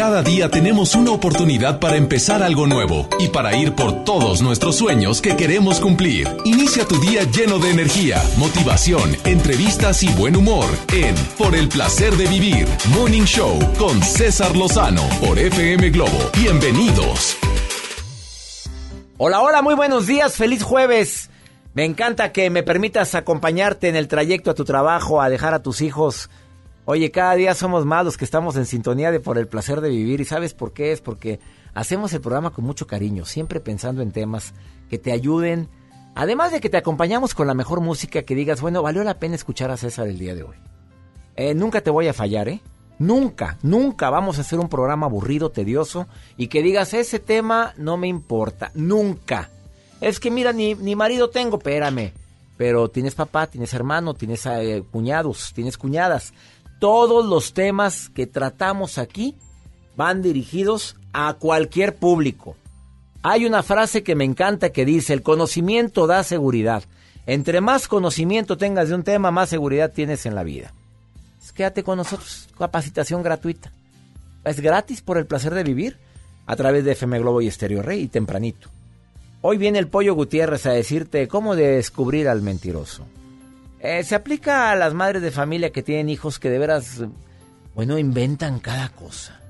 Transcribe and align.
Cada 0.00 0.22
día 0.22 0.48
tenemos 0.48 0.94
una 0.94 1.10
oportunidad 1.10 1.78
para 1.78 1.96
empezar 1.96 2.42
algo 2.42 2.66
nuevo 2.66 3.06
y 3.18 3.28
para 3.28 3.54
ir 3.54 3.74
por 3.74 4.02
todos 4.02 4.40
nuestros 4.40 4.76
sueños 4.76 5.20
que 5.20 5.36
queremos 5.36 5.78
cumplir. 5.78 6.26
Inicia 6.46 6.88
tu 6.88 6.98
día 6.98 7.24
lleno 7.24 7.58
de 7.58 7.70
energía, 7.70 8.22
motivación, 8.38 9.14
entrevistas 9.26 10.02
y 10.02 10.08
buen 10.14 10.36
humor 10.36 10.64
en 10.94 11.14
Por 11.36 11.54
el 11.54 11.68
placer 11.68 12.14
de 12.14 12.26
vivir, 12.28 12.66
Morning 12.94 13.24
Show 13.24 13.58
con 13.76 14.02
César 14.02 14.56
Lozano 14.56 15.06
por 15.20 15.38
FM 15.38 15.90
Globo. 15.90 16.30
Bienvenidos. 16.34 17.36
Hola, 19.18 19.42
hola, 19.42 19.60
muy 19.60 19.74
buenos 19.74 20.06
días, 20.06 20.34
feliz 20.34 20.62
jueves. 20.62 21.28
Me 21.74 21.84
encanta 21.84 22.32
que 22.32 22.48
me 22.48 22.62
permitas 22.62 23.14
acompañarte 23.14 23.88
en 23.88 23.96
el 23.96 24.08
trayecto 24.08 24.50
a 24.50 24.54
tu 24.54 24.64
trabajo, 24.64 25.20
a 25.20 25.28
dejar 25.28 25.52
a 25.52 25.62
tus 25.62 25.82
hijos 25.82 26.30
Oye, 26.92 27.12
cada 27.12 27.36
día 27.36 27.54
somos 27.54 27.86
más 27.86 28.04
los 28.04 28.16
que 28.16 28.24
estamos 28.24 28.56
en 28.56 28.66
sintonía 28.66 29.12
de 29.12 29.20
por 29.20 29.38
el 29.38 29.46
placer 29.46 29.80
de 29.80 29.90
vivir. 29.90 30.20
¿Y 30.20 30.24
sabes 30.24 30.54
por 30.54 30.72
qué? 30.72 30.90
Es 30.90 31.00
porque 31.00 31.38
hacemos 31.72 32.12
el 32.14 32.20
programa 32.20 32.50
con 32.50 32.64
mucho 32.64 32.88
cariño, 32.88 33.24
siempre 33.26 33.60
pensando 33.60 34.02
en 34.02 34.10
temas 34.10 34.54
que 34.88 34.98
te 34.98 35.12
ayuden. 35.12 35.68
Además 36.16 36.50
de 36.50 36.58
que 36.60 36.68
te 36.68 36.78
acompañamos 36.78 37.32
con 37.32 37.46
la 37.46 37.54
mejor 37.54 37.80
música, 37.80 38.24
que 38.24 38.34
digas, 38.34 38.60
bueno, 38.60 38.82
valió 38.82 39.04
la 39.04 39.20
pena 39.20 39.36
escuchar 39.36 39.70
a 39.70 39.76
César 39.76 40.08
el 40.08 40.18
día 40.18 40.34
de 40.34 40.42
hoy. 40.42 40.56
Eh, 41.36 41.54
nunca 41.54 41.80
te 41.80 41.90
voy 41.90 42.08
a 42.08 42.12
fallar, 42.12 42.48
¿eh? 42.48 42.60
Nunca, 42.98 43.56
nunca 43.62 44.10
vamos 44.10 44.38
a 44.38 44.40
hacer 44.40 44.58
un 44.58 44.68
programa 44.68 45.06
aburrido, 45.06 45.52
tedioso 45.52 46.08
y 46.36 46.48
que 46.48 46.60
digas, 46.60 46.92
ese 46.92 47.20
tema 47.20 47.72
no 47.76 47.98
me 47.98 48.08
importa. 48.08 48.72
Nunca. 48.74 49.48
Es 50.00 50.18
que 50.18 50.32
mira, 50.32 50.52
ni, 50.52 50.74
ni 50.74 50.96
marido 50.96 51.30
tengo, 51.30 51.58
espérame. 51.58 52.10
Pero 52.56 52.90
tienes 52.90 53.14
papá, 53.14 53.46
tienes 53.46 53.72
hermano, 53.72 54.12
tienes 54.12 54.44
eh, 54.44 54.82
cuñados, 54.90 55.52
tienes 55.54 55.78
cuñadas 55.78 56.34
todos 56.80 57.26
los 57.26 57.52
temas 57.52 58.08
que 58.08 58.26
tratamos 58.26 58.98
aquí 58.98 59.36
van 59.96 60.22
dirigidos 60.22 60.96
a 61.12 61.34
cualquier 61.34 61.94
público. 61.94 62.56
Hay 63.22 63.44
una 63.44 63.62
frase 63.62 64.02
que 64.02 64.14
me 64.14 64.24
encanta 64.24 64.70
que 64.70 64.86
dice, 64.86 65.12
el 65.12 65.22
conocimiento 65.22 66.06
da 66.06 66.24
seguridad. 66.24 66.82
Entre 67.26 67.60
más 67.60 67.86
conocimiento 67.86 68.56
tengas 68.56 68.88
de 68.88 68.94
un 68.94 69.02
tema, 69.04 69.30
más 69.30 69.50
seguridad 69.50 69.92
tienes 69.92 70.24
en 70.24 70.34
la 70.34 70.42
vida. 70.42 70.72
quédate 71.54 71.84
con 71.84 71.98
nosotros, 71.98 72.48
capacitación 72.58 73.22
gratuita. 73.22 73.70
Es 74.44 74.58
gratis 74.60 75.02
por 75.02 75.18
el 75.18 75.26
placer 75.26 75.52
de 75.54 75.64
vivir 75.64 75.98
a 76.46 76.56
través 76.56 76.84
de 76.84 76.92
FM 76.92 77.18
Globo 77.18 77.42
y 77.42 77.48
Estéreo 77.48 77.82
Rey 77.82 78.00
y 78.00 78.08
tempranito. 78.08 78.70
Hoy 79.42 79.58
viene 79.58 79.78
el 79.78 79.88
Pollo 79.88 80.14
Gutiérrez 80.14 80.64
a 80.64 80.72
decirte 80.72 81.28
cómo 81.28 81.54
descubrir 81.56 82.26
al 82.26 82.40
mentiroso. 82.40 83.04
Eh, 83.82 84.04
se 84.04 84.14
aplica 84.14 84.70
a 84.70 84.76
las 84.76 84.92
madres 84.92 85.22
de 85.22 85.30
familia 85.30 85.70
que 85.70 85.82
tienen 85.82 86.10
hijos 86.10 86.38
que 86.38 86.50
de 86.50 86.58
veras, 86.58 87.02
bueno, 87.74 87.98
inventan 87.98 88.60
cada 88.60 88.90
cosa. 88.90 89.40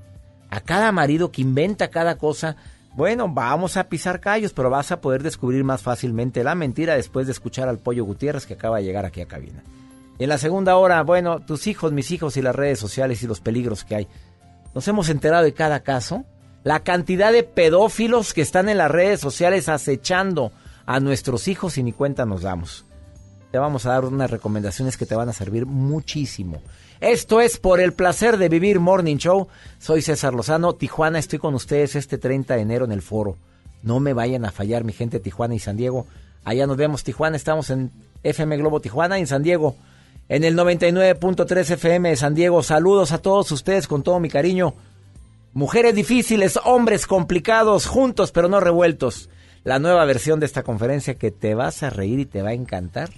A 0.50 0.60
cada 0.60 0.92
marido 0.92 1.32
que 1.32 1.42
inventa 1.42 1.88
cada 1.88 2.16
cosa, 2.16 2.56
bueno, 2.94 3.28
vamos 3.28 3.76
a 3.76 3.88
pisar 3.88 4.20
callos, 4.20 4.52
pero 4.52 4.70
vas 4.70 4.92
a 4.92 5.00
poder 5.00 5.24
descubrir 5.24 5.64
más 5.64 5.82
fácilmente 5.82 6.44
la 6.44 6.54
mentira 6.54 6.94
después 6.94 7.26
de 7.26 7.32
escuchar 7.32 7.68
al 7.68 7.78
Pollo 7.78 8.04
Gutiérrez 8.04 8.46
que 8.46 8.54
acaba 8.54 8.78
de 8.78 8.84
llegar 8.84 9.04
aquí 9.04 9.20
a 9.20 9.26
cabina. 9.26 9.64
En 10.18 10.28
la 10.28 10.38
segunda 10.38 10.76
hora, 10.76 11.02
bueno, 11.02 11.40
tus 11.40 11.66
hijos, 11.66 11.92
mis 11.92 12.10
hijos 12.12 12.36
y 12.36 12.42
las 12.42 12.54
redes 12.54 12.78
sociales 12.78 13.22
y 13.22 13.26
los 13.26 13.40
peligros 13.40 13.84
que 13.84 13.96
hay. 13.96 14.08
Nos 14.74 14.86
hemos 14.86 15.08
enterado 15.08 15.42
de 15.42 15.54
cada 15.54 15.80
caso. 15.80 16.24
La 16.62 16.80
cantidad 16.80 17.32
de 17.32 17.42
pedófilos 17.42 18.34
que 18.34 18.42
están 18.42 18.68
en 18.68 18.78
las 18.78 18.90
redes 18.90 19.18
sociales 19.18 19.68
acechando 19.68 20.52
a 20.84 21.00
nuestros 21.00 21.48
hijos 21.48 21.78
y 21.78 21.82
ni 21.82 21.92
cuenta 21.92 22.26
nos 22.26 22.42
damos 22.42 22.84
te 23.50 23.58
vamos 23.58 23.84
a 23.84 23.90
dar 23.90 24.04
unas 24.04 24.30
recomendaciones 24.30 24.96
que 24.96 25.06
te 25.06 25.16
van 25.16 25.28
a 25.28 25.32
servir 25.32 25.66
muchísimo. 25.66 26.62
Esto 27.00 27.40
es 27.40 27.56
por 27.56 27.80
el 27.80 27.92
placer 27.92 28.36
de 28.36 28.48
vivir 28.48 28.78
Morning 28.78 29.16
Show. 29.16 29.48
Soy 29.78 30.02
César 30.02 30.34
Lozano, 30.34 30.74
Tijuana, 30.74 31.18
estoy 31.18 31.38
con 31.38 31.54
ustedes 31.54 31.96
este 31.96 32.18
30 32.18 32.56
de 32.56 32.62
enero 32.62 32.84
en 32.84 32.92
el 32.92 33.02
foro. 33.02 33.36
No 33.82 33.98
me 33.98 34.12
vayan 34.12 34.44
a 34.44 34.52
fallar 34.52 34.84
mi 34.84 34.92
gente 34.92 35.18
Tijuana 35.18 35.54
y 35.54 35.58
San 35.58 35.76
Diego. 35.76 36.06
Allá 36.44 36.66
nos 36.66 36.76
vemos 36.76 37.02
Tijuana, 37.02 37.36
estamos 37.36 37.70
en 37.70 37.90
FM 38.22 38.56
Globo 38.58 38.80
Tijuana 38.80 39.18
y 39.18 39.22
en 39.22 39.26
San 39.26 39.42
Diego. 39.42 39.76
En 40.28 40.44
el 40.44 40.56
99.3 40.56 41.70
FM 41.70 42.10
de 42.10 42.16
San 42.16 42.34
Diego. 42.34 42.62
Saludos 42.62 43.10
a 43.12 43.18
todos 43.18 43.50
ustedes 43.50 43.88
con 43.88 44.02
todo 44.02 44.20
mi 44.20 44.28
cariño. 44.28 44.74
Mujeres 45.54 45.94
difíciles, 45.94 46.60
hombres 46.64 47.06
complicados, 47.06 47.86
juntos 47.86 48.30
pero 48.30 48.48
no 48.48 48.60
revueltos. 48.60 49.28
La 49.64 49.78
nueva 49.78 50.04
versión 50.04 50.38
de 50.38 50.46
esta 50.46 50.62
conferencia 50.62 51.14
que 51.14 51.30
te 51.30 51.54
vas 51.54 51.82
a 51.82 51.90
reír 51.90 52.20
y 52.20 52.26
te 52.26 52.42
va 52.42 52.50
a 52.50 52.54
encantar. 52.54 53.10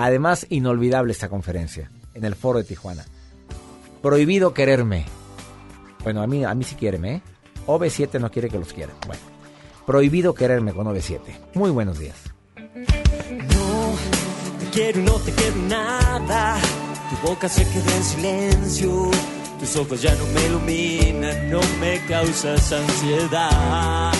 Además, 0.00 0.46
inolvidable 0.48 1.10
esta 1.10 1.28
conferencia 1.28 1.90
en 2.14 2.24
el 2.24 2.36
foro 2.36 2.58
de 2.58 2.64
Tijuana. 2.64 3.04
Prohibido 4.00 4.54
quererme. 4.54 5.06
Bueno, 6.04 6.22
a 6.22 6.26
mí, 6.28 6.44
a 6.44 6.54
mí 6.54 6.62
sí 6.62 6.76
quiere, 6.76 6.98
¿eh? 7.02 7.20
OV7 7.66 8.20
no 8.20 8.30
quiere 8.30 8.48
que 8.48 8.60
los 8.60 8.72
quiera. 8.72 8.92
Bueno, 9.08 9.22
prohibido 9.86 10.34
quererme 10.34 10.72
con 10.72 10.86
OV7. 10.86 11.18
Muy 11.54 11.70
buenos 11.70 11.98
días. 11.98 12.16
No, 12.54 13.94
te 14.60 14.70
quiero 14.70 15.00
no 15.00 15.14
te 15.14 15.32
quiero 15.32 15.56
nada. 15.68 16.58
Tu 17.10 17.28
boca 17.28 17.48
se 17.48 17.64
queda 17.64 17.96
en 17.96 18.04
silencio. 18.04 19.10
Tus 19.58 19.76
ojos 19.78 20.00
ya 20.00 20.14
no 20.14 20.26
me 20.26 20.46
iluminan, 20.46 21.50
no 21.50 21.60
me 21.80 21.98
causas 22.06 22.72
ansiedad. 22.72 24.12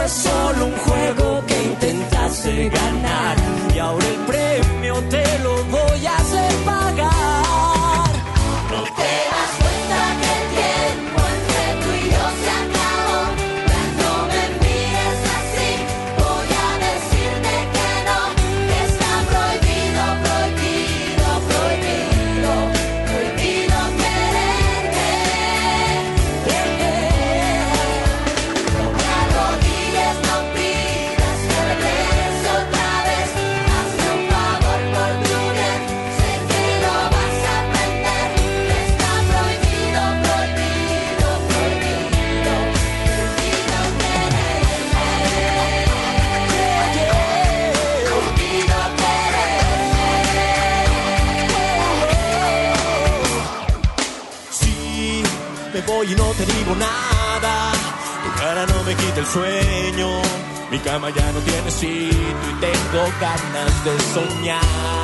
Fue 0.00 0.08
solo 0.08 0.66
un 0.66 0.76
juego 0.78 1.44
que 1.46 1.62
intentaste 1.62 2.68
ganar. 2.70 3.36
Y 3.74 3.78
ahora 3.78 4.06
el 4.06 4.29
y 56.10 56.14
no 56.16 56.32
te 56.32 56.44
digo 56.44 56.74
nada. 56.74 57.72
Tu 58.24 58.40
cara 58.40 58.66
no 58.66 58.82
me 58.84 58.94
quita 58.94 59.20
el 59.20 59.26
sueño. 59.26 60.08
Mi 60.70 60.78
cama 60.78 61.10
ya 61.10 61.32
no 61.32 61.40
tiene 61.40 61.70
sitio 61.70 62.10
y 62.10 62.60
tengo 62.60 63.02
ganas 63.20 63.84
de 63.84 64.00
soñar. 64.14 64.99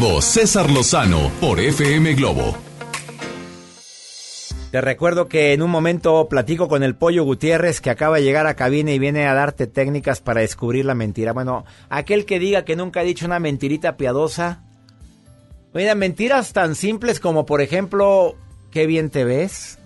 César 0.00 0.70
Lozano 0.70 1.30
por 1.42 1.60
FM 1.60 2.14
Globo. 2.14 2.54
Te 4.70 4.80
recuerdo 4.80 5.28
que 5.28 5.52
en 5.52 5.60
un 5.60 5.70
momento 5.70 6.26
platico 6.26 6.68
con 6.68 6.82
el 6.82 6.96
Pollo 6.96 7.22
Gutiérrez 7.24 7.82
que 7.82 7.90
acaba 7.90 8.16
de 8.16 8.22
llegar 8.22 8.46
a 8.46 8.54
cabina 8.54 8.92
y 8.92 8.98
viene 8.98 9.26
a 9.26 9.34
darte 9.34 9.66
técnicas 9.66 10.22
para 10.22 10.40
descubrir 10.40 10.86
la 10.86 10.94
mentira. 10.94 11.34
Bueno, 11.34 11.66
aquel 11.90 12.24
que 12.24 12.38
diga 12.38 12.64
que 12.64 12.76
nunca 12.76 13.00
ha 13.00 13.02
dicho 13.02 13.26
una 13.26 13.40
mentirita 13.40 13.98
piadosa. 13.98 14.62
Mira, 15.74 15.94
mentiras 15.94 16.54
tan 16.54 16.76
simples 16.76 17.20
como 17.20 17.44
por 17.44 17.60
ejemplo, 17.60 18.36
qué 18.70 18.86
bien 18.86 19.10
te 19.10 19.24
ves 19.24 19.78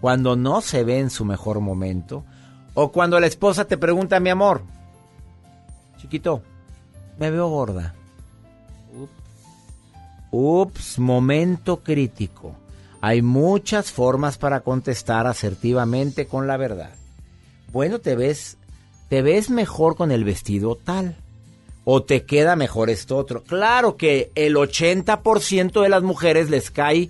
cuando 0.00 0.34
no 0.34 0.62
se 0.62 0.82
ve 0.82 0.98
en 0.98 1.10
su 1.10 1.26
mejor 1.26 1.60
momento. 1.60 2.24
O 2.72 2.90
cuando 2.90 3.20
la 3.20 3.26
esposa 3.26 3.66
te 3.66 3.76
pregunta, 3.76 4.18
mi 4.18 4.30
amor, 4.30 4.62
chiquito, 5.98 6.42
me 7.18 7.30
veo 7.30 7.48
gorda. 7.48 7.97
Ups, 10.30 10.98
momento 10.98 11.82
crítico. 11.82 12.54
Hay 13.00 13.22
muchas 13.22 13.92
formas 13.92 14.38
para 14.38 14.60
contestar 14.60 15.26
asertivamente 15.26 16.26
con 16.26 16.46
la 16.46 16.56
verdad. 16.56 16.90
Bueno, 17.72 18.00
te 18.00 18.16
ves, 18.16 18.58
te 19.08 19.22
ves 19.22 19.50
mejor 19.50 19.96
con 19.96 20.10
el 20.10 20.24
vestido 20.24 20.76
tal. 20.76 21.16
O 21.84 22.02
te 22.02 22.24
queda 22.24 22.56
mejor 22.56 22.90
esto 22.90 23.16
otro. 23.16 23.42
Claro 23.42 23.96
que 23.96 24.30
el 24.34 24.56
80% 24.56 25.80
de 25.80 25.88
las 25.88 26.02
mujeres 26.02 26.50
les 26.50 26.70
cae 26.70 27.08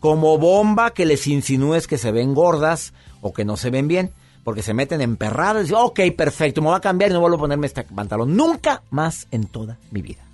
como 0.00 0.38
bomba 0.38 0.90
que 0.92 1.06
les 1.06 1.26
insinúes 1.28 1.86
que 1.86 1.98
se 1.98 2.10
ven 2.10 2.34
gordas 2.34 2.92
o 3.20 3.32
que 3.32 3.44
no 3.44 3.56
se 3.56 3.70
ven 3.70 3.86
bien. 3.86 4.12
Porque 4.42 4.62
se 4.62 4.74
meten 4.74 5.00
emperradas 5.00 5.62
y 5.62 5.68
dicen, 5.68 5.78
ok, 5.80 6.00
perfecto, 6.16 6.60
me 6.60 6.68
voy 6.68 6.76
a 6.76 6.80
cambiar 6.80 7.10
y 7.10 7.14
no 7.14 7.20
vuelvo 7.20 7.36
a 7.36 7.40
ponerme 7.40 7.66
este 7.66 7.84
pantalón. 7.84 8.36
Nunca 8.36 8.82
más 8.90 9.28
en 9.30 9.46
toda 9.46 9.78
mi 9.90 10.02
vida. 10.02 10.24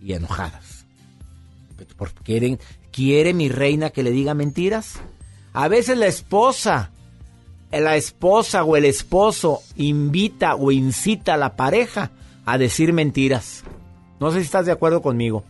Y 0.00 0.14
enojadas. 0.14 0.79
Porque 1.96 2.22
quieren, 2.22 2.58
¿Quiere 2.92 3.34
mi 3.34 3.48
reina 3.48 3.90
que 3.90 4.02
le 4.02 4.10
diga 4.10 4.34
mentiras? 4.34 5.00
A 5.52 5.68
veces 5.68 5.96
la 5.96 6.06
esposa, 6.06 6.90
la 7.70 7.96
esposa 7.96 8.64
o 8.64 8.76
el 8.76 8.84
esposo 8.84 9.60
invita 9.76 10.56
o 10.56 10.72
incita 10.72 11.34
a 11.34 11.38
la 11.38 11.56
pareja 11.56 12.10
a 12.44 12.58
decir 12.58 12.92
mentiras. 12.92 13.62
No 14.18 14.30
sé 14.30 14.38
si 14.40 14.46
estás 14.46 14.66
de 14.66 14.72
acuerdo 14.72 15.02
conmigo. 15.02 15.44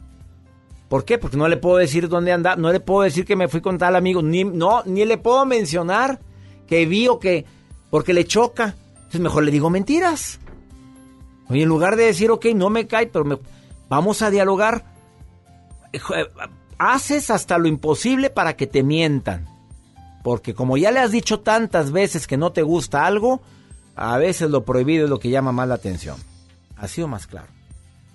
¿Por 0.88 1.04
qué? 1.04 1.18
Porque 1.18 1.36
no 1.36 1.48
le 1.48 1.56
puedo 1.56 1.76
decir 1.76 2.08
dónde 2.08 2.32
anda, 2.32 2.56
no 2.56 2.72
le 2.72 2.80
puedo 2.80 3.02
decir 3.02 3.24
que 3.24 3.36
me 3.36 3.48
fui 3.48 3.60
con 3.60 3.78
tal 3.78 3.96
amigo, 3.96 4.22
ni, 4.22 4.44
no, 4.44 4.82
ni 4.84 5.04
le 5.04 5.18
puedo 5.18 5.46
mencionar 5.46 6.20
que 6.66 6.84
vi 6.84 7.08
o 7.08 7.18
que, 7.18 7.46
porque 7.90 8.12
le 8.12 8.26
choca. 8.26 8.74
Entonces 8.96 9.20
mejor 9.20 9.44
le 9.44 9.50
digo 9.50 9.70
mentiras. 9.70 10.40
Oye, 11.48 11.62
en 11.62 11.68
lugar 11.68 11.96
de 11.96 12.06
decir, 12.06 12.30
ok, 12.30 12.46
no 12.54 12.70
me 12.70 12.86
cae, 12.86 13.06
pero 13.06 13.24
me, 13.24 13.38
vamos 13.88 14.22
a 14.22 14.30
dialogar 14.30 14.84
haces 16.78 17.30
hasta 17.30 17.58
lo 17.58 17.68
imposible 17.68 18.30
para 18.30 18.56
que 18.56 18.66
te 18.66 18.82
mientan. 18.82 19.46
Porque 20.22 20.54
como 20.54 20.76
ya 20.76 20.90
le 20.90 21.00
has 21.00 21.12
dicho 21.12 21.40
tantas 21.40 21.92
veces 21.92 22.26
que 22.26 22.36
no 22.36 22.52
te 22.52 22.62
gusta 22.62 23.06
algo, 23.06 23.40
a 23.96 24.18
veces 24.18 24.50
lo 24.50 24.64
prohibido 24.64 25.04
es 25.04 25.10
lo 25.10 25.18
que 25.18 25.30
llama 25.30 25.52
más 25.52 25.68
la 25.68 25.74
atención. 25.74 26.16
Ha 26.76 26.88
sido 26.88 27.08
más 27.08 27.26
claro. 27.26 27.48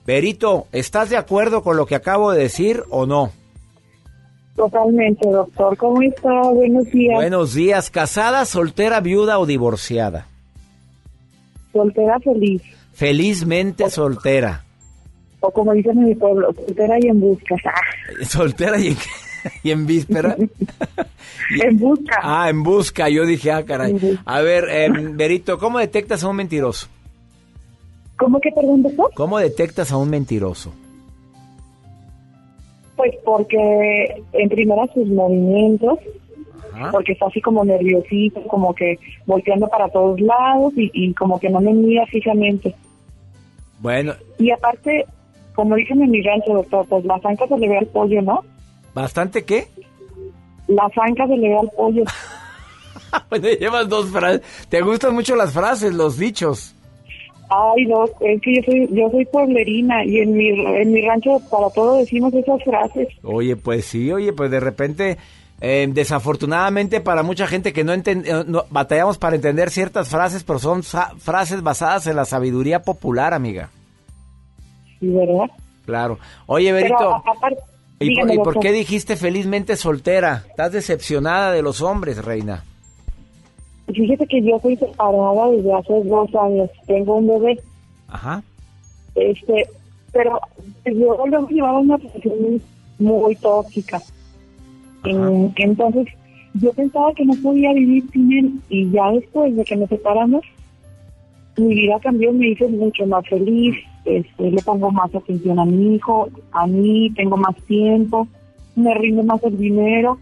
Berito, 0.06 0.68
¿estás 0.72 1.10
de 1.10 1.18
acuerdo 1.18 1.64
con 1.64 1.78
lo 1.78 1.86
que 1.86 1.96
acabo 1.96 2.32
de 2.32 2.42
decir 2.42 2.84
o 2.90 3.06
no? 3.06 3.32
Totalmente, 4.56 5.30
doctor. 5.30 5.76
¿Cómo 5.78 6.02
está? 6.02 6.42
Buenos 6.50 6.86
días. 6.86 7.16
Buenos 7.16 7.54
días. 7.54 7.90
¿Casada, 7.90 8.46
soltera, 8.46 9.00
viuda 9.02 9.40
o 9.40 9.46
divorciada? 9.46 10.28
Soltera 11.74 12.20
feliz. 12.20 12.62
Felizmente 12.94 13.90
soltera. 13.90 14.65
O 15.46 15.52
como 15.52 15.74
dicen 15.74 15.98
en 16.00 16.06
mi 16.06 16.16
pueblo, 16.16 16.52
soltera 16.54 16.98
y 17.00 17.08
en 17.08 17.20
busca. 17.20 17.56
Soltera 18.24 18.80
y 18.80 18.88
en, 18.88 18.98
y 19.64 19.72
en 19.72 19.86
víspera. 19.86 20.36
en 21.64 21.78
busca. 21.78 22.20
Ah, 22.24 22.50
en 22.50 22.64
busca. 22.64 23.10
Yo 23.10 23.26
dije, 23.26 23.52
ah, 23.52 23.64
caray. 23.64 24.18
A 24.26 24.42
ver, 24.42 24.66
eh, 24.70 24.90
Berito, 24.90 25.60
¿cómo 25.60 25.78
detectas 25.80 26.24
a 26.24 26.30
un 26.30 26.38
mentiroso? 26.38 26.88
¿Cómo 28.18 28.40
que 28.40 28.50
perdón, 28.52 28.82
doctor? 28.82 29.12
¿Cómo 29.14 29.38
detectas 29.38 29.92
a 29.92 29.98
un 29.98 30.10
mentiroso? 30.10 30.74
Pues 32.96 33.14
porque 33.24 34.24
en 34.34 34.50
primera 34.50 34.88
sus 34.94 35.08
movimientos, 35.08 36.00
Ajá. 36.74 36.92
porque 36.92 37.12
está 37.12 37.28
así 37.28 37.42
como 37.42 37.64
nerviosito, 37.66 38.42
como 38.48 38.74
que 38.74 38.98
volteando 39.26 39.68
para 39.68 39.90
todos 39.90 40.20
lados 40.22 40.74
y, 40.78 40.90
y 40.94 41.14
como 41.14 41.40
que 41.40 41.50
no 41.50 41.60
me 41.60 41.74
mira 41.74 42.06
fijamente. 42.08 42.74
Bueno, 43.80 44.14
Y 44.40 44.50
aparte, 44.52 45.06
como 45.56 45.76
dicen 45.76 46.02
en 46.04 46.12
mi 46.12 46.22
rancho, 46.22 46.54
doctor, 46.54 46.86
pues 46.88 47.06
la 47.06 47.20
zanca 47.20 47.48
se 47.48 47.58
le 47.58 47.68
ve 47.70 47.78
al 47.78 47.88
pollo, 47.88 48.22
¿no? 48.22 48.42
¿bastante 48.94 49.44
qué? 49.44 49.68
La 50.68 50.90
zanca 50.96 51.28
se 51.28 51.36
le 51.38 51.50
ve 51.50 51.58
al 51.58 51.70
pollo. 51.76 52.04
bueno, 53.30 53.48
llevas 53.60 53.90
dos 53.90 54.10
frases. 54.10 54.42
Te 54.70 54.82
gustan 54.82 55.14
mucho 55.14 55.36
las 55.36 55.54
frases, 55.54 55.94
los 55.94 56.18
dichos. 56.18 56.74
Ay, 57.50 57.86
no, 57.86 58.06
es 58.06 58.42
que 58.42 58.56
yo 58.56 58.62
soy, 58.66 58.88
yo 58.92 59.10
soy 59.12 59.24
pueblerina 59.26 60.04
y 60.04 60.18
en 60.20 60.36
mi, 60.36 60.48
en 60.50 60.92
mi 60.92 61.02
rancho 61.02 61.40
para 61.52 61.70
todo 61.70 61.98
decimos 61.98 62.34
esas 62.34 62.64
frases. 62.64 63.08
Oye, 63.24 63.56
pues 63.56 63.86
sí, 63.86 64.12
oye, 64.12 64.34
pues 64.34 64.50
de 64.50 64.60
repente, 64.60 65.18
eh, 65.62 65.88
desafortunadamente 65.92 67.02
para 67.02 67.22
mucha 67.22 67.46
gente 67.46 67.72
que 67.72 67.84
no, 67.84 67.94
enten- 67.94 68.24
eh, 68.26 68.44
no- 68.48 68.64
batallamos 68.72 69.20
para 69.20 69.36
entender 69.36 69.70
ciertas 69.70 70.10
frases, 70.10 70.44
pero 70.44 70.58
son 70.58 70.82
frases 70.84 71.62
basadas 71.62 72.08
en 72.08 72.16
la 72.16 72.26
sabiduría 72.26 72.82
popular, 72.82 73.34
amiga. 73.36 73.70
¿Verdad? 75.14 75.50
Claro. 75.86 76.18
Oye, 76.48 76.72
Berito, 76.72 77.16
aparte, 77.16 77.60
¿y, 78.00 78.16
por, 78.38 78.58
y 78.58 78.60
qué 78.60 78.72
dijiste 78.72 79.16
felizmente 79.16 79.76
soltera? 79.76 80.44
¿Estás 80.50 80.72
decepcionada 80.72 81.52
de 81.52 81.62
los 81.62 81.82
hombres, 81.82 82.24
reina? 82.24 82.64
Fíjese 83.88 84.26
que 84.26 84.42
yo 84.42 84.60
soy 84.60 84.76
separada 84.78 85.48
desde 85.52 85.74
hace 85.74 85.94
dos 86.06 86.30
años. 86.36 86.70
Tengo 86.88 87.18
un 87.18 87.28
bebé. 87.28 87.60
Ajá. 88.08 88.42
Este, 89.14 89.68
pero 90.12 90.40
yo 90.86 91.26
luego 91.28 91.48
llevaba 91.50 91.80
una 91.80 91.98
relación 91.98 92.62
muy 93.00 93.36
tóxica. 93.36 94.02
En- 95.04 95.54
entonces, 95.58 96.08
yo 96.56 96.74
pensaba 96.74 97.14
que 97.14 97.26
no 97.26 97.34
podía 97.44 97.74
vivir 97.74 98.04
sin 98.12 98.34
él 98.34 98.52
y 98.70 98.90
ya 98.90 99.12
después 99.12 99.56
de 99.56 99.64
que 99.64 99.76
nos 99.76 99.90
separamos, 99.90 100.42
mi 101.58 101.76
vida 101.76 102.00
cambió, 102.02 102.34
me 102.34 102.48
hice 102.50 102.68
mucho 102.68 103.06
más 103.06 103.28
feliz, 103.28 103.76
este, 104.06 104.52
le 104.52 104.62
pongo 104.64 104.92
más 104.92 105.14
atención 105.14 105.60
a 105.60 105.66
mi 105.66 105.96
hijo, 105.96 106.30
a 106.52 106.66
mí, 106.68 107.12
tengo 107.16 107.36
más 107.38 107.56
tiempo, 107.68 108.28
me 108.76 108.94
rinde 108.94 109.24
más 109.24 109.44
el 109.44 109.58
dinero. 109.58 110.20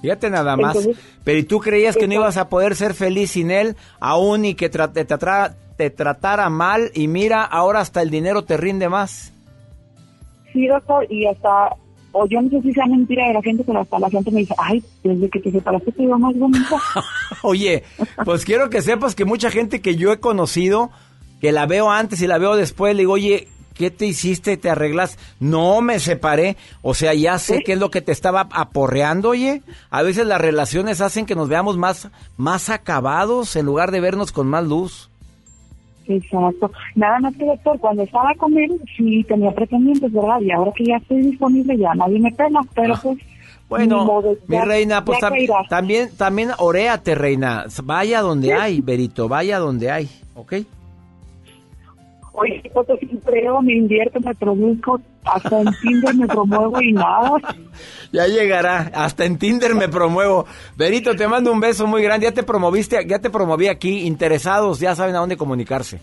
Fíjate 0.00 0.30
nada 0.30 0.56
más. 0.56 0.76
Entonces- 0.76 1.04
Pero 1.24 1.38
¿y 1.38 1.42
tú 1.42 1.58
creías 1.58 1.96
que 1.96 2.06
no 2.06 2.14
ibas 2.14 2.36
a 2.36 2.48
poder 2.48 2.76
ser 2.76 2.94
feliz 2.94 3.32
sin 3.32 3.50
él, 3.50 3.74
aún 4.00 4.44
y 4.44 4.54
que 4.54 4.70
tra- 4.70 4.92
te, 4.92 5.06
tra- 5.06 5.54
te 5.76 5.90
tratara 5.90 6.48
mal? 6.50 6.90
Y 6.94 7.08
mira, 7.08 7.42
ahora 7.44 7.80
hasta 7.80 8.00
el 8.02 8.10
dinero 8.10 8.42
te 8.44 8.56
rinde 8.56 8.88
más. 8.88 9.32
Sí, 10.52 10.66
doctor, 10.68 11.06
y 11.10 11.26
hasta, 11.26 11.74
o 12.12 12.26
yo 12.28 12.40
no 12.40 12.48
sé 12.48 12.62
si 12.62 12.72
sea 12.72 12.86
mentira 12.86 13.26
de 13.28 13.34
la 13.34 13.42
gente, 13.42 13.64
pero 13.66 13.80
hasta 13.80 13.98
la 13.98 14.08
gente 14.08 14.30
me 14.30 14.40
dice, 14.40 14.54
ay, 14.56 14.82
desde 15.02 15.28
que 15.28 15.40
te 15.40 15.50
separaste 15.50 15.92
te 15.92 16.06
veo 16.06 16.18
más 16.18 16.34
bonita. 16.38 16.76
Oye, 17.42 17.82
pues 18.24 18.44
quiero 18.44 18.70
que 18.70 18.82
sepas 18.82 19.14
que 19.14 19.24
mucha 19.24 19.50
gente 19.50 19.80
que 19.80 19.96
yo 19.96 20.12
he 20.12 20.20
conocido, 20.20 20.90
que 21.40 21.52
la 21.52 21.66
veo 21.66 21.90
antes 21.90 22.20
y 22.22 22.26
la 22.26 22.38
veo 22.38 22.56
después, 22.56 22.94
le 22.94 23.02
digo, 23.02 23.12
oye, 23.14 23.48
¿qué 23.74 23.90
te 23.90 24.06
hiciste? 24.06 24.56
¿Te 24.56 24.70
arreglas? 24.70 25.18
No 25.38 25.80
me 25.80 25.98
separé. 26.00 26.56
O 26.82 26.94
sea, 26.94 27.14
ya 27.14 27.38
sé 27.38 27.62
qué 27.64 27.74
es 27.74 27.78
lo 27.78 27.90
que 27.90 28.00
te 28.00 28.10
estaba 28.12 28.48
aporreando, 28.52 29.30
oye. 29.30 29.62
A 29.90 30.02
veces 30.02 30.26
las 30.26 30.40
relaciones 30.40 31.00
hacen 31.00 31.26
que 31.26 31.34
nos 31.36 31.48
veamos 31.48 31.76
más, 31.76 32.08
más 32.36 32.70
acabados 32.70 33.54
en 33.56 33.66
lugar 33.66 33.90
de 33.92 34.00
vernos 34.00 34.32
con 34.32 34.46
más 34.48 34.64
luz. 34.64 35.10
Exacto. 36.08 36.72
Nada 36.94 37.20
más 37.20 37.36
que, 37.36 37.44
doctor, 37.44 37.78
cuando 37.78 38.02
estaba 38.02 38.34
con 38.36 38.56
él, 38.58 38.80
sí 38.96 39.22
tenía 39.28 39.50
pretendientes, 39.52 40.10
¿verdad? 40.10 40.40
Y 40.40 40.50
ahora 40.50 40.72
que 40.74 40.84
ya 40.86 40.96
estoy 40.96 41.20
disponible, 41.22 41.76
ya 41.76 41.94
nadie 41.94 42.18
me 42.18 42.32
pela, 42.32 42.60
pero 42.74 42.94
Ah. 42.94 43.00
pues... 43.02 43.18
Bueno, 43.68 44.22
mi 44.46 44.58
reina, 44.60 45.04
pues 45.04 45.18
tam- 45.20 45.68
también, 45.68 46.08
también 46.16 46.52
oréate, 46.56 47.14
reina. 47.14 47.66
Vaya 47.84 48.22
donde 48.22 48.54
hay, 48.54 48.80
Berito, 48.80 49.28
vaya 49.28 49.58
donde 49.58 49.90
hay, 49.90 50.08
¿ok? 50.34 50.54
Oye, 52.40 52.62
pues 52.72 52.86
sí 53.00 53.18
creo, 53.24 53.60
me 53.62 53.74
invierto, 53.74 54.20
me 54.20 54.32
produzco, 54.32 55.00
hasta 55.24 55.60
en 55.60 55.68
Tinder 55.82 56.14
me 56.14 56.26
promuevo 56.28 56.80
y 56.80 56.92
nada. 56.92 57.32
Ya 58.12 58.26
llegará, 58.26 58.92
hasta 58.94 59.24
en 59.24 59.38
Tinder 59.38 59.74
me 59.74 59.88
promuevo. 59.88 60.46
Berito, 60.76 61.16
te 61.16 61.26
mando 61.26 61.52
un 61.52 61.58
beso 61.58 61.88
muy 61.88 62.00
grande. 62.00 62.26
Ya 62.26 62.32
te 62.32 62.44
promoviste, 62.44 63.04
ya 63.08 63.18
te 63.18 63.30
promoví 63.30 63.66
aquí. 63.66 64.06
Interesados, 64.06 64.78
ya 64.78 64.94
saben 64.94 65.16
a 65.16 65.18
dónde 65.18 65.36
comunicarse. 65.36 65.98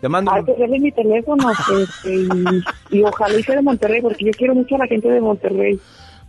Te 0.00 0.08
mando 0.08 0.30
Ay, 0.30 0.40
un... 0.40 0.46
pues 0.46 0.80
mi 0.80 0.92
teléfono, 0.92 1.50
este, 1.50 2.14
y, 2.14 2.98
y 2.98 3.02
ojalá 3.02 3.38
sea 3.40 3.56
de 3.56 3.62
Monterrey, 3.62 4.02
porque 4.02 4.26
yo 4.26 4.32
quiero 4.32 4.54
mucho 4.54 4.74
a 4.74 4.78
la 4.78 4.86
gente 4.86 5.08
de 5.08 5.20
Monterrey. 5.20 5.80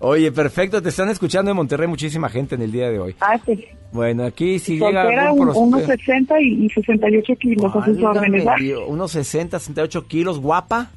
Oye, 0.01 0.31
perfecto, 0.31 0.81
te 0.81 0.89
están 0.89 1.09
escuchando 1.09 1.51
en 1.51 1.57
Monterrey 1.57 1.87
muchísima 1.87 2.29
gente 2.29 2.55
en 2.55 2.61
el 2.61 2.71
día 2.71 2.89
de 2.89 2.99
hoy. 2.99 3.15
Ah, 3.19 3.37
pues, 3.43 3.59
Bueno, 3.91 4.23
aquí 4.23 4.59
si 4.59 4.73
llega 4.79 5.01
soltera, 5.03 5.23
algún 5.29 5.49
un- 5.49 5.55
unos 5.57 5.81
prospecto- 5.81 6.05
60 6.05 6.41
y, 6.41 6.65
y 6.65 6.69
68 6.69 7.35
kilos, 7.35 7.75
a 7.75 7.85
sus 7.85 8.03
órdenes, 8.03 8.45
unos 8.87 9.11
60, 9.11 9.59
68 9.59 10.07
kilos, 10.07 10.39
guapa. 10.39 10.89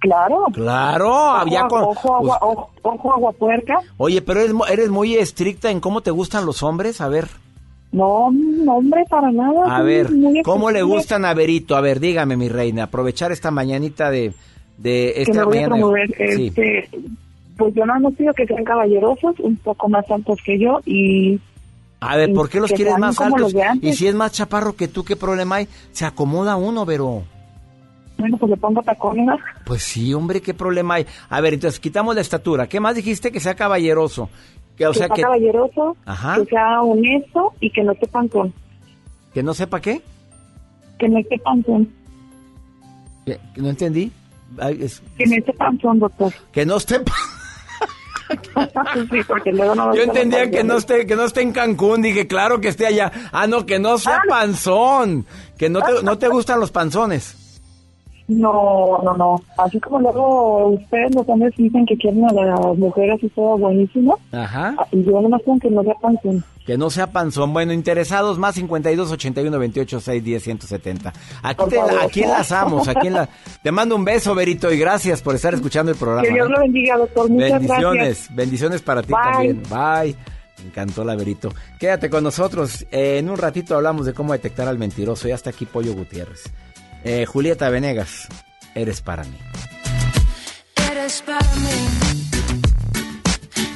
Claro. 0.00 0.46
Claro, 0.52 1.14
había 1.14 1.60
Ojo, 1.66 1.68
con... 1.68 1.82
ojo, 1.84 2.14
agua, 2.16 2.38
ojo, 2.40 2.70
ojo, 2.82 3.12
agua 3.12 3.32
puerca. 3.32 3.78
Oye, 3.98 4.20
pero 4.22 4.40
eres, 4.40 4.52
eres 4.68 4.90
muy 4.90 5.14
estricta 5.14 5.70
en 5.70 5.78
cómo 5.78 6.00
te 6.00 6.10
gustan 6.10 6.44
los 6.44 6.64
hombres. 6.64 7.00
A 7.00 7.08
ver, 7.08 7.28
No, 7.92 8.30
no, 8.32 8.78
hombre, 8.78 9.04
para 9.08 9.30
nada. 9.30 9.76
a 9.76 9.82
ver, 9.82 10.08
¿cómo 10.42 10.72
le 10.72 10.82
gustan 10.82 11.24
a 11.24 11.34
Verito? 11.34 11.76
A 11.76 11.80
ver, 11.80 12.00
dígame, 12.00 12.36
mi 12.36 12.48
reina, 12.48 12.84
aprovechar 12.84 13.30
esta 13.30 13.52
mañanita 13.52 14.10
de, 14.10 14.32
de 14.78 15.12
que 15.14 15.22
esta 15.22 15.34
me 15.40 15.44
voy 15.44 15.58
a 15.58 15.68
mañana. 15.68 15.76
de- 15.76 15.80
promover. 15.80 16.36
Sí. 16.36 16.52
Pues 17.62 17.74
yo 17.76 17.86
no 17.86 18.10
pido 18.10 18.32
que 18.34 18.46
sean 18.46 18.64
caballerosos, 18.64 19.38
un 19.38 19.56
poco 19.56 19.88
más 19.88 20.10
altos 20.10 20.38
que 20.44 20.58
yo 20.58 20.80
y 20.84 21.38
A 22.00 22.16
ver, 22.16 22.32
¿por 22.32 22.48
qué 22.48 22.58
los 22.58 22.72
quieres 22.72 22.98
más 22.98 23.20
altos? 23.20 23.54
Y 23.80 23.92
si 23.92 24.08
es 24.08 24.14
más 24.16 24.32
chaparro 24.32 24.74
que 24.74 24.88
tú, 24.88 25.04
¿qué 25.04 25.14
problema 25.14 25.56
hay? 25.56 25.68
Se 25.92 26.04
acomoda 26.04 26.56
uno, 26.56 26.84
Vero. 26.84 27.22
bueno, 28.18 28.36
pues 28.38 28.50
le 28.50 28.56
pongo 28.56 28.82
tacones. 28.82 29.26
¿no? 29.26 29.36
Pues 29.64 29.82
sí, 29.84 30.12
hombre, 30.12 30.40
¿qué 30.40 30.54
problema 30.54 30.94
hay? 30.94 31.06
A 31.28 31.40
ver, 31.40 31.54
entonces 31.54 31.78
quitamos 31.78 32.14
la 32.16 32.20
estatura. 32.20 32.66
¿Qué 32.66 32.80
más 32.80 32.96
dijiste? 32.96 33.30
Que 33.30 33.38
sea 33.38 33.54
caballeroso. 33.54 34.28
Que, 34.76 34.86
o 34.86 34.90
que 34.92 34.98
sea, 34.98 35.06
sea 35.06 35.14
que, 35.14 35.22
caballeroso, 35.22 35.96
Ajá. 36.04 36.36
que 36.38 36.46
sea 36.46 36.80
honesto 36.82 37.52
y 37.60 37.70
que 37.70 37.84
no 37.84 37.92
esté 37.92 38.08
panzón. 38.08 38.52
que 39.32 39.42
no 39.44 39.54
sepa 39.54 39.80
qué. 39.80 40.02
Que 40.98 41.08
no 41.08 41.18
esté 41.18 41.38
panzón. 41.38 41.88
Que- 43.24 43.38
no 43.56 43.68
entendí. 43.70 44.10
Ay, 44.58 44.78
es- 44.82 45.00
Que 45.16 45.26
no 45.26 45.36
esté 45.36 45.52
panzón, 45.52 45.98
doctor. 46.00 46.32
que 46.52 46.66
no 46.66 46.76
esté... 46.78 47.00
sí, 49.10 49.20
porque 49.26 49.52
luego 49.52 49.74
no 49.74 49.94
Yo 49.94 50.02
entendía 50.02 50.50
que 50.50 50.64
no 50.64 50.76
esté, 50.78 51.06
que 51.06 51.16
no 51.16 51.24
esté 51.24 51.42
en 51.42 51.52
Cancún. 51.52 52.02
Dije, 52.02 52.26
claro 52.26 52.60
que 52.60 52.68
esté 52.68 52.86
allá. 52.86 53.10
Ah, 53.32 53.46
no, 53.46 53.66
que 53.66 53.78
no 53.78 53.98
sea 53.98 54.16
Ah. 54.16 54.22
panzón. 54.28 55.26
Que 55.58 55.68
no 55.68 55.80
te, 55.80 56.02
no 56.02 56.18
te 56.18 56.28
gustan 56.28 56.60
los 56.60 56.70
panzones. 56.70 57.36
No, 58.40 58.98
no, 59.02 59.16
no. 59.16 59.42
Así 59.58 59.78
como 59.80 60.00
luego 60.00 60.68
ustedes 60.68 61.14
los 61.14 61.28
hombres 61.28 61.54
dicen 61.56 61.84
que 61.86 61.96
quieren 61.96 62.24
a 62.24 62.32
las 62.32 62.76
mujeres 62.78 63.22
y 63.22 63.28
todo 63.30 63.58
buenísimo, 63.58 64.18
Ajá. 64.32 64.74
y 64.90 65.04
yo 65.04 65.20
nomás 65.20 65.42
con 65.44 65.58
que 65.60 65.70
no 65.70 65.82
sea 65.82 65.94
panzón. 65.94 66.44
Que 66.66 66.78
no 66.78 66.90
sea 66.90 67.08
panzón. 67.08 67.52
Bueno, 67.52 67.72
interesados 67.72 68.38
más 68.38 68.54
52 68.54 69.10
81 69.12 69.58
28 69.58 70.00
6 70.00 70.24
10 70.24 70.42
170. 70.42 71.12
Aquí, 71.42 71.64
te, 71.68 71.80
aquí 71.80 72.22
enlazamos. 72.22 72.86
Aquí 72.88 73.08
en 73.08 73.14
la, 73.14 73.28
te 73.62 73.72
mando 73.72 73.96
un 73.96 74.04
beso, 74.04 74.34
Verito, 74.34 74.72
y 74.72 74.78
gracias 74.78 75.22
por 75.22 75.34
estar 75.34 75.54
escuchando 75.54 75.90
el 75.92 75.98
programa. 75.98 76.22
Que 76.26 76.32
Dios 76.34 76.48
¿eh? 76.48 76.52
lo 76.52 76.60
bendiga, 76.60 76.96
doctor. 76.98 77.28
Muchas 77.30 77.50
Bendiciones, 77.52 77.94
gracias. 78.04 78.36
bendiciones 78.36 78.82
para 78.82 79.02
ti 79.02 79.12
Bye. 79.12 79.32
también. 79.32 79.62
Bye. 79.68 80.16
Me 80.62 80.68
encantó 80.68 81.02
la 81.04 81.16
Verito. 81.16 81.52
Quédate 81.80 82.08
con 82.08 82.22
nosotros. 82.22 82.86
Eh, 82.92 83.18
en 83.18 83.28
un 83.28 83.36
ratito 83.36 83.74
hablamos 83.74 84.06
de 84.06 84.14
cómo 84.14 84.32
detectar 84.32 84.68
al 84.68 84.78
mentiroso. 84.78 85.26
Ya 85.26 85.34
está 85.34 85.50
aquí 85.50 85.66
Pollo 85.66 85.92
Gutiérrez. 85.94 86.44
Eh, 87.04 87.26
Julieta 87.26 87.68
Venegas, 87.68 88.28
eres 88.76 89.00
para 89.00 89.24
mí. 89.24 89.36
Eres 90.88 91.22
para 91.22 91.54
mí. 91.56 91.88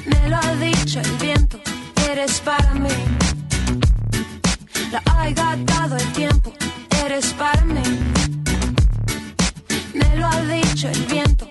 Me 0.07 0.29
lo 0.31 0.37
ha 0.37 0.55
dicho 0.57 1.01
el 1.01 1.11
viento. 1.19 1.61
Eres 2.09 2.41
para 2.41 2.73
mí. 2.75 2.89
La 4.93 5.03
ha 5.07 5.57
dado 5.57 5.97
el 5.97 6.13
tiempo. 6.13 6.53
Eres 7.05 7.33
para 7.33 7.65
mí. 7.65 7.83
Me 9.93 10.17
lo 10.17 10.27
ha 10.27 10.41
dicho 10.43 10.89
el 10.89 11.03
viento. 11.07 11.49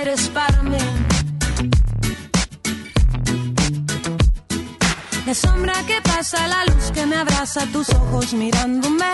Eres 0.00 0.28
para 0.28 0.62
mí. 0.62 0.78
La 5.26 5.34
sombra 5.34 5.74
que 5.88 6.00
pasa, 6.02 6.46
la 6.46 6.64
luz 6.66 6.92
que 6.94 7.04
me 7.04 7.16
abraza, 7.16 7.66
tus 7.72 7.90
ojos 7.90 8.32
mirándome. 8.32 9.10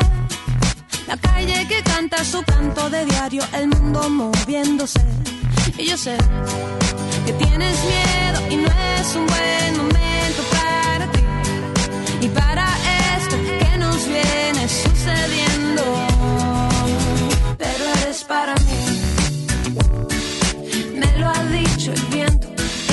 La 1.06 1.16
calle 1.16 1.66
que 1.68 1.82
canta 1.82 2.24
su 2.24 2.42
canto 2.42 2.88
de 2.90 3.04
diario, 3.04 3.42
el 3.54 3.68
mundo 3.68 4.08
moviéndose. 4.08 5.00
Y 5.76 5.86
yo 5.86 5.96
sé 5.96 6.16
que 7.26 7.32
tienes 7.32 7.76
miedo 7.84 8.40
y 8.50 8.56
no 8.56 8.68
es 8.68 9.16
un 9.16 9.26
buen 9.26 9.76
momento 9.76 10.42
para 10.50 11.10
ti. 11.12 11.20
Y 12.20 12.28
para 12.28 12.66
esto 13.16 13.36
que 13.36 13.78
nos 13.78 14.06
viene 14.06 14.68
sucediendo. 14.68 15.82
Pero 17.58 17.84
eres 18.02 18.24
para 18.24 18.54
mí. 18.54 18.78
Me 20.94 21.18
lo 21.18 21.28
ha 21.28 21.44
dicho 21.46 21.92
el 21.92 22.02
viento, 22.06 22.48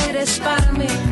eres 0.10 0.39
para 0.39 0.72
mí. 0.72 1.09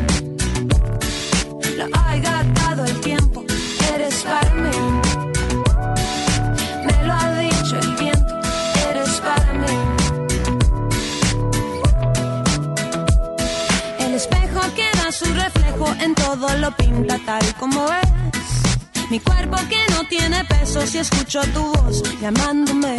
En 16.00 16.14
todo 16.14 16.48
lo 16.56 16.70
pinta 16.76 17.18
tal 17.24 17.54
como 17.54 17.86
es. 17.86 19.10
Mi 19.10 19.20
cuerpo 19.20 19.56
que 19.68 19.78
no 19.92 20.04
tiene 20.08 20.44
peso 20.44 20.84
si 20.86 20.98
escucho 20.98 21.40
tu 21.54 21.62
voz 21.72 22.02
llamándome. 22.20 22.96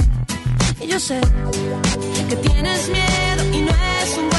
Y 0.81 0.87
yo 0.87 0.99
sé 0.99 1.19
que 2.29 2.35
tienes 2.37 2.89
miedo 2.89 3.57
y 3.57 3.61
no 3.61 3.71
es 3.71 4.17
un 4.17 4.29
buen 4.29 4.38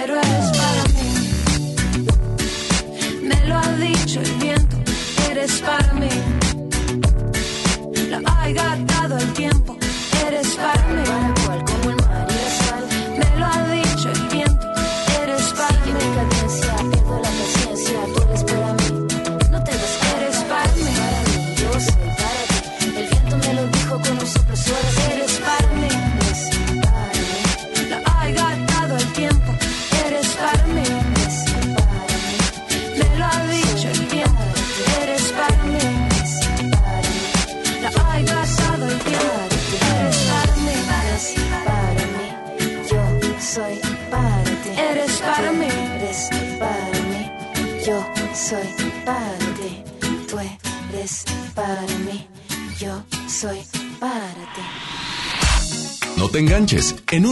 Pero 0.00 0.14
eres 0.14 0.50
para 0.56 0.84
mí. 0.94 1.08
Me 3.20 3.46
lo 3.48 3.56
ha 3.56 3.72
dicho 3.78 4.20
el 4.20 4.32
viento. 4.34 4.76
Eres 5.28 5.60
para 5.60 5.92
mí. 5.94 6.08
Lo 8.08 8.18
ha 8.24 8.48
gastado 8.50 9.18
el 9.18 9.32
tiempo. 9.32 9.76
Eres 10.24 10.54
para 10.54 10.86
mí. 10.86 11.37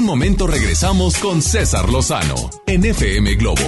Momento 0.06 0.46
regresamos 0.46 1.18
con 1.18 1.42
César 1.42 1.90
Lozano 1.90 2.36
en 2.68 2.84
FM 2.84 3.34
Globo. 3.34 3.60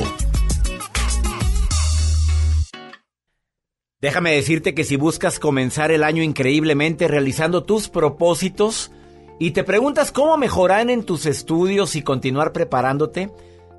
Déjame 4.00 4.37
decirte 4.37 4.73
que 4.73 4.85
si 4.85 4.95
buscas 4.95 5.40
comenzar 5.40 5.90
el 5.90 6.04
año 6.04 6.23
increíblemente 6.23 7.09
realizando 7.09 7.64
tus 7.64 7.88
propósitos 7.88 8.92
y 9.40 9.50
te 9.50 9.64
preguntas 9.64 10.12
cómo 10.12 10.37
mejorar 10.37 10.88
en 10.90 11.02
tus 11.02 11.26
estudios 11.26 11.97
y 11.97 12.02
continuar 12.02 12.52
preparándote, 12.52 13.33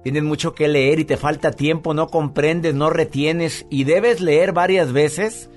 tienes 0.04 0.24
mucho 0.24 0.54
que 0.54 0.68
leer 0.68 1.00
y 1.00 1.06
te 1.06 1.16
falta 1.16 1.52
tiempo, 1.52 1.94
no 1.94 2.08
comprendes, 2.08 2.76
no 2.76 2.90
retienes 2.90 3.66
y 3.70 3.86
debes 3.86 4.20
leer 4.20 4.52
varias 4.52 4.92
veces, 4.92 5.50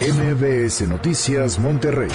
MBS 0.00 0.82
Noticias 0.82 1.58
Monterrey 1.58 2.08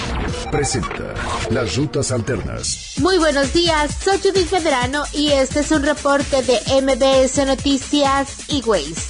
presenta 0.49 1.13
Las 1.49 1.75
Rutas 1.75 2.13
Alternas. 2.13 2.93
Muy 2.99 3.17
buenos 3.17 3.51
días, 3.51 3.91
soy 4.01 4.19
Judith 4.19 4.53
Medrano 4.53 5.03
y 5.11 5.31
este 5.31 5.59
es 5.59 5.71
un 5.71 5.83
reporte 5.83 6.43
de 6.43 6.59
MBS 6.81 7.45
Noticias 7.45 8.29
y 8.47 8.61
Ways. 8.63 9.09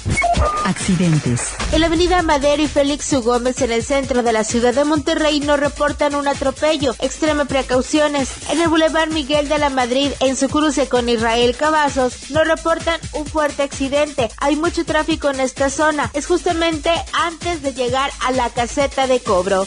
Accidentes. 0.64 1.52
En 1.70 1.82
la 1.82 1.86
avenida 1.86 2.22
Madero 2.22 2.62
y 2.62 2.66
Félix 2.66 3.12
U. 3.12 3.22
Gómez 3.22 3.60
en 3.60 3.70
el 3.70 3.84
centro 3.84 4.24
de 4.24 4.32
la 4.32 4.42
ciudad 4.42 4.74
de 4.74 4.84
Monterrey 4.84 5.38
nos 5.38 5.60
reportan 5.60 6.16
un 6.16 6.26
atropello. 6.26 6.96
Extreme 6.98 7.46
precauciones. 7.46 8.30
En 8.50 8.60
el 8.60 8.68
Boulevard 8.68 9.10
Miguel 9.10 9.48
de 9.48 9.58
la 9.58 9.70
Madrid, 9.70 10.10
en 10.18 10.36
su 10.36 10.48
cruce 10.48 10.88
con 10.88 11.08
Israel 11.08 11.54
Cavazos, 11.56 12.30
nos 12.30 12.46
reportan 12.46 12.98
un 13.12 13.24
fuerte 13.26 13.62
accidente. 13.62 14.30
Hay 14.38 14.56
mucho 14.56 14.84
tráfico 14.84 15.30
en 15.30 15.40
esta 15.40 15.70
zona. 15.70 16.10
Es 16.12 16.26
justamente 16.26 16.90
antes 17.12 17.62
de 17.62 17.72
llegar 17.72 18.10
a 18.20 18.32
la 18.32 18.50
caseta 18.64 19.06
de 19.06 19.20
cobro. 19.20 19.66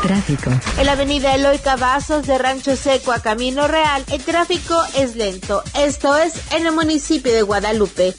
Tráfico. 0.00 0.52
En 0.78 0.86
la 0.86 0.92
avenida 0.92 1.34
Eloy 1.34 1.58
Cavazos 1.58 2.24
de 2.24 2.38
Rancho 2.38 2.76
Seco 2.76 3.10
a 3.10 3.18
Camino 3.18 3.66
Real, 3.66 4.04
el 4.12 4.22
tráfico 4.22 4.80
es 4.96 5.16
lento. 5.16 5.64
Esto 5.76 6.16
es 6.16 6.34
en 6.52 6.64
el 6.64 6.72
municipio 6.72 7.32
de 7.32 7.42
Guadalupe. 7.42 8.14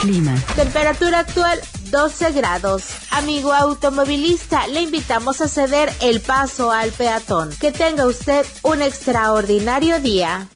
Clima. 0.00 0.34
Temperatura 0.56 1.20
actual 1.20 1.60
12 1.92 2.32
grados. 2.32 2.82
Amigo 3.12 3.52
automovilista, 3.52 4.66
le 4.66 4.80
invitamos 4.80 5.40
a 5.40 5.46
ceder 5.46 5.92
el 6.00 6.20
paso 6.20 6.72
al 6.72 6.90
peatón. 6.90 7.50
Que 7.60 7.70
tenga 7.70 8.06
usted 8.06 8.44
un 8.62 8.82
extraordinario 8.82 10.00
día. 10.00 10.48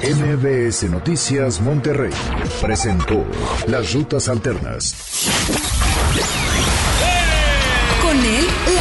MBS 0.00 0.84
Noticias 0.84 1.60
Monterrey 1.60 2.12
presentó 2.60 3.24
Las 3.66 3.92
Rutas 3.92 4.28
Alternas. 4.28 4.94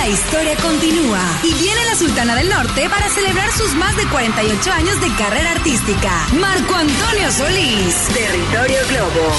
La 0.01 0.07
historia 0.07 0.55
continúa. 0.55 1.21
Y 1.43 1.53
viene 1.61 1.85
la 1.85 1.95
Sultana 1.95 2.33
del 2.33 2.49
Norte 2.49 2.89
para 2.89 3.07
celebrar 3.07 3.51
sus 3.51 3.75
más 3.75 3.95
de 3.95 4.07
48 4.07 4.71
años 4.71 4.99
de 4.99 5.13
carrera 5.13 5.51
artística. 5.51 6.25
Marco 6.39 6.73
Antonio 6.73 7.31
Solís. 7.31 8.07
Territorio 8.11 8.79
Globo. 8.89 9.31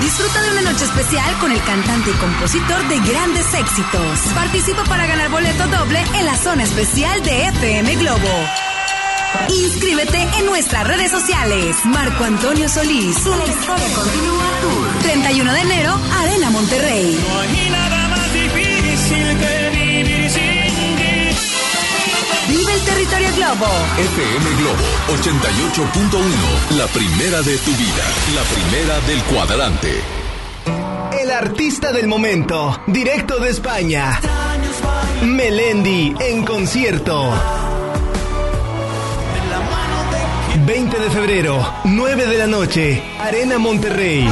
Disfruta 0.00 0.42
de 0.42 0.50
una 0.50 0.72
noche 0.72 0.84
especial 0.84 1.38
con 1.38 1.52
el 1.52 1.62
cantante 1.62 2.10
y 2.10 2.14
compositor 2.14 2.88
de 2.88 2.98
grandes 3.12 3.54
éxitos. 3.54 4.18
Participa 4.34 4.82
para 4.82 5.06
ganar 5.06 5.30
boleto 5.30 5.68
doble 5.68 6.02
en 6.14 6.26
la 6.26 6.36
zona 6.36 6.64
especial 6.64 7.22
de 7.22 7.46
FM 7.46 7.94
Globo. 7.94 8.67
Inscríbete 9.48 10.28
en 10.38 10.46
nuestras 10.46 10.86
redes 10.86 11.10
sociales. 11.10 11.76
Marco 11.84 12.24
Antonio 12.24 12.68
Solís. 12.68 13.24
La 13.26 13.46
historia 13.46 13.88
continúa 13.94 14.44
Tour. 14.60 14.98
31 15.02 15.52
de 15.52 15.60
enero, 15.60 15.98
Arena 16.20 16.50
Monterrey. 16.50 17.18
No 17.28 17.40
hay 17.40 17.70
nada 17.70 18.08
más 18.08 18.32
difícil 18.32 19.38
que 19.38 19.70
vivir 19.70 20.30
sin 20.30 20.96
ti. 20.96 21.36
Vive 22.48 22.74
el 22.74 22.80
territorio 22.82 23.28
Globo. 23.36 23.66
FM 23.98 24.56
Globo 24.56 24.84
88.1. 25.08 26.76
La 26.76 26.86
primera 26.86 27.42
de 27.42 27.56
tu 27.58 27.70
vida. 27.72 28.04
La 28.34 28.42
primera 28.42 29.00
del 29.06 29.22
cuadrante. 29.24 30.02
El 31.20 31.30
artista 31.30 31.92
del 31.92 32.06
momento, 32.06 32.80
directo 32.86 33.38
de 33.38 33.50
España. 33.50 34.20
Melendi 35.22 36.14
en 36.20 36.44
concierto. 36.44 37.32
20 40.66 40.98
de 40.98 41.10
febrero, 41.10 41.64
9 41.84 42.26
de 42.26 42.38
la 42.38 42.46
noche, 42.46 43.02
Arena 43.20 43.58
Monterrey. 43.58 44.28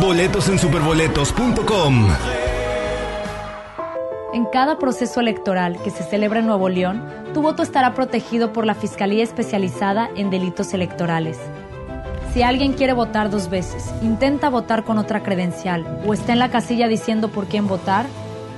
Boletos 0.00 0.48
en 0.48 0.58
superboletos.com. 0.58 2.08
En 4.34 4.44
cada 4.46 4.78
proceso 4.78 5.20
electoral 5.20 5.82
que 5.82 5.90
se 5.90 6.04
celebra 6.04 6.40
en 6.40 6.46
Nuevo 6.46 6.68
León, 6.68 7.02
tu 7.34 7.42
voto 7.42 7.62
estará 7.62 7.94
protegido 7.94 8.52
por 8.52 8.66
la 8.66 8.74
Fiscalía 8.74 9.24
Especializada 9.24 10.08
en 10.14 10.30
Delitos 10.30 10.74
Electorales. 10.74 11.38
Si 12.32 12.42
alguien 12.42 12.74
quiere 12.74 12.92
votar 12.92 13.30
dos 13.30 13.50
veces, 13.50 13.92
intenta 14.02 14.48
votar 14.48 14.84
con 14.84 14.98
otra 14.98 15.22
credencial 15.22 16.02
o 16.06 16.14
está 16.14 16.32
en 16.32 16.38
la 16.38 16.50
casilla 16.50 16.88
diciendo 16.88 17.30
por 17.30 17.46
quién 17.46 17.66
votar, 17.66 18.06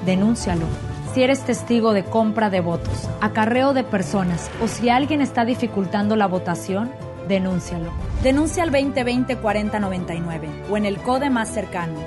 denúncialo. 0.04 0.89
Si 1.12 1.24
eres 1.24 1.40
testigo 1.40 1.92
de 1.92 2.04
compra 2.04 2.50
de 2.50 2.60
votos, 2.60 3.08
acarreo 3.20 3.74
de 3.74 3.82
personas 3.82 4.48
o 4.62 4.68
si 4.68 4.90
alguien 4.90 5.20
está 5.20 5.44
dificultando 5.44 6.14
la 6.14 6.28
votación, 6.28 6.92
denúncialo. 7.26 7.90
Denuncia 8.22 8.62
al 8.62 8.70
2020-4099 8.70 10.70
o 10.70 10.76
en 10.76 10.86
el 10.86 10.98
CODE 10.98 11.28
más 11.28 11.48
cercano. 11.48 11.98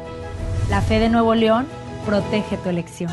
La 0.70 0.82
fe 0.82 1.00
de 1.00 1.10
Nuevo 1.10 1.36
León 1.36 1.68
protege 2.06 2.58
tu 2.58 2.70
elección. 2.70 3.12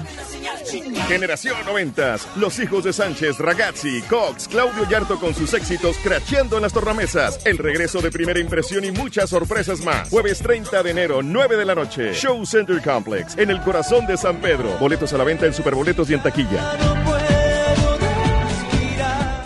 Generación 1.08 1.56
90. 1.66 2.16
Los 2.36 2.58
hijos 2.58 2.84
de 2.84 2.92
Sánchez, 2.92 3.38
Ragazzi, 3.38 4.02
Cox, 4.02 4.48
Claudio 4.48 4.88
Yarto 4.88 5.18
con 5.18 5.34
sus 5.34 5.52
éxitos 5.54 5.96
cracheando 6.02 6.56
en 6.56 6.62
las 6.62 6.72
tornamesas. 6.72 7.40
El 7.44 7.58
regreso 7.58 8.00
de 8.00 8.10
primera 8.10 8.38
impresión 8.38 8.84
y 8.84 8.90
muchas 8.90 9.30
sorpresas 9.30 9.80
más. 9.80 10.08
Jueves 10.10 10.38
30 10.40 10.82
de 10.82 10.90
enero, 10.90 11.22
9 11.22 11.56
de 11.56 11.64
la 11.64 11.74
noche. 11.74 12.12
Show 12.14 12.44
Center 12.46 12.80
Complex, 12.82 13.36
en 13.38 13.50
el 13.50 13.60
corazón 13.62 14.06
de 14.06 14.16
San 14.16 14.36
Pedro. 14.36 14.76
Boletos 14.78 15.12
a 15.12 15.18
la 15.18 15.24
venta 15.24 15.46
en 15.46 15.54
Superboletos 15.54 16.08
y 16.10 16.14
en 16.14 16.22
taquilla. 16.22 16.76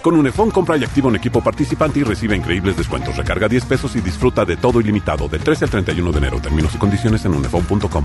Con 0.05 0.17
Unifón 0.17 0.51
compra 0.51 0.77
y 0.77 0.85
activa 0.85 1.09
un 1.09 1.17
equipo 1.17 1.41
participante 1.41 2.01
y 2.01 2.03
recibe 2.03 2.37
increíbles 2.37 2.77
descuentos. 2.77 3.17
Recarga 3.17 3.49
10 3.49 3.65
pesos 3.65 3.97
y 3.97 4.03
disfruta 4.03 4.45
de 4.45 4.59
todo 4.59 4.79
ilimitado 4.79 5.29
del 5.29 5.43
13 5.43 5.65
al 5.65 5.71
31 5.71 6.13
de 6.13 6.19
enero. 6.19 6.41
Términos 6.43 6.75
y 6.75 6.79
condiciones 6.79 7.25
en 7.25 7.33
unifón.com. 7.33 8.05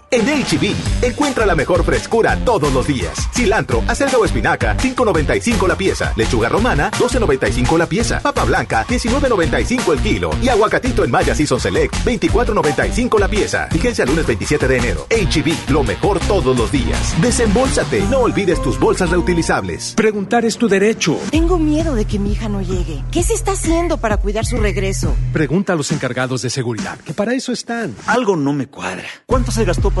En 0.13 0.25
HB, 0.25 0.75
encuentra 1.03 1.45
la 1.45 1.55
mejor 1.55 1.85
frescura 1.85 2.37
todos 2.43 2.73
los 2.73 2.85
días. 2.85 3.29
Cilantro, 3.33 3.81
acelga 3.87 4.17
o 4.17 4.25
espinaca, 4.25 4.75
5.95 4.75 5.65
la 5.69 5.77
pieza. 5.77 6.11
Lechuga 6.17 6.49
romana, 6.49 6.91
12.95 6.91 7.77
la 7.77 7.85
pieza. 7.85 8.19
Papa 8.19 8.43
blanca, 8.43 8.85
19.95 8.87 9.93
el 9.93 9.99
kilo. 10.01 10.31
Y 10.41 10.49
aguacatito 10.49 11.05
en 11.05 11.11
Maya 11.11 11.33
Season 11.33 11.61
Select, 11.61 11.95
24.95 12.03 13.19
la 13.21 13.29
pieza. 13.29 13.69
Vigencia 13.71 14.05
lunes 14.05 14.27
27 14.27 14.67
de 14.67 14.77
enero. 14.79 15.07
HB, 15.09 15.71
lo 15.71 15.81
mejor 15.85 16.19
todos 16.27 16.57
los 16.57 16.69
días. 16.73 17.15
Desembolsate, 17.21 18.01
no 18.09 18.19
olvides 18.19 18.61
tus 18.61 18.77
bolsas 18.77 19.11
reutilizables. 19.11 19.93
Preguntar 19.95 20.43
es 20.43 20.57
tu 20.57 20.67
derecho. 20.67 21.17
Tengo 21.31 21.57
miedo 21.57 21.95
de 21.95 22.03
que 22.03 22.19
mi 22.19 22.33
hija 22.33 22.49
no 22.49 22.61
llegue. 22.61 23.01
¿Qué 23.13 23.23
se 23.23 23.33
está 23.33 23.53
haciendo 23.53 23.97
para 23.97 24.17
cuidar 24.17 24.45
su 24.45 24.57
regreso? 24.57 25.15
Pregunta 25.31 25.71
a 25.71 25.77
los 25.77 25.89
encargados 25.93 26.41
de 26.41 26.49
seguridad, 26.49 26.99
que 26.99 27.13
para 27.13 27.33
eso 27.33 27.53
están. 27.53 27.95
Algo 28.07 28.35
no 28.35 28.51
me 28.51 28.67
cuadra. 28.67 29.07
¿Cuánto 29.25 29.53
se 29.53 29.63
gastó 29.63 29.89
para 29.89 30.00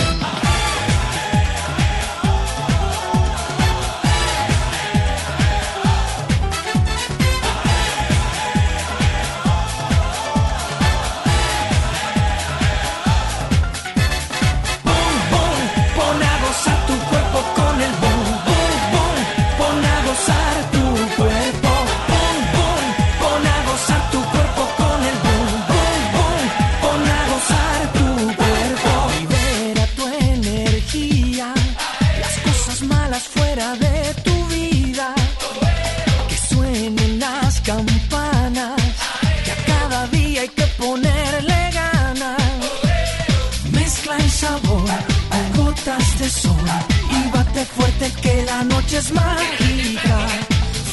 Fuerte 48.01 48.21
que 48.21 48.43
la 48.45 48.63
noche 48.63 48.97
es 48.97 49.11
mágica. 49.11 50.27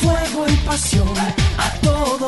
Fuego 0.01 0.47
y 0.49 0.57
pasión 0.67 1.09
a 1.57 1.71
todo 1.81 2.27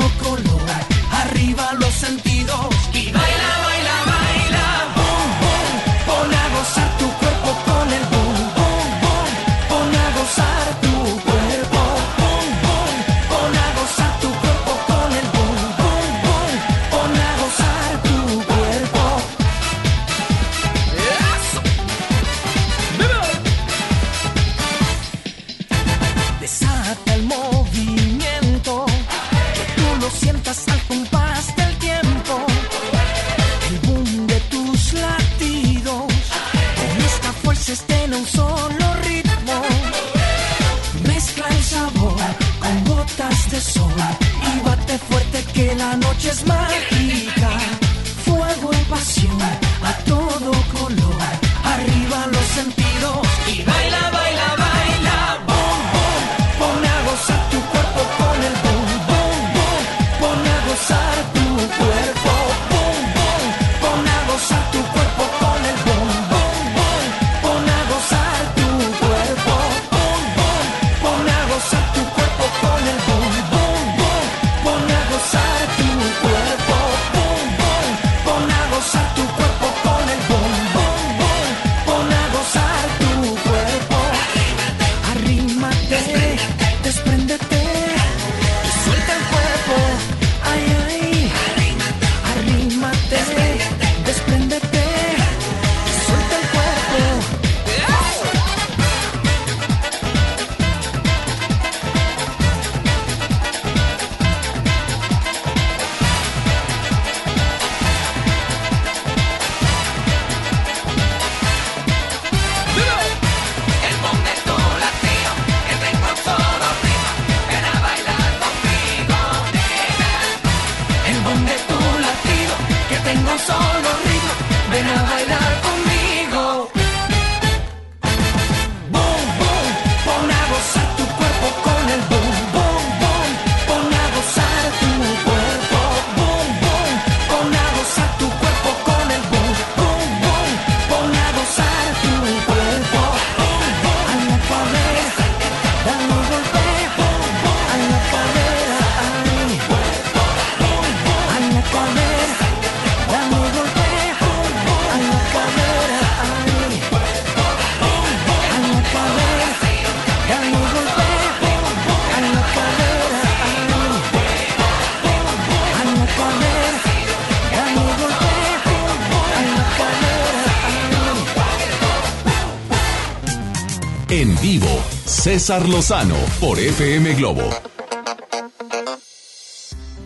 Lozano 175.59 176.15
por 176.41 176.61
FM 176.61 177.15
Globo. 177.15 177.43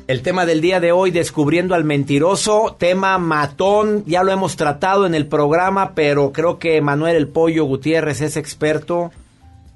El 0.06 0.22
tema 0.22 0.46
del 0.46 0.62
día 0.62 0.80
de 0.80 0.90
hoy, 0.90 1.10
descubriendo 1.10 1.74
al 1.74 1.84
mentiroso, 1.84 2.74
tema 2.78 3.18
matón, 3.18 4.04
ya 4.06 4.22
lo 4.22 4.32
hemos 4.32 4.56
tratado 4.56 5.04
en 5.04 5.14
el 5.14 5.26
programa, 5.26 5.92
pero 5.94 6.32
creo 6.32 6.58
que 6.58 6.80
Manuel 6.80 7.16
El 7.16 7.28
Pollo 7.28 7.66
Gutiérrez 7.66 8.22
es 8.22 8.38
experto 8.38 9.12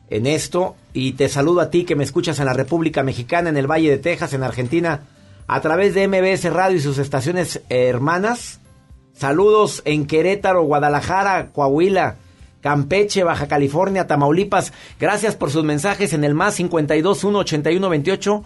en 0.09 0.27
esto. 0.27 0.75
Y 0.95 1.13
te 1.13 1.29
saludo 1.29 1.61
a 1.61 1.71
ti 1.71 1.85
que 1.85 1.97
me 1.97 2.05
escuchas 2.05 2.39
en 2.39 2.47
la 2.47 2.55
República 2.55 3.03
Mexicana, 3.03 3.51
en 3.51 3.59
el 3.59 3.71
Valle 3.71 3.91
de 3.91 3.99
Texas, 3.99 4.33
en 4.33 4.45
Argentina, 4.45 5.03
a 5.47 5.61
través 5.61 5.93
de 5.93 6.09
MBS 6.09 6.51
Radio 6.51 6.79
y 6.79 6.81
sus 6.81 6.97
estaciones 6.97 7.61
hermanas. 7.69 8.61
Saludos 9.13 9.83
en 9.85 10.07
Querétaro, 10.07 10.63
Guadalajara, 10.63 11.51
Coahuila, 11.53 12.17
Campeche, 12.61 13.23
Baja 13.25 13.47
California, 13.49 14.07
Tamaulipas. 14.07 14.73
Gracias 14.99 15.37
por 15.37 15.51
sus 15.51 15.65
mensajes 15.65 16.13
en 16.13 16.25
el 16.25 16.35
más 16.35 16.55
52 16.57 17.25
1 17.25 17.39
81 17.39 17.89
28 17.89 18.45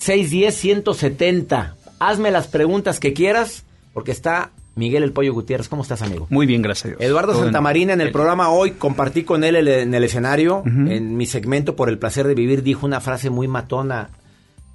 610-170. 0.00 1.74
Hazme 1.98 2.30
las 2.30 2.48
preguntas 2.48 3.00
que 3.00 3.12
quieras, 3.12 3.64
porque 3.92 4.12
está 4.12 4.50
Miguel 4.74 5.02
El 5.02 5.12
Pollo 5.12 5.32
Gutiérrez. 5.32 5.68
¿Cómo 5.68 5.82
estás, 5.82 6.02
amigo? 6.02 6.26
Muy 6.30 6.46
bien, 6.46 6.60
gracias 6.62 6.84
a 6.84 6.88
Dios. 6.88 7.00
Eduardo 7.00 7.32
Todo 7.32 7.44
Santamarina 7.44 7.94
en 7.94 8.00
el 8.02 8.12
programa 8.12 8.50
hoy 8.50 8.72
compartí 8.72 9.24
con 9.24 9.42
él 9.44 9.56
el- 9.56 9.68
en 9.68 9.94
el 9.94 10.04
escenario, 10.04 10.62
en 10.66 11.16
mi 11.16 11.24
segmento 11.26 11.76
por 11.76 11.88
el 11.88 11.98
placer 11.98 12.26
de 12.26 12.34
vivir, 12.34 12.62
dijo 12.62 12.84
una 12.86 13.00
frase 13.00 13.30
muy 13.30 13.48
matona. 13.48 14.10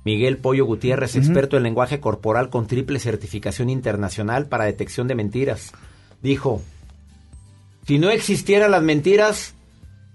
Miguel 0.04 0.38
Pollo 0.38 0.66
Gutiérrez, 0.66 1.16
experto 1.16 1.58
en 1.58 1.64
lenguaje 1.64 2.00
corporal 2.00 2.50
con 2.50 2.66
triple 2.66 2.98
certificación 2.98 3.70
internacional 3.70 4.48
para 4.48 4.66
detección 4.66 5.08
de 5.08 5.14
mentiras, 5.14 5.72
dijo, 6.24 6.64
si 7.86 8.00
no 8.00 8.10
existieran 8.10 8.72
las 8.72 8.84
mentiras, 8.84 9.56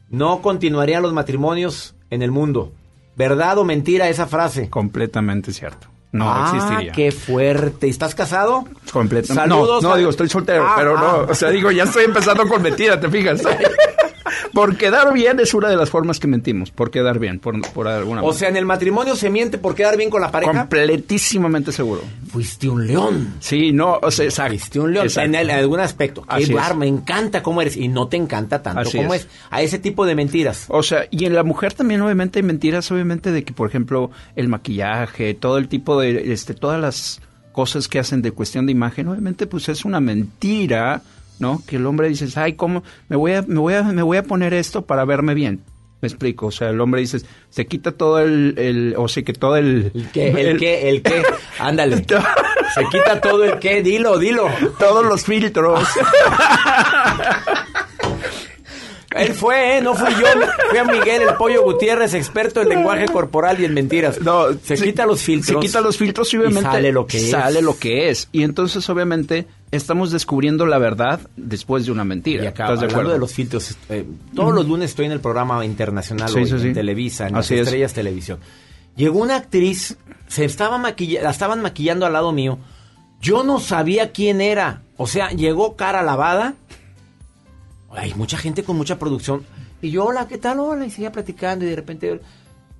no 0.09 0.41
continuarían 0.43 1.03
los 1.03 1.13
matrimonios 1.13 1.95
en 2.11 2.23
el 2.23 2.31
mundo. 2.31 2.73
¿Verdad 3.17 3.59
o 3.59 3.65
mentira 3.65 4.09
esa 4.09 4.27
frase? 4.27 4.69
Completamente 4.71 5.53
cierto. 5.53 5.89
No 6.13 6.31
ah, 6.33 6.53
existiría. 6.55 6.93
qué 6.93 7.13
fuerte. 7.13 7.89
¿Estás 7.89 8.15
casado? 8.15 8.65
Completamente. 8.93 9.51
Saludos 9.51 9.83
No, 9.83 9.91
no 9.91 9.97
digo, 9.97 10.11
estoy 10.11 10.29
soltero, 10.29 10.65
Ah, 10.67 10.75
pero 10.77 10.97
no. 10.97 11.05
ah. 11.07 11.27
O 11.29 11.35
sea, 11.35 11.51
digo, 11.51 11.71
ya 11.71 11.85
estoy 11.85 12.05
empezando 12.05 12.47
con 12.47 12.63
mentira, 12.63 12.99
¿te 13.01 13.09
fijas? 13.11 13.43
por 14.53 14.77
quedar 14.77 15.13
bien 15.13 15.41
es 15.41 15.55
una 15.55 15.69
de 15.69 15.77
las 15.77 15.91
formas 15.91 16.19
que 16.21 16.27
mentimos. 16.27 16.71
Por 16.71 16.91
quedar 16.91 17.19
bien, 17.19 17.39
por, 17.39 17.61
por 17.73 17.89
alguna 17.89 18.23
O 18.23 18.33
sea, 18.33 18.49
en 18.49 18.57
el 18.57 18.65
matrimonio 18.67 19.17
se 19.17 19.31
miente 19.31 19.59
por 19.59 19.75
quedar 19.75 19.97
bien 19.97 20.11
con 20.11 20.21
la 20.21 20.31
pareja. 20.31 20.53
Completísimamente 20.53 21.73
seguro. 21.73 22.03
Fuiste 22.29 22.69
un 22.69 22.87
león. 22.87 23.35
Sí, 23.41 23.73
no, 23.73 23.99
o 24.03 24.11
sea, 24.11 24.25
exacto. 24.27 24.51
Fuiste 24.53 24.81
un 24.81 24.93
león. 24.93 25.07
Exacto. 25.07 25.29
En 25.29 25.35
el- 25.35 25.51
algún 25.51 25.81
aspecto. 25.81 26.23
Qué 26.23 26.29
Así 26.29 26.43
es. 26.45 26.53
bar, 26.53 26.77
me 26.77 26.87
encanta 26.87 27.43
cómo 27.43 27.61
eres. 27.63 27.77
Y 27.77 27.89
no 27.89 28.09
te 28.09 28.17
encanta 28.17 28.63
tanto 28.63 28.81
Así 28.81 28.97
como 28.99 29.15
es. 29.15 29.23
es. 29.23 29.29
A 29.51 29.63
ese 29.63 29.79
tipo 29.79 30.07
de 30.07 30.15
mentiras. 30.15 30.67
O 30.69 30.83
sea, 30.83 31.07
y 31.11 31.25
en 31.25 31.35
la 31.35 31.43
mujer 31.43 31.73
también 31.75 32.01
obviamente 32.03 32.39
hay 32.39 32.43
mentiras, 32.43 32.91
obviamente 32.91 33.31
de 33.33 33.45
que, 33.45 33.53
por 33.53 33.69
ejemplo, 33.69 34.11
el 34.35 34.49
maquillaje, 34.49 35.35
todo 35.35 35.59
el 35.59 35.69
tipo 35.69 36.01
de, 36.01 36.33
este, 36.33 36.55
todas 36.55 36.81
las 36.81 37.21
cosas 37.53 37.89
que 37.89 37.99
hacen 37.99 38.21
de 38.23 38.33
cuestión 38.33 38.67
de 38.67 38.73
imagen, 38.73 39.09
obviamente 39.09 39.47
pues 39.47 39.69
es 39.71 39.85
una 39.87 39.99
mentira, 40.01 41.01
¿no? 41.39 41.63
Que 41.67 41.77
el 41.77 41.87
hombre 41.87 42.09
dice, 42.09 42.29
ay, 42.37 42.55
¿cómo? 42.55 42.83
Me 43.09 43.17
voy 43.17 43.33
a, 43.33 43.43
me 43.43 43.59
voy 43.59 43.75
a, 43.75 43.83
me 43.83 44.03
voy 44.03 44.17
a 44.17 44.23
poner 44.23 44.55
esto 44.55 44.83
para 44.83 45.05
verme 45.05 45.35
bien. 45.35 45.63
Me 46.03 46.09
explico, 46.09 46.47
o 46.47 46.51
sea, 46.51 46.69
el 46.69 46.81
hombre 46.81 47.01
dice, 47.01 47.21
se 47.49 47.67
quita 47.67 47.93
todo 47.93 48.19
el, 48.19 48.55
el 48.59 48.95
o 48.99 49.09
sea, 49.09 49.23
que 49.23 49.33
todo 49.33 49.57
el... 49.57 49.93
¿El 49.95 50.11
qué? 50.11 50.29
¿El 50.29 50.59
qué? 50.59 50.89
¿El 50.91 51.03
qué? 51.03 51.23
Ándale. 51.59 51.97
Se 52.75 52.85
quita 52.91 53.21
todo 53.21 53.45
el 53.45 53.59
qué. 53.59 53.83
Dilo, 53.83 54.19
dilo. 54.19 54.49
Todos 54.79 55.05
los 55.07 55.25
filtros. 55.25 55.89
Él 59.17 59.33
fue, 59.33 59.79
¿eh? 59.79 59.81
No 59.81 59.95
fui 59.95 60.11
yo. 60.11 60.27
Fui 60.69 60.79
a 60.79 60.85
Miguel 60.85 61.23
el 61.23 61.35
Pollo 61.37 61.63
Gutiérrez, 61.63 62.13
experto 62.13 62.61
en 62.61 62.69
lenguaje 62.69 63.07
corporal 63.07 63.59
y 63.61 63.65
en 63.65 63.73
mentiras. 63.73 64.21
No, 64.21 64.49
se, 64.63 64.75
quita 64.75 65.07
los 65.07 65.23
filtros. 65.23 65.63
Se 65.63 65.67
quita 65.67 65.81
los 65.81 65.97
filtros 65.97 66.33
y 66.35 66.37
obviamente 66.37 66.71
sale 66.71 66.93
lo 66.93 67.07
que 67.07 67.17
es. 67.17 67.31
sale 67.31 67.63
lo 67.63 67.79
que 67.79 68.11
es. 68.11 68.29
Y 68.33 68.43
entonces 68.43 68.87
obviamente 68.91 69.47
estamos 69.71 70.11
descubriendo 70.13 70.67
la 70.67 70.79
verdad 70.79 71.21
después 71.37 71.87
de 71.87 71.93
una 71.93 72.05
mentira. 72.05 72.45
Y 72.45 72.47
acá, 72.47 72.65
¿Estás 72.65 72.81
de 72.81 72.85
hablando 72.87 72.95
acuerdo? 73.01 73.13
de 73.15 73.19
los 73.19 73.33
filtros, 73.33 73.77
eh, 73.89 74.07
todos 74.35 74.55
los 74.55 74.67
lunes 74.67 74.91
estoy 74.91 75.07
en 75.07 75.13
el 75.13 75.21
programa 75.21 75.65
internacional 75.65 76.29
Sí, 76.29 76.39
hoy, 76.39 76.47
sí, 76.47 76.59
sí. 76.59 76.69
en 76.69 76.75
Televisa, 76.75 77.29
en 77.29 77.37
Así 77.37 77.55
las 77.55 77.61
es. 77.63 77.67
Estrellas 77.69 77.93
Televisión. 77.93 78.39
Llegó 78.97 79.21
una 79.21 79.37
actriz, 79.37 79.97
se 80.29 80.45
estaba 80.45 80.79
maquilla 80.79 81.23
la 81.23 81.31
estaban 81.31 81.61
maquillando 81.63 82.07
al 82.07 82.13
lado 82.15 82.33
mío. 82.33 82.59
Yo 83.21 83.45
no 83.45 83.61
sabía 83.61 84.13
quién 84.13 84.41
era. 84.41 84.83
O 84.97 85.07
sea, 85.07 85.31
llegó 85.31 85.77
cara 85.77 86.03
lavada. 86.03 86.55
Hay 87.91 88.15
mucha 88.15 88.37
gente 88.37 88.63
con 88.63 88.77
mucha 88.77 88.99
producción. 88.99 89.45
Y 89.83 89.91
yo, 89.91 90.05
hola, 90.07 90.27
¿qué 90.29 90.39
tal? 90.39 90.61
Hola, 90.61 90.87
y 90.87 90.91
seguía 90.91 91.13
platicando 91.13 91.65
y 91.65 91.69
de 91.69 91.77
repente, 91.77 92.21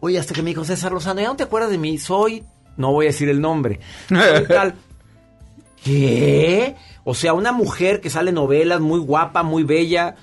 oye, 0.01 0.19
hasta 0.19 0.35
que 0.35 0.43
me 0.43 0.51
dijo 0.51 0.65
César 0.65 0.93
Lozano, 0.93 1.21
¿ya 1.21 1.29
no 1.29 1.37
te 1.37 1.43
acuerdas 1.45 1.71
de 1.71 1.79
mí? 1.79 1.99
Soy, 1.99 2.45
no 2.77 2.93
voy 2.93 3.07
a 3.07 3.09
decir 3.09 3.29
el 3.29 3.41
nombre. 3.41 3.81
Soy 4.09 4.45
tal. 4.49 4.75
¿Qué? 5.83 6.77
O 7.05 7.15
sea, 7.15 7.35
una 7.35 7.53
mujer 7.53 8.01
que 8.01 8.11
sale 8.11 8.33
novelas, 8.33 8.81
muy 8.81 8.99
guapa, 8.99 9.43
muy 9.43 9.63
bella, 9.63 10.17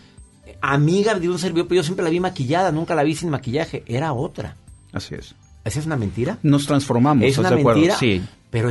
amiga 0.62 1.16
de 1.16 1.30
un 1.30 1.40
servidor, 1.40 1.68
pero 1.68 1.80
yo 1.80 1.84
siempre 1.84 2.04
la 2.04 2.10
vi 2.10 2.20
maquillada, 2.20 2.72
nunca 2.72 2.96
la 2.96 3.04
vi 3.04 3.16
sin 3.16 3.30
maquillaje. 3.30 3.84
Era 3.88 4.14
otra. 4.14 4.56
Así 4.92 5.16
es. 5.16 5.36
¿Esa 5.64 5.80
es 5.80 5.86
una 5.86 5.96
mentira? 5.96 6.38
Nos 6.44 6.66
transformamos, 6.66 7.24
¿Es 7.24 7.32
¿estás 7.32 7.46
una 7.46 7.56
de 7.56 7.62
acuerdo? 7.62 7.96
Sí. 7.98 8.22
Pero 8.50 8.70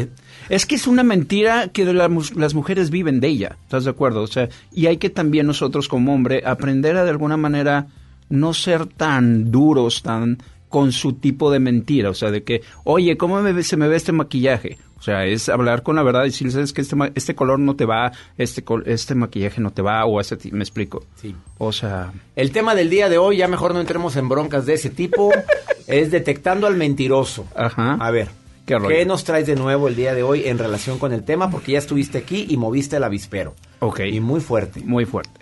Es 0.48 0.64
que 0.64 0.76
es 0.76 0.86
una 0.86 1.02
mentira 1.02 1.68
que 1.68 1.84
la 1.84 2.08
las 2.36 2.54
mujeres 2.54 2.90
viven 2.90 3.18
de 3.18 3.28
ella, 3.28 3.56
¿estás 3.64 3.84
de 3.84 3.90
acuerdo? 3.90 4.22
O 4.22 4.26
sea, 4.26 4.48
y 4.70 4.86
hay 4.86 4.98
que 4.98 5.10
también 5.10 5.46
nosotros 5.46 5.88
como 5.88 6.14
hombre 6.14 6.42
aprender 6.46 6.96
a 6.96 7.04
de 7.04 7.10
alguna 7.10 7.36
manera 7.36 7.88
no 8.28 8.54
ser 8.54 8.86
tan 8.86 9.50
duros, 9.50 10.02
tan 10.02 10.38
con 10.72 10.90
su 10.90 11.12
tipo 11.12 11.52
de 11.52 11.60
mentira, 11.60 12.10
o 12.10 12.14
sea, 12.14 12.32
de 12.32 12.42
que, 12.42 12.62
oye, 12.82 13.16
¿cómo 13.16 13.40
me 13.40 13.62
se 13.62 13.76
me 13.76 13.86
ve 13.86 13.94
este 13.94 14.10
maquillaje? 14.10 14.78
O 14.98 15.02
sea, 15.02 15.24
es 15.26 15.48
hablar 15.48 15.82
con 15.84 15.94
la 15.96 16.02
verdad 16.02 16.22
y 16.22 16.26
decirles, 16.26 16.56
"Es 16.56 16.72
que 16.72 16.80
este, 16.80 16.96
este 17.14 17.34
color 17.36 17.58
no 17.60 17.76
te 17.76 17.84
va, 17.86 18.12
este, 18.38 18.64
este 18.86 19.14
maquillaje 19.14 19.60
no 19.60 19.70
te 19.72 19.82
va, 19.82 20.04
o 20.04 20.20
ese, 20.20 20.36
ti- 20.36 20.50
me 20.52 20.60
explico. 20.64 21.04
Sí. 21.16 21.34
O 21.58 21.72
sea, 21.72 22.12
El 22.36 22.50
tema 22.52 22.74
del 22.74 22.88
día 22.90 23.08
de 23.08 23.18
hoy, 23.18 23.36
ya 23.38 23.46
mejor 23.48 23.74
no 23.74 23.80
entremos 23.80 24.16
en 24.16 24.28
broncas 24.28 24.64
de 24.66 24.74
ese 24.74 24.90
tipo, 24.90 25.30
es 25.86 26.10
detectando 26.10 26.66
al 26.66 26.76
mentiroso. 26.76 27.46
Ajá. 27.56 27.94
A 27.94 28.10
ver, 28.12 28.28
¿Qué 28.64 28.78
rollo? 28.78 29.04
nos 29.06 29.24
traes 29.24 29.46
de 29.48 29.56
nuevo 29.56 29.88
el 29.88 29.96
día 29.96 30.14
de 30.14 30.22
hoy 30.22 30.44
en 30.46 30.56
relación 30.58 30.98
con 31.00 31.12
el 31.12 31.24
tema? 31.24 31.50
Porque 31.50 31.72
ya 31.72 31.78
estuviste 31.78 32.18
aquí 32.18 32.46
y 32.48 32.56
moviste 32.56 32.96
el 32.96 33.02
avispero. 33.04 33.54
Ok. 33.80 34.00
Y 34.08 34.20
muy 34.20 34.40
fuerte. 34.40 34.80
Muy 34.84 35.04
fuerte. 35.04 35.41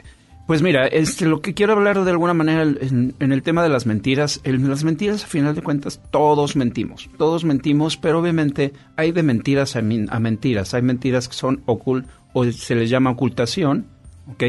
Pues 0.51 0.63
mira, 0.63 0.89
este, 0.89 1.27
lo 1.27 1.43
que 1.43 1.55
quiero 1.55 1.75
hablar 1.75 2.03
de 2.03 2.11
alguna 2.11 2.35
manera 2.35 2.63
en, 2.65 3.15
el 3.21 3.43
tema 3.45 3.63
de 3.63 3.69
las 3.69 3.87
mentiras, 3.87 4.41
en 4.43 4.69
las 4.69 4.83
mentiras 4.83 5.23
a 5.23 5.29
final 5.29 5.55
de 5.55 5.63
cuentas 5.63 6.01
todos 6.11 6.57
mentimos, 6.57 7.09
todos 7.19 7.45
mentimos, 7.45 7.97
pero 7.97 8.19
obviamente 8.19 8.73
hay 8.97 9.13
de 9.13 9.23
mentiras 9.23 9.77
a 9.77 9.81
mentiras, 9.81 10.75
hay 10.75 10.83
mentiras 10.83 11.29
que 11.29 11.35
son 11.35 11.63
ocult 11.67 12.05
o 12.33 12.45
se 12.51 12.75
les 12.75 12.91
llama 12.91 13.11
ocultación, 13.11 13.87
¿ok? 14.27 14.43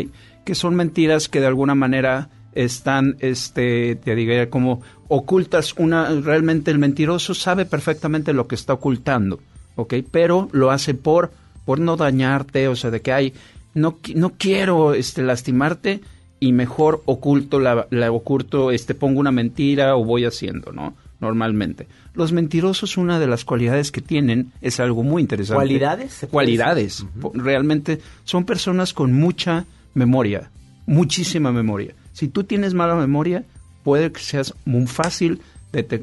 Que 0.43 0.55
son 0.55 0.73
mentiras 0.73 1.29
que 1.29 1.39
de 1.39 1.45
alguna 1.45 1.75
manera 1.75 2.29
están, 2.53 3.17
este, 3.19 3.95
te 3.95 4.15
diría 4.15 4.49
como 4.49 4.81
ocultas 5.07 5.75
una, 5.77 6.09
realmente 6.19 6.71
el 6.71 6.79
mentiroso 6.79 7.35
sabe 7.35 7.67
perfectamente 7.67 8.33
lo 8.33 8.47
que 8.47 8.55
está 8.55 8.73
ocultando, 8.73 9.39
¿ok? 9.75 9.93
Pero 10.09 10.49
lo 10.51 10.71
hace 10.71 10.95
por, 10.95 11.31
por 11.63 11.79
no 11.79 11.95
dañarte, 11.95 12.69
o 12.69 12.75
sea, 12.75 12.89
de 12.89 13.01
que 13.01 13.13
hay, 13.13 13.33
no, 13.73 13.97
no 14.15 14.33
quiero 14.37 14.93
este, 14.93 15.21
lastimarte 15.21 16.01
y 16.39 16.53
mejor 16.53 17.03
oculto 17.05 17.59
la, 17.59 17.87
la 17.91 18.11
oculto, 18.11 18.71
este, 18.71 18.95
pongo 18.95 19.19
una 19.19 19.31
mentira 19.31 19.95
o 19.95 20.03
voy 20.03 20.25
haciendo, 20.25 20.71
¿no? 20.71 20.95
Normalmente. 21.19 21.87
Los 22.15 22.31
mentirosos, 22.31 22.97
una 22.97 23.19
de 23.19 23.27
las 23.27 23.45
cualidades 23.45 23.91
que 23.91 24.01
tienen 24.01 24.51
es 24.61 24.79
algo 24.79 25.03
muy 25.03 25.21
interesante. 25.21 25.55
¿Cualidades? 25.57 26.11
¿Se 26.11 26.27
puede 26.27 26.45
Cualidades. 26.45 27.05
Realmente 27.33 28.01
son 28.23 28.43
personas 28.43 28.93
con 28.93 29.13
mucha 29.13 29.65
memoria, 29.93 30.49
muchísima 30.87 31.51
memoria. 31.51 31.93
Si 32.13 32.27
tú 32.27 32.43
tienes 32.43 32.73
mala 32.73 32.95
memoria, 32.95 33.43
puede 33.83 34.11
que 34.11 34.19
seas 34.19 34.55
muy 34.65 34.87
fácil, 34.87 35.41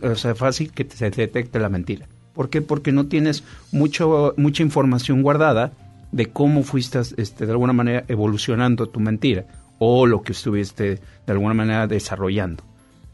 o 0.03 0.15
sea, 0.15 0.35
fácil 0.37 0.71
que 0.71 0.87
se 0.89 1.11
detecte 1.11 1.59
la 1.59 1.69
mentira. 1.69 2.07
¿Por 2.33 2.49
qué? 2.49 2.63
Porque 2.63 2.93
no 2.93 3.07
tienes 3.07 3.43
mucho, 3.73 4.35
mucha 4.37 4.63
información 4.63 5.23
guardada 5.23 5.73
de 6.13 6.27
cómo 6.27 6.63
fuiste 6.63 7.01
este, 7.17 7.47
de 7.47 7.53
alguna 7.53 7.73
manera 7.73 8.05
evolucionando 8.09 8.89
tu 8.89 9.01
mentira 9.01 9.45
o 9.79 10.07
lo 10.07 10.23
que 10.23 10.33
estuviste 10.33 11.01
de 11.27 11.33
alguna 11.33 11.55
manera 11.55 11.87
desarrollando. 11.87 12.65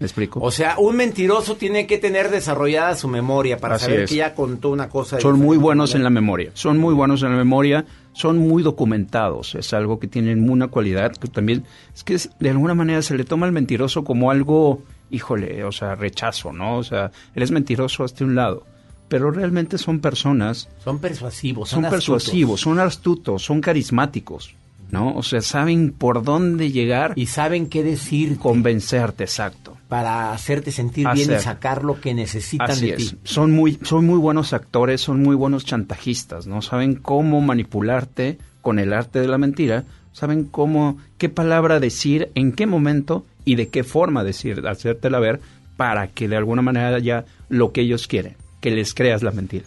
¿Me 0.01 0.07
explico? 0.07 0.41
O 0.41 0.51
sea, 0.51 0.77
un 0.79 0.97
mentiroso 0.97 1.57
tiene 1.57 1.87
que 1.87 1.99
tener 1.99 2.29
desarrollada 2.31 2.97
su 2.97 3.07
memoria 3.07 3.59
para 3.59 3.77
Así 3.77 3.85
saber 3.87 4.01
es. 4.01 4.11
que 4.11 4.17
ya 4.17 4.35
contó 4.35 4.71
una 4.71 4.89
cosa. 4.89 5.21
Son 5.21 5.39
muy 5.39 5.57
buenos 5.57 5.95
en 5.95 6.03
la 6.03 6.11
memoria, 6.11 6.51
son 6.55 6.79
muy 6.79 6.95
buenos 6.95 7.23
en 7.23 7.31
la 7.31 7.37
memoria, 7.37 7.85
son 8.13 8.39
muy 8.39 8.63
documentados, 8.65 9.55
es 9.55 9.73
algo 9.73 9.99
que 10.01 10.09
tienen 10.09 10.51
una 10.51 10.67
cualidad 10.69 11.13
que 11.13 11.29
también 11.29 11.65
es 11.95 12.03
que 12.03 12.15
es- 12.15 12.31
de 12.41 12.51
alguna 12.51 12.75
manera 12.75 13.03
se 13.03 13.17
le 13.17 13.25
toma 13.25 13.47
al 13.47 13.53
mentiroso 13.53 14.03
como 14.05 14.31
algo, 14.33 14.83
híjole, 15.11 15.63
o 15.65 15.71
sea, 15.73 15.95
rechazo, 15.95 16.53
¿no? 16.53 16.79
O 16.79 16.83
sea, 16.83 17.13
eres 17.35 17.51
mentiroso 17.53 18.03
hasta 18.05 18.25
un 18.25 18.35
lado, 18.35 18.67
pero 19.09 19.31
realmente 19.31 19.79
son 19.79 20.01
personas, 20.01 20.69
Son 20.83 20.99
persuasivos, 20.99 21.69
son, 21.69 21.83
son, 21.83 21.91
persuasivos, 21.91 22.61
son 22.61 22.79
astutos, 22.81 23.43
son 23.43 23.61
carismáticos, 23.61 24.55
¿no? 24.91 25.15
O 25.15 25.23
sea, 25.23 25.41
saben 25.41 25.93
por 25.93 26.23
dónde 26.23 26.71
llegar 26.71 27.13
Y 27.17 27.27
saben 27.27 27.69
qué 27.69 27.83
decir 27.83 28.39
convencerte, 28.39 29.25
exacto. 29.25 29.77
para 29.89 30.33
hacerte 30.33 30.73
sentir 30.73 31.07
bien 31.15 31.33
y 31.33 31.39
sacar 31.39 31.85
lo 31.85 32.01
que 32.01 32.15
necesitan 32.15 32.71
Así 32.71 32.87
de 32.87 32.95
es. 32.95 33.11
ti. 33.11 33.19
Son 33.25 33.53
muy, 33.53 33.79
son 33.83 34.07
muy 34.07 34.19
buenos 34.19 34.53
actores, 34.53 35.01
son 35.01 35.23
muy 35.23 35.37
buenos 35.37 35.65
chantajistas, 35.65 36.47
¿no? 36.47 36.63
Saben 36.63 36.95
cómo 36.95 37.41
manipularte 37.41 38.39
con 38.63 38.79
el 38.79 38.93
arte 38.93 39.21
de 39.21 39.29
la 39.29 39.39
mentira, 39.39 39.85
saben 40.13 40.45
cómo, 40.45 40.99
qué 41.19 41.29
palabra 41.29 41.81
decir, 41.81 42.31
en 42.35 42.53
qué 42.53 42.67
momento 42.67 43.27
y 43.45 43.57
de 43.57 43.69
qué 43.69 43.85
forma 43.85 44.25
decir, 44.25 44.67
hacértela 44.67 45.19
ver 45.19 45.41
para 45.77 46.07
que 46.07 46.29
de 46.29 46.37
alguna 46.37 46.63
manera 46.63 46.99
ya 46.99 47.25
lo 47.49 47.73
que 47.73 47.83
ellos 47.83 48.07
quieren, 48.07 48.37
que 48.65 48.71
les 48.71 48.95
creas 48.95 49.23
la 49.23 49.31
mentira. 49.31 49.67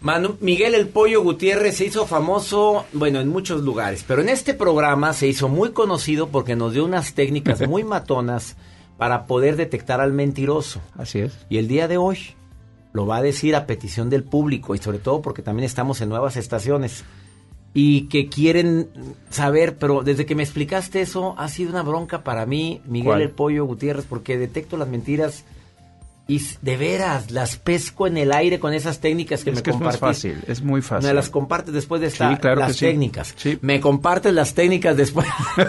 Manu- 0.00 0.36
Miguel 0.40 0.74
el 0.74 0.88
Pollo 0.88 1.22
Gutiérrez 1.22 1.76
se 1.76 1.84
hizo 1.86 2.06
famoso, 2.08 2.84
bueno, 2.92 3.20
en 3.20 3.28
muchos 3.28 3.62
lugares, 3.62 4.04
pero 4.06 4.20
en 4.20 4.28
este 4.28 4.52
programa 4.52 5.12
se 5.12 5.28
hizo 5.28 5.48
muy 5.48 5.70
conocido 5.70 6.28
porque 6.30 6.56
nos 6.56 6.72
dio 6.72 6.84
unas 6.84 7.14
técnicas 7.14 7.60
muy 7.68 7.84
matonas 7.84 8.56
para 8.98 9.26
poder 9.26 9.54
detectar 9.54 10.00
al 10.00 10.12
mentiroso. 10.12 10.80
Así 10.98 11.20
es. 11.20 11.38
Y 11.48 11.58
el 11.58 11.68
día 11.68 11.86
de 11.86 11.98
hoy 11.98 12.18
lo 12.92 13.06
va 13.06 13.18
a 13.18 13.22
decir 13.22 13.54
a 13.54 13.64
petición 13.66 14.10
del 14.10 14.24
público 14.24 14.74
y 14.74 14.78
sobre 14.78 14.98
todo 14.98 15.22
porque 15.22 15.42
también 15.42 15.64
estamos 15.66 16.00
en 16.00 16.08
nuevas 16.08 16.36
estaciones 16.36 17.04
y 17.74 18.08
que 18.08 18.28
quieren 18.28 18.88
saber, 19.30 19.76
pero 19.78 20.02
desde 20.02 20.26
que 20.26 20.34
me 20.34 20.42
explicaste 20.42 21.00
eso 21.00 21.36
ha 21.38 21.48
sido 21.48 21.70
una 21.70 21.82
bronca 21.82 22.24
para 22.24 22.44
mí, 22.44 22.80
Miguel 22.86 23.04
¿Cuál? 23.06 23.22
el 23.22 23.30
Pollo 23.30 23.66
Gutiérrez, 23.66 24.04
porque 24.08 24.36
detecto 24.36 24.76
las 24.76 24.88
mentiras 24.88 25.44
y 26.28 26.42
de 26.60 26.76
veras 26.76 27.30
las 27.30 27.56
pesco 27.56 28.06
en 28.06 28.16
el 28.16 28.32
aire 28.32 28.58
con 28.58 28.72
esas 28.74 29.00
técnicas 29.00 29.44
que 29.44 29.50
es 29.50 29.56
me 29.56 29.62
que 29.62 29.70
es 29.70 29.78
más 29.78 29.98
fácil, 29.98 30.42
es 30.48 30.62
muy 30.62 30.82
fácil. 30.82 31.08
Me 31.08 31.14
las 31.14 31.30
compartes 31.30 31.72
después 31.72 32.00
de 32.00 32.08
esta, 32.08 32.30
Sí, 32.30 32.36
claro 32.36 32.60
las 32.60 32.76
sí. 32.76 32.86
técnicas. 32.86 33.34
Sí. 33.36 33.58
Me 33.62 33.80
compartes 33.80 34.32
las 34.32 34.54
técnicas 34.54 34.96
después. 34.96 35.26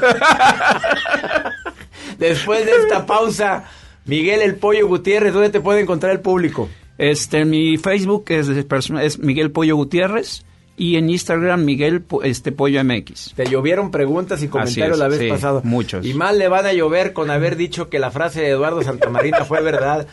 después 2.18 2.66
de 2.66 2.72
esta 2.72 3.06
pausa, 3.06 3.66
Miguel 4.06 4.42
el 4.42 4.56
Pollo 4.56 4.88
Gutiérrez, 4.88 5.34
¿dónde 5.34 5.50
te 5.50 5.62
puede 5.62 5.82
encontrar 5.82 6.12
el 6.12 6.22
público? 6.22 6.70
Este, 6.98 7.46
mi 7.46 7.78
Facebook 7.78 8.26
es, 8.30 9.20
Miguel 9.20 9.52
Pollo 9.52 9.76
Gutiérrez 9.76 10.44
y 10.76 10.96
en 10.96 11.10
Instagram 11.10 11.66
Miguel 11.66 12.04
este, 12.24 12.52
Pollo 12.52 12.84
MX. 12.84 13.34
Te 13.36 13.46
llovieron 13.46 13.92
preguntas 13.92 14.42
y 14.44 14.48
comentarios 14.48 14.94
es, 14.94 15.00
la 15.00 15.08
vez 15.08 15.20
sí, 15.20 15.28
pasada. 15.28 15.62
muchos. 15.64 16.06
Y 16.06 16.14
más 16.14 16.36
le 16.36 16.48
van 16.48 16.66
a 16.66 16.74
llover 16.74 17.14
con 17.14 17.30
haber 17.30 17.56
dicho 17.56 17.90
que 17.90 18.00
la 18.00 18.12
frase 18.12 18.42
de 18.42 18.50
Eduardo 18.50 18.82
Santamarina 18.82 19.46
fue 19.46 19.62
verdad. 19.62 20.08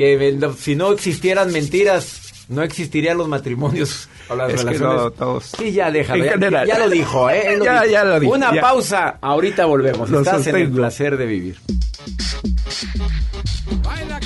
Que 0.00 0.38
si 0.58 0.76
no 0.76 0.92
existieran 0.92 1.52
mentiras, 1.52 2.46
no 2.48 2.62
existirían 2.62 3.18
los 3.18 3.28
matrimonios 3.28 4.08
o 4.30 4.34
las 4.34 4.48
Es 4.48 4.56
que 4.56 4.64
relaciones. 4.70 4.96
no, 4.96 5.10
todos- 5.10 5.52
Sí, 5.58 5.72
ya 5.72 5.90
déjalo. 5.90 6.24
Ya, 6.24 6.64
ya 6.64 6.78
lo 6.78 6.88
dijo, 6.88 7.28
¿eh? 7.28 7.58
Lo 7.58 7.64
Ya, 7.66 7.82
dijo. 7.82 7.92
ya 7.92 8.04
lo 8.04 8.18
dijo, 8.18 8.32
Una 8.32 8.54
ya. 8.54 8.60
pausa. 8.62 9.18
Ahorita 9.20 9.66
volvemos. 9.66 10.08
Lo 10.08 10.20
Estás 10.20 10.46
en 10.46 10.56
el 10.56 10.70
placer 10.70 11.18
de 11.18 11.26
vivir. 11.26 11.56
Baila 13.84 14.18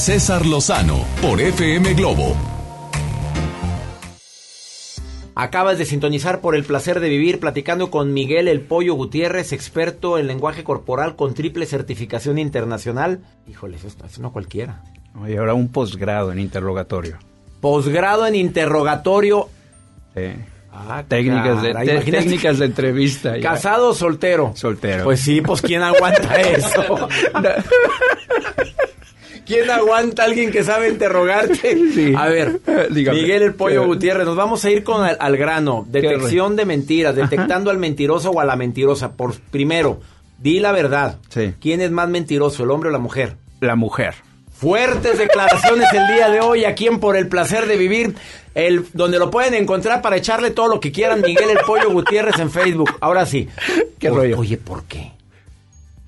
César 0.00 0.46
Lozano 0.46 1.04
por 1.20 1.40
FM 1.42 1.92
Globo. 1.94 2.34
Acabas 5.34 5.76
de 5.78 5.84
sintonizar 5.84 6.40
por 6.40 6.54
el 6.56 6.64
placer 6.64 7.00
de 7.00 7.08
vivir 7.10 7.38
platicando 7.38 7.90
con 7.90 8.12
Miguel 8.14 8.48
El 8.48 8.62
Pollo 8.62 8.94
Gutiérrez, 8.94 9.52
experto 9.52 10.16
en 10.18 10.26
lenguaje 10.26 10.64
corporal 10.64 11.16
con 11.16 11.34
triple 11.34 11.66
certificación 11.66 12.38
internacional. 12.38 13.20
Híjole, 13.46 13.76
eso, 13.76 13.88
eso 13.88 14.22
no 14.22 14.32
cualquiera. 14.32 14.82
Y 15.28 15.36
ahora 15.36 15.52
un 15.54 15.68
posgrado 15.68 16.32
en 16.32 16.38
interrogatorio. 16.38 17.18
Posgrado 17.60 18.26
en 18.26 18.34
interrogatorio. 18.36 19.48
Sí. 20.14 20.22
Ah, 20.72 21.04
técnicas, 21.06 21.62
de, 21.62 21.72
caray, 21.72 21.86
te- 21.86 21.92
imagínate. 21.94 22.22
técnicas 22.24 22.58
de 22.58 22.64
entrevista. 22.64 23.36
ya. 23.36 23.42
¿Casado 23.50 23.90
o 23.90 23.94
soltero? 23.94 24.52
Soltero. 24.54 25.04
Pues 25.04 25.20
sí, 25.20 25.40
pues 25.42 25.60
¿quién 25.60 25.82
aguanta 25.82 26.40
eso? 26.40 27.08
¿Quién 29.50 29.68
aguanta 29.68 30.22
a 30.22 30.26
alguien 30.26 30.52
que 30.52 30.62
sabe 30.62 30.88
interrogarte? 30.88 32.14
A 32.16 32.28
ver, 32.28 32.60
Dígame. 32.90 33.20
Miguel 33.20 33.42
el 33.42 33.54
Pollo 33.54 33.82
¿Qué? 33.82 33.86
Gutiérrez, 33.88 34.24
nos 34.24 34.36
vamos 34.36 34.64
a 34.64 34.70
ir 34.70 34.84
con 34.84 35.02
al, 35.02 35.16
al 35.18 35.36
grano. 35.36 35.84
Detección 35.88 36.54
de 36.54 36.64
mentiras, 36.64 37.16
detectando 37.16 37.70
al 37.70 37.78
mentiroso 37.78 38.30
o 38.30 38.40
a 38.40 38.44
la 38.44 38.54
mentirosa. 38.54 39.12
Por 39.16 39.40
primero, 39.40 40.00
di 40.38 40.60
la 40.60 40.70
verdad. 40.70 41.18
¿Quién 41.60 41.80
es 41.80 41.90
más 41.90 42.08
mentiroso, 42.08 42.62
el 42.62 42.70
hombre 42.70 42.90
o 42.90 42.92
la 42.92 42.98
mujer? 42.98 43.36
La 43.60 43.74
mujer. 43.74 44.14
Fuertes 44.52 45.18
declaraciones 45.18 45.88
el 45.92 46.06
día 46.14 46.28
de 46.28 46.40
hoy 46.40 46.64
aquí 46.64 46.86
en 46.86 47.00
Por 47.00 47.16
el 47.16 47.26
Placer 47.28 47.66
de 47.66 47.76
Vivir, 47.76 48.14
el, 48.54 48.84
donde 48.92 49.18
lo 49.18 49.30
pueden 49.30 49.54
encontrar 49.54 50.00
para 50.00 50.16
echarle 50.16 50.50
todo 50.50 50.68
lo 50.68 50.80
que 50.80 50.92
quieran, 50.92 51.22
Miguel 51.22 51.50
el 51.50 51.58
Pollo 51.66 51.90
Gutiérrez 51.90 52.38
en 52.38 52.50
Facebook. 52.50 52.90
Ahora 53.00 53.26
sí. 53.26 53.48
¿Qué 53.98 54.10
rollo? 54.10 54.38
Oye, 54.38 54.58
¿por 54.58 54.84
qué? 54.84 55.12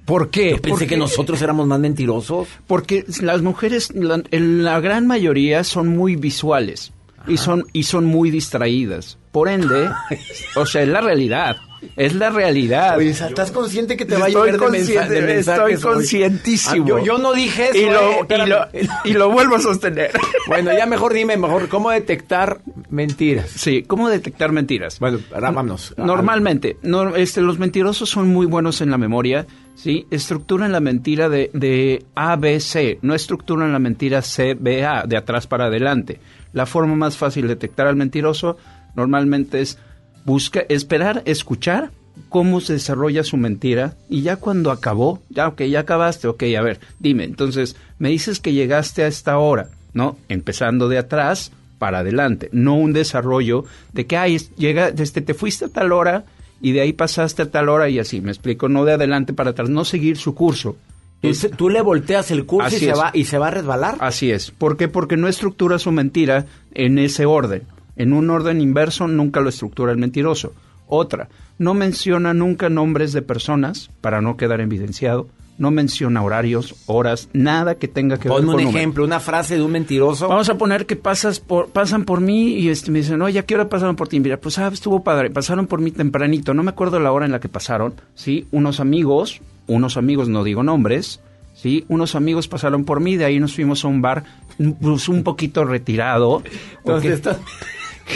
¿Por 0.05 0.31
qué? 0.31 0.53
Yo 0.53 0.63
pensé 0.63 0.87
que 0.87 0.97
nosotros 0.97 1.41
éramos 1.43 1.67
más 1.67 1.79
mentirosos. 1.81 2.49
Porque 2.67 3.05
las 3.21 3.43
mujeres, 3.43 3.95
la, 3.95 4.23
en 4.31 4.65
la 4.65 4.81
gran 4.81 5.07
mayoría, 5.07 5.63
son 5.65 5.89
muy 5.89 6.17
visuales 6.17 6.93
y 7.29 7.37
son, 7.37 7.65
y 7.73 7.85
son 7.85 8.05
muy 8.07 8.31
distraídas. 8.31 9.19
Por 9.31 9.49
ende, 9.49 9.89
o 10.57 10.67
sea, 10.67 10.83
es 10.83 10.89
la 10.89 11.01
realidad. 11.01 11.57
Es 11.97 12.15
la 12.15 12.31
realidad. 12.31 12.97
Oye, 12.97 13.11
¿estás 13.11 13.51
consciente 13.51 13.97
que 13.97 14.05
te 14.05 14.15
va 14.17 14.27
a 14.27 14.29
Estoy 14.29 14.53
llover 14.53 14.61
de, 14.61 14.69
mensa- 14.69 14.95
consciente, 14.95 15.15
de 15.15 15.35
mensajes 15.35 15.75
Estoy 15.75 15.93
conscientísimo. 15.93 16.85
Ah, 16.85 16.89
yo, 16.89 16.99
yo 17.05 17.19
no 17.19 17.33
dije 17.33 17.71
eso. 17.71 17.77
Y 17.79 17.87
lo, 17.87 18.01
eh, 18.01 18.15
y, 18.15 18.21
espérame. 18.21 18.49
lo, 18.49 18.67
y 19.05 19.13
lo 19.15 19.31
vuelvo 19.31 19.57
a 19.57 19.61
sostener. 19.61 20.13
Bueno, 20.49 20.73
ya 20.77 20.87
mejor 20.87 21.15
dime, 21.15 21.37
mejor, 21.37 21.69
¿cómo 21.69 21.91
detectar 21.91 22.61
mentiras? 22.91 23.49
Sí, 23.51 23.85
¿cómo 23.85 24.09
detectar 24.11 24.51
mentiras? 24.53 24.99
Bueno, 24.99 25.19
ahora 25.33 25.51
vámonos. 25.53 25.95
Normalmente, 25.97 26.77
no, 26.83 27.15
este, 27.17 27.41
los 27.41 27.59
mentirosos 27.61 28.11
son 28.11 28.29
muy 28.29 28.45
buenos 28.47 28.81
en 28.81 28.91
la 28.91 28.99
memoria, 28.99 29.47
¿sí? 29.75 30.07
Estructuran 30.11 30.73
la 30.73 30.81
mentira 30.81 31.29
de, 31.29 31.51
de 31.53 32.05
A, 32.15 32.37
B, 32.37 32.61
C, 32.61 32.99
no 33.03 33.15
estructuran 33.15 33.73
la 33.73 33.79
mentira 33.79 34.23
C, 34.23 34.55
B, 34.55 34.85
A, 34.85 35.05
de 35.07 35.17
atrás 35.17 35.47
para 35.47 35.67
adelante. 35.67 36.21
La 36.53 36.67
forma 36.67 36.95
más 36.95 37.17
fácil 37.17 37.43
de 37.43 37.55
detectar 37.55 37.87
al 37.87 37.97
mentiroso 37.97 38.57
normalmente 38.95 39.61
es 39.61 39.79
busca, 40.25 40.61
esperar, 40.69 41.23
escuchar 41.25 41.91
cómo 42.29 42.61
se 42.61 42.75
desarrolla 42.75 43.25
su 43.25 43.37
mentira 43.37 43.97
y 44.09 44.23
ya 44.23 44.37
cuando 44.37 44.71
acabó, 44.71 45.23
ya, 45.31 45.49
ok, 45.49 45.63
ya 45.63 45.81
acabaste, 45.81 46.29
ok, 46.29 46.43
a 46.59 46.63
ver, 46.63 46.81
dime, 46.99 47.25
entonces, 47.25 47.77
me 47.99 48.11
dices 48.11 48.41
que 48.41 48.53
llegaste 48.53 49.03
a 49.03 49.07
esta 49.07 49.39
hora, 49.39 49.69
¿no? 49.93 50.17
Empezando 50.29 50.89
de 50.89 50.99
atrás 50.99 51.53
para 51.79 51.99
adelante, 51.99 52.49
no 52.53 52.75
un 52.75 52.93
desarrollo 52.93 53.65
de 53.93 54.07
que, 54.07 54.17
ay, 54.17 54.39
llega, 54.57 54.89
este, 54.89 55.21
te 55.21 55.35
fuiste 55.35 55.65
a 55.65 55.69
tal 55.69 55.93
hora 55.93 56.25
y 56.63 56.73
de 56.73 56.81
ahí 56.81 56.93
pasaste 56.93 57.43
a 57.43 57.51
tal 57.51 57.69
hora 57.69 57.89
y 57.89 57.99
así, 57.99 58.21
me 58.21 58.31
explico, 58.31 58.69
no 58.69 58.85
de 58.85 58.93
adelante 58.93 59.35
para 59.35 59.51
atrás, 59.51 59.69
no 59.69 59.85
seguir 59.85 60.17
su 60.17 60.35
curso. 60.35 60.77
Tú, 61.21 61.31
tú 61.57 61.69
le 61.69 61.83
volteas 61.83 62.31
el 62.31 62.47
curso 62.47 62.75
y 62.75 62.79
se, 62.79 62.93
va, 62.93 63.11
y 63.13 63.25
se 63.25 63.37
va 63.37 63.49
a 63.49 63.51
resbalar. 63.51 63.97
Así 63.99 64.31
es. 64.31 64.53
¿Por 64.53 64.77
qué? 64.77 64.89
Porque 64.89 65.17
no 65.17 65.29
estructura 65.29 65.79
su 65.79 65.93
mentira 65.93 66.47
en 66.73 66.99
ese 66.99 67.27
orden. 67.27 67.63
En 67.97 68.13
un 68.13 68.31
orden 68.31 68.61
inverso 68.61 69.07
nunca 69.09 69.41
lo 69.41 69.49
estructura 69.49 69.93
el 69.93 69.99
mentiroso. 69.99 70.53
Otra, 70.87 71.29
no 71.59 71.75
menciona 71.75 72.33
nunca 72.33 72.69
nombres 72.69 73.13
de 73.13 73.23
personas 73.23 73.91
para 74.01 74.21
no 74.21 74.37
quedar 74.37 74.61
evidenciado. 74.61 75.29
No 75.63 75.71
menciona 75.71 76.21
horarios, 76.25 76.75
horas, 76.87 77.29
nada 77.33 77.77
que 77.77 77.87
tenga 77.87 78.19
que 78.19 78.29
ver 78.29 78.39
Ponme 78.39 78.53
con 78.53 78.67
un 78.67 78.77
ejemplo, 78.77 79.05
una 79.05 79.21
frase 79.21 79.55
de 79.55 79.63
un 79.63 79.71
mentiroso. 79.71 80.27
Vamos 80.27 80.49
a 80.49 80.59
poner 80.59 80.87
que 80.87 80.97
pasas 80.97 81.39
por, 81.39 81.69
pasan 81.69 82.05
por 82.05 82.21
mí 82.21 82.55
y 82.55 82.69
este, 82.69 82.91
me 82.91 82.99
dicen, 82.99 83.23
oye, 83.23 83.39
¿a 83.39 83.45
qué 83.47 83.55
hora 83.55 83.69
pasaron 83.69 83.95
por 83.95 84.09
ti? 84.09 84.19
Mira, 84.19 84.39
pues 84.39 84.59
ah, 84.59 84.69
estuvo 84.73 85.05
padre, 85.05 85.31
pasaron 85.31 85.69
por 85.69 85.81
mí 85.81 85.93
tempranito, 85.93 86.53
no 86.53 86.65
me 86.65 86.71
acuerdo 86.71 86.99
la 86.99 87.13
hora 87.13 87.27
en 87.27 87.31
la 87.31 87.39
que 87.39 87.49
pasaron, 87.49 87.95
¿sí? 88.17 88.49
Unos 88.51 88.81
amigos, 88.81 89.41
unos 89.69 89.97
amigos, 89.97 90.29
no 90.29 90.43
digo 90.43 90.65
nombres, 90.65 91.21
¿sí? 91.55 91.85
Unos 91.87 92.17
amigos 92.17 92.49
pasaron 92.49 92.85
por 92.85 92.99
mí, 92.99 93.15
de 93.17 93.25
ahí 93.25 93.39
nos 93.39 93.55
fuimos 93.55 93.85
a 93.85 93.89
un 93.89 94.03
bar, 94.03 94.25
un- 94.59 94.75
pues, 94.75 95.09
un 95.09 95.23
poquito 95.23 95.65
retirado. 95.65 96.43
Entonces 96.45 96.83
porque- 96.83 97.09
están 97.13 97.37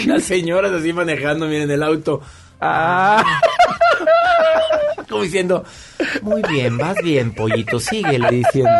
las 0.09 0.24
señoras 0.24 0.72
así 0.72 0.92
manejando, 0.92 1.47
miren, 1.47 1.70
el 1.70 1.84
auto. 1.84 2.20
Ah. 2.61 3.22
Como 5.09 5.22
diciendo, 5.22 5.64
muy 6.22 6.42
bien, 6.49 6.78
vas 6.78 6.97
bien, 7.03 7.32
pollito, 7.34 7.78
síguele 7.78 8.28
diciendo. 8.30 8.70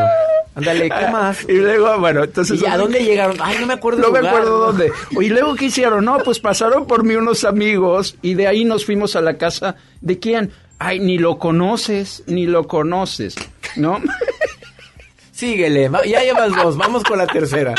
Ándale, 0.55 0.89
¿qué 0.89 1.09
más? 1.13 1.45
Y 1.49 1.53
luego, 1.53 1.99
bueno, 1.99 2.25
entonces... 2.25 2.61
¿Y 2.63 2.67
a 2.67 2.77
dónde 2.79 3.05
llegaron? 3.05 3.37
Ay, 3.41 3.59
no 3.61 3.67
me 3.67 3.75
acuerdo 3.75 4.01
No 4.01 4.11
me 4.11 4.27
acuerdo 4.27 4.51
¿no? 4.59 4.67
dónde. 4.67 4.91
Y 5.11 5.29
luego, 5.29 5.55
¿qué 5.55 5.67
hicieron? 5.67 6.05
No, 6.05 6.19
pues 6.19 6.41
pasaron 6.41 6.87
por 6.87 7.05
mí 7.05 7.15
unos 7.15 7.45
amigos 7.45 8.17
y 8.23 8.35
de 8.35 8.47
ahí 8.47 8.65
nos 8.65 8.87
fuimos 8.87 9.17
a 9.17 9.21
la 9.21 9.37
casa. 9.37 9.77
¿De 10.01 10.19
quién? 10.19 10.53
Ay, 10.79 10.99
ni 10.99 11.19
lo 11.19 11.39
conoces, 11.39 12.23
ni 12.27 12.47
lo 12.47 12.67
conoces, 12.67 13.37
¿no? 13.77 14.01
Síguele, 15.33 15.91
ya 16.07 16.23
llevas 16.23 16.55
dos, 16.57 16.77
vamos 16.79 17.03
con 17.05 17.19
la 17.19 17.27
tercera. 17.27 17.75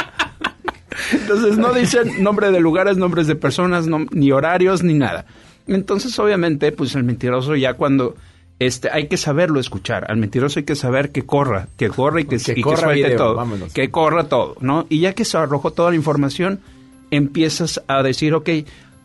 Entonces 1.11 1.57
no 1.57 1.73
dicen 1.73 2.23
nombre 2.23 2.51
de 2.51 2.59
lugares, 2.59 2.97
nombres 2.97 3.25
de 3.27 3.35
personas, 3.35 3.88
no- 3.88 4.05
ni 4.11 4.31
horarios, 4.31 4.83
ni 4.83 4.93
nada. 4.93 5.25
Entonces, 5.68 6.18
obviamente, 6.20 6.72
pues 6.72 6.95
el 6.95 7.03
mentiroso 7.03 7.55
ya 7.55 7.74
cuando 7.74 8.15
este 8.59 8.89
hay 8.91 9.07
que 9.07 9.18
saberlo 9.18 9.59
escuchar. 9.59 10.09
Al 10.09 10.18
mentiroso 10.18 10.59
hay 10.59 10.65
que 10.65 10.76
saber 10.76 11.11
que 11.11 11.26
corra, 11.26 11.68
que 11.78 11.89
corra 11.89 12.22
y 12.22 12.26
que, 12.26 12.38
Que 12.38 12.51
y 12.53 12.55
que 12.55 12.61
corra 12.61 12.78
suelte 12.78 13.03
video, 13.03 13.18
todo. 13.18 13.36
vámonos. 13.36 13.74
Que 13.74 13.91
corra 13.91 14.24
todo, 14.30 14.55
¿no? 14.61 14.86
Y 14.89 14.99
ya 15.01 15.13
que 15.13 15.26
se 15.26 15.38
arrojó 15.38 15.72
toda 15.72 15.91
la 15.91 15.95
información, 15.95 16.59
empiezas 17.11 17.82
a 17.88 18.01
decir, 18.03 18.34
ok, 18.34 18.49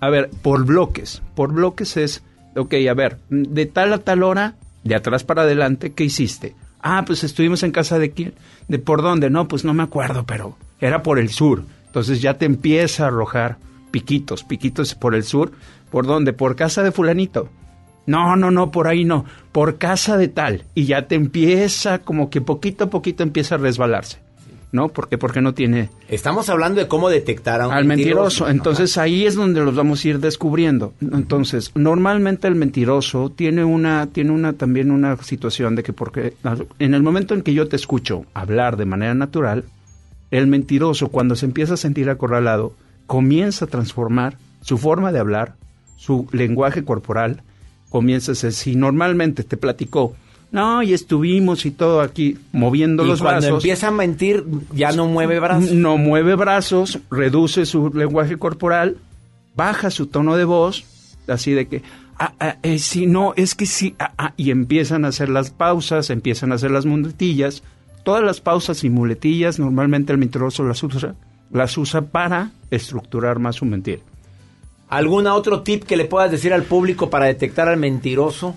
a 0.00 0.10
ver, 0.10 0.30
por 0.42 0.64
bloques. 0.64 1.22
Por 1.34 1.52
bloques 1.52 1.96
es, 1.96 2.22
ok, 2.56 2.74
a 2.90 2.94
ver, 2.94 3.18
de 3.30 3.66
tal 3.66 3.92
a 3.92 3.98
tal 3.98 4.22
hora, 4.22 4.54
de 4.84 4.94
atrás 4.94 5.22
para 5.24 5.42
adelante, 5.42 5.92
¿qué 5.92 6.04
hiciste? 6.04 6.54
Ah, 6.80 7.04
pues 7.06 7.22
estuvimos 7.22 7.62
en 7.62 7.70
casa 7.70 7.98
de 7.98 8.10
quién. 8.10 8.34
¿De 8.68 8.78
por 8.78 9.02
dónde? 9.02 9.30
No, 9.30 9.46
pues 9.46 9.64
no 9.64 9.74
me 9.74 9.82
acuerdo, 9.84 10.24
pero 10.26 10.56
era 10.80 11.02
por 11.02 11.18
el 11.18 11.28
sur. 11.28 11.62
Entonces 11.86 12.20
ya 12.20 12.34
te 12.38 12.46
empieza 12.46 13.04
a 13.04 13.08
arrojar 13.08 13.58
piquitos, 13.92 14.42
piquitos 14.42 14.94
por 14.96 15.14
el 15.14 15.22
sur. 15.22 15.52
¿Por 15.92 16.06
dónde? 16.06 16.32
Por 16.32 16.56
casa 16.56 16.82
de 16.82 16.90
fulanito. 16.90 17.50
No, 18.06 18.34
no, 18.34 18.50
no, 18.50 18.72
por 18.72 18.88
ahí 18.88 19.04
no. 19.04 19.26
Por 19.52 19.76
casa 19.76 20.16
de 20.16 20.26
tal. 20.26 20.64
Y 20.74 20.86
ya 20.86 21.06
te 21.06 21.14
empieza, 21.14 22.00
como 22.00 22.30
que 22.30 22.40
poquito 22.40 22.84
a 22.84 22.90
poquito 22.90 23.22
empieza 23.22 23.54
a 23.54 23.58
resbalarse. 23.58 24.18
¿No? 24.72 24.88
Porque 24.88 25.18
porque 25.18 25.42
no 25.42 25.52
tiene 25.52 25.90
Estamos 26.08 26.48
hablando 26.48 26.80
de 26.80 26.88
cómo 26.88 27.10
detectar 27.10 27.60
a 27.60 27.68
un 27.68 27.74
al 27.74 27.84
mentiroso. 27.84 28.48
Entonces 28.48 28.96
ahí 28.96 29.26
es 29.26 29.34
donde 29.34 29.60
los 29.60 29.74
vamos 29.74 30.02
a 30.02 30.08
ir 30.08 30.18
descubriendo. 30.18 30.94
Entonces, 31.02 31.72
normalmente 31.74 32.48
el 32.48 32.54
mentiroso 32.54 33.30
tiene 33.30 33.64
una, 33.64 34.06
tiene 34.06 34.30
una 34.30 34.54
también 34.54 34.90
una 34.90 35.18
situación 35.18 35.76
de 35.76 35.82
que 35.82 35.92
porque 35.92 36.32
en 36.78 36.94
el 36.94 37.02
momento 37.02 37.34
en 37.34 37.42
que 37.42 37.52
yo 37.52 37.68
te 37.68 37.76
escucho 37.76 38.24
hablar 38.32 38.78
de 38.78 38.86
manera 38.86 39.12
natural, 39.12 39.64
el 40.30 40.46
mentiroso 40.46 41.08
cuando 41.08 41.36
se 41.36 41.44
empieza 41.44 41.74
a 41.74 41.76
sentir 41.76 42.08
acorralado, 42.08 42.74
comienza 43.06 43.66
a 43.66 43.68
transformar 43.68 44.38
su 44.62 44.78
forma 44.78 45.12
de 45.12 45.18
hablar, 45.18 45.56
su 46.02 46.26
lenguaje 46.32 46.84
corporal, 46.84 47.42
comienza 47.88 48.32
a 48.32 48.34
ser, 48.34 48.52
si 48.52 48.74
normalmente 48.74 49.44
te 49.44 49.56
platicó, 49.56 50.16
no, 50.50 50.82
y 50.82 50.92
estuvimos 50.94 51.64
y 51.64 51.70
todo 51.70 52.00
aquí 52.00 52.38
moviendo 52.50 53.04
Y 53.04 53.08
los 53.08 53.22
cuando 53.22 53.40
brazos. 53.40 53.62
empieza 53.62 53.88
a 53.88 53.90
mentir, 53.92 54.44
ya 54.74 54.90
no 54.90 55.06
mueve 55.06 55.38
brazos. 55.38 55.70
No 55.70 55.98
mueve 55.98 56.34
brazos, 56.34 56.98
reduce 57.08 57.66
su 57.66 57.90
lenguaje 57.94 58.36
corporal, 58.36 58.96
baja 59.54 59.90
su 59.92 60.08
tono 60.08 60.36
de 60.36 60.44
voz, 60.44 60.84
así 61.28 61.52
de 61.52 61.68
que, 61.68 61.82
ah, 62.18 62.34
ah, 62.40 62.56
eh, 62.64 62.80
sí, 62.80 63.06
no, 63.06 63.32
es 63.36 63.54
que 63.54 63.66
sí, 63.66 63.94
ah, 64.00 64.12
ah, 64.18 64.34
y 64.36 64.50
empiezan 64.50 65.04
a 65.04 65.08
hacer 65.08 65.28
las 65.28 65.50
pausas, 65.50 66.10
empiezan 66.10 66.50
a 66.50 66.56
hacer 66.56 66.72
las 66.72 66.84
muletillas. 66.84 67.62
Todas 68.02 68.24
las 68.24 68.40
pausas 68.40 68.82
y 68.82 68.90
muletillas, 68.90 69.60
normalmente 69.60 70.12
el 70.12 70.18
mentiroso 70.18 70.64
las 70.64 70.82
usa, 70.82 71.14
las 71.52 71.78
usa 71.78 72.02
para 72.02 72.50
estructurar 72.72 73.38
más 73.38 73.54
su 73.54 73.64
mentira. 73.66 74.02
¿Algún 74.92 75.26
otro 75.26 75.62
tip 75.62 75.84
que 75.84 75.96
le 75.96 76.04
puedas 76.04 76.30
decir 76.30 76.52
al 76.52 76.64
público 76.64 77.08
para 77.08 77.24
detectar 77.24 77.66
al 77.66 77.78
mentiroso? 77.78 78.54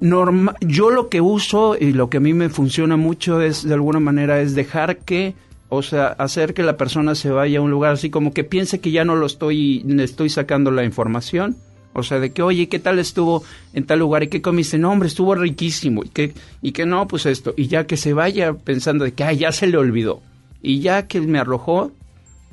Norma- 0.00 0.56
yo 0.60 0.90
lo 0.90 1.08
que 1.08 1.20
uso 1.20 1.76
y 1.78 1.92
lo 1.92 2.10
que 2.10 2.16
a 2.16 2.20
mí 2.20 2.34
me 2.34 2.48
funciona 2.48 2.96
mucho 2.96 3.40
es, 3.40 3.62
de 3.62 3.74
alguna 3.74 4.00
manera, 4.00 4.40
es 4.40 4.56
dejar 4.56 4.96
que, 4.98 5.34
o 5.68 5.82
sea, 5.82 6.08
hacer 6.08 6.52
que 6.52 6.64
la 6.64 6.76
persona 6.76 7.14
se 7.14 7.30
vaya 7.30 7.60
a 7.60 7.62
un 7.62 7.70
lugar 7.70 7.92
así 7.92 8.10
como 8.10 8.32
que 8.32 8.42
piense 8.42 8.80
que 8.80 8.90
ya 8.90 9.04
no 9.04 9.14
lo 9.14 9.26
estoy, 9.26 9.84
le 9.86 10.02
estoy 10.02 10.30
sacando 10.30 10.72
la 10.72 10.82
información. 10.84 11.56
O 11.92 12.02
sea, 12.02 12.18
de 12.18 12.32
que, 12.32 12.42
oye, 12.42 12.68
¿qué 12.68 12.80
tal 12.80 12.98
estuvo 12.98 13.44
en 13.72 13.84
tal 13.84 14.00
lugar? 14.00 14.24
¿Y 14.24 14.28
qué 14.28 14.42
comiste? 14.42 14.78
No, 14.78 14.90
hombre, 14.90 15.06
estuvo 15.08 15.36
riquísimo. 15.36 16.02
Y 16.04 16.08
que, 16.08 16.34
y 16.60 16.72
que 16.72 16.86
no, 16.86 17.06
pues 17.06 17.26
esto. 17.26 17.54
Y 17.56 17.68
ya 17.68 17.86
que 17.86 17.96
se 17.96 18.14
vaya 18.14 18.52
pensando 18.54 19.04
de 19.04 19.12
que, 19.12 19.22
ah, 19.22 19.32
ya 19.32 19.52
se 19.52 19.68
le 19.68 19.76
olvidó. 19.76 20.22
Y 20.60 20.80
ya 20.80 21.06
que 21.06 21.20
me 21.20 21.38
arrojó, 21.38 21.92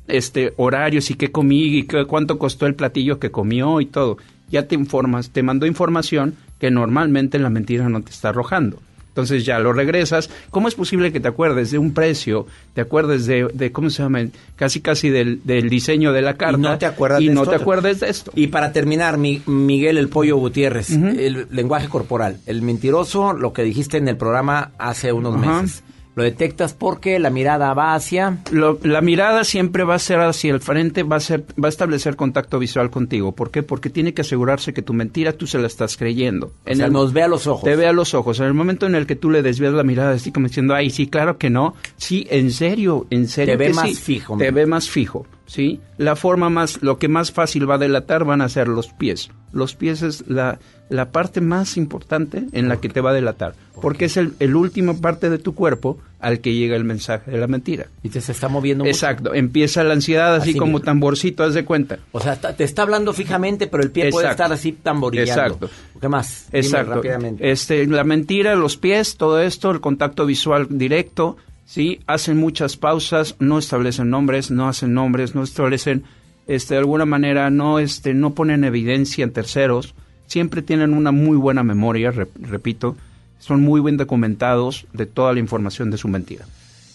este 0.08 0.54
horarios 0.58 1.10
y 1.12 1.16
qué 1.16 1.32
comí 1.32 1.64
y 1.78 1.84
qué, 1.84 2.06
cuánto 2.06 2.38
costó 2.38 2.66
el 2.66 2.76
platillo 2.76 3.20
que 3.20 3.32
comió 3.32 3.82
y 3.82 3.86
todo. 3.86 4.18
Ya 4.50 4.68
te 4.68 4.76
informas, 4.76 5.30
te 5.32 5.44
mandó 5.44 5.66
información 5.66 6.36
que 6.60 6.72
normalmente 6.72 7.38
la 7.40 7.50
mentira 7.50 7.90
no 7.90 8.02
te 8.02 8.12
está 8.12 8.30
arrojando. 8.30 8.80
Entonces 9.10 9.46
ya 9.46 9.58
lo 9.58 9.74
regresas. 9.74 10.30
¿Cómo 10.52 10.68
es 10.68 10.76
posible 10.76 11.12
que 11.12 11.20
te 11.20 11.28
acuerdes 11.28 11.72
de 11.72 11.80
un 11.80 11.92
precio, 11.96 12.46
te 12.76 12.82
acuerdes 12.82 13.26
de, 13.26 13.48
de 13.52 13.72
¿cómo 13.72 13.90
se 13.90 14.04
llama? 14.04 14.20
Casi 14.56 14.80
casi 14.80 15.10
del, 15.10 15.42
del 15.44 15.70
diseño 15.70 16.14
de 16.14 16.22
la 16.22 16.36
carta. 16.36 16.60
Y 16.60 16.62
no 16.62 16.78
te 16.78 16.86
acuerdas 16.86 17.22
y 17.22 17.28
de 17.30 17.34
no 17.34 17.42
esto 17.42 17.50
te 17.50 17.56
acuerdes 17.64 18.00
de 18.02 18.10
esto. 18.10 18.32
Y 18.36 18.48
para 18.48 18.72
terminar, 18.72 19.18
mi- 19.18 19.42
Miguel 19.48 19.98
el 19.98 20.08
Pollo 20.10 20.38
Gutiérrez, 20.38 20.92
el 20.92 21.48
lenguaje 21.50 21.90
corporal. 21.90 22.38
El 22.46 22.62
mentiroso, 22.62 23.34
lo 23.34 23.54
que 23.54 23.64
dijiste 23.64 23.98
en 23.98 24.08
el 24.08 24.18
programa 24.18 24.72
hace 24.78 25.12
unos 25.12 25.36
meses. 25.36 25.84
Lo 26.18 26.24
detectas 26.24 26.74
porque 26.74 27.20
la 27.20 27.30
mirada 27.30 27.74
va 27.76 27.94
hacia... 27.94 28.40
Lo- 28.52 28.80
la 28.82 29.02
mirada 29.02 29.44
siempre 29.44 29.84
va 29.84 29.94
a 29.94 30.00
ser 30.00 30.20
hacia 30.20 30.52
el 30.52 30.60
frente, 30.62 31.04
va 31.04 31.18
a 31.18 31.20
ser, 31.20 31.46
va 31.64 31.68
a 31.68 31.70
establecer 31.70 32.16
contacto 32.16 32.58
visual 32.58 32.90
contigo. 32.90 33.34
¿Por 33.34 33.52
qué? 33.52 33.62
Porque 33.62 33.92
tiene 33.92 34.16
que 34.16 34.22
asegurarse 34.24 34.74
que 34.74 34.82
tu 34.82 34.94
mentira 34.94 35.34
tú 35.34 35.46
se 35.46 35.60
la 35.60 35.68
estás 35.68 35.96
creyendo. 35.96 36.52
O 36.70 36.74
sea, 36.76 36.88
nos 36.88 37.14
ve 37.14 37.22
a 37.22 37.28
los 37.28 37.46
ojos. 37.46 37.64
Te 37.64 37.76
ve 37.76 37.86
a 37.88 37.94
los 37.94 38.16
ojos. 38.16 38.40
En 38.40 38.48
el 38.48 38.56
momento 38.56 38.88
en 38.88 38.96
el 38.96 39.06
que 39.06 39.16
tú 39.16 39.30
le 39.30 39.44
desvías 39.44 39.74
la 39.74 39.84
mirada, 39.84 40.12
así 40.16 40.32
como 40.32 40.48
diciendo, 40.48 40.74
ay, 40.74 40.90
sí, 40.90 41.06
claro 41.06 41.38
que 41.38 41.52
no. 41.52 41.76
Sí, 41.98 42.26
en 42.32 42.50
serio, 42.52 43.06
en 43.12 43.28
serio. 43.28 43.54
Te 43.54 43.58
ve 43.58 43.68
que 43.68 43.74
más 43.76 43.90
sí. 43.90 43.96
fijo, 43.96 44.38
Te 44.38 44.46
man. 44.46 44.56
ve 44.56 44.66
más 44.66 44.90
fijo, 44.90 45.28
¿sí? 45.48 45.82
La 45.98 46.16
forma 46.16 46.50
más, 46.50 46.82
lo 46.84 47.00
que 47.00 47.08
más 47.08 47.32
fácil 47.32 47.70
va 47.70 47.76
a 47.76 47.80
delatar 47.80 48.24
van 48.24 48.42
a 48.42 48.50
ser 48.50 48.68
los 48.68 48.90
pies. 48.90 49.32
Los 49.54 49.74
pies 49.76 50.02
es 50.04 50.28
la, 50.28 50.60
la 50.90 51.10
parte 51.12 51.42
más 51.42 51.78
importante 51.78 52.44
en 52.52 52.68
la 52.68 52.78
que 52.78 52.90
te 52.90 53.02
va 53.02 53.10
a 53.12 53.14
delatar. 53.14 53.56
Porque 53.82 54.06
es 54.06 54.18
el, 54.18 54.34
el 54.40 54.56
último 54.56 55.00
parte 55.00 55.30
de 55.30 55.38
tu 55.38 55.56
cuerpo 55.56 55.98
al 56.20 56.40
que 56.40 56.54
llega 56.54 56.76
el 56.76 56.84
mensaje 56.84 57.32
de 57.32 57.38
la 57.38 57.48
mentira. 57.48 57.88
Y 58.04 58.10
te 58.10 58.22
se 58.22 58.32
está 58.32 58.50
moviendo 58.50 58.84
mucho. 58.84 58.94
Exacto. 58.96 59.34
Empieza 59.34 59.84
la 59.84 59.94
ansiedad 59.94 60.36
así, 60.36 60.50
Así 60.50 60.60
como 60.60 60.74
mismo. 60.74 60.86
tamborcito, 60.86 61.44
haz 61.44 61.54
de 61.54 61.64
cuenta. 61.64 62.00
O 62.12 62.20
sea, 62.20 62.36
te 62.40 62.64
está 62.64 62.82
hablando 62.82 63.14
fijamente, 63.14 63.68
pero 63.68 63.84
el 63.84 63.92
pie 63.92 64.10
puede 64.10 64.30
estar 64.30 64.52
así 64.52 64.72
tamborillando. 64.74 65.32
Exacto. 65.44 65.70
¿Qué 66.02 66.10
más? 66.10 66.48
Dime 66.52 66.60
Exacto. 66.66 66.94
rápidamente. 66.96 67.52
Este, 67.52 67.86
la 67.88 68.04
mentira, 68.04 68.56
los 68.56 68.78
pies, 68.78 69.16
todo 69.18 69.40
esto, 69.40 69.72
el 69.72 69.80
contacto 69.80 70.26
visual 70.26 70.68
directo, 70.70 71.38
sí, 71.68 72.00
hacen 72.08 72.38
muchas 72.38 72.78
pausas, 72.78 73.36
no 73.40 73.60
establecen 73.60 74.10
nombres, 74.10 74.50
no 74.50 74.68
hacen 74.68 74.94
nombres, 74.96 75.36
no 75.36 75.44
establecen, 75.44 76.04
este, 76.48 76.74
de 76.74 76.80
alguna 76.80 77.06
manera, 77.06 77.50
no, 77.52 77.78
este, 77.78 78.14
no 78.16 78.34
ponen 78.34 78.64
evidencia 78.64 79.24
en 79.24 79.32
terceros, 79.34 79.94
siempre 80.26 80.62
tienen 80.64 80.94
una 80.94 81.12
muy 81.12 81.38
buena 81.38 81.62
memoria, 81.64 82.12
rep- 82.12 82.30
repito, 82.42 82.96
son 83.40 83.62
muy 83.62 83.82
bien 83.82 83.98
documentados 83.98 84.88
de 84.94 85.06
toda 85.06 85.34
la 85.34 85.40
información 85.40 85.92
de 85.92 85.98
su 85.98 86.08
mentira. 86.08 86.46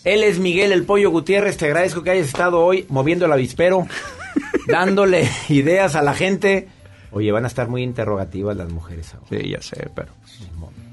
Él 0.05 0.25
es 0.25 0.41
Miguel 0.41 0.73
el 0.73 0.83
Pollo 0.83 1.11
Gutiérrez. 1.11 1.57
Te 1.57 1.67
agradezco 1.67 2.03
que 2.03 2.11
hayas 2.11 2.27
estado 2.27 2.59
hoy 2.61 2.85
moviendo 2.89 3.27
el 3.27 3.33
avispero, 3.33 3.87
dándole 4.67 5.29
ideas 5.49 5.95
a 5.95 6.03
la 6.03 6.13
gente. 6.15 6.67
Oye, 7.13 7.31
van 7.31 7.45
a 7.45 7.47
estar 7.47 7.69
muy 7.69 7.85
interrogativas 7.85 8.57
las 8.57 8.73
mujeres 8.73 9.15
ahora. 9.15 9.27
Sí, 9.31 9.49
ya 9.51 9.63
sé, 9.63 9.89
pero... 9.95 10.09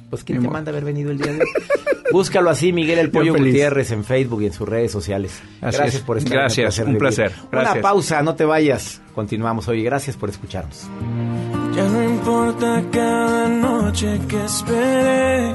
Pues 0.09 0.23
¿quién 0.23 0.37
Ni 0.39 0.43
te 0.43 0.47
modo. 0.47 0.53
manda 0.55 0.71
haber 0.71 0.85
venido 0.85 1.11
el 1.11 1.17
día 1.17 1.31
de 1.33 1.39
hoy? 1.39 1.47
Búscalo 2.11 2.49
así, 2.49 2.73
Miguel 2.73 2.97
el 2.99 3.11
Pollo. 3.11 3.35
Gutiérrez 3.35 3.91
en 3.91 4.03
Facebook 4.03 4.41
y 4.41 4.47
en 4.47 4.53
sus 4.53 4.67
redes 4.67 4.91
sociales. 4.91 5.39
Así 5.61 5.77
gracias 5.77 5.95
es. 5.95 6.01
por 6.01 6.17
estar. 6.17 6.33
Gracias, 6.33 6.79
el 6.79 6.87
un 6.87 6.97
placer. 6.97 7.31
Gracias. 7.51 7.73
Una 7.75 7.81
pausa, 7.83 8.21
no 8.23 8.33
te 8.35 8.45
vayas. 8.45 8.99
Continuamos. 9.13 9.67
Oye, 9.67 9.83
gracias 9.83 10.17
por 10.17 10.29
escucharnos. 10.29 10.87
Ya 11.75 11.87
no 11.87 12.03
importa 12.03 12.83
cada 12.91 13.47
noche 13.47 14.19
que 14.27 14.43
esperé, 14.43 15.53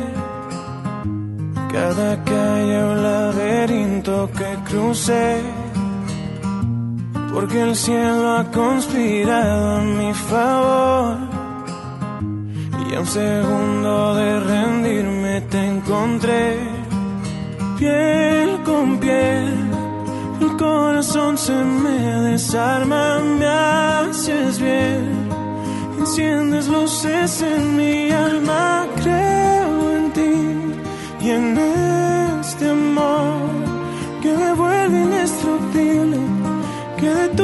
cada 1.73 2.23
calle 2.25 2.83
o 2.85 2.95
laberinto 2.95 4.31
que 4.31 4.71
crucé, 4.71 5.41
porque 7.33 7.61
el 7.63 7.75
cielo 7.75 8.37
ha 8.39 8.45
conspirado 8.53 9.77
a 9.79 9.83
mi 9.83 10.15
favor. 10.15 11.24
Y 12.95 12.97
a 12.97 13.01
un 13.01 13.07
segundo 13.09 14.15
de 14.15 14.39
rendirme 14.39 15.41
te 15.51 15.67
encontré, 15.67 16.57
piel 17.77 18.63
con 18.65 19.01
piel. 19.01 19.53
El 20.41 20.57
corazón 20.57 21.37
se 21.37 21.55
me 21.55 21.99
desarma, 22.31 23.19
me 23.19 23.47
haces 23.47 24.61
bien. 24.61 25.29
Enciendes 25.99 26.69
luces 26.69 27.43
en 27.43 27.77
mi 27.77 28.13
alma, 28.13 28.87
creo 29.03 29.97
en 29.97 30.13
ti 30.13 31.27
y 31.27 31.31
en 31.31 31.59
este 31.59 32.71
amor 32.71 33.51
que 34.23 34.33
me 34.37 34.53
vuelve 34.53 35.01
indestructible, 35.01 36.19
que 36.97 37.09
detuvo 37.09 37.44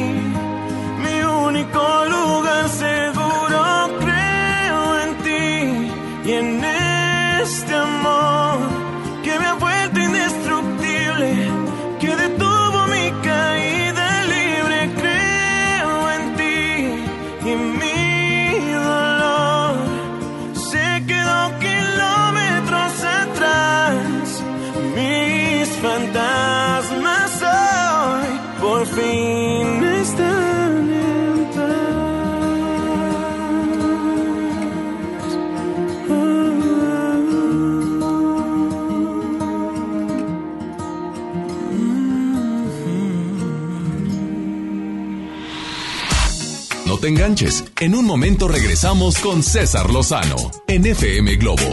te 47.01 47.07
enganches. 47.07 47.65
En 47.79 47.95
un 47.95 48.05
momento 48.05 48.47
regresamos 48.47 49.17
con 49.17 49.43
César 49.43 49.89
Lozano 49.89 50.35
en 50.67 50.85
FM 50.85 51.35
Globo. 51.35 51.63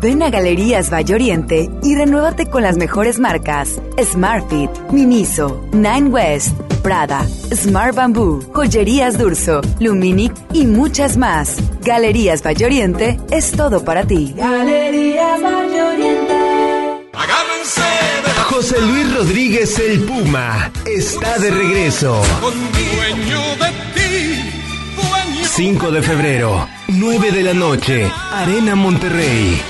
Ven 0.00 0.22
a 0.22 0.30
Galerías 0.30 0.92
Valle 0.92 1.14
Oriente 1.14 1.68
y 1.82 1.94
renuévate 1.94 2.46
con 2.46 2.62
las 2.62 2.76
mejores 2.76 3.18
marcas: 3.18 3.80
Smartfit, 4.02 4.70
Miniso, 4.92 5.64
Nine 5.72 6.08
West, 6.08 6.56
Prada, 6.82 7.26
Smart 7.52 7.94
Bamboo, 7.94 8.40
Joyerías 8.52 9.18
Durso, 9.18 9.60
Luminic 9.78 10.32
y 10.52 10.66
muchas 10.66 11.16
más. 11.16 11.56
Galerías 11.82 12.42
Valle 12.44 12.64
Oriente 12.64 13.20
es 13.30 13.50
todo 13.52 13.84
para 13.84 14.04
ti. 14.04 14.34
Galerías 14.36 15.42
Valle 15.42 15.82
Oriente. 15.82 16.07
José 18.58 18.80
Luis 18.80 19.14
Rodríguez 19.14 19.78
el 19.78 20.00
Puma 20.00 20.72
está 20.84 21.38
de 21.38 21.48
regreso. 21.48 22.20
Dueño 22.40 23.40
de 23.54 23.70
ti, 23.94 24.50
dueño 24.96 25.44
5 25.44 25.90
de 25.92 26.02
febrero, 26.02 26.68
9 26.88 27.30
de 27.30 27.42
la 27.44 27.54
noche, 27.54 28.10
Arena 28.32 28.74
Monterrey. 28.74 29.62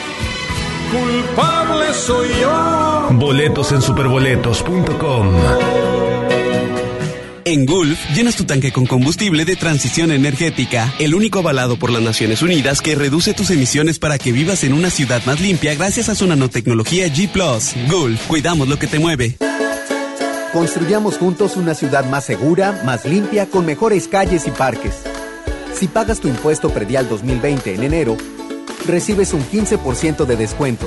culpable 0.90 1.92
soy 1.92 2.28
yo. 2.40 3.08
Boletos 3.10 3.72
en 3.72 3.82
superboletos.com. 3.82 5.34
En 7.50 7.64
Gulf, 7.64 7.98
llenas 8.14 8.36
tu 8.36 8.44
tanque 8.44 8.72
con 8.72 8.84
combustible 8.84 9.46
de 9.46 9.56
transición 9.56 10.12
energética, 10.12 10.92
el 10.98 11.14
único 11.14 11.38
avalado 11.38 11.78
por 11.78 11.88
las 11.88 12.02
Naciones 12.02 12.42
Unidas 12.42 12.82
que 12.82 12.94
reduce 12.94 13.32
tus 13.32 13.48
emisiones 13.50 13.98
para 13.98 14.18
que 14.18 14.32
vivas 14.32 14.64
en 14.64 14.74
una 14.74 14.90
ciudad 14.90 15.22
más 15.24 15.40
limpia 15.40 15.74
gracias 15.74 16.10
a 16.10 16.14
su 16.14 16.26
nanotecnología 16.26 17.06
G⁇ 17.06 17.32
Gulf, 17.90 18.26
cuidamos 18.26 18.68
lo 18.68 18.78
que 18.78 18.86
te 18.86 18.98
mueve. 18.98 19.38
Construyamos 20.52 21.16
juntos 21.16 21.56
una 21.56 21.72
ciudad 21.74 22.04
más 22.04 22.26
segura, 22.26 22.82
más 22.84 23.06
limpia, 23.06 23.46
con 23.46 23.64
mejores 23.64 24.08
calles 24.08 24.46
y 24.46 24.50
parques. 24.50 24.96
Si 25.72 25.88
pagas 25.88 26.20
tu 26.20 26.28
impuesto 26.28 26.68
predial 26.68 27.08
2020 27.08 27.76
en 27.76 27.82
enero, 27.82 28.18
recibes 28.86 29.32
un 29.32 29.42
15% 29.42 30.26
de 30.26 30.36
descuento. 30.36 30.86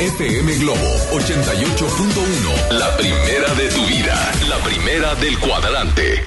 FM 0.00 0.54
Globo 0.58 0.78
88.1. 1.10 2.70
La 2.70 2.96
primera 2.96 3.52
de 3.54 3.68
tu 3.68 3.84
vida. 3.84 4.32
La 4.48 4.56
primera 4.58 5.16
del 5.16 5.36
cuadrante. 5.40 6.24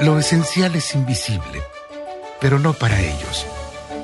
Lo 0.00 0.18
esencial 0.18 0.74
es 0.74 0.94
invisible, 0.94 1.62
pero 2.40 2.58
no 2.58 2.72
para 2.72 2.98
ellos. 2.98 3.46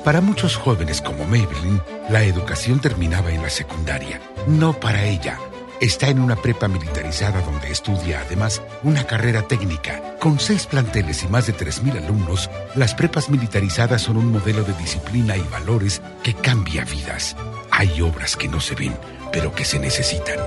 Para 0.03 0.21
muchos 0.21 0.55
jóvenes 0.55 1.01
como 1.01 1.25
Maybelline, 1.25 1.81
la 2.11 2.25
educación 2.25 2.79
terminaba 2.79 3.31
en 3.31 3.41
la 3.41 3.49
secundaria. 3.49 4.21
No 4.45 4.79
para 4.79 5.03
ella. 5.03 5.39
Está 5.81 6.07
en 6.07 6.19
una 6.19 6.35
prepa 6.35 6.67
militarizada 6.67 7.41
donde 7.41 7.71
estudia 7.71 8.21
además 8.21 8.61
una 8.83 9.05
carrera 9.05 9.47
técnica. 9.47 10.15
Con 10.19 10.39
seis 10.39 10.65
planteles 10.65 11.23
y 11.23 11.27
más 11.27 11.47
de 11.47 11.53
3.000 11.53 12.03
alumnos, 12.03 12.49
las 12.75 12.93
prepas 12.93 13.29
militarizadas 13.29 14.03
son 14.03 14.17
un 14.17 14.31
modelo 14.31 14.63
de 14.63 14.73
disciplina 14.73 15.35
y 15.35 15.41
valores 15.41 16.01
que 16.23 16.33
cambia 16.33 16.85
vidas. 16.85 17.35
Hay 17.71 18.01
obras 18.01 18.37
que 18.37 18.47
no 18.47 18.59
se 18.59 18.75
ven, 18.75 18.95
pero 19.31 19.53
que 19.53 19.65
se 19.65 19.79
necesitan. 19.79 20.39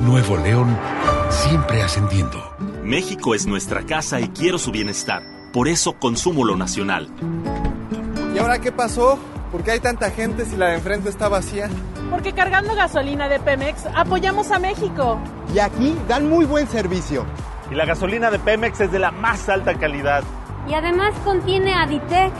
Nuevo 0.00 0.36
León, 0.36 0.78
siempre 1.30 1.82
ascendiendo. 1.82 2.54
México 2.82 3.34
es 3.34 3.46
nuestra 3.46 3.84
casa 3.84 4.20
y 4.20 4.28
quiero 4.28 4.58
su 4.58 4.70
bienestar. 4.70 5.22
Por 5.52 5.68
eso 5.68 5.98
consumo 5.98 6.44
lo 6.44 6.56
nacional. 6.56 7.08
¿Y 8.34 8.38
ahora 8.38 8.60
qué 8.60 8.72
pasó? 8.72 9.18
¿Por 9.54 9.62
qué 9.62 9.70
hay 9.70 9.78
tanta 9.78 10.10
gente 10.10 10.44
si 10.46 10.56
la 10.56 10.70
de 10.70 10.74
enfrente 10.74 11.08
está 11.08 11.28
vacía? 11.28 11.70
Porque 12.10 12.32
cargando 12.32 12.74
gasolina 12.74 13.28
de 13.28 13.38
Pemex 13.38 13.86
apoyamos 13.94 14.50
a 14.50 14.58
México. 14.58 15.20
Y 15.54 15.60
aquí 15.60 15.96
dan 16.08 16.28
muy 16.28 16.44
buen 16.44 16.66
servicio. 16.66 17.24
Y 17.70 17.76
la 17.76 17.84
gasolina 17.84 18.32
de 18.32 18.40
Pemex 18.40 18.80
es 18.80 18.90
de 18.90 18.98
la 18.98 19.12
más 19.12 19.48
alta 19.48 19.78
calidad. 19.78 20.24
Y 20.68 20.74
además 20.74 21.14
contiene 21.22 21.72
Aditec, 21.72 22.32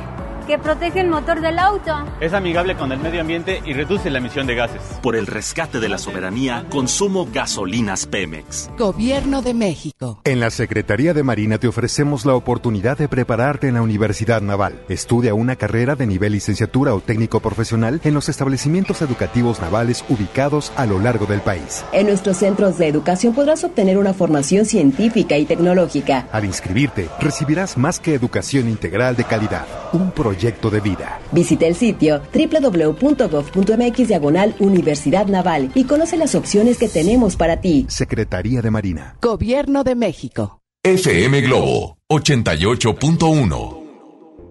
que 0.46 0.58
protege 0.58 1.00
el 1.00 1.08
motor 1.08 1.40
del 1.40 1.58
auto. 1.58 1.92
Es 2.20 2.32
amigable 2.32 2.76
con 2.76 2.92
el 2.92 2.98
medio 2.98 3.20
ambiente 3.20 3.62
y 3.64 3.72
reduce 3.72 4.10
la 4.10 4.18
emisión 4.18 4.46
de 4.46 4.54
gases. 4.54 4.82
Por 5.02 5.16
el 5.16 5.26
rescate 5.26 5.80
de 5.80 5.88
la 5.88 5.98
soberanía, 5.98 6.66
consumo 6.70 7.26
gasolinas 7.32 8.06
Pemex. 8.06 8.70
Gobierno 8.76 9.42
de 9.42 9.54
México. 9.54 10.20
En 10.24 10.40
la 10.40 10.50
Secretaría 10.50 11.14
de 11.14 11.22
Marina 11.22 11.58
te 11.58 11.68
ofrecemos 11.68 12.26
la 12.26 12.34
oportunidad 12.34 12.98
de 12.98 13.08
prepararte 13.08 13.68
en 13.68 13.74
la 13.74 13.82
Universidad 13.82 14.42
Naval. 14.42 14.82
Estudia 14.88 15.34
una 15.34 15.56
carrera 15.56 15.96
de 15.96 16.06
nivel 16.06 16.32
licenciatura 16.32 16.94
o 16.94 17.00
técnico 17.00 17.40
profesional 17.40 18.00
en 18.04 18.14
los 18.14 18.28
establecimientos 18.28 19.00
educativos 19.02 19.60
navales 19.60 20.04
ubicados 20.08 20.72
a 20.76 20.86
lo 20.86 20.98
largo 20.98 21.26
del 21.26 21.40
país. 21.40 21.84
En 21.92 22.06
nuestros 22.06 22.36
centros 22.36 22.78
de 22.78 22.88
educación 22.88 23.34
podrás 23.34 23.64
obtener 23.64 23.98
una 23.98 24.12
formación 24.12 24.66
científica 24.66 25.38
y 25.38 25.46
tecnológica. 25.46 26.28
Al 26.32 26.44
inscribirte, 26.44 27.08
recibirás 27.20 27.78
más 27.78 28.00
que 28.00 28.14
educación 28.14 28.68
integral 28.68 29.16
de 29.16 29.24
calidad, 29.24 29.66
un 29.92 30.10
proyecto 30.10 30.33
de 30.34 30.80
vida. 30.80 31.20
Visita 31.32 31.66
el 31.66 31.74
sitio 31.74 32.20
www.gov.mx 32.32 34.08
diagonal 34.08 34.54
Universidad 34.58 35.26
Naval 35.26 35.70
y 35.74 35.84
conoce 35.84 36.16
las 36.16 36.34
opciones 36.34 36.78
que 36.78 36.88
tenemos 36.88 37.36
para 37.36 37.60
ti. 37.60 37.86
Secretaría 37.88 38.62
de 38.62 38.70
Marina. 38.70 39.16
Gobierno 39.20 39.84
de 39.84 39.94
México. 39.94 40.60
FM 40.82 41.40
Globo 41.40 41.96
88.1 42.10 43.83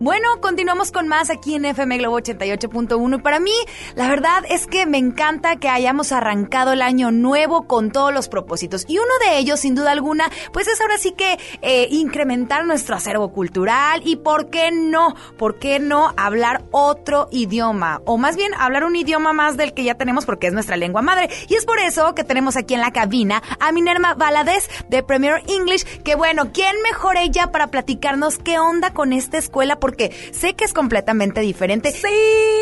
Bueno, 0.04 0.28
continuamos 0.42 0.92
con 0.92 1.08
más 1.08 1.30
aquí 1.30 1.56
en 1.56 1.64
FM 1.64 1.98
Globo 2.00 2.20
88.1. 2.20 3.22
Para 3.22 3.40
mí, 3.40 3.54
la 3.96 4.10
verdad 4.10 4.44
es 4.50 4.68
que 4.68 4.86
me 4.86 4.98
encanta 4.98 5.56
que 5.56 5.70
hayamos 5.70 6.12
arrancado 6.12 6.74
el 6.74 6.82
año 6.82 7.10
nuevo 7.12 7.68
con 7.68 7.90
todos 7.90 8.14
los 8.14 8.28
propósitos. 8.28 8.84
Y 8.90 8.98
uno 8.98 9.14
de 9.26 9.38
ellos, 9.38 9.62
sin 9.62 9.76
duda 9.76 9.92
alguna, 9.92 10.30
pues 10.52 10.68
es 10.68 10.82
ahora 10.82 10.98
sí 10.98 11.14
que 11.14 11.40
eh, 11.62 11.88
incrementar 11.90 12.66
nuestro 12.66 12.98
acervo 12.98 13.32
cultural 13.32 14.02
y, 14.04 14.18
¿por 14.18 14.50
qué 14.50 14.72
no? 14.74 15.16
¿Por 15.38 15.58
qué 15.58 15.80
no 15.80 16.14
hablar 16.18 16.66
otro 16.72 17.30
idioma? 17.32 18.02
O 18.04 18.18
más 18.18 18.36
bien, 18.36 18.54
hablar 18.56 18.84
un 18.84 18.98
idioma 18.98 19.32
más 19.32 19.56
del 19.56 19.74
que 19.74 19.86
ya 19.86 19.96
tenemos 19.96 20.26
porque 20.26 20.48
es 20.48 20.54
nuestra 20.54 20.76
lengua 20.76 21.02
madre. 21.02 21.30
Y 21.48 21.56
es 21.56 21.66
por 21.66 21.80
eso 21.80 22.14
que 22.14 22.26
tenemos 22.26 22.58
aquí 22.58 22.74
en 22.74 22.82
la 22.82 22.92
cabina 22.92 23.42
a 23.62 23.72
Minerva 23.72 24.16
Valadez 24.16 24.68
de 24.90 25.02
Premier 25.02 25.44
English. 25.48 25.86
Que 26.02 26.16
bueno, 26.16 26.52
¿quién 26.52 26.76
mejor 26.82 27.16
ella 27.16 27.54
para 27.54 27.68
platicarnos 27.68 28.38
qué 28.38 28.60
onda 28.60 28.94
con 28.94 29.14
esta 29.14 29.38
escuela? 29.38 29.80
Porque 29.80 29.93
sé 30.32 30.54
que 30.56 30.66
es 30.66 30.74
completamente 30.74 31.42
diferente. 31.42 31.92
Sí. 31.92 32.08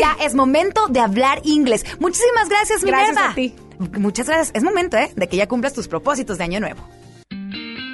Ya 0.00 0.16
es 0.20 0.34
momento 0.34 0.88
de 0.88 0.98
hablar 1.00 1.40
inglés. 1.44 1.84
Muchísimas 1.98 2.48
gracias, 2.48 2.82
Minerva. 2.82 3.12
Gracias 3.12 3.30
a 3.30 3.34
ti. 3.34 3.54
Muchas 3.98 4.26
gracias. 4.26 4.50
Es 4.54 4.62
momento, 4.62 4.96
¿eh? 4.96 5.10
De 5.16 5.28
que 5.28 5.36
ya 5.36 5.48
cumplas 5.48 5.72
tus 5.72 5.88
propósitos 5.88 6.38
de 6.38 6.44
año 6.44 6.60
nuevo. 6.60 6.80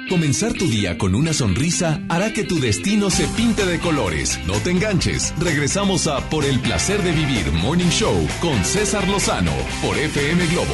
Comenzar 0.09 0.53
tu 0.53 0.65
día 0.65 0.97
con 0.97 1.13
una 1.13 1.33
sonrisa 1.33 2.01
hará 2.09 2.33
que 2.33 2.43
tu 2.43 2.59
destino 2.59 3.11
se 3.11 3.27
pinte 3.27 3.63
de 3.67 3.79
colores. 3.79 4.39
No 4.47 4.53
te 4.53 4.71
enganches. 4.71 5.35
Regresamos 5.39 6.07
a 6.07 6.27
Por 6.31 6.45
el 6.45 6.59
placer 6.61 7.03
de 7.03 7.11
vivir 7.11 7.51
Morning 7.51 7.89
Show 7.89 8.15
con 8.41 8.65
César 8.65 9.07
Lozano 9.07 9.51
por 9.83 9.95
FM 9.95 10.47
Globo. 10.47 10.73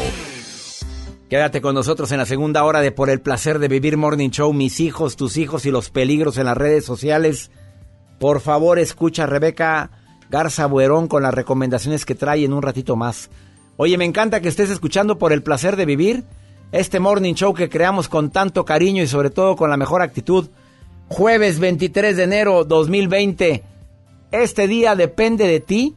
Quédate 1.29 1.59
con 1.59 1.75
nosotros 1.75 2.13
en 2.13 2.19
la 2.19 2.25
segunda 2.25 2.63
hora 2.63 2.79
de 2.79 2.93
Por 2.93 3.09
el 3.09 3.19
placer 3.19 3.59
de 3.59 3.67
vivir 3.67 3.97
Morning 3.97 4.29
Show, 4.29 4.53
mis 4.53 4.79
hijos, 4.79 5.17
tus 5.17 5.35
hijos 5.35 5.65
y 5.65 5.71
los 5.71 5.89
peligros 5.89 6.37
en 6.37 6.45
las 6.45 6.55
redes 6.55 6.85
sociales. 6.85 7.51
Por 8.21 8.39
favor, 8.39 8.79
escucha 8.79 9.23
a 9.23 9.27
Rebeca 9.27 9.91
Garza 10.29 10.65
Buerón 10.65 11.09
con 11.09 11.23
las 11.23 11.33
recomendaciones 11.33 12.05
que 12.05 12.15
trae 12.15 12.45
en 12.45 12.53
un 12.53 12.61
ratito 12.61 12.95
más. 12.95 13.29
Oye, 13.75 13.97
me 13.97 14.05
encanta 14.05 14.39
que 14.39 14.47
estés 14.47 14.69
escuchando 14.69 15.17
Por 15.17 15.33
el 15.33 15.43
placer 15.43 15.75
de 15.75 15.85
vivir 15.85 16.23
este 16.71 16.99
Morning 16.99 17.33
Show 17.33 17.53
que 17.53 17.69
creamos 17.69 18.09
con 18.09 18.31
tanto 18.31 18.65
cariño 18.65 19.03
y 19.03 19.07
sobre 19.07 19.29
todo 19.29 19.55
con 19.55 19.69
la 19.69 19.77
mejor 19.77 20.01
actitud. 20.01 20.49
Jueves 21.07 21.59
23 21.59 22.17
de 22.17 22.23
enero 22.23 22.65
2020. 22.65 23.63
Este 24.31 24.67
día 24.67 24.95
depende 24.95 25.47
de 25.47 25.59
ti. 25.59 25.95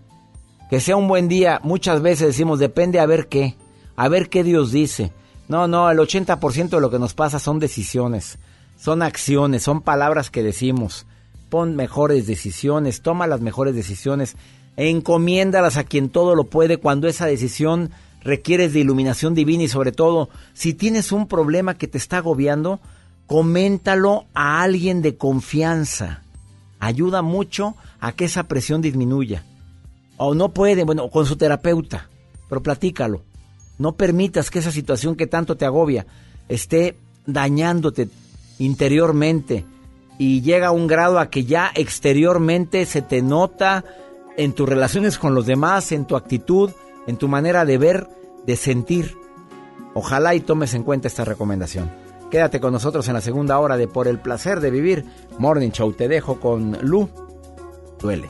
Que 0.71 0.81
sea 0.81 0.97
un 0.97 1.09
buen 1.09 1.29
día. 1.29 1.61
Muchas 1.62 2.03
veces 2.03 2.29
decimos 2.29 2.59
depende 2.59 3.01
a 3.01 3.07
ver 3.07 3.29
qué. 3.29 3.57
A 3.97 4.09
ver 4.09 4.29
qué 4.29 4.45
Dios 4.45 4.71
dice. 4.71 5.12
No, 5.49 5.66
no, 5.66 5.91
el 5.91 5.99
80% 5.99 6.69
de 6.69 6.81
lo 6.81 6.91
que 6.91 6.99
nos 6.99 7.14
pasa 7.14 7.39
son 7.39 7.59
decisiones, 7.59 8.39
son 8.79 9.03
acciones, 9.03 9.62
son 9.62 9.81
palabras 9.81 10.31
que 10.31 10.43
decimos. 10.43 11.07
Pon 11.49 11.75
mejores 11.75 12.27
decisiones, 12.27 13.01
toma 13.01 13.27
las 13.27 13.41
mejores 13.41 13.75
decisiones, 13.75 14.37
encomiéndalas 14.77 15.79
a 15.79 15.85
quien 15.85 16.11
todo 16.11 16.35
lo 16.35 16.45
puede 16.45 16.77
cuando 16.77 17.09
esa 17.09 17.25
decisión 17.25 17.91
requiere 18.29 18.68
de 18.68 18.81
iluminación 18.81 19.35
divina 19.35 19.64
y 19.64 19.68
sobre 19.68 19.91
todo, 19.91 20.29
si 20.53 20.74
tienes 20.74 21.12
un 21.12 21.26
problema 21.26 21.79
que 21.79 21.89
te 21.89 21.97
está 21.97 22.18
agobiando, 22.18 22.79
coméntalo 23.26 24.26
a 24.35 24.62
alguien 24.62 25.01
de 25.03 25.16
confianza. 25.16 26.22
Ayuda 26.79 27.22
mucho 27.22 27.74
a 27.99 28.12
que 28.12 28.26
esa 28.26 28.45
presión 28.45 28.83
disminuya. 28.83 29.45
O 30.18 30.35
no 30.35 30.51
puede, 30.51 30.85
bueno, 30.85 31.09
con 31.09 31.24
su 31.24 31.37
terapeuta, 31.37 32.09
pero 32.49 32.62
platícalo. 32.62 33.22
No 33.79 33.93
permitas 33.93 34.51
que 34.51 34.59
esa 34.59 34.72
situación 34.72 35.16
que 35.16 35.26
tanto 35.26 35.57
te 35.57 35.64
agobia 35.64 36.07
esté 36.49 36.97
dañándote 37.26 38.09
interiormente 38.59 39.64
y 40.18 40.43
llega 40.43 40.68
a 40.68 40.72
un 40.72 40.87
grado 40.87 41.18
a 41.18 41.31
que 41.31 41.45
ya 41.45 41.70
exteriormente 41.74 42.85
se 42.85 43.01
te 43.01 43.22
nota 43.22 43.85
en 44.37 44.53
tus 44.53 44.68
relaciones 44.68 45.18
con 45.18 45.35
los 45.35 45.47
demás, 45.47 45.93
en 45.93 46.05
tu 46.05 46.16
actitud, 46.16 46.72
en 47.07 47.16
tu 47.16 47.26
manera 47.26 47.64
de 47.64 47.79
ver, 47.79 48.07
de 48.49 48.57
sentir. 48.57 49.14
Ojalá 49.92 50.34
y 50.34 50.40
tomes 50.40 50.72
en 50.72 50.82
cuenta 50.82 51.07
esta 51.07 51.22
recomendación. 51.22 51.90
Quédate 52.30 52.61
con 52.61 52.72
nosotros 52.72 53.07
en 53.09 53.12
la 53.14 53.20
segunda 53.20 53.59
hora 53.59 53.76
de 53.76 53.88
Por 53.88 54.09
el 54.09 54.18
placer 54.18 54.61
de 54.61 54.70
vivir. 54.70 55.05
Morning 55.38 55.70
Show, 55.70 55.92
te 55.92 56.09
dejo 56.09 56.40
con 56.40 56.78
Lu 56.80 57.11
duele. 58.01 58.26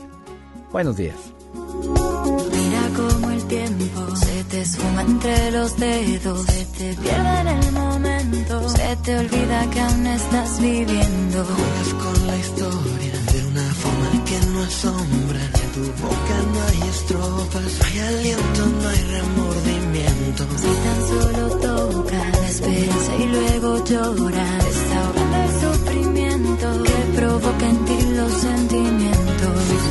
Buenos 0.72 0.96
días. 0.96 1.14
Mira 1.54 2.82
cómo 2.96 3.30
el 3.30 3.44
tiempo 3.44 4.16
se 4.16 4.44
te 4.44 4.60
esfuma 4.62 5.02
entre 5.02 5.52
los 5.52 5.76
dedos, 5.76 6.46
se 6.46 6.64
te 6.64 6.94
pierde 7.00 7.40
en 7.40 7.48
el 7.48 7.72
momento, 7.72 8.68
se 8.70 8.96
te 9.04 9.18
olvida 9.18 9.70
que 9.70 9.80
aún 9.80 10.06
estás 10.06 10.60
viviendo. 10.60 11.44
Juegas 11.44 11.94
con 11.94 12.26
la 12.26 12.36
historia 12.38 13.14
de 13.32 13.46
una 13.46 13.66
forma 13.82 14.24
que 14.24 14.38
no 14.52 14.62
asombra. 14.62 15.40
En 15.62 15.70
tu 15.74 16.02
boca 16.02 16.36
no 16.52 16.60
hay 16.70 16.88
estrofas, 16.88 17.78
no 17.78 17.86
hay 17.86 17.98
aliento, 18.00 18.66
no 18.82 18.88
hay 18.88 19.02
remordimiento. 19.04 19.77
Si 20.08 20.72
tan 20.84 21.00
solo 21.08 21.48
toca 21.58 22.18
la 22.40 22.48
esperanza 22.48 23.16
y 23.18 23.26
luego 23.26 23.84
llora, 23.84 24.46
desahogando 24.64 25.36
el 25.44 25.50
sufrimiento 25.62 26.82
que 26.82 27.18
provoca 27.18 27.68
en 27.68 27.84
ti 27.84 27.98
los 28.16 28.32
sentimientos. 28.32 29.28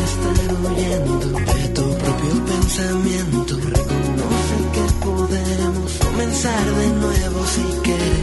estar 0.07 0.38
huyendo 0.61 1.30
de 1.30 1.68
tu 1.70 1.84
propio 2.03 2.45
pensamiento. 2.45 3.55
Reconoce 3.55 4.57
que 4.74 4.86
podemos 5.05 5.91
comenzar 6.05 6.65
de 6.76 6.88
nuevo 6.88 7.45
si 7.47 7.63
queremos. 7.84 8.16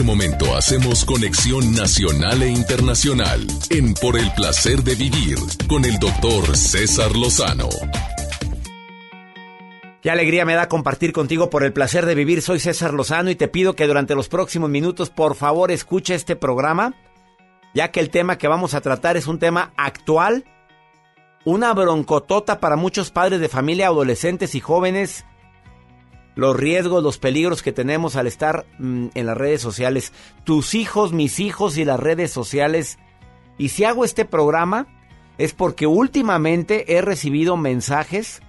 Este 0.00 0.10
momento 0.10 0.56
hacemos 0.56 1.04
conexión 1.04 1.74
nacional 1.74 2.42
e 2.42 2.48
internacional 2.48 3.46
en 3.68 3.92
Por 3.92 4.16
el 4.16 4.32
placer 4.32 4.82
de 4.82 4.94
vivir 4.94 5.36
con 5.68 5.84
el 5.84 5.98
doctor 5.98 6.56
César 6.56 7.14
Lozano. 7.14 7.68
Qué 10.00 10.10
alegría 10.10 10.46
me 10.46 10.54
da 10.54 10.70
compartir 10.70 11.12
contigo 11.12 11.50
por 11.50 11.64
el 11.64 11.74
placer 11.74 12.06
de 12.06 12.14
vivir. 12.14 12.40
Soy 12.40 12.60
César 12.60 12.94
Lozano 12.94 13.28
y 13.28 13.34
te 13.36 13.46
pido 13.46 13.76
que 13.76 13.86
durante 13.86 14.14
los 14.14 14.30
próximos 14.30 14.70
minutos 14.70 15.10
por 15.10 15.34
favor 15.34 15.70
escuche 15.70 16.14
este 16.14 16.34
programa, 16.34 16.94
ya 17.74 17.90
que 17.90 18.00
el 18.00 18.08
tema 18.08 18.38
que 18.38 18.48
vamos 18.48 18.72
a 18.72 18.80
tratar 18.80 19.18
es 19.18 19.26
un 19.26 19.38
tema 19.38 19.74
actual, 19.76 20.46
una 21.44 21.74
broncotota 21.74 22.58
para 22.58 22.76
muchos 22.76 23.10
padres 23.10 23.38
de 23.38 23.50
familia, 23.50 23.88
adolescentes 23.88 24.54
y 24.54 24.60
jóvenes, 24.60 25.26
los 26.34 26.56
riesgos, 26.56 27.02
los 27.02 27.18
peligros 27.18 27.62
que 27.62 27.72
tenemos 27.72 28.16
al 28.16 28.26
estar 28.26 28.66
mm, 28.78 29.08
en 29.14 29.26
las 29.26 29.36
redes 29.36 29.60
sociales, 29.60 30.12
tus 30.44 30.74
hijos, 30.74 31.12
mis 31.12 31.40
hijos 31.40 31.76
y 31.76 31.84
las 31.84 32.00
redes 32.00 32.30
sociales. 32.30 32.98
Y 33.58 33.70
si 33.70 33.84
hago 33.84 34.04
este 34.04 34.24
programa 34.24 34.86
es 35.38 35.52
porque 35.52 35.86
últimamente 35.86 36.96
he 36.96 37.00
recibido 37.00 37.56
mensajes 37.56 38.42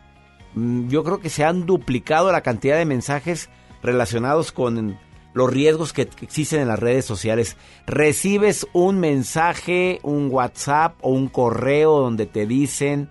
Mm, 0.53 0.89
yo 0.89 1.03
creo 1.03 1.19
que 1.19 1.29
se 1.29 1.43
han 1.43 1.65
duplicado 1.65 2.31
la 2.31 2.41
cantidad 2.41 2.77
de 2.77 2.85
mensajes 2.85 3.49
relacionados 3.81 4.51
con 4.51 4.99
los 5.33 5.49
riesgos 5.49 5.93
que 5.93 6.01
existen 6.21 6.61
en 6.61 6.67
las 6.67 6.79
redes 6.79 7.05
sociales. 7.05 7.55
Recibes 7.87 8.67
un 8.73 8.99
mensaje, 8.99 9.99
un 10.03 10.29
WhatsApp 10.29 10.95
o 11.01 11.11
un 11.11 11.29
correo 11.29 11.99
donde 11.99 12.25
te 12.25 12.45
dicen 12.45 13.09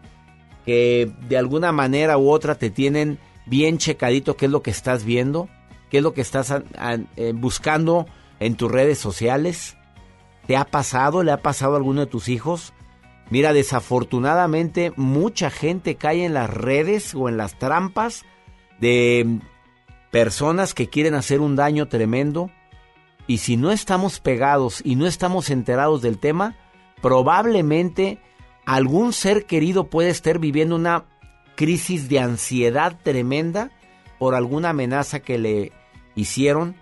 que 0.66 1.10
de 1.28 1.38
alguna 1.38 1.72
manera 1.72 2.18
u 2.18 2.30
otra 2.30 2.56
te 2.56 2.68
tienen 2.68 3.18
bien 3.51 3.78
checadito 3.78 4.36
qué 4.36 4.46
es 4.46 4.53
lo 4.53 4.62
que 4.62 4.70
estás 4.70 5.05
viendo. 5.05 5.51
qué 5.90 5.98
es 5.98 6.03
lo 6.05 6.14
que 6.14 6.20
estás 6.20 6.55
eh, 7.16 7.32
buscando 7.34 8.07
en 8.38 8.55
tus 8.55 8.70
redes 8.70 8.98
sociales. 8.98 9.76
¿Te 10.46 10.57
ha 10.57 10.64
pasado? 10.64 11.24
¿Le 11.24 11.32
ha 11.32 11.42
pasado 11.42 11.74
a 11.74 11.76
alguno 11.78 12.01
de 12.01 12.07
tus 12.07 12.28
hijos? 12.28 12.72
Mira, 13.28 13.53
desafortunadamente 13.53 14.92
mucha 14.96 15.51
gente 15.51 15.96
cae 15.96 16.24
en 16.24 16.32
las 16.34 16.48
redes 16.48 17.14
o 17.14 17.28
en 17.28 17.36
las 17.36 17.59
trampas 17.59 18.24
de 18.80 19.40
personas 20.12 20.74
que 20.74 20.88
quieren 20.88 21.14
hacer 21.14 21.40
un 21.40 21.57
daño 21.57 21.88
tremendo. 21.88 22.51
Y 23.26 23.38
si 23.38 23.57
no 23.57 23.72
estamos 23.72 24.20
pegados 24.20 24.80
y 24.84 24.94
no 24.94 25.07
estamos 25.07 25.51
enterados 25.51 26.03
del 26.03 26.18
tema, 26.18 26.57
probablemente 27.03 28.20
algún 28.64 29.12
ser 29.12 29.44
querido 29.46 29.90
puede 29.90 30.11
estar 30.11 30.38
viviendo 30.38 30.76
una 30.76 31.05
crisis 31.61 32.08
de 32.08 32.18
ansiedad 32.18 32.96
tremenda 33.02 33.70
por 34.18 34.34
alguna 34.34 34.70
amenaza 34.70 35.20
que 35.20 35.36
le 35.36 35.72
hicieron 36.14 36.74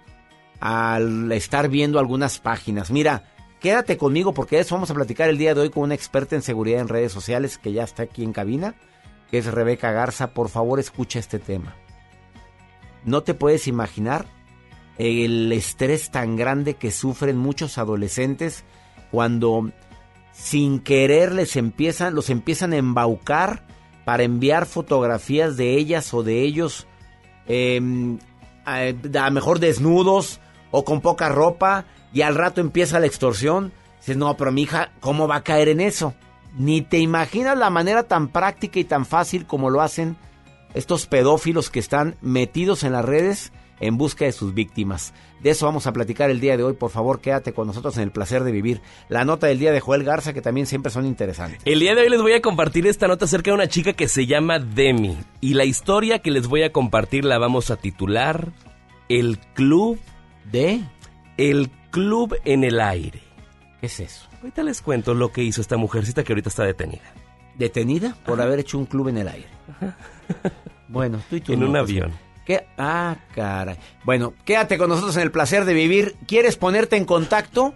al 0.60 1.32
estar 1.32 1.68
viendo 1.68 1.98
algunas 1.98 2.38
páginas. 2.38 2.92
Mira, 2.92 3.24
quédate 3.58 3.96
conmigo 3.96 4.32
porque 4.34 4.60
eso 4.60 4.76
vamos 4.76 4.92
a 4.92 4.94
platicar 4.94 5.30
el 5.30 5.36
día 5.36 5.52
de 5.52 5.62
hoy 5.62 5.70
con 5.70 5.82
una 5.82 5.96
experta 5.96 6.36
en 6.36 6.42
seguridad 6.42 6.80
en 6.80 6.86
redes 6.86 7.10
sociales 7.10 7.58
que 7.58 7.72
ya 7.72 7.82
está 7.82 8.04
aquí 8.04 8.22
en 8.22 8.32
cabina, 8.32 8.76
que 9.32 9.38
es 9.38 9.46
Rebeca 9.46 9.90
Garza. 9.90 10.32
Por 10.32 10.48
favor, 10.48 10.78
escucha 10.78 11.18
este 11.18 11.40
tema. 11.40 11.74
No 13.04 13.24
te 13.24 13.34
puedes 13.34 13.66
imaginar 13.66 14.26
el 14.96 15.50
estrés 15.50 16.12
tan 16.12 16.36
grande 16.36 16.74
que 16.74 16.92
sufren 16.92 17.36
muchos 17.36 17.78
adolescentes 17.78 18.62
cuando 19.10 19.72
sin 20.30 20.78
querer 20.78 21.32
les 21.32 21.56
empiezan, 21.56 22.14
los 22.14 22.30
empiezan 22.30 22.74
a 22.74 22.76
embaucar 22.76 23.66
para 24.08 24.22
enviar 24.22 24.64
fotografías 24.64 25.58
de 25.58 25.76
ellas 25.76 26.14
o 26.14 26.22
de 26.22 26.40
ellos 26.40 26.86
eh, 27.46 27.78
a, 28.64 29.26
a 29.26 29.30
mejor 29.30 29.58
desnudos 29.58 30.40
o 30.70 30.82
con 30.82 31.02
poca 31.02 31.28
ropa 31.28 31.84
y 32.14 32.22
al 32.22 32.34
rato 32.34 32.62
empieza 32.62 33.00
la 33.00 33.06
extorsión. 33.06 33.70
Dices, 33.98 34.16
no, 34.16 34.34
pero 34.38 34.50
mi 34.50 34.62
hija, 34.62 34.92
¿cómo 35.00 35.28
va 35.28 35.36
a 35.36 35.44
caer 35.44 35.68
en 35.68 35.82
eso? 35.82 36.14
Ni 36.56 36.80
te 36.80 36.96
imaginas 37.00 37.58
la 37.58 37.68
manera 37.68 38.04
tan 38.04 38.28
práctica 38.28 38.78
y 38.78 38.84
tan 38.84 39.04
fácil 39.04 39.44
como 39.44 39.68
lo 39.68 39.82
hacen 39.82 40.16
estos 40.72 41.06
pedófilos 41.06 41.68
que 41.68 41.80
están 41.80 42.16
metidos 42.22 42.84
en 42.84 42.92
las 42.92 43.04
redes 43.04 43.52
en 43.78 43.98
busca 43.98 44.24
de 44.24 44.32
sus 44.32 44.54
víctimas. 44.54 45.12
De 45.42 45.50
eso 45.50 45.66
vamos 45.66 45.86
a 45.86 45.92
platicar 45.92 46.30
el 46.30 46.40
día 46.40 46.56
de 46.56 46.64
hoy. 46.64 46.74
Por 46.74 46.90
favor, 46.90 47.20
quédate 47.20 47.52
con 47.52 47.66
nosotros 47.66 47.96
en 47.96 48.04
el 48.04 48.10
placer 48.10 48.44
de 48.44 48.52
vivir. 48.52 48.80
La 49.08 49.24
nota 49.24 49.46
del 49.46 49.58
día 49.58 49.72
de 49.72 49.80
Joel 49.80 50.04
Garza, 50.04 50.32
que 50.32 50.42
también 50.42 50.66
siempre 50.66 50.90
son 50.90 51.06
interesantes. 51.06 51.60
El 51.64 51.80
día 51.80 51.94
de 51.94 52.02
hoy 52.02 52.08
les 52.08 52.20
voy 52.20 52.32
a 52.32 52.42
compartir 52.42 52.86
esta 52.86 53.08
nota 53.08 53.26
acerca 53.26 53.50
de 53.50 53.54
una 53.54 53.68
chica 53.68 53.92
que 53.92 54.08
se 54.08 54.26
llama 54.26 54.58
Demi. 54.58 55.16
Y 55.40 55.54
la 55.54 55.64
historia 55.64 56.18
que 56.20 56.30
les 56.30 56.46
voy 56.46 56.62
a 56.62 56.72
compartir 56.72 57.24
la 57.24 57.38
vamos 57.38 57.70
a 57.70 57.76
titular 57.76 58.52
El 59.08 59.38
Club 59.54 59.98
de... 60.50 60.80
El 61.36 61.70
Club 61.90 62.36
en 62.44 62.64
el 62.64 62.80
Aire. 62.80 63.22
¿Qué 63.80 63.86
es 63.86 64.00
eso? 64.00 64.28
Ahorita 64.40 64.62
les 64.62 64.82
cuento 64.82 65.14
lo 65.14 65.30
que 65.30 65.42
hizo 65.42 65.60
esta 65.60 65.76
mujercita 65.76 66.24
que 66.24 66.32
ahorita 66.32 66.48
está 66.48 66.64
detenida. 66.64 67.12
¿Detenida? 67.56 68.16
Por 68.24 68.40
haber 68.40 68.60
hecho 68.60 68.78
un 68.78 68.86
club 68.86 69.08
en 69.08 69.18
el 69.18 69.28
aire. 69.28 69.48
Bueno, 70.88 71.20
tú 71.28 71.36
y 71.36 71.40
tú 71.40 71.52
En 71.52 71.64
un 71.64 71.76
avión. 71.76 72.12
Ah, 72.76 73.16
caray. 73.34 73.76
Bueno, 74.04 74.34
quédate 74.44 74.78
con 74.78 74.88
nosotros 74.88 75.16
en 75.16 75.22
el 75.22 75.30
placer 75.30 75.64
de 75.64 75.74
vivir. 75.74 76.16
¿Quieres 76.26 76.56
ponerte 76.56 76.96
en 76.96 77.04
contacto? 77.04 77.74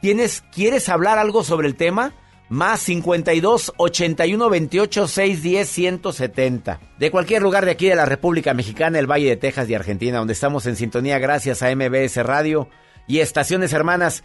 ¿Tienes, 0.00 0.42
¿Quieres 0.52 0.88
hablar 0.88 1.18
algo 1.18 1.44
sobre 1.44 1.68
el 1.68 1.76
tema? 1.76 2.12
Más 2.48 2.80
52 2.80 3.74
81 3.76 4.48
28 4.48 5.06
610 5.06 5.68
170. 5.68 6.80
De 6.98 7.10
cualquier 7.10 7.42
lugar 7.42 7.64
de 7.64 7.72
aquí 7.72 7.88
de 7.88 7.96
la 7.96 8.06
República 8.06 8.54
Mexicana, 8.54 8.98
el 8.98 9.10
Valle 9.10 9.28
de 9.28 9.36
Texas 9.36 9.68
y 9.68 9.74
Argentina, 9.74 10.18
donde 10.18 10.32
estamos 10.32 10.64
en 10.66 10.76
sintonía 10.76 11.18
gracias 11.18 11.62
a 11.62 11.74
MBS 11.74 12.16
Radio 12.24 12.68
y 13.06 13.18
estaciones 13.18 13.72
hermanas. 13.72 14.24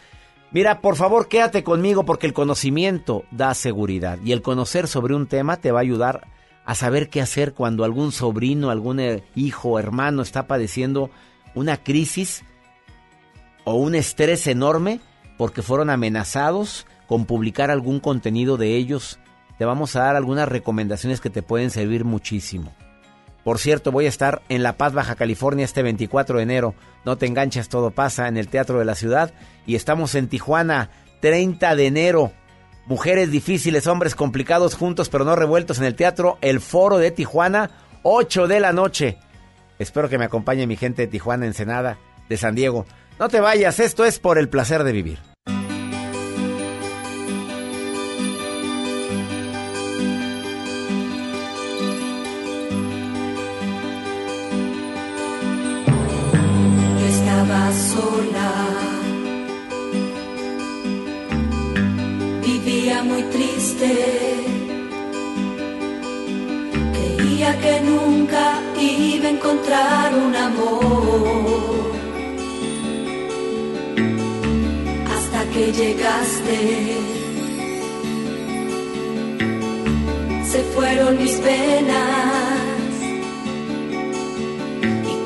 Mira, 0.52 0.82
por 0.82 0.96
favor, 0.96 1.28
quédate 1.28 1.64
conmigo 1.64 2.06
porque 2.06 2.28
el 2.28 2.34
conocimiento 2.34 3.26
da 3.32 3.54
seguridad 3.56 4.20
y 4.24 4.32
el 4.32 4.42
conocer 4.42 4.88
sobre 4.88 5.16
un 5.16 5.28
tema 5.28 5.58
te 5.58 5.72
va 5.72 5.80
a 5.80 5.82
ayudar 5.82 6.28
a 6.28 6.28
saber 6.74 7.10
qué 7.10 7.22
hacer 7.22 7.54
cuando 7.54 7.84
algún 7.84 8.12
sobrino, 8.12 8.70
algún 8.70 9.00
eh, 9.00 9.24
hijo 9.36 9.80
hermano 9.80 10.22
está 10.22 10.48
padeciendo 10.48 11.10
una 11.56 11.78
crisis 11.78 12.44
o 13.66 13.76
un 13.76 13.96
estrés 13.96 14.48
enorme 14.48 15.00
porque 15.38 15.62
fueron 15.62 15.90
amenazados 15.90 16.86
con 17.08 17.26
publicar 17.26 17.70
algún 17.70 18.00
contenido 18.00 18.58
de 18.58 18.76
ellos. 18.76 19.20
Te 19.58 19.66
vamos 19.66 19.96
a 19.96 20.04
dar 20.04 20.16
algunas 20.16 20.48
recomendaciones 20.48 21.22
que 21.22 21.30
te 21.30 21.44
pueden 21.44 21.70
servir 21.70 22.06
muchísimo. 22.06 22.74
Por 23.44 23.60
cierto, 23.60 23.92
voy 23.92 24.06
a 24.06 24.10
estar 24.10 24.42
en 24.48 24.64
La 24.64 24.78
Paz, 24.78 24.94
Baja 24.94 25.16
California 25.16 25.66
este 25.66 25.84
24 25.84 26.38
de 26.38 26.44
enero. 26.44 26.76
No 27.06 27.18
te 27.18 27.26
enganches, 27.26 27.68
todo 27.68 27.92
pasa 27.92 28.30
en 28.30 28.38
el 28.38 28.48
Teatro 28.48 28.80
de 28.80 28.86
la 28.86 28.96
Ciudad. 28.96 29.34
Y 29.66 29.76
estamos 29.76 30.16
en 30.16 30.30
Tijuana, 30.30 30.90
30 31.20 31.76
de 31.76 31.86
enero. 31.86 32.32
Mujeres 32.86 33.32
difíciles, 33.32 33.88
hombres 33.88 34.14
complicados 34.14 34.76
juntos 34.76 35.10
pero 35.10 35.24
no 35.24 35.36
revueltos 35.36 35.80
en 35.80 35.86
el 35.86 35.96
teatro 35.96 36.38
El 36.42 36.60
Foro 36.60 36.98
de 36.98 37.12
Tijuana, 37.12 37.72
8 38.04 38.48
de 38.48 38.60
la 38.60 38.74
noche. 38.74 39.18
Espero 39.80 40.10
que 40.10 40.18
me 40.18 40.26
acompañe 40.26 40.68
mi 40.68 40.76
gente 40.76 41.04
de 41.04 41.08
Tijuana, 41.08 41.46
Ensenada, 41.46 41.98
de 42.30 42.38
San 42.38 42.56
Diego. 42.56 42.86
No 43.20 43.30
te 43.30 43.40
vayas, 43.40 43.80
esto 43.80 44.06
es 44.06 44.20
por 44.20 44.38
el 44.38 44.50
placer 44.50 44.84
de 44.84 44.92
vivir. 44.92 45.33
Muy 63.04 63.24
triste, 63.24 63.90
creía 66.94 67.60
que 67.60 67.82
nunca 67.82 68.62
iba 68.80 69.28
a 69.28 69.32
encontrar 69.32 70.14
un 70.16 70.36
amor, 70.36 71.92
hasta 75.16 75.40
que 75.52 75.72
llegaste. 75.72 76.98
Se 80.52 80.60
fueron 80.76 81.18
mis 81.18 81.34
penas 81.34 82.64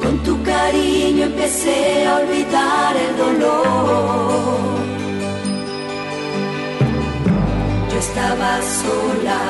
con 0.08 0.24
tu 0.24 0.42
cariño 0.42 1.26
empecé 1.26 2.08
a 2.08 2.18
olvidar 2.20 2.96
el 2.96 3.18
dolor. 3.18 4.87
Estaba 8.00 8.60
sola, 8.62 9.42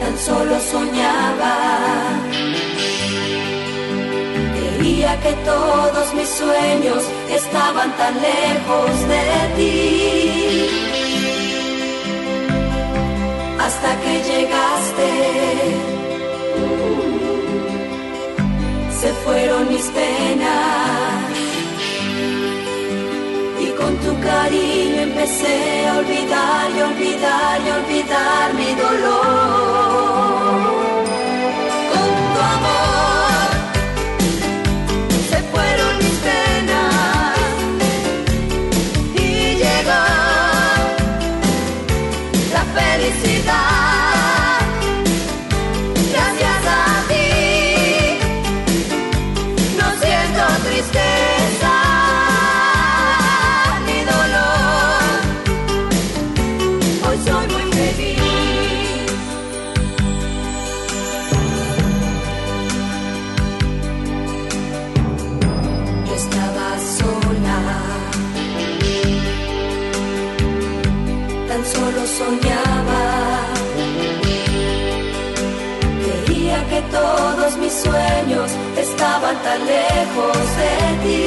tan 0.00 0.18
solo 0.18 0.54
soñaba. 0.72 1.56
Creía 4.56 5.20
que 5.20 5.32
todos 5.44 6.14
mis 6.14 6.28
sueños 6.28 7.02
estaban 7.30 7.96
tan 7.96 8.14
lejos 8.20 8.90
de 9.12 9.24
ti. 9.56 10.68
Hasta 13.64 13.90
que 14.00 14.12
llegaste 14.30 15.10
se 19.00 19.12
fueron 19.24 19.68
mis 19.68 19.86
penas 19.90 20.85
cariño 24.26 25.00
empecé 25.02 25.86
a 25.88 25.98
olvidar 25.98 26.70
y 26.76 26.80
olvidar 26.90 27.60
y 27.66 27.70
olvidar 27.78 28.54
mi 28.54 28.74
dolor. 28.74 30.55
Estaban 79.26 79.42
tan 79.42 79.66
lejos 79.66 80.36
de 80.60 80.74
ti. 81.04 81.24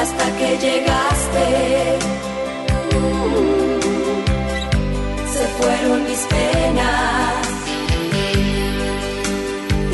Hasta 0.00 0.26
que 0.38 0.58
llegaste, 0.58 1.46
se 5.34 5.44
fueron 5.58 6.04
mis 6.04 6.20
penas. 6.34 7.46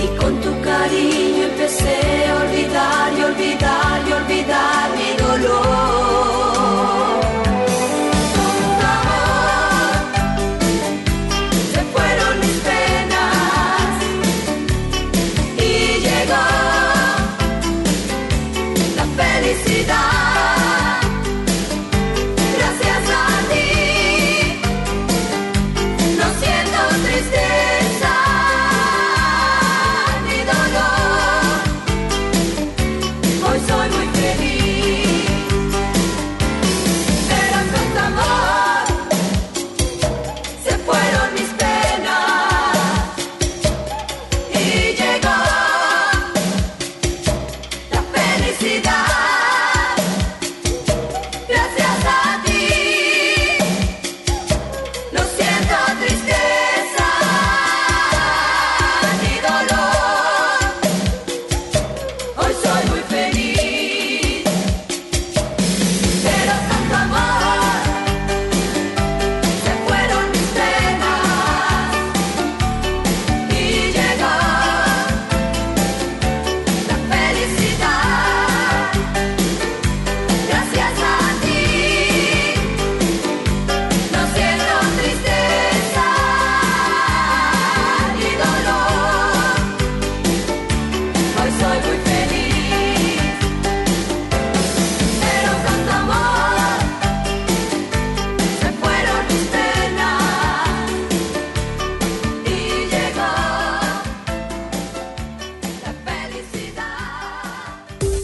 Y 0.02 0.06
con 0.18 0.40
tu 0.40 0.60
cariño 0.62 1.42
empecé 1.50 2.00
a 2.28 2.36
olvidar 2.42 3.12
y 3.18 3.22
olvidar 3.22 4.08
y 4.08 4.12
olvidar 4.12 4.99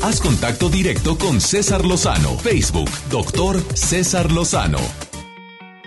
Haz 0.06 0.20
contacto 0.20 0.68
directo 0.68 1.18
con 1.18 1.40
César 1.40 1.84
Lozano. 1.84 2.38
Facebook, 2.38 2.88
doctor 3.10 3.58
César 3.74 4.30
Lozano. 4.30 4.78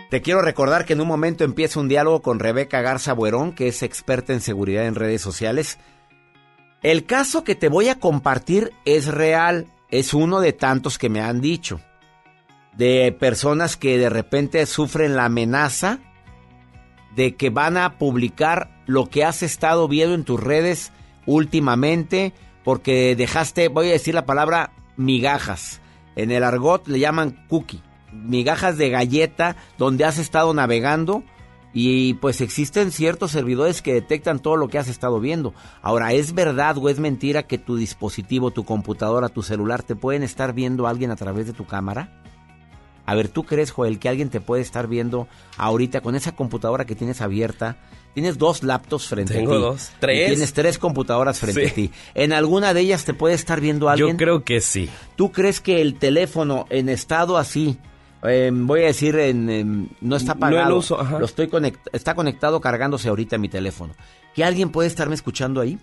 Te 0.10 0.22
quiero 0.22 0.42
recordar 0.42 0.84
que 0.84 0.92
en 0.92 1.00
un 1.00 1.08
momento 1.08 1.46
empieza 1.46 1.80
un 1.80 1.88
diálogo 1.88 2.22
con 2.22 2.38
Rebeca 2.38 2.82
Garza 2.82 3.14
Buerón, 3.14 3.54
que 3.54 3.70
es 3.70 3.82
experta 3.82 4.34
en 4.34 4.42
seguridad 4.42 4.88
en 4.88 4.96
redes 4.96 5.22
sociales. 5.22 5.80
El 6.82 7.06
caso 7.06 7.46
que 7.46 7.56
te 7.56 7.70
voy 7.70 7.88
a 7.88 7.98
compartir 7.98 8.74
es 8.84 9.08
real, 9.08 9.68
es 9.90 10.14
uno 10.14 10.42
de 10.42 10.52
tantos 10.52 10.98
que 10.98 11.08
me 11.08 11.22
han 11.22 11.40
dicho. 11.40 11.80
De 12.74 13.16
personas 13.18 13.78
que 13.78 13.98
de 13.98 14.10
repente 14.10 14.66
sufren 14.66 15.16
la 15.16 15.24
amenaza 15.24 16.00
de 17.16 17.38
que 17.38 17.52
van 17.52 17.78
a 17.78 17.98
publicar 17.98 18.84
lo 18.86 19.06
que 19.06 19.24
has 19.24 19.44
estado 19.44 19.88
viendo 19.88 20.14
en 20.14 20.26
tus 20.26 20.44
redes 20.44 20.92
últimamente 21.26 22.34
porque 22.70 23.16
dejaste, 23.16 23.68
voy 23.68 23.88
a 23.88 23.94
decir 23.94 24.14
la 24.14 24.28
palabra 24.28 24.74
migajas. 24.96 25.82
En 26.16 26.30
el 26.30 26.44
argot 26.44 26.88
le 26.88 27.00
llaman 27.00 27.44
cookie, 27.50 27.82
migajas 28.14 28.78
de 28.78 28.92
galleta 28.92 29.56
donde 29.80 30.06
has 30.06 30.20
estado 30.20 30.54
navegando 30.54 31.24
y 31.74 32.14
pues 32.14 32.42
existen 32.42 32.92
ciertos 32.92 33.32
servidores 33.32 33.82
que 33.82 33.96
detectan 33.96 34.38
todo 34.38 34.56
lo 34.56 34.68
que 34.68 34.78
has 34.78 34.88
estado 34.88 35.20
viendo. 35.20 35.56
Ahora, 35.82 36.14
¿es 36.14 36.36
verdad 36.36 36.78
o 36.78 36.90
es 36.90 37.00
mentira 37.00 37.48
que 37.48 37.58
tu 37.58 37.76
dispositivo, 37.76 38.52
tu 38.52 38.66
computadora, 38.66 39.30
tu 39.30 39.42
celular 39.42 39.82
te 39.82 39.96
pueden 39.96 40.22
estar 40.22 40.54
viendo 40.54 40.86
a 40.86 40.92
alguien 40.92 41.10
a 41.10 41.16
través 41.16 41.48
de 41.48 41.54
tu 41.54 41.66
cámara? 41.66 42.22
A 43.08 43.16
ver, 43.16 43.30
¿tú 43.30 43.46
crees, 43.46 43.72
Joel, 43.72 43.98
que 43.98 44.10
alguien 44.10 44.30
te 44.30 44.42
puede 44.42 44.62
estar 44.62 44.86
viendo 44.86 45.28
ahorita 45.58 46.02
con 46.02 46.14
esa 46.14 46.36
computadora 46.36 46.86
que 46.86 46.94
tienes 46.94 47.20
abierta? 47.22 47.78
Tienes 48.14 48.38
dos 48.38 48.64
laptops 48.64 49.08
frente 49.08 49.34
Tengo 49.36 49.52
a 49.52 49.56
ti. 49.56 49.62
dos. 49.62 49.90
Y 49.96 50.00
¿Tres? 50.00 50.28
tienes 50.32 50.54
tres 50.54 50.78
computadoras 50.78 51.40
frente 51.40 51.66
Sí. 51.66 51.72
a 51.72 51.74
ti. 51.76 51.92
¿En 52.16 52.34
alguna 52.34 52.74
de 52.74 52.82
ellas 52.82 53.06
te 53.06 53.14
puede 53.14 53.36
estar 53.36 53.62
viendo 53.62 53.88
alguien? 53.88 54.12
Yo 54.12 54.18
creo 54.18 54.44
que 54.44 54.62
sí. 54.62 54.90
¿Tú 55.16 55.32
crees 55.32 55.60
que 55.62 55.82
el 55.82 55.96
teléfono 55.96 56.66
en 56.70 56.90
estado 56.90 57.38
así, 57.38 57.78
eh, 58.24 58.50
voy 58.52 58.82
a 58.82 58.86
decir, 58.88 59.16
en, 59.18 59.50
en- 59.50 59.90
no 60.02 60.16
está 60.16 60.34
No 60.34 60.48
en 60.48 60.54
apagado, 60.54 60.78
uso, 60.78 61.00
ajá. 61.00 61.20
lo 61.20 61.26
estoy 61.26 61.48
conect- 61.48 61.80
está 61.94 62.16
conectado 62.16 62.60
cargándose 62.60 63.08
ahorita 63.10 63.38
mi 63.38 63.48
teléfono, 63.48 63.94
¿que 64.34 64.44
alguien 64.44 64.72
puede 64.72 64.88
estarme 64.88 65.16
escuchando 65.16 65.62
ahí? 65.62 65.78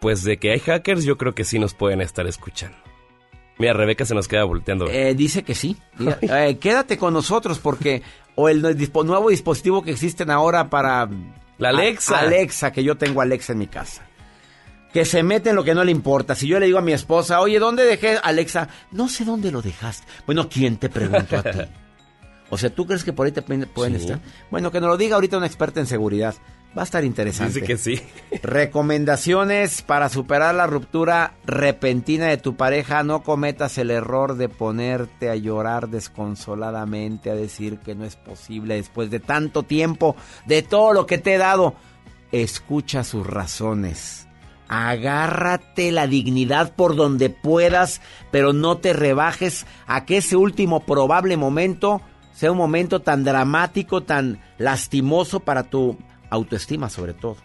Pues 0.00 0.24
de 0.24 0.38
que 0.38 0.52
hay 0.52 0.58
hackers, 0.58 1.04
yo 1.04 1.16
creo 1.16 1.34
que 1.34 1.44
sí 1.44 1.58
nos 1.58 1.74
pueden 1.74 2.00
estar 2.00 2.26
escuchando. 2.26 2.76
Mira, 3.58 3.72
Rebeca 3.72 4.04
se 4.04 4.14
nos 4.14 4.28
queda 4.28 4.44
volteando. 4.44 4.86
Eh, 4.90 5.14
dice 5.14 5.42
que 5.42 5.54
sí. 5.54 5.76
Eh, 6.22 6.58
quédate 6.60 6.98
con 6.98 7.14
nosotros 7.14 7.58
porque 7.58 8.02
o 8.34 8.48
el 8.50 8.60
nuevo 8.60 9.30
dispositivo 9.30 9.82
que 9.82 9.92
existen 9.92 10.30
ahora 10.30 10.68
para 10.68 11.08
La 11.58 11.70
Alexa. 11.70 12.16
A- 12.18 12.20
Alexa, 12.20 12.72
que 12.72 12.84
yo 12.84 12.96
tengo 12.96 13.20
Alexa 13.20 13.52
en 13.52 13.58
mi 13.58 13.66
casa. 13.66 14.02
Que 14.92 15.04
se 15.04 15.22
mete 15.22 15.50
en 15.50 15.56
lo 15.56 15.64
que 15.64 15.74
no 15.74 15.84
le 15.84 15.90
importa. 15.92 16.34
Si 16.34 16.46
yo 16.48 16.58
le 16.58 16.66
digo 16.66 16.78
a 16.78 16.82
mi 16.82 16.92
esposa, 16.92 17.40
oye, 17.40 17.58
¿dónde 17.58 17.84
dejé 17.84 18.18
Alexa? 18.22 18.68
No 18.92 19.08
sé 19.08 19.24
dónde 19.24 19.50
lo 19.52 19.60
dejaste. 19.62 20.06
Bueno, 20.26 20.48
¿quién 20.48 20.76
te 20.78 20.88
preguntó 20.88 21.38
a 21.38 21.42
ti? 21.42 21.58
O 22.48 22.56
sea, 22.56 22.70
¿tú 22.70 22.86
crees 22.86 23.02
que 23.02 23.12
por 23.12 23.26
ahí 23.26 23.32
te 23.32 23.42
pueden 23.42 23.66
Sí. 23.98 24.02
estar? 24.02 24.20
Bueno, 24.52 24.70
que 24.70 24.80
nos 24.80 24.88
lo 24.88 24.96
diga 24.96 25.16
ahorita 25.16 25.36
una 25.36 25.46
experta 25.48 25.80
en 25.80 25.86
seguridad. 25.86 26.32
Va 26.76 26.82
a 26.82 26.84
estar 26.84 27.04
interesante. 27.04 27.60
Dice 27.60 27.66
que 27.66 27.78
sí. 27.78 28.00
Recomendaciones 28.42 29.80
para 29.80 30.10
superar 30.10 30.54
la 30.54 30.66
ruptura 30.66 31.32
repentina 31.46 32.26
de 32.26 32.36
tu 32.36 32.56
pareja. 32.56 33.02
No 33.02 33.22
cometas 33.22 33.78
el 33.78 33.90
error 33.90 34.36
de 34.36 34.50
ponerte 34.50 35.30
a 35.30 35.36
llorar 35.36 35.88
desconsoladamente, 35.88 37.30
a 37.30 37.34
decir 37.34 37.78
que 37.78 37.94
no 37.94 38.04
es 38.04 38.16
posible 38.16 38.74
después 38.74 39.10
de 39.10 39.20
tanto 39.20 39.62
tiempo, 39.62 40.16
de 40.44 40.62
todo 40.62 40.92
lo 40.92 41.06
que 41.06 41.16
te 41.16 41.34
he 41.34 41.38
dado. 41.38 41.74
Escucha 42.30 43.04
sus 43.04 43.26
razones. 43.26 44.28
Agárrate 44.68 45.92
la 45.92 46.06
dignidad 46.06 46.74
por 46.74 46.96
donde 46.96 47.30
puedas, 47.30 48.02
pero 48.30 48.52
no 48.52 48.78
te 48.78 48.92
rebajes 48.92 49.64
a 49.86 50.04
que 50.04 50.18
ese 50.18 50.36
último 50.36 50.80
probable 50.80 51.36
momento 51.38 52.02
sea 52.34 52.52
un 52.52 52.58
momento 52.58 53.00
tan 53.00 53.24
dramático, 53.24 54.02
tan 54.02 54.42
lastimoso 54.58 55.40
para 55.40 55.62
tu 55.62 55.96
autoestima 56.30 56.88
sobre 56.88 57.14
todo. 57.14 57.36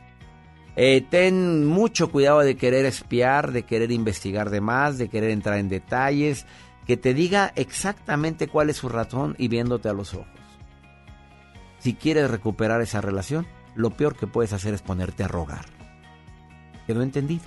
Eh, 0.76 1.06
ten 1.10 1.66
mucho 1.66 2.12
cuidado 2.12 2.40
de 2.40 2.56
querer 2.56 2.86
espiar, 2.86 3.52
de 3.52 3.64
querer 3.64 3.91
investigar 3.91 4.49
de 4.49 4.62
más, 4.62 4.98
de 4.98 5.10
querer 5.10 5.32
entrar 5.32 5.58
en 5.58 5.68
detalles, 5.68 6.45
que 6.88 6.98
te 6.98 7.14
diga 7.14 7.52
exactamente 7.56 8.48
cuál 8.48 8.70
es 8.70 8.78
su 8.78 8.90
razón 8.90 9.36
y 9.38 9.48
viéndote 9.48 9.90
a 9.90 9.94
los 9.94 10.14
ojos. 10.14 10.28
Si 11.80 11.94
quieres 11.95 12.30
recuperar 12.30 12.82
esa 12.82 13.02
relación, 13.02 13.48
lo 13.76 13.91
peor 13.91 14.16
que 14.16 14.28
puedes 14.28 14.53
hacer 14.53 14.74
es 14.74 14.82
ponerte 14.82 15.24
a 15.24 15.28
rogar. 15.28 15.66
¿Quedó 16.88 17.02
entendido? 17.02 17.44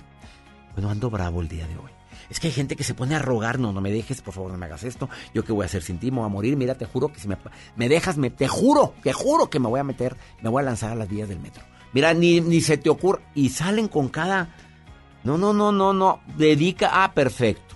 Bueno, 0.73 0.89
ando 0.89 1.09
bravo 1.09 1.41
el 1.41 1.47
día 1.47 1.67
de 1.67 1.77
hoy. 1.77 1.94
Es 2.29 2.39
que 2.39 2.47
hay 2.47 2.53
gente 2.53 2.75
que 2.75 2.83
se 2.83 2.93
pone 2.93 3.15
a 3.15 3.19
rogar, 3.19 3.59
no, 3.59 3.71
no 3.71 3.81
me 3.81 3.91
dejes, 3.91 4.21
por 4.21 4.33
favor, 4.33 4.51
no 4.51 4.57
me 4.57 4.65
hagas 4.65 4.83
esto. 4.83 5.09
Yo 5.33 5.43
qué 5.43 5.51
voy 5.51 5.63
a 5.63 5.65
hacer 5.65 5.83
sin 5.83 5.99
ti, 5.99 6.11
me 6.11 6.17
voy 6.17 6.25
a 6.25 6.29
morir. 6.29 6.57
Mira, 6.57 6.75
te 6.75 6.85
juro 6.85 7.09
que 7.09 7.19
si 7.19 7.27
me, 7.27 7.89
dejas, 7.89 8.17
me, 8.17 8.29
te 8.29 8.47
juro, 8.47 8.93
te 9.03 9.13
juro 9.13 9.49
que 9.49 9.59
me 9.59 9.67
voy 9.67 9.79
a 9.79 9.83
meter, 9.83 10.15
me 10.41 10.49
voy 10.49 10.61
a 10.61 10.65
lanzar 10.65 10.91
a 10.91 10.95
las 10.95 11.09
vías 11.09 11.29
del 11.29 11.39
metro. 11.39 11.63
Mira, 11.93 12.13
ni, 12.13 12.59
se 12.61 12.77
te 12.77 12.89
ocurre. 12.89 13.21
Y 13.35 13.49
salen 13.49 13.87
con 13.87 14.09
cada... 14.09 14.53
No, 15.23 15.37
no, 15.37 15.53
no, 15.53 15.71
no, 15.71 15.93
no. 15.93 16.19
Dedica... 16.37 16.89
Ah, 16.91 17.13
perfecto. 17.13 17.75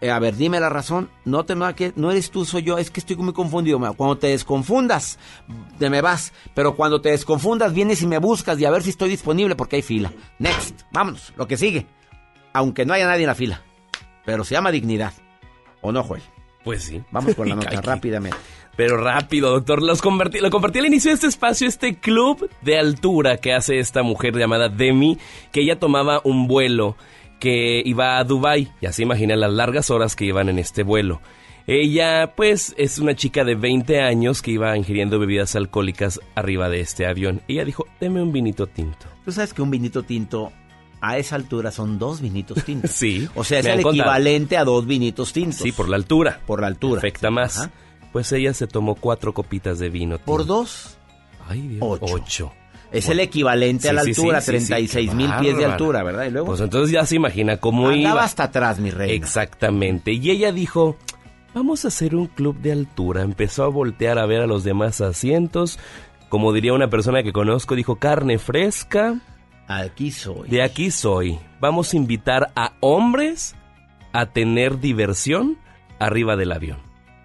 eh, 0.00 0.10
a 0.10 0.18
ver, 0.18 0.34
dime 0.34 0.58
la 0.60 0.70
razón. 0.70 1.10
No 1.26 1.44
te 1.44 1.54
no, 1.54 1.66
no 1.96 2.10
eres 2.10 2.30
tú, 2.30 2.46
soy 2.46 2.62
yo. 2.62 2.78
Es 2.78 2.90
que 2.90 3.00
estoy 3.00 3.16
muy 3.16 3.34
confundido. 3.34 3.78
Cuando 3.96 4.16
te 4.16 4.28
desconfundas, 4.28 5.18
te 5.78 5.90
me 5.90 6.00
vas. 6.00 6.32
Pero 6.54 6.74
cuando 6.74 7.02
te 7.02 7.10
desconfundas, 7.10 7.74
vienes 7.74 8.00
y 8.00 8.06
me 8.06 8.18
buscas 8.18 8.58
y 8.58 8.64
a 8.64 8.70
ver 8.70 8.82
si 8.82 8.90
estoy 8.90 9.10
disponible 9.10 9.54
porque 9.56 9.76
hay 9.76 9.82
fila. 9.82 10.10
Next, 10.38 10.80
vámonos, 10.90 11.34
lo 11.36 11.46
que 11.46 11.58
sigue. 11.58 11.86
Aunque 12.54 12.86
no 12.86 12.94
haya 12.94 13.06
nadie 13.06 13.24
en 13.24 13.28
la 13.28 13.34
fila. 13.34 13.62
Pero 14.24 14.44
se 14.44 14.54
llama 14.54 14.70
dignidad. 14.70 15.12
¿O 15.80 15.92
no, 15.92 16.02
Joel? 16.02 16.22
Pues 16.64 16.84
sí. 16.84 17.02
Vamos 17.10 17.34
con 17.34 17.48
la 17.48 17.54
nota 17.56 17.80
rápidamente. 17.80 18.36
Pero 18.76 18.96
rápido, 18.96 19.50
doctor. 19.50 19.82
Los 19.82 20.02
compartí, 20.02 20.38
lo 20.38 20.50
compartí 20.50 20.78
al 20.78 20.86
inicio 20.86 21.10
de 21.10 21.14
este 21.14 21.26
espacio, 21.26 21.68
este 21.68 21.96
club 21.96 22.48
de 22.62 22.78
altura 22.78 23.38
que 23.38 23.52
hace 23.52 23.78
esta 23.78 24.02
mujer 24.02 24.36
llamada 24.36 24.68
Demi, 24.68 25.18
que 25.52 25.60
ella 25.60 25.78
tomaba 25.78 26.20
un 26.24 26.46
vuelo 26.46 26.96
que 27.38 27.82
iba 27.84 28.18
a 28.18 28.24
Dubai. 28.24 28.72
Ya 28.80 28.92
se 28.92 29.02
imagina 29.02 29.36
las 29.36 29.52
largas 29.52 29.90
horas 29.90 30.16
que 30.16 30.26
iban 30.26 30.48
en 30.48 30.58
este 30.58 30.82
vuelo. 30.82 31.20
Ella, 31.66 32.32
pues, 32.36 32.74
es 32.78 32.98
una 32.98 33.14
chica 33.14 33.44
de 33.44 33.54
20 33.54 34.00
años 34.00 34.42
que 34.42 34.52
iba 34.52 34.76
ingiriendo 34.76 35.18
bebidas 35.18 35.54
alcohólicas 35.56 36.20
arriba 36.34 36.68
de 36.68 36.80
este 36.80 37.06
avión. 37.06 37.42
Ella 37.48 37.64
dijo, 37.64 37.86
deme 38.00 38.22
un 38.22 38.32
vinito 38.32 38.66
tinto. 38.66 39.06
Tú 39.24 39.32
sabes 39.32 39.54
que 39.54 39.62
un 39.62 39.70
vinito 39.70 40.02
tinto 40.02 40.52
a 41.00 41.18
esa 41.18 41.36
altura 41.36 41.70
son 41.70 41.98
dos 41.98 42.20
vinitos 42.20 42.64
tintos. 42.64 42.90
Sí. 42.90 43.28
O 43.34 43.44
sea, 43.44 43.60
es 43.60 43.66
el 43.66 43.82
contado. 43.82 43.94
equivalente 43.94 44.56
a 44.56 44.64
dos 44.64 44.86
vinitos 44.86 45.32
tintos. 45.32 45.56
Sí, 45.60 45.72
por 45.72 45.88
la 45.88 45.96
altura. 45.96 46.40
Por 46.46 46.60
la 46.60 46.66
altura. 46.66 46.98
Afecta 46.98 47.30
más. 47.30 47.58
Ajá. 47.58 47.70
Pues 48.12 48.32
ella 48.32 48.52
se 48.54 48.66
tomó 48.66 48.96
cuatro 48.96 49.32
copitas 49.32 49.78
de 49.78 49.88
vino 49.88 50.16
tinto. 50.16 50.26
Por 50.26 50.44
dos. 50.46 50.96
Ay, 51.48 51.60
Dios. 51.68 51.80
Ocho. 51.82 52.14
Ocho. 52.14 52.52
Es 52.92 53.08
el 53.08 53.20
equivalente 53.20 53.88
a 53.88 53.92
la 53.92 54.02
Sí, 54.02 54.10
altura, 54.10 54.40
sí, 54.40 54.50
sí, 54.52 54.60
sí, 54.62 54.66
36 54.66 55.10
qué 55.10 55.14
mil 55.16 55.30
pies 55.40 55.56
de 55.56 55.64
altura, 55.64 56.02
¿verdad? 56.02 56.24
Y 56.24 56.30
luego 56.30 56.48
Pues 56.48 56.60
entonces 56.60 56.90
ya 56.92 57.06
se 57.06 57.14
imagina 57.14 57.56
cómo 57.58 57.86
andaba 57.88 58.14
iba. 58.14 58.24
hasta 58.24 58.42
atrás, 58.44 58.80
mi 58.80 58.90
reina. 58.90 59.14
Exactamente. 59.14 60.12
Y 60.12 60.28
ella 60.30 60.50
dijo, 60.50 60.96
vamos 61.54 61.84
a 61.84 61.88
hacer 61.88 62.16
un 62.16 62.26
club 62.26 62.56
de 62.60 62.72
altura. 62.72 63.22
Empezó 63.22 63.62
a 63.62 63.68
voltear 63.68 64.18
a 64.18 64.26
ver 64.26 64.40
a 64.40 64.46
los 64.48 64.64
demás 64.64 65.00
asientos. 65.00 65.78
Como 66.28 66.52
diría 66.52 66.72
una 66.72 66.90
persona 66.90 67.22
que 67.22 67.32
conozco, 67.32 67.76
dijo, 67.76 67.94
carne 67.94 68.38
fresca. 68.38 69.20
Aquí 69.72 70.10
soy. 70.10 70.48
De 70.48 70.62
aquí 70.64 70.90
soy. 70.90 71.38
Vamos 71.60 71.92
a 71.92 71.96
invitar 71.96 72.50
a 72.56 72.72
hombres 72.80 73.54
a 74.12 74.26
tener 74.26 74.80
diversión 74.80 75.58
arriba 76.00 76.34
del 76.34 76.50
avión. 76.50 76.78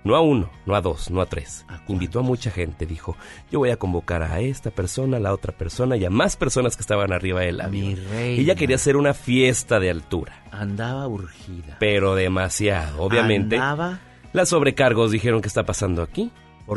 No 0.03 0.15
a 0.15 0.21
uno, 0.21 0.51
no 0.67 0.75
a 0.75 0.81
dos, 0.81 1.09
no 1.09 1.21
a 1.21 1.25
tres. 1.25 1.65
Invitó 1.87 2.19
a 2.19 2.21
mucha 2.21 2.51
gente, 2.51 2.85
dijo, 2.85 3.17
yo 3.49 3.57
voy 3.57 3.71
a 3.71 3.77
convocar 3.77 4.21
a 4.21 4.39
esta 4.39 4.69
persona, 4.69 5.17
a 5.17 5.19
la 5.19 5.33
otra 5.33 5.57
persona 5.57 5.97
y 5.97 6.05
a 6.05 6.11
más 6.11 6.35
personas 6.37 6.75
que 6.75 6.81
estaban 6.81 7.11
arriba 7.11 7.41
del 7.41 7.59
avión. 7.59 7.87
Mi 7.87 7.95
reina. 7.95 8.39
Ella 8.43 8.53
quería 8.53 8.75
hacer 8.75 8.97
una 8.97 9.15
fiesta 9.15 9.79
de 9.79 9.89
altura, 9.89 10.43
Andaba 10.51 11.07
urgida. 11.07 11.77
pero 11.79 12.13
demasiado. 12.13 13.01
Obviamente, 13.01 13.55
Andaba. 13.55 13.99
las 14.33 14.49
sobrecargos 14.49 15.09
dijeron, 15.09 15.41
¿qué 15.41 15.47
está 15.47 15.63
pasando 15.63 16.03
aquí? 16.03 16.29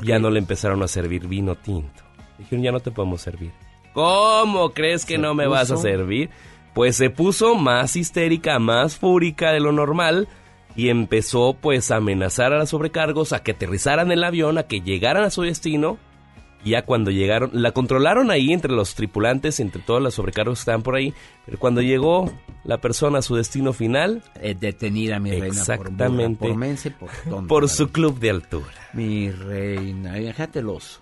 Ya 0.05 0.19
no 0.19 0.31
le 0.31 0.39
empezaron 0.39 0.83
a 0.83 0.89
servir 0.89 1.27
vino 1.27 1.55
tinto. 1.57 2.03
Dijeron, 2.39 2.63
ya 2.65 2.73
no 2.73 2.81
te 2.81 2.91
podemos 2.91 3.21
servir. 3.21 3.53
¿Cómo 3.93 4.71
crees 4.71 5.05
que 5.05 5.19
no 5.19 5.35
me 5.35 5.47
vas 5.47 5.71
a 5.71 5.77
servir? 5.77 6.31
Pues 6.75 6.97
se 6.97 7.11
puso 7.11 7.55
más 7.55 7.97
histérica, 7.97 8.59
más 8.59 8.97
fúrica 8.97 9.53
de 9.53 9.61
lo 9.61 9.73
normal 9.73 10.29
y 10.77 10.91
empezó 10.91 11.57
pues 11.61 11.91
a 11.91 11.97
amenazar 11.97 12.53
a 12.53 12.59
las 12.59 12.69
sobrecargos, 12.69 13.33
a 13.33 13.43
que 13.43 13.53
aterrizaran 13.53 14.13
el 14.13 14.23
avión, 14.23 14.59
a 14.59 14.63
que 14.65 14.81
llegaran 14.81 15.25
a 15.25 15.31
su 15.31 15.43
destino. 15.43 15.99
Y 16.65 16.71
ya 16.71 16.83
cuando 16.85 17.11
llegaron, 17.11 17.51
la 17.53 17.73
controlaron 17.73 18.31
ahí 18.31 18.53
entre 18.53 18.73
los 18.73 18.95
tripulantes, 18.95 19.61
entre 19.61 19.81
todos 19.83 20.03
los 20.03 20.15
sobrecargos 20.15 20.59
que 20.59 20.63
estaban 20.63 20.83
por 20.83 20.97
ahí. 20.97 21.15
Pero 21.47 21.59
cuando 21.59 21.83
llegó 21.83 22.33
la 22.65 22.79
persona 22.79 23.21
a 23.21 23.23
su 23.23 23.37
destino 23.37 23.73
final, 23.73 24.23
Eh, 24.41 24.57
detenida, 24.59 25.19
mi 25.21 25.31
reina. 25.31 25.47
por 25.47 25.55
burra, 25.55 25.61
Exactamente. 25.63 26.49
Por, 26.49 26.57
mensa 26.57 26.89
y 26.89 26.91
por 26.93 27.47
por 27.47 27.69
su 27.69 27.89
club 27.91 28.19
de 28.19 28.31
altura. 28.31 28.67
Mi 28.93 29.31
reina, 29.31 30.15
oso. 30.67 31.01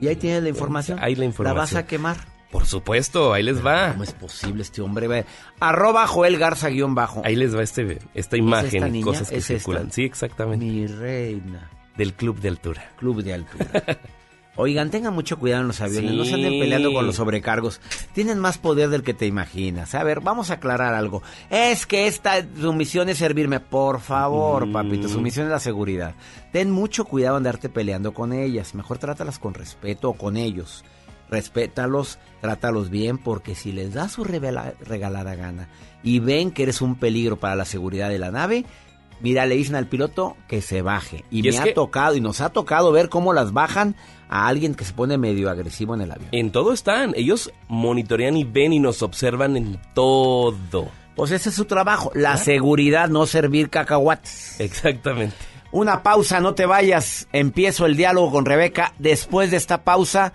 Y 0.00 0.08
ahí 0.08 0.16
tienes 0.16 0.42
la 0.42 0.48
información. 0.48 0.98
Ahí 1.00 1.14
la 1.14 1.24
información. 1.24 1.56
¿La 1.56 1.60
vas 1.60 1.74
a 1.74 1.86
quemar? 1.86 2.16
Por 2.50 2.66
supuesto, 2.66 3.32
ahí 3.32 3.42
les 3.44 3.64
va. 3.64 3.92
¿Cómo 3.92 4.02
es 4.02 4.12
posible 4.12 4.62
este 4.62 4.80
hombre? 4.82 5.24
Arroba 5.60 6.06
Joel 6.06 6.36
Garza 6.36 6.68
guion 6.68 6.94
bajo. 6.96 7.22
Ahí 7.24 7.36
les 7.36 7.54
va 7.56 7.62
este, 7.62 7.98
esta 8.14 8.36
imagen 8.36 8.74
esta 8.74 8.88
y 8.88 8.90
niña? 8.90 9.04
cosas 9.04 9.28
que 9.30 9.36
¿Es 9.36 9.42
esta? 9.50 9.54
circulan. 9.58 9.92
Sí, 9.92 10.04
exactamente. 10.04 10.64
Mi 10.64 10.86
reina. 10.86 11.70
Del 11.96 12.14
club 12.14 12.40
de 12.40 12.48
altura. 12.48 12.90
Club 12.96 13.22
de 13.22 13.34
altura. 13.34 13.66
Oigan, 14.60 14.90
tengan 14.90 15.14
mucho 15.14 15.38
cuidado 15.38 15.62
en 15.62 15.68
los 15.68 15.80
aviones, 15.80 16.10
Sí. 16.12 16.16
no 16.16 16.24
se 16.24 16.34
anden 16.34 16.58
peleando 16.60 16.92
con 16.92 17.06
los 17.06 17.16
sobrecargos. 17.16 17.80
Tienen 18.12 18.38
más 18.38 18.58
poder 18.58 18.88
del 18.90 19.02
que 19.02 19.14
te 19.14 19.26
imaginas. 19.26 19.94
A 19.94 20.04
ver, 20.04 20.20
vamos 20.20 20.50
a 20.50 20.54
aclarar 20.54 20.94
algo. 20.94 21.22
Es 21.50 21.86
que 21.86 22.06
esta 22.06 22.44
su 22.60 22.72
misión 22.72 23.08
es 23.08 23.18
servirme. 23.18 23.60
Por 23.60 24.00
favor, 24.00 24.66
Mm. 24.66 24.72
papito, 24.72 25.08
su 25.08 25.20
misión 25.20 25.46
es 25.46 25.52
la 25.52 25.60
seguridad. 25.60 26.14
Ten 26.52 26.70
mucho 26.70 27.04
cuidado 27.04 27.36
en 27.36 27.40
andarte 27.40 27.68
peleando 27.68 28.12
con 28.14 28.32
ellas. 28.32 28.74
Mejor 28.74 28.98
trátalas 28.98 29.38
con 29.38 29.54
respeto 29.54 30.10
o 30.10 30.14
con 30.14 30.36
ellos. 30.36 30.84
Respétalos, 31.30 32.18
trátalos 32.40 32.90
bien, 32.90 33.16
porque 33.16 33.54
si 33.54 33.72
les 33.72 33.94
das 33.94 34.12
su 34.12 34.24
revela- 34.24 34.74
regalada 34.80 35.34
gana 35.36 35.68
y 36.02 36.18
ven 36.18 36.50
que 36.50 36.64
eres 36.64 36.82
un 36.82 36.96
peligro 36.96 37.38
para 37.38 37.54
la 37.54 37.64
seguridad 37.64 38.08
de 38.08 38.18
la 38.18 38.30
nave, 38.32 38.64
mira, 39.20 39.46
le 39.46 39.54
dicen 39.54 39.76
al 39.76 39.86
piloto 39.86 40.36
que 40.48 40.60
se 40.60 40.82
baje. 40.82 41.24
Y, 41.30 41.46
Y 41.46 41.52
me 41.52 41.58
ha 41.58 41.62
que- 41.64 41.72
tocado, 41.72 42.16
y 42.16 42.20
nos 42.20 42.40
ha 42.40 42.50
tocado 42.50 42.90
ver 42.90 43.08
cómo 43.08 43.32
las 43.32 43.52
bajan 43.52 43.94
a 44.30 44.46
alguien 44.46 44.74
que 44.76 44.84
se 44.84 44.92
pone 44.92 45.18
medio 45.18 45.50
agresivo 45.50 45.94
en 45.94 46.02
el 46.02 46.12
avión. 46.12 46.28
En 46.30 46.52
todo 46.52 46.72
están. 46.72 47.12
Ellos 47.16 47.52
monitorean 47.68 48.36
y 48.36 48.44
ven 48.44 48.72
y 48.72 48.78
nos 48.78 49.02
observan 49.02 49.56
en 49.56 49.80
todo. 49.92 50.88
Pues 51.16 51.32
ese 51.32 51.48
es 51.48 51.56
su 51.56 51.64
trabajo, 51.64 52.12
la 52.14 52.36
seguridad, 52.36 53.08
no 53.08 53.26
servir 53.26 53.68
cacahuates. 53.68 54.60
Exactamente. 54.60 55.34
Una 55.72 56.02
pausa, 56.04 56.40
no 56.40 56.54
te 56.54 56.64
vayas. 56.64 57.28
Empiezo 57.32 57.86
el 57.86 57.96
diálogo 57.96 58.30
con 58.30 58.46
Rebeca. 58.46 58.94
Después 58.98 59.50
de 59.50 59.56
esta 59.56 59.82
pausa, 59.82 60.32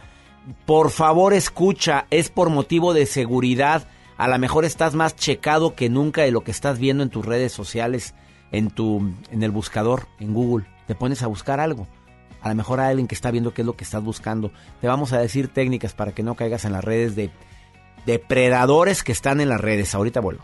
por 0.65 0.91
favor 0.91 1.33
escucha, 1.33 2.05
es 2.09 2.29
por 2.29 2.49
motivo 2.49 2.93
de 2.93 3.05
seguridad. 3.05 3.87
A 4.17 4.27
lo 4.27 4.37
mejor 4.37 4.65
estás 4.65 4.93
más 4.93 5.15
checado 5.15 5.73
que 5.73 5.89
nunca 5.89 6.23
de 6.23 6.31
lo 6.31 6.41
que 6.41 6.51
estás 6.51 6.79
viendo 6.79 7.01
en 7.01 7.09
tus 7.09 7.25
redes 7.25 7.53
sociales, 7.53 8.13
en 8.51 8.69
tu 8.69 9.13
en 9.31 9.41
el 9.41 9.51
buscador, 9.51 10.07
en 10.19 10.33
Google. 10.33 10.65
Te 10.85 10.95
pones 10.95 11.23
a 11.23 11.27
buscar 11.27 11.59
algo. 11.61 11.87
A 12.45 12.49
lo 12.49 12.55
mejor 12.55 12.79
hay 12.79 12.91
alguien 12.91 13.07
que 13.07 13.15
está 13.15 13.31
viendo 13.31 13.55
qué 13.55 13.63
es 13.63 13.65
lo 13.65 13.75
que 13.75 13.83
estás 13.83 14.03
buscando. 14.03 14.51
Te 14.79 14.85
vamos 14.85 15.13
a 15.13 15.19
decir 15.19 15.47
técnicas 15.47 15.95
para 15.95 16.11
que 16.11 16.21
no 16.21 16.35
caigas 16.35 16.63
en 16.63 16.73
las 16.73 16.83
redes 16.83 17.15
de 17.15 17.31
depredadores 18.05 19.03
que 19.03 19.13
están 19.13 19.41
en 19.41 19.49
las 19.49 19.59
redes. 19.59 19.95
Ahorita 19.95 20.19
vuelvo. 20.19 20.43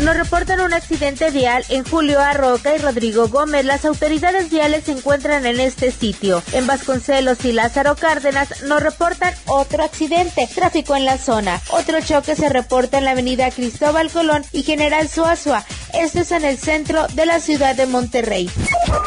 Nos 0.00 0.14
reportan 0.14 0.60
un 0.60 0.74
accidente 0.74 1.30
vial 1.30 1.64
en 1.70 1.82
Julio 1.82 2.20
Arroca 2.20 2.74
y 2.74 2.78
Rodrigo 2.78 3.28
Gómez. 3.28 3.64
Las 3.64 3.86
autoridades 3.86 4.50
viales 4.50 4.84
se 4.84 4.92
encuentran 4.92 5.46
en 5.46 5.58
este 5.58 5.90
sitio. 5.90 6.42
En 6.52 6.66
Vasconcelos 6.66 7.42
y 7.46 7.52
Lázaro 7.52 7.96
Cárdenas 7.96 8.62
nos 8.64 8.82
reportan 8.82 9.32
otro 9.46 9.82
accidente. 9.82 10.50
Tráfico 10.54 10.96
en 10.96 11.06
la 11.06 11.16
zona. 11.16 11.62
Otro 11.70 11.98
choque 12.02 12.36
se 12.36 12.50
reporta 12.50 12.98
en 12.98 13.06
la 13.06 13.12
avenida 13.12 13.50
Cristóbal 13.50 14.10
Colón 14.10 14.44
y 14.52 14.64
General 14.64 15.08
Suazua. 15.08 15.64
Esto 15.94 16.20
es 16.20 16.30
en 16.32 16.44
el 16.44 16.58
centro 16.58 17.06
de 17.14 17.26
la 17.26 17.40
ciudad 17.40 17.74
de 17.74 17.86
Monterrey. 17.86 18.50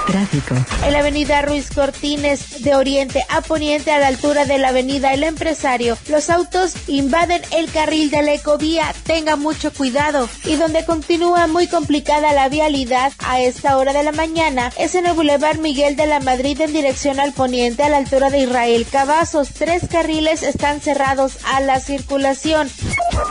Tráfico. 0.08 0.56
En 0.86 0.94
la 0.94 1.00
avenida 1.00 1.42
Ruiz 1.42 1.70
Cortines, 1.70 2.64
de 2.64 2.76
oriente 2.76 3.24
a 3.30 3.42
poniente 3.42 3.92
a 3.92 4.00
la 4.00 4.08
altura 4.08 4.46
de 4.46 4.58
la 4.58 4.70
avenida 4.70 5.14
El 5.14 5.24
Empresario, 5.24 5.98
los 6.08 6.30
autos 6.30 6.74
invaden 6.88 7.42
el 7.52 7.72
carril 7.72 8.10
de 8.10 8.24
la 8.24 8.34
ecovía. 8.34 8.94
Tenga 9.04 9.36
mucho 9.36 9.72
cuidado. 9.72 10.28
Y 10.46 10.56
donde 10.56 10.86
continúa 10.86 11.48
muy 11.48 11.68
complicada 11.68 12.34
la 12.34 12.50
vialidad 12.50 13.12
a 13.20 13.40
esta 13.40 13.78
hora 13.78 13.94
de 13.94 14.04
la 14.04 14.12
mañana 14.12 14.72
es 14.78 14.96
en 14.96 15.06
el 15.06 15.14
Boulevard 15.14 15.60
Miguel 15.60 15.96
de 15.96 16.08
la 16.08 16.20
Madrid 16.20 16.60
en 16.62 16.74
dirección 16.74 17.20
al 17.20 17.34
poniente 17.34 17.84
a 17.84 17.90
la 17.90 17.98
altura 17.98 18.30
de 18.30 18.40
Israel 18.40 18.88
Cavazos. 18.92 19.50
Tres 19.50 19.84
carriles 19.90 20.44
están 20.44 20.82
cerrados 20.82 21.38
a 21.46 21.62
la 21.62 21.80
circulación. 21.80 22.70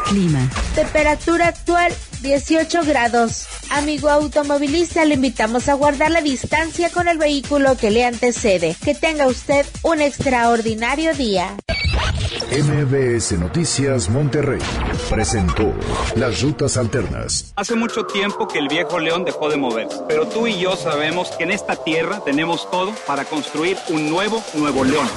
Clima. 0.08 0.48
Temperatura 0.74 1.48
actual 1.48 1.92
18 2.20 2.84
grados. 2.84 3.46
Amigo 3.70 4.08
automovilista, 4.08 5.04
le 5.04 5.14
invitamos 5.14 5.68
a 5.68 5.74
guardar 5.74 6.10
la 6.10 6.20
distancia 6.20 6.90
con 6.90 7.08
el 7.08 7.18
vehículo 7.18 7.76
que 7.76 7.90
le 7.90 8.04
antecede. 8.04 8.76
Que 8.84 8.94
tenga 8.94 9.26
usted 9.26 9.66
un 9.82 10.00
extraordinario 10.00 11.14
día. 11.14 11.56
MBS 12.50 13.32
Noticias 13.32 14.08
Monterrey 14.08 14.60
presentó 15.10 15.74
Las 16.16 16.40
Rutas 16.40 16.78
Alternas. 16.78 17.52
Hace 17.56 17.74
mucho 17.74 18.06
tiempo 18.06 18.48
que 18.48 18.58
el 18.58 18.68
viejo 18.68 18.98
león 18.98 19.24
dejó 19.24 19.50
de 19.50 19.58
moverse, 19.58 19.98
pero 20.08 20.26
tú 20.26 20.46
y 20.46 20.58
yo 20.58 20.74
sabemos 20.74 21.30
que 21.32 21.44
en 21.44 21.50
esta 21.50 21.76
tierra 21.76 22.20
tenemos 22.24 22.70
todo 22.70 22.94
para 23.06 23.24
construir 23.26 23.76
un 23.90 24.08
nuevo 24.08 24.42
Nuevo 24.54 24.82
León. 24.82 25.08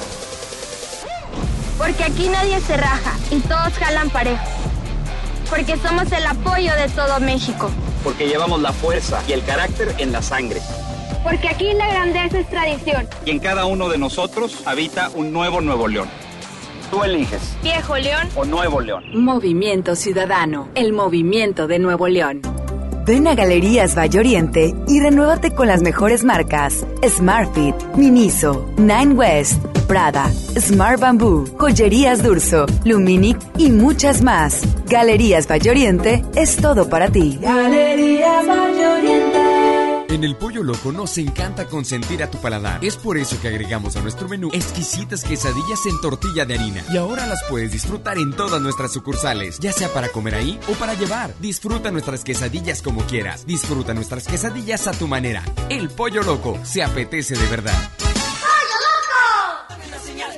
Porque 1.78 2.04
aquí 2.04 2.28
nadie 2.28 2.60
se 2.60 2.76
raja 2.76 3.16
y 3.30 3.40
todos 3.40 3.72
jalan 3.78 4.10
parejo. 4.10 4.71
Porque 5.52 5.76
somos 5.76 6.10
el 6.12 6.24
apoyo 6.24 6.72
de 6.76 6.88
todo 6.96 7.20
México. 7.20 7.70
Porque 8.02 8.26
llevamos 8.26 8.62
la 8.62 8.72
fuerza 8.72 9.22
y 9.28 9.32
el 9.32 9.44
carácter 9.44 9.94
en 9.98 10.10
la 10.10 10.22
sangre. 10.22 10.62
Porque 11.22 11.46
aquí 11.46 11.74
la 11.74 11.88
grandeza 11.88 12.38
es 12.40 12.48
tradición. 12.48 13.06
Y 13.26 13.32
en 13.32 13.38
cada 13.38 13.66
uno 13.66 13.90
de 13.90 13.98
nosotros 13.98 14.62
habita 14.64 15.10
un 15.14 15.30
nuevo 15.30 15.60
Nuevo 15.60 15.88
León. 15.88 16.08
Tú 16.90 17.04
eliges. 17.04 17.54
Viejo 17.62 17.98
León 17.98 18.30
o 18.34 18.46
Nuevo 18.46 18.80
León. 18.80 19.04
Movimiento 19.12 19.94
Ciudadano, 19.94 20.70
el 20.74 20.94
movimiento 20.94 21.66
de 21.66 21.78
Nuevo 21.78 22.08
León. 22.08 22.40
Ven 23.04 23.26
a 23.26 23.34
Galerías 23.34 23.94
Valle 23.94 24.20
Oriente 24.20 24.74
y 24.88 25.00
renuévate 25.00 25.54
con 25.54 25.66
las 25.66 25.82
mejores 25.82 26.24
marcas: 26.24 26.86
Smartfit, 27.06 27.74
Miniso, 27.94 28.72
Nine 28.78 29.12
West, 29.12 29.62
Prada, 29.92 30.32
Smart 30.58 30.98
Bamboo, 30.98 31.44
Joyerías 31.58 32.22
Durso, 32.22 32.64
Luminic 32.86 33.38
y 33.58 33.70
muchas 33.70 34.22
más. 34.22 34.62
Galerías 34.86 35.46
Valle 35.46 35.68
Oriente 35.68 36.24
es 36.34 36.56
todo 36.56 36.88
para 36.88 37.10
ti. 37.10 37.38
Galerías 37.38 38.46
Valle 38.48 38.86
Oriente. 38.86 40.14
En 40.14 40.24
el 40.24 40.34
Pollo 40.36 40.62
Loco 40.62 40.92
nos 40.92 41.18
encanta 41.18 41.66
consentir 41.66 42.22
a 42.22 42.30
tu 42.30 42.38
paladar. 42.38 42.82
Es 42.82 42.96
por 42.96 43.18
eso 43.18 43.38
que 43.42 43.48
agregamos 43.48 43.94
a 43.96 44.00
nuestro 44.00 44.30
menú 44.30 44.48
exquisitas 44.54 45.24
quesadillas 45.24 45.84
en 45.84 46.00
tortilla 46.00 46.46
de 46.46 46.54
harina. 46.54 46.82
Y 46.90 46.96
ahora 46.96 47.26
las 47.26 47.42
puedes 47.50 47.70
disfrutar 47.70 48.16
en 48.16 48.32
todas 48.32 48.62
nuestras 48.62 48.94
sucursales, 48.94 49.58
ya 49.58 49.72
sea 49.72 49.92
para 49.92 50.08
comer 50.08 50.36
ahí 50.36 50.58
o 50.70 50.72
para 50.72 50.94
llevar. 50.94 51.34
Disfruta 51.38 51.90
nuestras 51.90 52.24
quesadillas 52.24 52.80
como 52.80 53.02
quieras. 53.02 53.44
Disfruta 53.44 53.92
nuestras 53.92 54.26
quesadillas 54.26 54.86
a 54.86 54.92
tu 54.92 55.06
manera. 55.06 55.42
El 55.68 55.90
Pollo 55.90 56.22
Loco 56.22 56.58
se 56.62 56.82
apetece 56.82 57.36
de 57.36 57.46
verdad. 57.48 57.76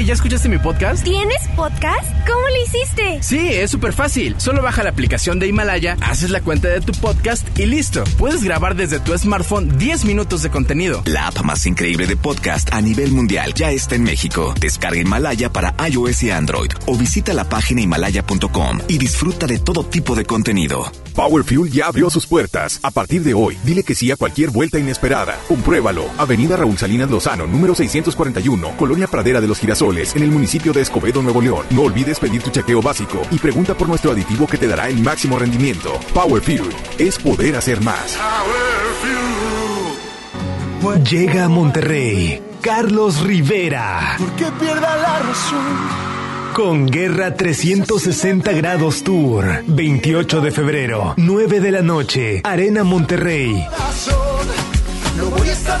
Hey, 0.00 0.06
¿ya 0.06 0.14
escuchaste 0.14 0.48
mi 0.48 0.56
podcast? 0.56 1.04
¿Tienes 1.04 1.46
podcast? 1.54 2.10
¿Cómo 2.26 2.40
lo 2.48 2.62
hiciste? 2.64 3.18
Sí, 3.22 3.48
es 3.48 3.70
súper 3.70 3.92
fácil. 3.92 4.34
Solo 4.38 4.62
baja 4.62 4.82
la 4.82 4.88
aplicación 4.88 5.38
de 5.38 5.46
Himalaya, 5.46 5.98
haces 6.00 6.30
la 6.30 6.40
cuenta 6.40 6.68
de 6.68 6.80
tu 6.80 6.92
podcast 6.92 7.46
y 7.58 7.66
listo. 7.66 8.04
Puedes 8.16 8.42
grabar 8.42 8.76
desde 8.76 8.98
tu 8.98 9.12
smartphone 9.18 9.76
10 9.76 10.06
minutos 10.06 10.42
de 10.42 10.48
contenido. 10.48 11.02
La 11.04 11.26
app 11.26 11.42
más 11.42 11.66
increíble 11.66 12.06
de 12.06 12.16
podcast 12.16 12.72
a 12.72 12.80
nivel 12.80 13.12
mundial 13.12 13.52
ya 13.52 13.72
está 13.72 13.94
en 13.94 14.04
México. 14.04 14.54
Descarga 14.58 14.98
Himalaya 14.98 15.52
para 15.52 15.74
iOS 15.86 16.22
y 16.22 16.30
Android 16.30 16.70
o 16.86 16.96
visita 16.96 17.34
la 17.34 17.46
página 17.46 17.82
himalaya.com 17.82 18.78
y 18.88 18.96
disfruta 18.96 19.46
de 19.46 19.58
todo 19.58 19.84
tipo 19.84 20.14
de 20.14 20.24
contenido. 20.24 20.90
Power 21.14 21.44
Fuel 21.44 21.70
ya 21.70 21.86
abrió 21.86 22.08
sus 22.08 22.26
puertas. 22.26 22.80
A 22.82 22.90
partir 22.90 23.22
de 23.22 23.34
hoy, 23.34 23.58
dile 23.64 23.82
que 23.82 23.94
sí 23.94 24.10
a 24.10 24.16
cualquier 24.16 24.48
vuelta 24.48 24.78
inesperada. 24.78 25.38
Compruébalo. 25.48 26.06
Avenida 26.16 26.56
Raúl 26.56 26.78
Salinas 26.78 27.10
Lozano, 27.10 27.46
número 27.46 27.74
641, 27.74 28.76
Colonia 28.78 29.06
Pradera 29.06 29.42
de 29.42 29.48
los 29.48 29.58
Girasoles, 29.58 29.89
en 29.90 30.22
el 30.22 30.30
municipio 30.30 30.72
de 30.72 30.82
Escobedo, 30.82 31.20
Nuevo 31.20 31.42
León. 31.42 31.66
No 31.70 31.82
olvides 31.82 32.20
pedir 32.20 32.42
tu 32.42 32.50
chequeo 32.50 32.80
básico 32.80 33.22
y 33.30 33.38
pregunta 33.38 33.74
por 33.74 33.88
nuestro 33.88 34.12
aditivo 34.12 34.46
que 34.46 34.56
te 34.56 34.68
dará 34.68 34.88
el 34.88 35.02
máximo 35.02 35.38
rendimiento. 35.38 35.98
Power 36.14 36.40
Fuel 36.42 36.70
es 36.98 37.18
poder 37.18 37.56
hacer 37.56 37.80
más. 37.82 38.16
Llega 41.10 41.44
a 41.44 41.48
Monterrey 41.48 42.40
Carlos 42.60 43.22
Rivera. 43.22 44.16
Que 44.36 44.44
pierda 44.60 44.96
la 44.96 45.18
razón. 45.20 46.52
Con 46.54 46.86
Guerra 46.86 47.34
360 47.34 48.52
Grados 48.52 49.02
Tour. 49.02 49.64
28 49.66 50.40
de 50.40 50.50
febrero, 50.52 51.14
9 51.16 51.60
de 51.60 51.70
la 51.72 51.82
noche. 51.82 52.42
Arena 52.44 52.84
Monterrey. 52.84 53.66
No 55.16 55.26
voy 55.26 55.48
a 55.48 55.52
estar. 55.52 55.80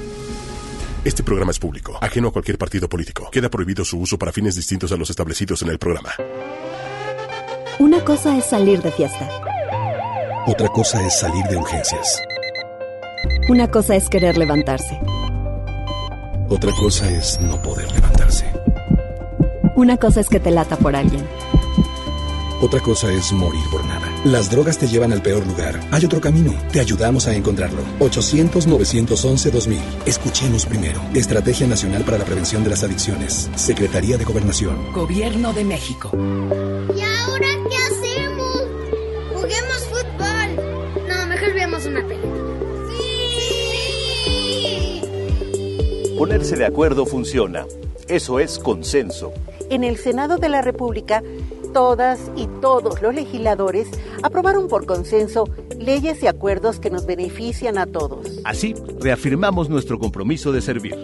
Este 1.03 1.23
programa 1.23 1.49
es 1.49 1.57
público, 1.57 1.97
ajeno 1.99 2.27
a 2.27 2.31
cualquier 2.31 2.59
partido 2.59 2.87
político. 2.87 3.27
Queda 3.31 3.49
prohibido 3.49 3.83
su 3.83 3.99
uso 3.99 4.19
para 4.19 4.31
fines 4.31 4.55
distintos 4.55 4.91
a 4.91 4.97
los 4.97 5.09
establecidos 5.09 5.63
en 5.63 5.69
el 5.69 5.79
programa. 5.79 6.11
Una 7.79 8.05
cosa 8.05 8.37
es 8.37 8.45
salir 8.45 8.83
de 8.83 8.91
fiesta. 8.91 9.27
Otra 10.45 10.67
cosa 10.67 11.03
es 11.03 11.19
salir 11.19 11.43
de 11.45 11.57
urgencias. 11.57 12.21
Una 13.49 13.67
cosa 13.71 13.95
es 13.95 14.09
querer 14.09 14.37
levantarse. 14.37 14.99
Otra 16.49 16.71
cosa 16.73 17.09
es 17.09 17.39
no 17.41 17.59
poder 17.63 17.91
levantarse. 17.91 18.45
Una 19.75 19.97
cosa 19.97 20.19
es 20.21 20.29
que 20.29 20.39
te 20.39 20.51
lata 20.51 20.77
por 20.77 20.95
alguien. 20.95 21.25
Otra 22.61 22.79
cosa 22.79 23.11
es 23.11 23.31
morir 23.31 23.63
por 23.71 23.83
nada. 23.85 24.10
Las 24.25 24.51
drogas 24.51 24.77
te 24.77 24.87
llevan 24.87 25.13
al 25.13 25.23
peor 25.23 25.47
lugar. 25.47 25.79
Hay 25.89 26.05
otro 26.05 26.21
camino. 26.21 26.53
Te 26.71 26.79
ayudamos 26.79 27.27
a 27.27 27.33
encontrarlo. 27.33 27.81
800-911-2000. 28.01 29.79
Escuchemos 30.05 30.67
primero. 30.67 31.01
Estrategia 31.15 31.65
Nacional 31.65 32.03
para 32.03 32.19
la 32.19 32.25
Prevención 32.25 32.63
de 32.63 32.69
las 32.69 32.83
Adicciones. 32.83 33.49
Secretaría 33.55 34.19
de 34.19 34.23
Gobernación. 34.23 34.93
Gobierno 34.93 35.53
de 35.53 35.63
México. 35.63 36.11
¿Y 36.13 37.01
ahora 37.01 37.47
qué 37.67 37.77
hacemos? 37.77 38.67
Juguemos 39.33 39.87
fútbol. 39.89 40.55
No, 41.09 41.25
mejor 41.25 41.53
veamos 41.55 41.83
una 41.87 42.05
película. 42.07 42.43
¡Sí! 44.21 45.01
Ponerse 46.15 46.57
de 46.57 46.65
acuerdo 46.67 47.07
funciona. 47.07 47.65
Eso 48.07 48.39
es 48.39 48.59
consenso. 48.59 49.33
En 49.71 49.83
el 49.83 49.97
Senado 49.97 50.37
de 50.37 50.49
la 50.49 50.61
República 50.61 51.23
todas 51.73 52.31
y 52.35 52.47
todos 52.61 53.01
los 53.01 53.13
legisladores 53.13 53.87
aprobaron 54.23 54.67
por 54.67 54.85
consenso 54.85 55.49
leyes 55.77 56.21
y 56.23 56.27
acuerdos 56.27 56.79
que 56.79 56.89
nos 56.89 57.05
benefician 57.05 57.77
a 57.77 57.85
todos. 57.85 58.27
Así, 58.43 58.75
reafirmamos 58.99 59.69
nuestro 59.69 59.99
compromiso 59.99 60.51
de 60.51 60.61
servir. 60.61 60.97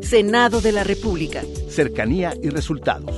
Senado 0.00 0.60
de 0.60 0.72
la 0.72 0.84
República. 0.84 1.42
Cercanía 1.68 2.34
y 2.42 2.50
resultados. 2.50 3.14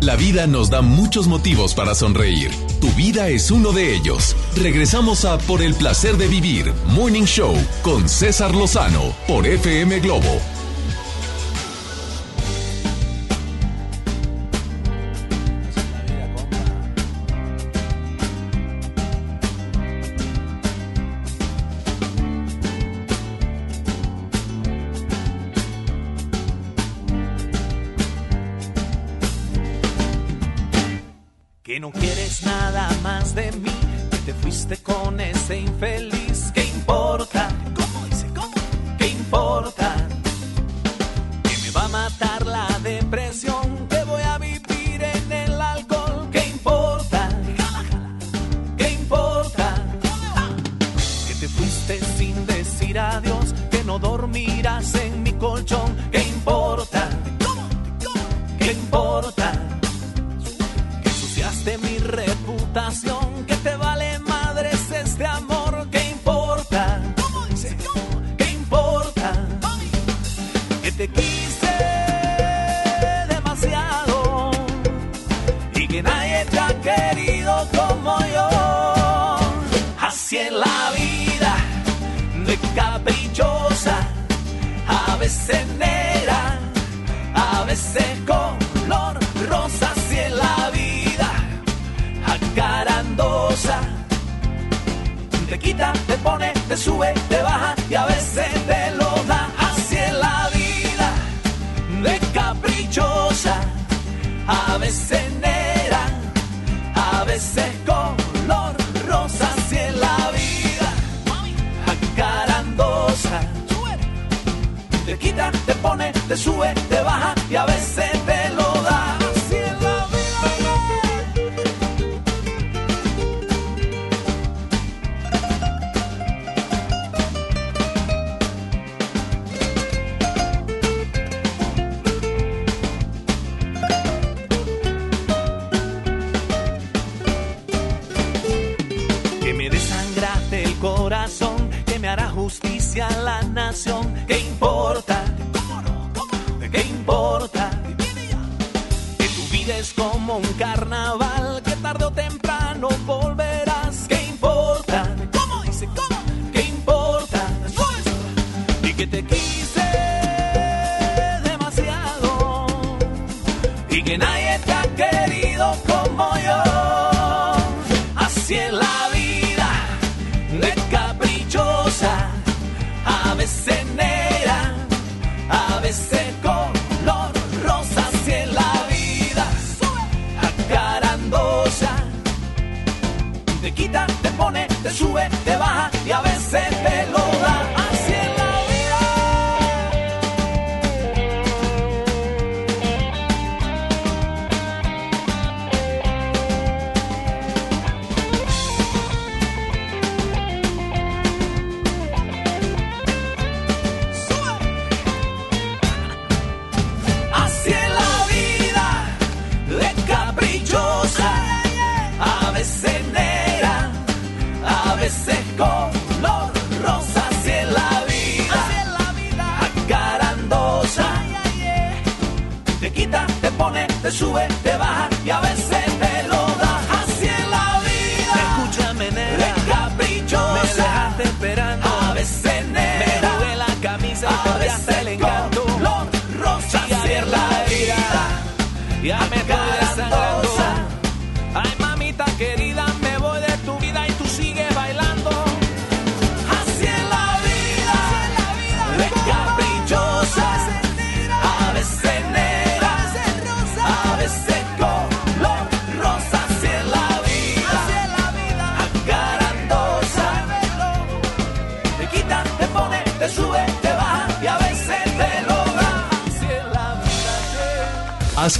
La 0.00 0.16
vida 0.16 0.46
nos 0.46 0.68
da 0.68 0.82
muchos 0.82 1.28
motivos 1.28 1.74
para 1.74 1.94
sonreír. 1.94 2.50
Tu 2.80 2.88
vida 2.90 3.28
es 3.28 3.50
uno 3.50 3.72
de 3.72 3.94
ellos. 3.94 4.36
Regresamos 4.54 5.24
a 5.24 5.38
Por 5.38 5.62
el 5.62 5.74
Placer 5.74 6.18
de 6.18 6.28
Vivir, 6.28 6.72
Morning 6.88 7.24
Show, 7.24 7.54
con 7.82 8.06
César 8.06 8.54
Lozano, 8.54 9.14
por 9.26 9.46
FM 9.46 10.00
Globo 10.00 10.53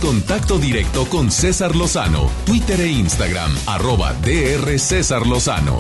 contacto 0.05 0.59
directo 0.59 1.07
con 1.07 1.31
César 1.31 1.75
Lozano, 1.75 2.31
Twitter 2.45 2.79
e 2.79 2.89
Instagram, 2.89 3.51
arroba 3.67 4.13
DR 4.13 4.79
César 4.79 5.27
Lozano. 5.27 5.79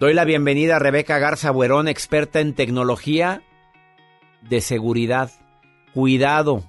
Doy 0.00 0.14
la 0.14 0.24
bienvenida 0.24 0.76
a 0.76 0.78
Rebeca 0.78 1.18
Garza 1.18 1.50
Buerón, 1.50 1.86
experta 1.86 2.40
en 2.40 2.54
tecnología 2.54 3.42
de 4.40 4.62
seguridad. 4.62 5.32
Cuidado. 5.92 6.64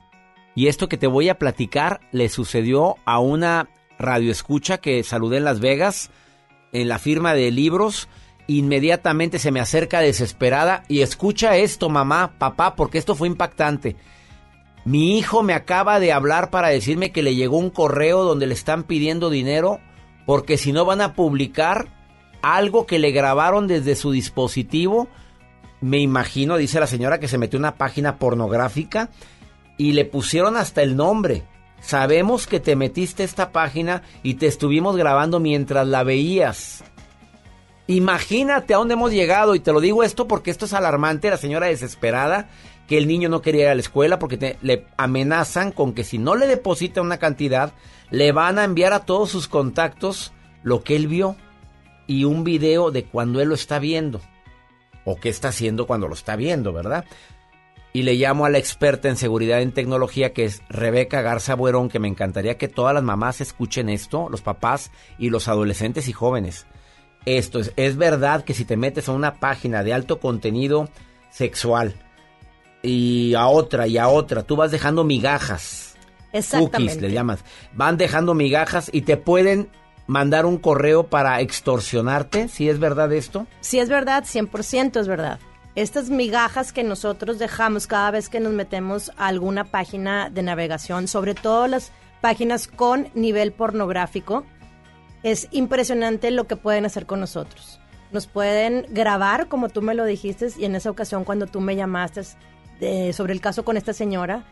Y 0.55 0.67
esto 0.67 0.89
que 0.89 0.97
te 0.97 1.07
voy 1.07 1.29
a 1.29 1.39
platicar 1.39 2.01
le 2.11 2.27
sucedió 2.27 2.97
a 3.05 3.19
una 3.19 3.69
radioescucha 3.97 4.79
que 4.79 5.03
saludé 5.03 5.37
en 5.37 5.45
Las 5.45 5.61
Vegas, 5.61 6.11
en 6.73 6.89
la 6.89 6.99
firma 6.99 7.33
de 7.33 7.49
libros. 7.51 8.09
Inmediatamente 8.47 9.39
se 9.39 9.51
me 9.51 9.61
acerca 9.61 10.01
desesperada 10.01 10.83
y 10.89 10.99
escucha 10.99 11.55
esto, 11.55 11.87
mamá, 11.87 12.33
papá, 12.39 12.75
porque 12.75 12.97
esto 12.97 13.15
fue 13.15 13.29
impactante. 13.29 13.95
Mi 14.85 15.17
hijo 15.17 15.41
me 15.41 15.53
acaba 15.53 15.99
de 15.99 16.13
hablar 16.13 16.51
para 16.51 16.69
decirme 16.69 17.11
que 17.11 17.23
le 17.23 17.35
llegó 17.35 17.57
un 17.57 17.71
correo 17.71 18.23
donde 18.23 18.45
le 18.45 18.53
están 18.53 18.83
pidiendo 18.83 19.29
dinero 19.29 19.79
porque 20.25 20.57
si 20.57 20.71
no 20.71 20.85
van 20.85 21.01
a 21.01 21.13
publicar 21.13 21.87
algo 22.41 22.85
que 22.85 22.99
le 22.99 23.11
grabaron 23.11 23.67
desde 23.67 23.95
su 23.95 24.11
dispositivo. 24.11 25.07
Me 25.81 25.99
imagino, 25.99 26.57
dice 26.57 26.79
la 26.79 26.87
señora, 26.87 27.19
que 27.19 27.27
se 27.27 27.39
metió 27.39 27.57
una 27.57 27.75
página 27.75 28.17
pornográfica 28.19 29.09
y 29.77 29.93
le 29.93 30.05
pusieron 30.05 30.55
hasta 30.55 30.83
el 30.83 30.95
nombre. 30.95 31.43
Sabemos 31.81 32.45
que 32.45 32.59
te 32.59 32.75
metiste 32.75 33.23
esta 33.23 33.51
página 33.51 34.03
y 34.21 34.35
te 34.35 34.45
estuvimos 34.45 34.95
grabando 34.95 35.39
mientras 35.39 35.87
la 35.87 36.03
veías. 36.03 36.83
Imagínate 37.87 38.73
a 38.73 38.77
dónde 38.77 38.93
hemos 38.93 39.11
llegado 39.11 39.55
y 39.55 39.59
te 39.59 39.71
lo 39.71 39.79
digo 39.79 40.03
esto 40.03 40.27
porque 40.27 40.49
esto 40.51 40.65
es 40.65 40.73
alarmante, 40.73 41.29
la 41.29 41.37
señora 41.37 41.67
desesperada, 41.67 42.49
que 42.87 42.97
el 42.97 43.07
niño 43.07 43.29
no 43.29 43.41
quería 43.41 43.63
ir 43.63 43.69
a 43.69 43.75
la 43.75 43.81
escuela 43.81 44.19
porque 44.19 44.57
le 44.61 44.87
amenazan 44.97 45.71
con 45.71 45.93
que 45.93 46.03
si 46.03 46.17
no 46.17 46.35
le 46.35 46.47
deposita 46.47 47.01
una 47.01 47.17
cantidad, 47.17 47.73
le 48.11 48.31
van 48.31 48.59
a 48.59 48.63
enviar 48.63 48.93
a 48.93 49.05
todos 49.05 49.29
sus 49.29 49.47
contactos 49.47 50.33
lo 50.63 50.83
que 50.83 50.95
él 50.95 51.07
vio 51.07 51.35
y 52.07 52.23
un 52.23 52.43
video 52.43 52.91
de 52.91 53.05
cuando 53.05 53.41
él 53.41 53.49
lo 53.49 53.55
está 53.55 53.79
viendo 53.79 54.21
o 55.03 55.15
qué 55.15 55.29
está 55.29 55.49
haciendo 55.49 55.87
cuando 55.87 56.07
lo 56.07 56.13
está 56.13 56.35
viendo, 56.35 56.73
¿verdad? 56.73 57.05
Y 57.93 58.03
le 58.03 58.15
llamo 58.15 58.45
a 58.45 58.49
la 58.49 58.57
experta 58.57 59.07
en 59.07 59.15
seguridad 59.15 59.61
en 59.61 59.71
tecnología 59.71 60.33
que 60.33 60.45
es 60.45 60.61
Rebeca 60.69 61.21
Garza 61.21 61.55
Buerón, 61.55 61.89
que 61.89 61.99
me 61.99 62.07
encantaría 62.07 62.57
que 62.57 62.67
todas 62.67 62.93
las 62.93 63.03
mamás 63.03 63.41
escuchen 63.41 63.89
esto, 63.89 64.27
los 64.29 64.41
papás 64.41 64.91
y 65.17 65.29
los 65.29 65.47
adolescentes 65.47 66.07
y 66.07 66.13
jóvenes. 66.13 66.67
Esto 67.25 67.59
es, 67.59 67.71
es 67.77 67.95
verdad 67.95 68.43
que 68.43 68.53
si 68.53 68.65
te 68.65 68.77
metes 68.77 69.07
a 69.07 69.13
una 69.13 69.35
página 69.35 69.83
de 69.83 69.93
alto 69.93 70.19
contenido 70.19 70.89
sexual 71.31 71.95
y 72.85 73.35
a 73.35 73.47
otra 73.47 73.87
y 73.87 73.97
a 73.97 74.07
otra, 74.07 74.43
tú 74.43 74.55
vas 74.55 74.71
dejando 74.71 75.03
migajas. 75.03 75.95
Exactamente. 76.31 76.77
Cookies 76.77 77.01
le 77.01 77.11
llamas. 77.11 77.43
Van 77.73 77.97
dejando 77.97 78.33
migajas 78.33 78.89
y 78.91 79.01
te 79.01 79.17
pueden 79.17 79.69
mandar 80.07 80.45
un 80.45 80.57
correo 80.57 81.07
para 81.07 81.39
extorsionarte, 81.41 82.47
si 82.47 82.69
es 82.69 82.79
verdad 82.79 83.11
esto. 83.13 83.47
Si 83.61 83.79
es 83.79 83.89
verdad, 83.89 84.23
100% 84.23 84.99
es 84.99 85.07
verdad. 85.07 85.39
Estas 85.75 86.09
migajas 86.09 86.71
que 86.71 86.83
nosotros 86.83 87.39
dejamos 87.39 87.87
cada 87.87 88.11
vez 88.11 88.29
que 88.29 88.39
nos 88.39 88.53
metemos 88.53 89.11
a 89.17 89.27
alguna 89.27 89.65
página 89.65 90.29
de 90.29 90.43
navegación, 90.43 91.07
sobre 91.07 91.33
todo 91.33 91.67
las 91.67 91.91
páginas 92.21 92.67
con 92.67 93.09
nivel 93.13 93.51
pornográfico, 93.51 94.45
es 95.23 95.47
impresionante 95.51 96.31
lo 96.31 96.45
que 96.45 96.55
pueden 96.55 96.85
hacer 96.85 97.05
con 97.05 97.19
nosotros. 97.19 97.79
Nos 98.11 98.27
pueden 98.27 98.85
grabar, 98.89 99.47
como 99.47 99.69
tú 99.69 99.81
me 99.81 99.95
lo 99.95 100.05
dijiste, 100.05 100.47
y 100.57 100.65
en 100.65 100.75
esa 100.75 100.91
ocasión 100.91 101.23
cuando 101.23 101.47
tú 101.47 101.59
me 101.59 101.75
llamaste 101.75 102.21
sobre 103.13 103.33
el 103.33 103.41
caso 103.41 103.65
con 103.65 103.77
esta 103.77 103.93
señora, 103.93 104.43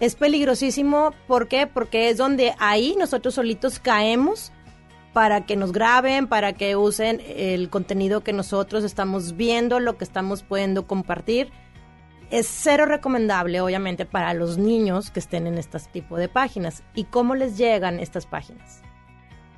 es 0.00 0.14
peligrosísimo. 0.14 1.12
¿Por 1.26 1.48
qué? 1.48 1.66
Porque 1.66 2.08
es 2.10 2.16
donde 2.16 2.54
ahí 2.58 2.94
nosotros 2.98 3.34
solitos 3.34 3.78
caemos 3.78 4.52
para 5.12 5.46
que 5.46 5.56
nos 5.56 5.72
graben, 5.72 6.28
para 6.28 6.52
que 6.52 6.76
usen 6.76 7.20
el 7.26 7.70
contenido 7.70 8.22
que 8.22 8.32
nosotros 8.32 8.84
estamos 8.84 9.36
viendo, 9.36 9.80
lo 9.80 9.96
que 9.96 10.04
estamos 10.04 10.42
pudiendo 10.42 10.86
compartir. 10.86 11.50
Es 12.30 12.46
cero 12.46 12.84
recomendable, 12.84 13.60
obviamente, 13.60 14.04
para 14.04 14.34
los 14.34 14.58
niños 14.58 15.10
que 15.10 15.18
estén 15.18 15.46
en 15.46 15.56
este 15.56 15.78
tipo 15.92 16.18
de 16.18 16.28
páginas. 16.28 16.84
¿Y 16.94 17.04
cómo 17.04 17.34
les 17.34 17.56
llegan 17.56 17.98
estas 18.00 18.26
páginas? 18.26 18.82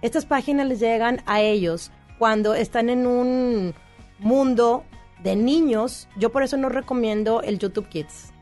Estas 0.03 0.25
páginas 0.25 0.67
les 0.69 0.81
llegan 0.81 1.21
a 1.27 1.41
ellos 1.41 1.91
cuando 2.19 2.55
están 2.55 2.89
en 2.89 3.07
un 3.07 3.75
mundo 4.19 4.85
de 5.23 5.37
niños. 5.37 6.09
Yo 6.17 6.31
por 6.31 6.43
eso 6.43 6.57
no 6.57 6.69
recomiendo 6.69 7.43
el 7.43 7.59
YouTube 7.59 7.89
Kids. 7.89 8.33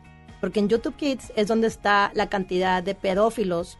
Porque 0.41 0.61
en 0.61 0.69
YouTube 0.69 0.95
Kids 0.97 1.33
es 1.37 1.49
donde 1.49 1.67
está 1.67 2.11
la 2.15 2.29
cantidad 2.29 2.83
de 2.83 2.95
pedófilos. 2.95 3.79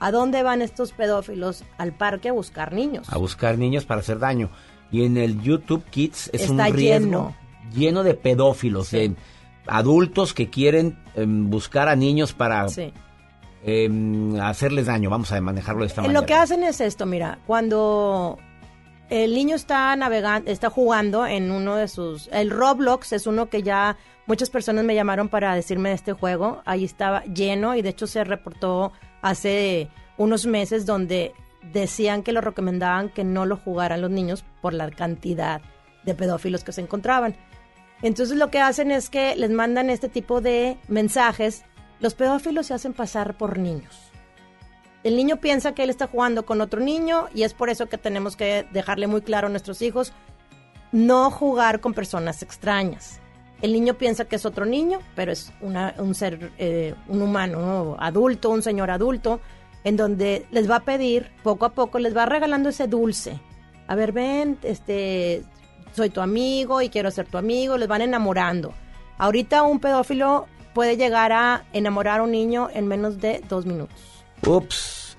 ¿A 0.00 0.10
dónde 0.10 0.42
van 0.42 0.60
estos 0.60 0.92
pedófilos? 0.92 1.64
Al 1.78 1.92
parque 1.92 2.28
a 2.28 2.32
buscar 2.32 2.72
niños. 2.72 3.06
A 3.10 3.16
buscar 3.16 3.56
niños 3.56 3.84
para 3.86 4.00
hacer 4.00 4.18
daño. 4.18 4.50
Y 4.90 5.04
en 5.04 5.16
el 5.16 5.40
YouTube 5.40 5.84
Kids 5.84 6.30
es 6.32 6.42
Está 6.42 6.52
un 6.52 6.74
riesgo 6.74 7.34
lleno, 7.74 8.02
de 8.02 8.14
pedófilos, 8.14 8.90
de 8.90 9.14
adultos 9.66 10.34
que 10.34 10.50
quieren 10.50 10.98
em, 11.14 11.48
buscar 11.48 11.88
a 11.88 11.96
niños 11.96 12.34
para 12.34 12.68
Sí. 12.68 12.92
em, 13.64 14.38
hacerles 14.40 14.86
daño. 14.86 15.08
Vamos 15.08 15.32
a 15.32 15.40
manejarlo 15.40 15.80
de 15.82 15.86
esta 15.86 16.02
manera. 16.02 16.20
Lo 16.20 16.26
que 16.26 16.34
hacen 16.34 16.62
es 16.64 16.80
esto, 16.82 17.06
mira, 17.06 17.38
cuando 17.46 18.38
el 19.22 19.32
niño 19.32 19.54
está 19.54 19.94
navegando, 19.94 20.50
está 20.50 20.70
jugando 20.70 21.24
en 21.24 21.52
uno 21.52 21.76
de 21.76 21.86
sus, 21.86 22.28
el 22.32 22.50
Roblox 22.50 23.12
es 23.12 23.28
uno 23.28 23.48
que 23.48 23.62
ya 23.62 23.96
muchas 24.26 24.50
personas 24.50 24.84
me 24.84 24.96
llamaron 24.96 25.28
para 25.28 25.54
decirme 25.54 25.90
de 25.90 25.94
este 25.94 26.14
juego, 26.14 26.62
ahí 26.64 26.84
estaba 26.84 27.22
lleno 27.26 27.76
y 27.76 27.82
de 27.82 27.90
hecho 27.90 28.08
se 28.08 28.24
reportó 28.24 28.90
hace 29.22 29.88
unos 30.18 30.46
meses 30.46 30.84
donde 30.84 31.32
decían 31.72 32.24
que 32.24 32.32
lo 32.32 32.40
recomendaban 32.40 33.08
que 33.08 33.22
no 33.22 33.46
lo 33.46 33.56
jugaran 33.56 34.02
los 34.02 34.10
niños 34.10 34.44
por 34.60 34.74
la 34.74 34.90
cantidad 34.90 35.62
de 36.02 36.14
pedófilos 36.16 36.64
que 36.64 36.72
se 36.72 36.80
encontraban. 36.80 37.36
Entonces 38.02 38.36
lo 38.36 38.50
que 38.50 38.58
hacen 38.58 38.90
es 38.90 39.10
que 39.10 39.36
les 39.36 39.50
mandan 39.50 39.90
este 39.90 40.08
tipo 40.08 40.40
de 40.40 40.76
mensajes. 40.88 41.64
Los 42.00 42.14
pedófilos 42.14 42.66
se 42.66 42.74
hacen 42.74 42.92
pasar 42.92 43.38
por 43.38 43.58
niños. 43.58 44.10
El 45.04 45.16
niño 45.16 45.36
piensa 45.36 45.72
que 45.72 45.82
él 45.84 45.90
está 45.90 46.06
jugando 46.08 46.44
con 46.46 46.60
otro 46.60 46.80
niño 46.80 47.26
y 47.34 47.42
es 47.42 47.54
por 47.54 47.68
eso 47.68 47.86
que 47.86 47.98
tenemos 47.98 48.36
que 48.36 48.66
dejarle 48.72 49.06
muy 49.06 49.20
claro 49.20 49.46
a 49.46 49.50
nuestros 49.50 49.82
hijos 49.82 50.12
no 50.92 51.30
jugar 51.30 51.80
con 51.80 51.92
personas 51.94 52.42
extrañas. 52.42 53.20
El 53.60 53.72
niño 53.72 53.94
piensa 53.94 54.24
que 54.24 54.36
es 54.36 54.46
otro 54.46 54.64
niño, 54.64 55.00
pero 55.14 55.30
es 55.32 55.52
una- 55.60 55.94
un 55.98 56.14
ser, 56.14 56.50
eh, 56.58 56.94
un 57.08 57.20
humano 57.22 57.60
¿no? 57.60 57.96
adulto, 57.98 58.50
un 58.50 58.62
señor 58.62 58.90
adulto, 58.90 59.40
en 59.84 59.96
donde 59.96 60.46
les 60.50 60.70
va 60.70 60.76
a 60.76 60.84
pedir, 60.84 61.30
poco 61.42 61.66
a 61.66 61.70
poco, 61.74 61.98
les 61.98 62.16
va 62.16 62.24
regalando 62.26 62.70
ese 62.70 62.86
dulce. 62.88 63.38
A 63.86 63.94
ver, 63.94 64.12
ven, 64.12 64.58
este, 64.62 65.42
soy 65.92 66.08
tu 66.10 66.20
amigo 66.22 66.80
y 66.80 66.88
quiero 66.88 67.10
ser 67.10 67.26
tu 67.26 67.36
amigo, 67.36 67.76
les 67.76 67.88
van 67.88 68.00
enamorando. 68.00 68.72
Ahorita 69.18 69.62
un 69.62 69.80
pedófilo 69.80 70.46
puede 70.72 70.96
llegar 70.96 71.32
a 71.32 71.64
enamorar 71.74 72.20
a 72.20 72.22
un 72.22 72.30
niño 72.30 72.68
en 72.72 72.86
menos 72.86 73.20
de 73.20 73.42
dos 73.48 73.66
minutos. 73.66 74.13
Ups. 74.46 75.16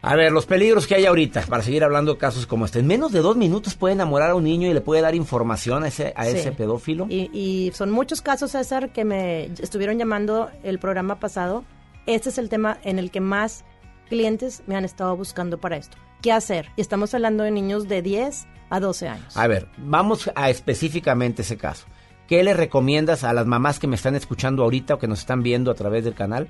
A 0.00 0.14
ver, 0.14 0.30
los 0.30 0.46
peligros 0.46 0.86
que 0.86 0.94
hay 0.94 1.06
ahorita, 1.06 1.42
para 1.48 1.62
seguir 1.62 1.82
hablando 1.82 2.12
de 2.14 2.18
casos 2.18 2.46
como 2.46 2.64
este. 2.64 2.78
En 2.78 2.86
menos 2.86 3.10
de 3.10 3.18
dos 3.20 3.36
minutos 3.36 3.74
puede 3.74 3.94
enamorar 3.94 4.30
a 4.30 4.34
un 4.36 4.44
niño 4.44 4.68
y 4.70 4.72
le 4.72 4.80
puede 4.80 5.02
dar 5.02 5.14
información 5.16 5.82
a 5.82 5.88
ese, 5.88 6.12
a 6.16 6.24
Sí. 6.24 6.36
ese 6.36 6.52
pedófilo. 6.52 7.06
Y, 7.10 7.30
y 7.36 7.72
son 7.72 7.90
muchos 7.90 8.22
casos, 8.22 8.52
César, 8.52 8.90
que 8.92 9.04
me 9.04 9.46
estuvieron 9.60 9.98
llamando 9.98 10.50
el 10.62 10.78
programa 10.78 11.18
pasado. 11.18 11.64
Este 12.06 12.28
es 12.28 12.38
el 12.38 12.48
tema 12.48 12.78
en 12.84 12.98
el 13.00 13.10
que 13.10 13.20
más 13.20 13.64
clientes 14.08 14.62
me 14.68 14.76
han 14.76 14.84
estado 14.84 15.16
buscando 15.16 15.58
para 15.58 15.76
esto. 15.76 15.96
¿Qué 16.22 16.32
hacer? 16.32 16.68
Y 16.76 16.80
estamos 16.80 17.12
hablando 17.14 17.42
de 17.42 17.50
niños 17.50 17.88
de 17.88 18.00
10 18.00 18.46
a 18.70 18.80
12 18.80 19.08
años. 19.08 19.36
A 19.36 19.46
ver, 19.48 19.66
vamos 19.78 20.30
a 20.34 20.48
específicamente 20.48 21.42
ese 21.42 21.56
caso. 21.56 21.86
¿Qué 22.28 22.42
le 22.44 22.54
recomiendas 22.54 23.24
a 23.24 23.32
las 23.32 23.46
mamás 23.46 23.78
que 23.78 23.86
me 23.88 23.96
están 23.96 24.14
escuchando 24.14 24.62
ahorita 24.62 24.94
o 24.94 24.98
que 24.98 25.08
nos 25.08 25.18
están 25.20 25.42
viendo 25.42 25.70
a 25.70 25.74
través 25.74 26.04
del 26.04 26.14
canal? 26.14 26.48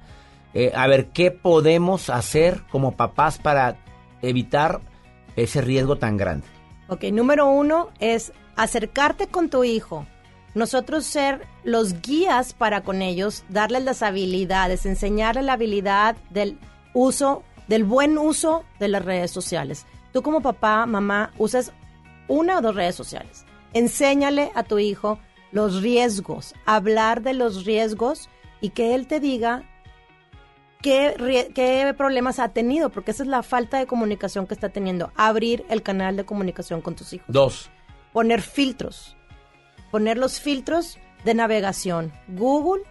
Eh, 0.54 0.72
a 0.74 0.86
ver, 0.86 1.08
¿qué 1.08 1.30
podemos 1.30 2.10
hacer 2.10 2.62
como 2.70 2.96
papás 2.96 3.38
para 3.38 3.76
evitar 4.22 4.80
ese 5.36 5.60
riesgo 5.60 5.96
tan 5.96 6.16
grande? 6.16 6.46
Ok, 6.88 7.04
número 7.12 7.48
uno 7.48 7.90
es 8.00 8.32
acercarte 8.56 9.26
con 9.26 9.50
tu 9.50 9.64
hijo. 9.64 10.06
Nosotros 10.54 11.04
ser 11.04 11.46
los 11.62 12.00
guías 12.00 12.54
para 12.54 12.82
con 12.82 13.02
ellos, 13.02 13.44
darles 13.48 13.84
las 13.84 14.02
habilidades, 14.02 14.86
enseñarles 14.86 15.44
la 15.44 15.52
habilidad 15.52 16.16
del 16.30 16.58
uso, 16.94 17.42
del 17.68 17.84
buen 17.84 18.16
uso 18.16 18.64
de 18.80 18.88
las 18.88 19.04
redes 19.04 19.30
sociales. 19.30 19.86
Tú 20.12 20.22
como 20.22 20.40
papá, 20.40 20.86
mamá, 20.86 21.32
usas 21.38 21.72
una 22.26 22.58
o 22.58 22.60
dos 22.62 22.74
redes 22.74 22.94
sociales. 22.94 23.44
Enséñale 23.74 24.50
a 24.54 24.62
tu 24.62 24.78
hijo 24.78 25.18
los 25.52 25.82
riesgos, 25.82 26.54
hablar 26.66 27.22
de 27.22 27.34
los 27.34 27.64
riesgos 27.64 28.28
y 28.60 28.70
que 28.70 28.94
él 28.94 29.06
te 29.06 29.20
diga 29.20 29.64
qué, 30.80 31.94
problemas 31.96 32.38
ha 32.38 32.48
tenido, 32.50 32.90
porque 32.90 33.10
esa 33.10 33.22
es 33.22 33.28
la 33.28 33.42
falta 33.42 33.78
de 33.78 33.86
comunicación 33.86 34.46
que 34.46 34.54
está 34.54 34.68
teniendo. 34.68 35.12
Abrir 35.16 35.64
el 35.68 35.82
canal 35.82 36.16
de 36.16 36.24
comunicación 36.24 36.80
con 36.80 36.94
tus 36.94 37.12
hijos. 37.12 37.26
Dos. 37.28 37.70
Poner 38.12 38.42
filtros. 38.42 39.16
Poner 39.90 40.18
los 40.18 40.40
filtros 40.40 40.98
de 41.24 41.34
navegación. 41.34 42.12
Google 42.28 42.82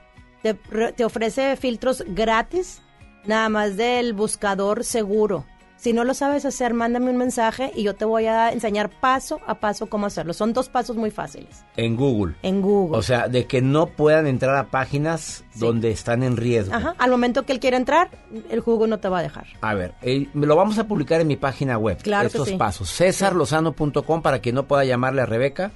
te, 0.42 0.54
te 0.54 1.06
ofrece 1.06 1.56
filtros 1.56 2.04
gratis, 2.08 2.82
nada 3.26 3.50
más 3.50 3.78
del 3.78 4.14
buscador 4.14 4.84
seguro. 4.84 5.46
Si 5.78 5.94
no 5.94 6.04
lo 6.04 6.16
sabes 6.16 6.44
hacer, 6.44 6.74
mándame 6.74 7.12
un 7.12 7.18
mensaje 7.18 7.72
y 7.76 7.84
yo 7.84 7.94
te 7.96 8.04
voy 8.04 8.26
a 8.26 8.52
enseñar 8.52 8.90
paso 8.90 9.40
a 9.46 9.56
paso 9.56 9.86
cómo 9.88 10.08
hacerlo. 10.08 10.34
Son 10.34 10.52
dos 10.52 10.70
pasos 10.70 10.98
muy 10.98 11.12
fáciles. 11.12 11.64
En 11.76 11.96
Google. 11.96 12.36
En 12.42 12.62
Google. 12.62 12.98
O 12.98 13.04
sea, 13.04 13.28
de 13.28 13.46
que 13.46 13.62
no 13.62 13.86
puedan 13.86 14.26
entrar 14.26 14.56
a 14.56 14.72
páginas 14.72 15.46
donde 15.56 15.92
están 15.92 16.24
en 16.24 16.36
riesgo. 16.36 16.74
Ajá. 16.74 16.96
Al 16.98 17.12
momento 17.12 17.44
que 17.44 17.54
él 17.54 17.60
quiera 17.60 17.78
entrar, 17.78 18.10
el 18.50 18.60
jugo 18.60 18.88
no 18.88 19.00
te 19.00 19.08
va 19.08 19.20
a 19.20 19.22
dejar. 19.22 19.46
A 19.62 19.76
ver, 19.76 19.94
eh, 20.02 20.28
lo 20.34 20.56
vamos 20.56 20.80
a 20.80 20.88
publicar 20.88 21.22
en 21.22 21.28
mi 21.28 21.36
página 21.36 21.78
web. 21.78 22.02
Claro 22.02 22.30
que 22.30 22.38
estos 22.38 22.50
sí. 22.50 22.58
pasos. 22.58 22.90
Cesarlozano.com 22.90 24.22
para 24.24 24.40
quien 24.40 24.56
no 24.56 24.68
pueda 24.68 24.84
llamarle 24.84 25.22
a 25.22 25.26
Rebeca. 25.28 25.72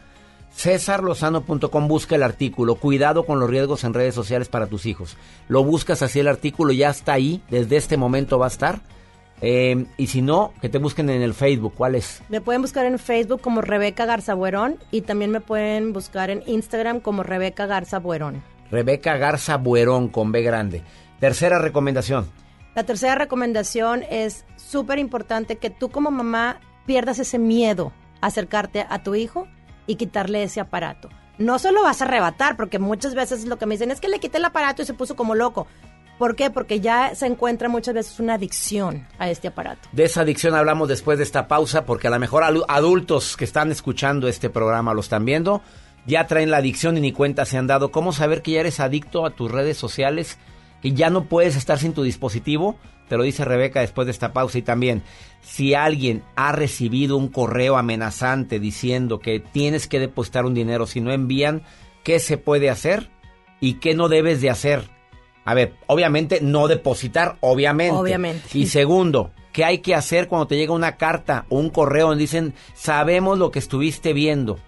Cesarlozano.com 0.53 1.87
busca 1.87 2.15
el 2.15 2.23
artículo. 2.23 2.75
Cuidado 2.75 3.25
con 3.25 3.39
los 3.39 3.49
riesgos 3.49 3.83
en 3.83 3.93
redes 3.93 4.15
sociales 4.15 4.49
para 4.49 4.65
tus 4.65 4.87
hijos. 4.87 5.15
Lo 5.47 5.63
buscas 5.63 6.01
así 6.01 6.19
el 6.19 6.27
artículo, 6.27 6.73
ya 6.73 6.89
está 6.89 7.13
ahí. 7.13 7.41
Desde 7.49 7.77
este 7.77 7.97
momento 7.97 8.39
va 8.39 8.45
a 8.45 8.49
estar. 8.49 8.81
Eh, 9.41 9.85
y 9.97 10.07
si 10.07 10.21
no, 10.21 10.53
que 10.61 10.69
te 10.69 10.77
busquen 10.77 11.09
en 11.09 11.21
el 11.21 11.33
Facebook. 11.33 11.73
¿Cuál 11.75 11.95
es? 11.95 12.21
Me 12.29 12.41
pueden 12.41 12.61
buscar 12.61 12.85
en 12.85 12.99
Facebook 12.99 13.41
como 13.41 13.61
Rebeca 13.61 14.05
Garza 14.05 14.35
Buerón 14.35 14.77
y 14.91 15.01
también 15.01 15.31
me 15.31 15.41
pueden 15.41 15.93
buscar 15.93 16.29
en 16.29 16.43
Instagram 16.45 16.99
como 16.99 17.23
Rebeca 17.23 17.65
Garza 17.65 17.99
Buerón. 17.99 18.43
Rebeca 18.69 19.17
Garza 19.17 19.57
Buerón 19.57 20.09
con 20.09 20.31
B 20.31 20.41
grande. 20.43 20.83
Tercera 21.19 21.59
recomendación. 21.59 22.29
La 22.75 22.83
tercera 22.83 23.15
recomendación 23.15 24.03
es 24.09 24.45
súper 24.55 24.97
importante 24.99 25.57
que 25.57 25.69
tú 25.69 25.89
como 25.89 26.09
mamá 26.09 26.59
pierdas 26.85 27.19
ese 27.19 27.37
miedo 27.37 27.91
a 28.21 28.27
acercarte 28.27 28.85
a 28.89 29.03
tu 29.03 29.15
hijo 29.15 29.47
y 29.87 29.95
quitarle 29.95 30.43
ese 30.43 30.61
aparato. 30.61 31.09
No 31.37 31.59
se 31.59 31.71
lo 31.71 31.83
vas 31.83 32.01
a 32.01 32.05
arrebatar, 32.05 32.55
porque 32.55 32.79
muchas 32.79 33.15
veces 33.15 33.45
lo 33.45 33.57
que 33.57 33.65
me 33.65 33.75
dicen 33.75 33.91
es 33.91 33.99
que 33.99 34.07
le 34.07 34.19
quité 34.19 34.37
el 34.37 34.45
aparato 34.45 34.81
y 34.81 34.85
se 34.85 34.93
puso 34.93 35.15
como 35.15 35.35
loco. 35.35 35.67
¿Por 36.21 36.35
qué? 36.35 36.51
Porque 36.51 36.81
ya 36.81 37.15
se 37.15 37.25
encuentra 37.25 37.67
muchas 37.67 37.95
veces 37.95 38.19
una 38.19 38.35
adicción 38.35 39.07
a 39.17 39.31
este 39.31 39.47
aparato. 39.47 39.89
De 39.91 40.03
esa 40.03 40.21
adicción 40.21 40.53
hablamos 40.53 40.87
después 40.87 41.17
de 41.17 41.23
esta 41.23 41.47
pausa, 41.47 41.83
porque 41.83 42.05
a 42.05 42.11
lo 42.11 42.19
mejor 42.19 42.43
adultos 42.67 43.35
que 43.35 43.43
están 43.43 43.71
escuchando 43.71 44.27
este 44.27 44.51
programa 44.51 44.93
lo 44.93 45.01
están 45.01 45.25
viendo, 45.25 45.63
ya 46.05 46.27
traen 46.27 46.51
la 46.51 46.57
adicción 46.57 46.95
y 46.95 47.01
ni 47.01 47.11
cuenta 47.11 47.43
se 47.45 47.57
han 47.57 47.65
dado. 47.65 47.91
¿Cómo 47.91 48.13
saber 48.13 48.43
que 48.43 48.51
ya 48.51 48.59
eres 48.59 48.79
adicto 48.79 49.25
a 49.25 49.31
tus 49.31 49.49
redes 49.49 49.77
sociales? 49.77 50.37
Que 50.83 50.91
ya 50.91 51.09
no 51.09 51.23
puedes 51.23 51.55
estar 51.55 51.79
sin 51.79 51.93
tu 51.93 52.03
dispositivo. 52.03 52.77
Te 53.09 53.17
lo 53.17 53.23
dice 53.23 53.43
Rebeca 53.43 53.79
después 53.79 54.05
de 54.05 54.11
esta 54.11 54.31
pausa. 54.31 54.59
Y 54.59 54.61
también, 54.61 55.01
si 55.41 55.73
alguien 55.73 56.21
ha 56.35 56.51
recibido 56.51 57.17
un 57.17 57.29
correo 57.29 57.77
amenazante 57.77 58.59
diciendo 58.59 59.17
que 59.21 59.39
tienes 59.39 59.87
que 59.87 59.99
depositar 59.99 60.45
un 60.45 60.53
dinero, 60.53 60.85
si 60.85 61.01
no 61.01 61.11
envían, 61.11 61.63
¿qué 62.03 62.19
se 62.19 62.37
puede 62.37 62.69
hacer 62.69 63.09
y 63.59 63.79
qué 63.79 63.95
no 63.95 64.07
debes 64.07 64.39
de 64.39 64.51
hacer? 64.51 65.00
A 65.45 65.53
ver, 65.53 65.73
obviamente 65.87 66.39
no 66.41 66.67
depositar, 66.67 67.37
obviamente. 67.41 67.95
Obviamente. 67.97 68.47
Y 68.57 68.67
segundo, 68.67 69.31
¿qué 69.51 69.65
hay 69.65 69.79
que 69.79 69.95
hacer 69.95 70.27
cuando 70.27 70.47
te 70.47 70.55
llega 70.55 70.73
una 70.73 70.97
carta 70.97 71.45
o 71.49 71.57
un 71.59 71.69
correo 71.69 72.07
donde 72.09 72.21
dicen, 72.23 72.53
sabemos 72.75 73.39
lo 73.39 73.49
que 73.51 73.59
estuviste 73.59 74.13
viendo? 74.13 74.59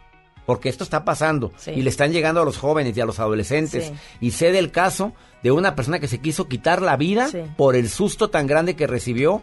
Porque 0.45 0.67
esto 0.69 0.83
está 0.83 1.05
pasando 1.05 1.53
Sí. 1.57 1.71
y 1.71 1.81
le 1.83 1.89
están 1.89 2.11
llegando 2.11 2.41
a 2.41 2.45
los 2.45 2.57
jóvenes 2.57 2.97
y 2.97 3.01
a 3.01 3.05
los 3.05 3.19
adolescentes. 3.19 3.85
Sí. 3.85 3.93
Y 4.19 4.31
sé 4.31 4.51
del 4.51 4.71
caso 4.71 5.13
de 5.41 5.51
una 5.51 5.75
persona 5.75 5.99
que 5.99 6.07
se 6.07 6.19
quiso 6.19 6.47
quitar 6.49 6.81
la 6.81 6.97
vida 6.97 7.27
Sí. 7.29 7.39
por 7.55 7.75
el 7.75 7.87
susto 7.89 8.29
tan 8.29 8.45
grande 8.47 8.75
que 8.75 8.87
recibió 8.87 9.41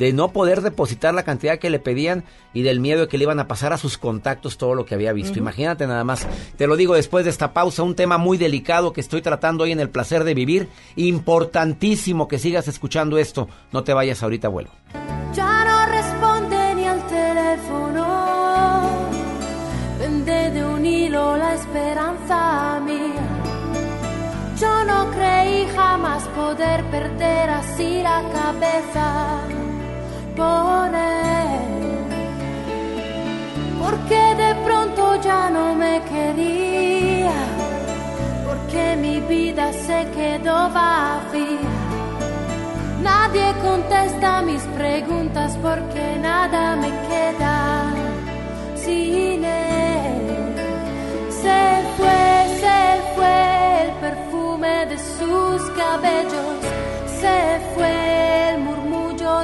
de 0.00 0.14
no 0.14 0.32
poder 0.32 0.62
depositar 0.62 1.12
la 1.12 1.24
cantidad 1.24 1.58
que 1.58 1.68
le 1.68 1.78
pedían 1.78 2.24
y 2.54 2.62
del 2.62 2.80
miedo 2.80 3.02
de 3.02 3.08
que 3.08 3.18
le 3.18 3.24
iban 3.24 3.38
a 3.38 3.46
pasar 3.46 3.74
a 3.74 3.76
sus 3.76 3.98
contactos 3.98 4.56
todo 4.56 4.74
lo 4.74 4.86
que 4.86 4.94
había 4.94 5.12
visto. 5.12 5.38
Imagínate 5.38 5.86
nada 5.86 6.04
más. 6.04 6.26
Te 6.56 6.66
lo 6.66 6.76
digo 6.76 6.94
después 6.94 7.24
de 7.24 7.30
esta 7.30 7.52
pausa, 7.52 7.82
un 7.82 7.94
tema 7.94 8.16
muy 8.16 8.38
delicado 8.38 8.94
que 8.94 9.02
estoy 9.02 9.20
tratando 9.20 9.64
hoy 9.64 9.72
en 9.72 9.80
el 9.80 9.90
placer 9.90 10.24
de 10.24 10.32
vivir. 10.32 10.70
Importantísimo 10.96 12.28
que 12.28 12.38
sigas 12.38 12.66
escuchando 12.66 13.18
esto. 13.18 13.46
No 13.72 13.84
te 13.84 13.92
vayas 13.92 14.22
ahorita, 14.22 14.48
vuelvo. 14.48 14.70
Ya 15.34 15.64
no 15.66 15.92
responde 15.92 16.74
ni 16.76 16.84
al 16.86 17.06
teléfono. 17.06 18.90
Vende 19.98 20.50
de 20.50 20.64
un 20.64 20.86
hilo 20.86 21.36
la 21.36 21.54
esperanza 21.56 22.80
mía. 22.86 23.28
Yo 24.58 24.84
no 24.86 25.10
creí 25.10 25.66
jamás 25.76 26.22
poder 26.28 26.84
perder 26.84 27.50
así 27.50 28.00
la 28.02 28.22
cabeza 28.32 29.59
Porque 33.90 34.34
de 34.44 34.54
pronto 34.66 35.20
ya 35.22 35.50
no 35.50 35.74
me 35.74 36.00
quería. 36.02 37.32
Porque 38.46 38.96
mi 38.96 39.20
vida 39.20 39.72
se 39.72 40.06
quedó 40.16 40.70
vacía. 40.70 41.70
Nadie 43.02 43.54
contesta 43.62 44.42
mis 44.42 44.62
preguntas 44.78 45.56
porque 45.62 46.18
nada 46.18 46.76
me 46.76 46.90
queda 47.08 47.92
sin 48.76 49.44
él. 49.44 50.54
Se 51.42 51.60
fue, 51.96 52.22
se 52.64 52.80
fue 53.14 53.84
el 53.84 53.90
perfume 54.06 54.86
de 54.86 54.98
sus 54.98 55.62
cabellos, 55.82 56.56
se 57.20 57.60
fue 57.74 58.50
el 58.54 58.60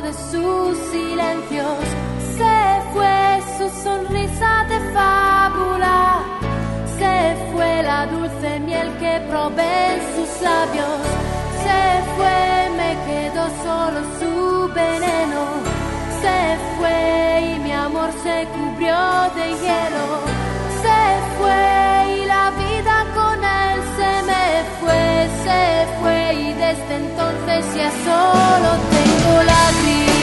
de 0.00 0.12
sus 0.12 0.76
silencios, 0.90 1.78
se 2.36 2.82
fue 2.92 3.40
su 3.56 3.82
sonrisa 3.82 4.66
de 4.68 4.78
fábula, 4.92 6.22
se 6.98 7.36
fue 7.52 7.82
la 7.82 8.06
dulce 8.06 8.60
miel 8.60 8.88
que 8.98 9.20
probé 9.30 9.94
en 9.94 10.00
sus 10.14 10.42
labios, 10.42 11.00
se 11.64 11.82
fue, 12.14 12.70
me 12.76 12.90
quedó 13.06 13.44
solo 13.64 14.00
su 14.18 14.72
veneno, 14.74 15.42
se 16.20 16.38
fue 16.76 17.54
y 17.54 17.58
mi 17.60 17.72
amor 17.72 18.10
se 18.22 18.46
cubrió 18.54 18.98
de 19.34 19.46
hielo, 19.62 20.06
se 20.82 21.00
fue 21.38 22.18
y 22.18 22.26
la 22.26 22.50
vida 22.50 23.06
con 23.14 23.35
me 24.26 24.64
fue, 24.80 25.28
se 25.44 25.86
fue 26.00 26.34
y 26.34 26.52
desde 26.52 26.96
entonces 26.96 27.64
ya 27.76 27.90
solo 28.04 28.70
tengo 28.90 29.42
lágrimas. 29.42 30.15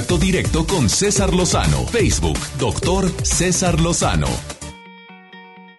Contacto 0.00 0.24
directo 0.24 0.66
con 0.66 0.88
César 0.88 1.34
Lozano. 1.34 1.84
Facebook, 1.86 2.38
doctor 2.58 3.10
César 3.22 3.80
Lozano. 3.80 4.28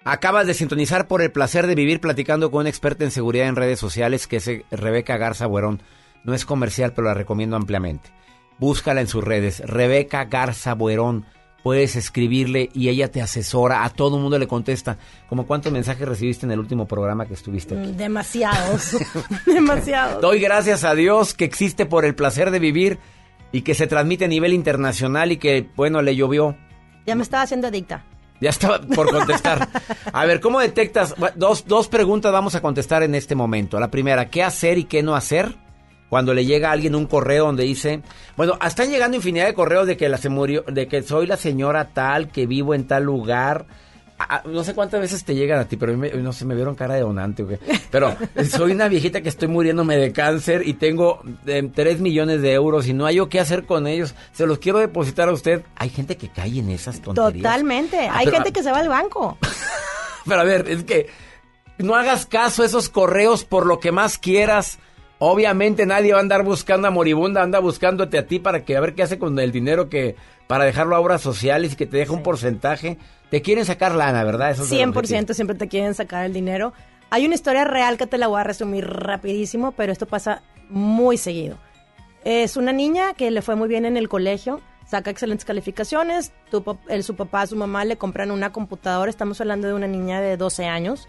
Acabas 0.03 0.45
de 0.45 0.53
sintonizar 0.53 1.07
por 1.07 1.23
el 1.23 1.31
placer 1.31 1.65
de 1.65 1.73
vivir 1.73 1.99
platicando 1.99 2.51
con 2.51 2.61
una 2.61 2.69
experta 2.69 3.03
en 3.03 3.09
seguridad 3.09 3.47
en 3.47 3.55
redes 3.55 3.79
sociales 3.79 4.27
que 4.27 4.35
es 4.35 4.47
Rebeca 4.69 5.17
Garza 5.17 5.47
Buerón. 5.47 5.81
No 6.23 6.35
es 6.35 6.45
comercial, 6.45 6.93
pero 6.93 7.07
la 7.07 7.15
recomiendo 7.15 7.55
ampliamente. 7.55 8.11
Búscala 8.59 9.01
en 9.01 9.07
sus 9.07 9.23
redes, 9.23 9.59
Rebeca 9.61 10.25
Garza 10.25 10.75
Buerón. 10.75 11.25
Puedes 11.63 11.95
escribirle 11.95 12.69
y 12.75 12.89
ella 12.89 13.09
te 13.09 13.23
asesora, 13.23 13.83
a 13.83 13.89
todo 13.89 14.17
el 14.17 14.21
mundo 14.21 14.37
le 14.37 14.47
contesta. 14.47 14.99
¿Como 15.29 15.47
cuántos 15.47 15.71
mensajes 15.71 16.07
recibiste 16.07 16.45
en 16.45 16.51
el 16.51 16.59
último 16.59 16.87
programa 16.87 17.25
que 17.25 17.33
estuviste 17.33 17.79
aquí? 17.79 17.93
Demasiados. 17.93 18.97
Demasiados. 19.47 20.21
Doy 20.21 20.39
gracias 20.39 20.83
a 20.83 20.93
Dios 20.93 21.33
que 21.33 21.45
existe 21.45 21.87
por 21.87 22.05
el 22.05 22.13
placer 22.13 22.51
de 22.51 22.59
vivir 22.59 22.99
y 23.51 23.61
que 23.61 23.73
se 23.73 23.87
transmite 23.87 24.25
a 24.25 24.27
nivel 24.27 24.53
internacional 24.53 25.31
y 25.31 25.37
que, 25.37 25.69
bueno, 25.75 26.01
le 26.01 26.15
llovió. 26.15 26.55
Ya 27.05 27.15
me 27.15 27.23
estaba 27.23 27.43
haciendo 27.43 27.67
adicta. 27.67 28.05
Ya 28.39 28.49
estaba 28.49 28.81
por 28.81 29.11
contestar. 29.11 29.69
A 30.13 30.25
ver, 30.25 30.39
¿cómo 30.39 30.59
detectas? 30.59 31.13
Dos, 31.35 31.65
dos 31.67 31.87
preguntas 31.87 32.31
vamos 32.31 32.55
a 32.55 32.61
contestar 32.61 33.03
en 33.03 33.13
este 33.13 33.35
momento. 33.35 33.79
La 33.79 33.91
primera, 33.91 34.29
¿qué 34.29 34.43
hacer 34.43 34.79
y 34.79 34.85
qué 34.85 35.03
no 35.03 35.15
hacer? 35.15 35.55
Cuando 36.09 36.33
le 36.33 36.43
llega 36.43 36.69
a 36.69 36.71
alguien 36.73 36.95
un 36.95 37.05
correo 37.05 37.45
donde 37.45 37.63
dice, 37.63 38.01
bueno, 38.35 38.57
están 38.65 38.89
llegando 38.89 39.15
infinidad 39.15 39.45
de 39.45 39.53
correos 39.53 39.87
de 39.87 39.95
que 39.95 40.09
la 40.09 40.17
se 40.17 40.27
murió, 40.27 40.63
de 40.67 40.87
que 40.87 41.03
soy 41.03 41.25
la 41.25 41.37
señora 41.37 41.89
tal, 41.93 42.29
que 42.29 42.47
vivo 42.47 42.73
en 42.73 42.85
tal 42.85 43.03
lugar. 43.03 43.65
No 44.45 44.63
sé 44.63 44.73
cuántas 44.73 44.99
veces 45.01 45.23
te 45.23 45.35
llegan 45.35 45.59
a 45.59 45.65
ti, 45.67 45.77
pero 45.77 45.93
a 45.93 45.95
mí 45.95 46.01
me- 46.01 46.11
no 46.21 46.33
sé, 46.33 46.45
me 46.45 46.55
vieron 46.55 46.75
cara 46.75 46.95
de 46.95 47.01
donante. 47.01 47.45
Pero 47.89 48.15
soy 48.49 48.71
una 48.71 48.87
viejita 48.87 49.21
que 49.21 49.29
estoy 49.29 49.47
muriéndome 49.47 49.97
de 49.97 50.11
cáncer 50.11 50.67
y 50.67 50.73
tengo 50.73 51.21
3 51.45 51.99
millones 51.99 52.41
de 52.41 52.53
euros 52.53 52.87
y 52.87 52.93
no 52.93 53.05
hay 53.05 53.15
yo 53.15 53.29
qué 53.29 53.39
hacer 53.39 53.65
con 53.65 53.87
ellos. 53.87 54.15
Se 54.33 54.45
los 54.45 54.59
quiero 54.59 54.79
depositar 54.79 55.29
a 55.29 55.31
usted. 55.33 55.63
Hay 55.75 55.89
gente 55.89 56.17
que 56.17 56.29
cae 56.29 56.59
en 56.59 56.69
esas 56.69 57.01
tonterías. 57.01 57.33
Totalmente. 57.43 58.07
Ah, 58.07 58.17
Hay 58.17 58.25
pero- 58.25 58.37
gente 58.37 58.51
que 58.53 58.63
se 58.63 58.71
va 58.71 58.79
al 58.79 58.89
banco. 58.89 59.37
Pero 60.25 60.39
a 60.39 60.43
ver, 60.43 60.69
es 60.69 60.83
que 60.83 61.07
no 61.79 61.95
hagas 61.95 62.25
caso 62.27 62.61
a 62.61 62.65
esos 62.67 62.89
correos 62.89 63.43
por 63.43 63.65
lo 63.65 63.79
que 63.79 63.91
más 63.91 64.17
quieras. 64.19 64.77
Obviamente 65.23 65.85
nadie 65.85 66.13
va 66.13 66.17
a 66.17 66.21
andar 66.21 66.43
buscando 66.43 66.87
a 66.87 66.91
moribunda, 66.91 67.43
anda 67.43 67.59
buscándote 67.59 68.17
a 68.17 68.25
ti 68.25 68.39
para 68.39 68.65
que 68.65 68.75
a 68.75 68.81
ver 68.81 68.95
qué 68.95 69.03
hace 69.03 69.19
con 69.19 69.37
el 69.37 69.51
dinero 69.51 69.87
que 69.87 70.15
para 70.47 70.65
dejarlo 70.65 70.95
a 70.95 70.99
obras 70.99 71.21
sociales 71.21 71.73
y 71.73 71.75
que 71.75 71.85
te 71.85 71.97
deja 71.97 72.11
un 72.11 72.23
porcentaje. 72.23 72.97
Te 73.29 73.43
quieren 73.43 73.63
sacar 73.65 73.93
lana, 73.93 74.23
¿verdad? 74.23 74.49
Eso 74.49 74.63
es 74.63 74.71
el 74.71 74.89
objetivo. 74.89 75.19
100% 75.19 75.33
siempre 75.35 75.55
te 75.55 75.67
quieren 75.67 75.93
sacar 75.93 76.25
el 76.25 76.33
dinero. 76.33 76.73
Hay 77.11 77.23
una 77.27 77.35
historia 77.35 77.65
real 77.65 77.99
que 77.99 78.07
te 78.07 78.17
la 78.17 78.25
voy 78.25 78.39
a 78.39 78.43
resumir 78.43 78.87
rapidísimo, 78.87 79.73
pero 79.73 79.91
esto 79.91 80.07
pasa 80.07 80.41
muy 80.69 81.17
seguido. 81.17 81.59
Es 82.23 82.57
una 82.57 82.71
niña 82.73 83.13
que 83.13 83.29
le 83.29 83.43
fue 83.43 83.55
muy 83.55 83.67
bien 83.67 83.85
en 83.85 83.97
el 83.97 84.09
colegio, 84.09 84.59
saca 84.87 85.11
excelentes 85.11 85.45
calificaciones, 85.45 86.31
tu 86.49 86.63
el- 86.89 87.03
su 87.03 87.15
papá, 87.15 87.45
su 87.45 87.55
mamá 87.55 87.85
le 87.85 87.95
compran 87.95 88.31
una 88.31 88.51
computadora, 88.51 89.11
estamos 89.11 89.39
hablando 89.39 89.67
de 89.67 89.75
una 89.75 89.87
niña 89.87 90.19
de 90.19 90.35
12 90.35 90.65
años. 90.65 91.07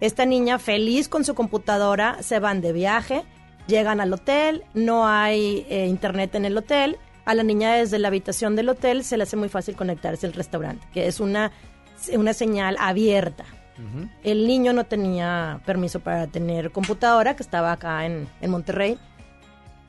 Esta 0.00 0.24
niña 0.24 0.58
feliz 0.58 1.10
con 1.10 1.24
su 1.26 1.34
computadora, 1.34 2.22
se 2.22 2.38
van 2.40 2.62
de 2.62 2.72
viaje, 2.72 3.22
llegan 3.70 4.00
al 4.02 4.12
hotel, 4.12 4.64
no 4.74 5.06
hay 5.06 5.64
eh, 5.70 5.86
internet 5.86 6.34
en 6.34 6.44
el 6.44 6.58
hotel, 6.58 6.98
a 7.24 7.34
la 7.34 7.42
niña 7.42 7.74
desde 7.74 7.98
la 7.98 8.08
habitación 8.08 8.56
del 8.56 8.68
hotel 8.70 9.04
se 9.04 9.16
le 9.16 9.22
hace 9.22 9.36
muy 9.36 9.48
fácil 9.48 9.76
conectarse 9.76 10.26
al 10.26 10.32
restaurante, 10.32 10.84
que 10.92 11.06
es 11.06 11.20
una, 11.20 11.52
una 12.12 12.32
señal 12.34 12.76
abierta. 12.78 13.44
El 14.22 14.46
niño 14.46 14.74
no 14.74 14.84
tenía 14.84 15.60
permiso 15.64 16.00
para 16.00 16.26
tener 16.26 16.70
computadora, 16.70 17.34
que 17.34 17.42
estaba 17.42 17.72
acá 17.72 18.04
en, 18.04 18.28
en 18.42 18.50
Monterrey. 18.50 18.98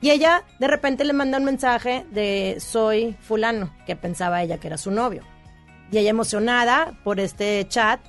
Y 0.00 0.10
ella 0.10 0.44
de 0.58 0.66
repente 0.66 1.04
le 1.04 1.12
manda 1.12 1.36
un 1.36 1.44
mensaje 1.44 2.06
de 2.10 2.56
soy 2.58 3.14
fulano, 3.20 3.70
que 3.84 3.94
pensaba 3.94 4.42
ella 4.42 4.56
que 4.56 4.68
era 4.68 4.78
su 4.78 4.92
novio. 4.92 5.22
Y 5.90 5.98
ella 5.98 6.08
emocionada 6.08 6.94
por 7.04 7.20
este 7.20 7.66
chat, 7.68 8.00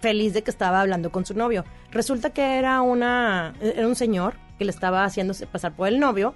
feliz 0.00 0.34
de 0.34 0.42
que 0.42 0.50
estaba 0.50 0.80
hablando 0.80 1.10
con 1.10 1.24
su 1.24 1.32
novio. 1.32 1.64
Resulta 1.90 2.30
que 2.30 2.58
era, 2.58 2.82
una, 2.82 3.54
era 3.62 3.86
un 3.86 3.96
señor 3.96 4.34
que 4.60 4.66
le 4.66 4.72
estaba 4.72 5.04
haciéndose 5.06 5.46
pasar 5.46 5.72
por 5.74 5.88
el 5.88 5.98
novio 5.98 6.34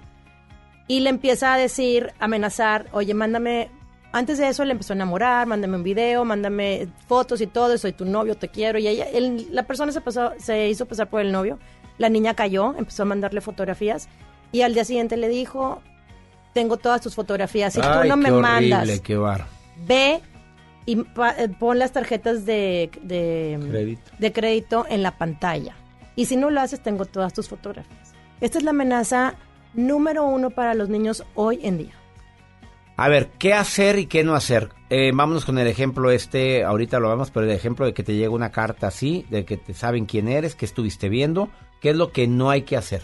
y 0.87 1.01
le 1.01 1.11
empieza 1.11 1.53
a 1.53 1.57
decir, 1.59 2.11
amenazar, 2.19 2.87
oye, 2.91 3.13
mándame, 3.13 3.69
antes 4.11 4.39
de 4.39 4.47
eso 4.49 4.65
le 4.65 4.71
empezó 4.71 4.93
a 4.93 4.95
enamorar, 4.95 5.45
mándame 5.45 5.75
un 5.77 5.83
video, 5.83 6.25
mándame 6.25 6.87
fotos 7.07 7.39
y 7.41 7.45
todo, 7.45 7.77
soy 7.77 7.93
tu 7.93 8.03
novio, 8.03 8.35
te 8.35 8.47
quiero. 8.49 8.79
Y 8.79 8.87
ella, 8.87 9.05
él- 9.13 9.47
la 9.51 9.61
persona 9.67 9.91
se, 9.91 10.01
pasó, 10.01 10.31
se 10.39 10.67
hizo 10.69 10.87
pasar 10.87 11.07
por 11.07 11.21
el 11.21 11.31
novio, 11.31 11.59
la 11.99 12.09
niña 12.09 12.33
cayó, 12.33 12.73
empezó 12.75 13.03
a 13.03 13.05
mandarle 13.05 13.41
fotografías 13.41 14.09
y 14.51 14.63
al 14.63 14.73
día 14.73 14.85
siguiente 14.85 15.17
le 15.17 15.29
dijo, 15.29 15.83
tengo 16.55 16.77
todas 16.77 17.01
tus 17.01 17.13
fotografías, 17.13 17.73
si 17.73 17.79
Ay, 17.83 18.01
tú 18.01 18.07
no 18.07 18.17
me 18.17 18.31
horrible, 18.31 18.71
mandas, 18.71 18.99
qué 19.01 19.17
bar. 19.17 19.45
ve 19.85 20.19
y 20.87 20.95
pa- 20.95 21.35
eh, 21.37 21.47
pon 21.49 21.77
las 21.77 21.91
tarjetas 21.91 22.43
de, 22.47 22.89
de, 23.03 23.59
Crédito. 23.69 24.11
de 24.17 24.33
crédito 24.33 24.85
en 24.89 25.03
la 25.03 25.11
pantalla. 25.15 25.75
Y 26.17 26.25
si 26.27 26.37
no 26.37 26.49
lo 26.49 26.61
haces, 26.61 26.81
tengo 26.81 27.03
todas 27.05 27.33
tus 27.33 27.49
fotografías. 27.49 28.04
Esta 28.41 28.57
es 28.57 28.63
la 28.63 28.71
amenaza 28.71 29.35
número 29.73 30.25
uno 30.25 30.49
para 30.49 30.73
los 30.73 30.89
niños 30.89 31.23
hoy 31.35 31.59
en 31.63 31.77
día. 31.77 31.93
A 32.97 33.09
ver, 33.09 33.27
¿qué 33.39 33.53
hacer 33.53 33.99
y 33.99 34.05
qué 34.05 34.23
no 34.23 34.35
hacer? 34.35 34.69
Eh, 34.89 35.11
vámonos 35.13 35.43
con 35.45 35.57
el 35.57 35.67
ejemplo 35.67 36.11
este, 36.11 36.63
ahorita 36.63 36.99
lo 36.99 37.09
vamos, 37.09 37.29
pero 37.31 37.45
el 37.45 37.51
ejemplo 37.51 37.85
de 37.85 37.93
que 37.93 38.03
te 38.03 38.15
llega 38.15 38.29
una 38.29 38.51
carta 38.51 38.87
así, 38.87 39.25
de 39.29 39.43
que 39.43 39.57
te 39.57 39.73
saben 39.73 40.05
quién 40.05 40.29
eres, 40.29 40.55
qué 40.55 40.63
estuviste 40.65 41.09
viendo, 41.09 41.49
qué 41.81 41.89
es 41.89 41.95
lo 41.97 42.11
que 42.13 42.27
no 42.27 42.49
hay 42.49 42.61
que 42.61 42.77
hacer. 42.77 43.01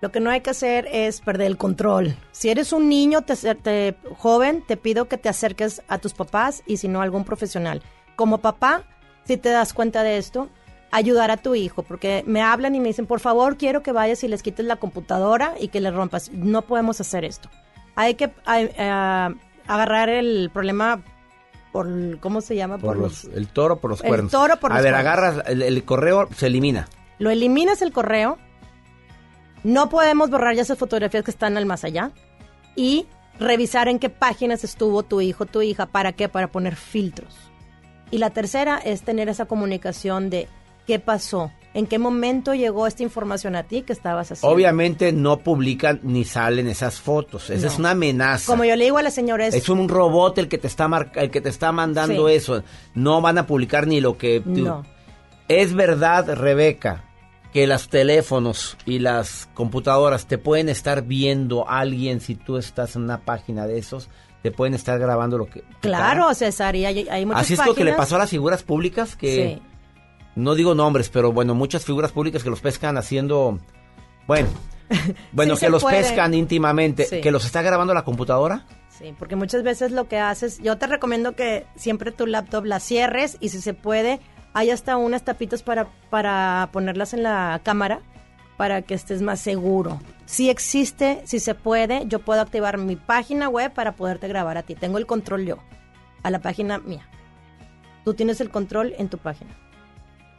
Lo 0.00 0.12
que 0.12 0.20
no 0.20 0.30
hay 0.30 0.42
que 0.42 0.50
hacer 0.50 0.86
es 0.92 1.20
perder 1.22 1.48
el 1.48 1.56
control. 1.56 2.14
Si 2.30 2.50
eres 2.50 2.72
un 2.72 2.88
niño 2.88 3.22
te, 3.22 3.34
te- 3.56 3.96
joven, 4.16 4.62
te 4.64 4.76
pido 4.76 5.08
que 5.08 5.16
te 5.18 5.28
acerques 5.28 5.82
a 5.88 5.98
tus 5.98 6.12
papás 6.12 6.62
y 6.66 6.76
si 6.76 6.86
no 6.86 7.00
a 7.00 7.04
algún 7.04 7.24
profesional. 7.24 7.82
Como 8.14 8.38
papá, 8.38 8.84
si 9.24 9.36
te 9.38 9.48
das 9.48 9.72
cuenta 9.72 10.04
de 10.04 10.18
esto, 10.18 10.48
ayudar 10.96 11.30
a 11.30 11.36
tu 11.36 11.54
hijo, 11.54 11.82
porque 11.82 12.22
me 12.26 12.42
hablan 12.42 12.74
y 12.74 12.80
me 12.80 12.88
dicen, 12.88 13.06
por 13.06 13.20
favor, 13.20 13.56
quiero 13.56 13.82
que 13.82 13.92
vayas 13.92 14.22
y 14.24 14.28
les 14.28 14.42
quites 14.42 14.64
la 14.66 14.76
computadora 14.76 15.54
y 15.60 15.68
que 15.68 15.80
le 15.80 15.90
rompas. 15.90 16.30
No 16.32 16.62
podemos 16.62 17.00
hacer 17.00 17.24
esto. 17.24 17.48
Hay 17.94 18.14
que 18.14 18.24
eh, 18.24 18.32
eh, 18.76 19.34
agarrar 19.66 20.08
el 20.08 20.50
problema 20.52 21.02
por, 21.72 22.18
¿cómo 22.20 22.40
se 22.40 22.56
llama? 22.56 22.78
Por 22.78 22.96
los, 22.96 23.24
el 23.24 23.48
toro 23.48 23.78
por 23.80 23.90
los 23.90 24.00
El 24.02 24.08
cuernos. 24.08 24.32
toro 24.32 24.56
por 24.58 24.72
A 24.72 24.76
los 24.76 24.84
ver, 24.84 24.92
cuernos. 24.94 25.12
agarras 25.12 25.48
el, 25.48 25.62
el 25.62 25.84
correo, 25.84 26.28
se 26.34 26.46
elimina. 26.46 26.88
Lo 27.18 27.30
eliminas 27.30 27.82
el 27.82 27.92
correo. 27.92 28.38
No 29.64 29.88
podemos 29.88 30.30
borrar 30.30 30.54
ya 30.54 30.62
esas 30.62 30.78
fotografías 30.78 31.24
que 31.24 31.30
están 31.30 31.56
al 31.56 31.66
más 31.66 31.84
allá. 31.84 32.12
Y 32.76 33.06
revisar 33.38 33.88
en 33.88 33.98
qué 33.98 34.08
páginas 34.10 34.64
estuvo 34.64 35.02
tu 35.02 35.20
hijo, 35.20 35.44
tu 35.46 35.60
hija. 35.62 35.86
¿Para 35.86 36.12
qué? 36.12 36.28
Para 36.28 36.48
poner 36.48 36.76
filtros. 36.76 37.34
Y 38.10 38.18
la 38.18 38.30
tercera 38.30 38.78
es 38.78 39.02
tener 39.02 39.28
esa 39.28 39.46
comunicación 39.46 40.30
de 40.30 40.48
qué 40.86 40.98
pasó, 40.98 41.50
en 41.74 41.86
qué 41.86 41.98
momento 41.98 42.54
llegó 42.54 42.86
esta 42.86 43.02
información 43.02 43.54
a 43.56 43.64
ti 43.64 43.82
que 43.82 43.92
estabas 43.92 44.32
haciendo. 44.32 44.54
Obviamente 44.54 45.12
no 45.12 45.38
publican 45.38 46.00
ni 46.02 46.24
salen 46.24 46.68
esas 46.68 47.00
fotos. 47.00 47.50
Esa 47.50 47.66
No. 47.66 47.72
es 47.72 47.78
una 47.78 47.90
amenaza. 47.90 48.46
Como 48.50 48.64
yo 48.64 48.76
le 48.76 48.84
digo 48.84 48.98
a 48.98 49.02
la 49.02 49.10
señora, 49.10 49.46
es, 49.46 49.54
Es 49.54 49.68
un 49.68 49.88
robot 49.88 50.38
el 50.38 50.48
que 50.48 50.58
te 50.58 50.66
está 50.68 50.88
marca- 50.88 51.20
el 51.20 51.30
que 51.30 51.40
te 51.40 51.48
está 51.48 51.72
mandando 51.72 52.28
Sí. 52.28 52.34
eso. 52.34 52.62
No 52.94 53.20
van 53.20 53.38
a 53.38 53.46
publicar 53.46 53.86
ni 53.86 54.00
lo 54.00 54.16
que 54.16 54.40
tú- 54.40 54.50
No. 54.62 54.84
Es 55.48 55.74
verdad, 55.74 56.34
Rebeca, 56.34 57.04
que 57.52 57.66
los 57.66 57.88
teléfonos 57.88 58.76
y 58.84 58.98
las 58.98 59.48
computadoras 59.54 60.26
te 60.26 60.38
pueden 60.38 60.68
estar 60.68 61.02
viendo 61.02 61.68
alguien 61.68 62.20
si 62.20 62.34
tú 62.34 62.56
estás 62.58 62.96
en 62.96 63.02
una 63.02 63.18
página 63.24 63.66
de 63.66 63.78
esos, 63.78 64.08
te 64.42 64.50
pueden 64.50 64.74
estar 64.74 64.98
grabando 64.98 65.38
lo 65.38 65.46
que 65.46 65.62
Claro. 65.80 66.32
César, 66.34 66.74
y 66.76 66.84
hay, 66.84 67.08
hay 67.08 67.24
muchas 67.26 67.42
Así 67.42 67.54
es 67.54 67.64
lo 67.66 67.74
que 67.74 67.84
le 67.84 67.92
pasó 67.94 68.16
a 68.16 68.18
las 68.18 68.30
figuras 68.30 68.62
públicas 68.62 69.16
que 69.16 69.60
Sí. 69.60 69.62
No 70.36 70.54
digo 70.54 70.74
nombres, 70.74 71.08
pero 71.08 71.32
bueno, 71.32 71.54
muchas 71.54 71.84
figuras 71.84 72.12
públicas 72.12 72.44
que 72.44 72.50
los 72.50 72.60
pescan 72.60 72.96
haciendo 72.96 73.58
bueno, 74.28 74.48
bueno, 75.32 75.56
Sí 75.56 75.66
que 75.66 75.70
los 75.70 75.82
puede. 75.82 75.98
pescan 76.02 76.32
íntimamente, 76.34 77.04
Sí. 77.06 77.20
que 77.20 77.30
los 77.32 77.44
está 77.44 77.62
grabando 77.62 77.92
la 77.94 78.04
computadora. 78.04 78.66
Sí, 78.88 79.14
porque 79.18 79.36
muchas 79.36 79.62
veces 79.62 79.90
lo 79.92 80.08
que 80.08 80.18
haces, 80.18 80.58
yo 80.62 80.78
te 80.78 80.86
recomiendo 80.86 81.32
que 81.32 81.66
siempre 81.76 82.12
tu 82.12 82.26
laptop 82.26 82.64
la 82.64 82.80
cierres 82.80 83.36
y 83.40 83.48
si 83.50 83.60
se 83.60 83.74
puede, 83.74 84.20
hay 84.54 84.70
hasta 84.70 84.96
unas 84.96 85.22
tapitas 85.22 85.62
para, 85.62 85.88
para 86.08 86.70
ponerlas 86.72 87.12
en 87.12 87.22
la 87.22 87.60
cámara 87.62 88.00
para 88.56 88.80
que 88.80 88.94
estés 88.94 89.20
más 89.20 89.38
seguro. 89.40 90.00
Si 90.24 90.48
existe, 90.48 91.20
si 91.26 91.40
se 91.40 91.54
puede, 91.54 92.04
yo 92.06 92.20
puedo 92.20 92.40
activar 92.40 92.78
mi 92.78 92.96
página 92.96 93.50
web 93.50 93.70
para 93.74 93.92
poderte 93.96 94.28
grabar 94.28 94.56
a 94.56 94.62
ti. 94.62 94.74
Tengo 94.74 94.96
el 94.96 95.04
control 95.06 95.44
yo, 95.44 95.58
a 96.22 96.30
la 96.30 96.38
página 96.40 96.78
mía. 96.78 97.06
Tú 98.02 98.14
tienes 98.14 98.40
el 98.40 98.48
control 98.48 98.94
en 98.96 99.08
tu 99.10 99.18
página. 99.18 99.50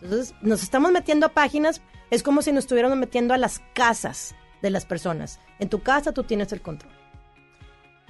Entonces, 0.02 0.34
nos 0.42 0.64
estamos 0.64 0.92
metiendo 0.92 1.26
a 1.26 1.30
páginas, 1.30 1.82
es 2.12 2.24
como 2.24 2.42
si 2.42 2.52
nos 2.52 2.66
estuviéramos 2.66 2.98
metiendo 2.98 3.34
a 3.34 3.38
las 3.38 3.62
casas 3.74 4.36
de 4.62 4.70
las 4.70 4.86
personas. 4.86 5.40
En 5.60 5.70
tu 5.70 5.82
casa 5.82 6.12
tú 6.12 6.24
tienes 6.24 6.52
el 6.52 6.62
control. 6.62 6.92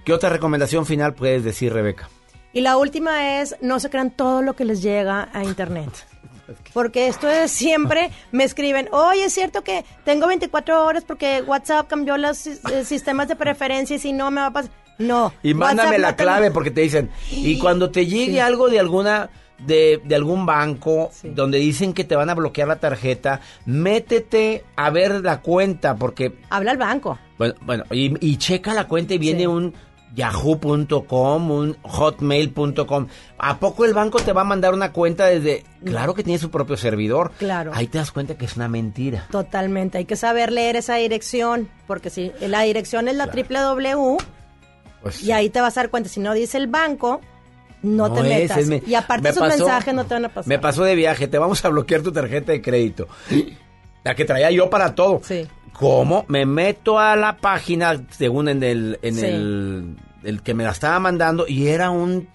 ¿Qué 0.05 0.14
otra 0.14 0.30
recomendación 0.30 0.85
final 0.85 1.14
puedes 1.14 1.43
decir, 1.43 1.73
Rebeca? 1.73 2.09
Y 2.53 2.61
la 2.61 2.77
última 2.77 3.39
es, 3.41 3.55
no 3.61 3.80
se 3.80 3.89
crean 3.89 4.11
todo 4.11 4.41
lo 4.41 4.55
que 4.55 4.65
les 4.65 4.81
llega 4.81 5.30
a 5.34 5.43
internet. 5.43 5.89
Porque 6.73 7.07
esto 7.07 7.30
es 7.30 7.51
siempre, 7.51 8.09
me 8.31 8.45
escriben, 8.45 8.88
oye, 8.93 9.26
es 9.26 9.34
cierto 9.34 9.64
que 9.64 9.84
tengo 10.05 10.27
24 10.27 10.85
horas 10.85 11.03
porque 11.03 11.41
WhatsApp 11.45 11.88
cambió 11.89 12.15
los 12.18 12.47
eh, 12.47 12.85
sistemas 12.85 13.27
de 13.27 13.35
preferencia 13.35 13.97
y 13.97 13.99
si 13.99 14.14
no 14.14 14.31
me 14.31 14.39
va 14.39 14.47
a 14.47 14.53
pasar. 14.53 14.72
No. 14.97 15.34
Y 15.43 15.53
mándame 15.53 15.89
WhatsApp 15.89 16.01
la 16.01 16.11
no 16.11 16.15
clave 16.18 16.51
porque 16.51 16.72
te 16.72 16.81
dicen, 16.81 17.11
y 17.31 17.59
cuando 17.59 17.91
te 17.91 18.05
llegue 18.05 18.31
Sí. 18.34 18.39
algo 18.39 18.69
de 18.69 18.80
alguna 18.80 19.30
de, 19.59 20.01
de 20.03 20.15
algún 20.15 20.45
banco 20.45 21.09
donde 21.23 21.57
dicen 21.57 21.93
que 21.93 22.03
te 22.03 22.15
van 22.15 22.29
a 22.29 22.35
bloquear 22.35 22.67
la 22.67 22.75
tarjeta, 22.79 23.41
métete 23.65 24.63
a 24.75 24.89
ver 24.89 25.23
la 25.23 25.41
cuenta 25.41 25.95
porque 25.95 26.38
Habla 26.49 26.71
al 26.71 26.77
banco. 26.77 27.17
bueno, 27.38 27.55
bueno 27.61 27.84
y, 27.91 28.13
y 28.25 28.38
checa 28.38 28.73
la 28.73 28.88
cuenta 28.88 29.13
y 29.15 29.17
viene 29.17 29.47
un 29.47 29.73
yahoo.com, 30.15 31.51
un 31.51 31.77
hotmail.com. 31.84 33.07
¿A 33.38 33.59
poco 33.59 33.85
el 33.85 33.93
banco 33.93 34.19
te 34.19 34.34
va 34.34 34.41
a 34.41 34.45
mandar 34.45 34.73
una 34.73 34.91
cuenta 34.91 35.25
desde 35.25 35.63
Claro 35.84 36.13
que 36.13 36.23
tiene 36.23 36.39
su 36.39 36.49
propio 36.49 36.75
servidor. 36.77 37.31
Claro. 37.38 37.71
Ahí 37.73 37.88
te 37.88 37.97
das 37.99 38.11
cuenta 38.11 38.35
que 38.38 38.45
es 38.45 38.55
una 38.55 38.67
mentira. 38.67 39.27
Totalmente. 39.31 39.97
Hay 39.99 40.05
que 40.05 40.15
saber 40.15 40.51
leer 40.51 40.75
esa 40.75 40.95
dirección. 40.95 41.69
Porque 41.85 42.09
si 42.09 42.31
la 42.41 42.61
dirección 42.61 43.07
es 43.07 43.15
la 43.15 43.27
www, 43.27 44.17
Pues, 45.03 45.23
y 45.23 45.31
ahí 45.31 45.49
te 45.49 45.61
vas 45.61 45.77
a 45.77 45.81
dar 45.81 45.89
cuenta. 45.91 46.09
Si 46.09 46.19
no 46.19 46.34
dice 46.34 46.57
el 46.57 46.67
banco, 46.67 47.21
no, 47.88 48.11
te 48.14 48.19
es, 48.19 48.49
metas. 48.51 48.57
es 48.69 48.88
y 48.88 48.95
aparte 48.95 49.30
esos 49.30 49.39
pasó- 49.47 49.57
mensajes 49.57 49.93
no 49.93 50.05
te 50.05 50.14
van 50.14 50.26
a 50.26 50.30
pasar. 50.30 50.47
Me 50.47 50.59
pasó 50.59 50.84
de 50.84 50.95
viaje, 50.95 51.27
te 51.27 51.38
vamos 51.38 51.64
a 51.64 51.69
bloquear 51.69 52.01
tu 52.01 52.11
tarjeta 52.11 52.51
de 52.51 52.61
crédito. 52.61 53.07
La 54.03 54.15
que 54.15 54.26
traía 54.26 54.51
yo 54.51 54.69
para 54.69 54.93
todo. 54.95 55.22
Sí. 55.23 55.47
¿Cómo? 55.73 56.26
Me 56.27 56.45
meto 56.45 56.97
a 56.99 57.15
la 57.15 57.38
página, 57.38 58.03
según 58.09 58.49
en 58.49 58.64
el, 58.64 58.99
en 59.01 59.15
Sí. 59.15 59.26
el, 59.26 59.95
el 60.23 60.41
que 60.41 60.53
me 60.53 60.64
la 60.64 60.72
estaba 60.72 60.99
mandando, 60.99 61.45
y 61.47 61.68
era 61.68 61.89
un 61.91 62.27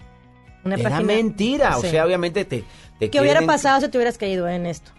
Una 0.63 0.75
era 0.75 0.89
página- 0.89 1.07
mentira. 1.07 1.77
O 1.77 1.81
sea, 1.81 2.05
obviamente 2.05 2.45
te, 2.45 2.63
te 2.99 3.09
¿Qué 3.09 3.19
hubiera 3.19 3.41
pasado 3.41 3.81
si 3.81 3.89
te 3.89 3.97
hubieras 3.97 4.17
caído 4.17 4.47
en 4.47 4.65
esto? 4.65 4.91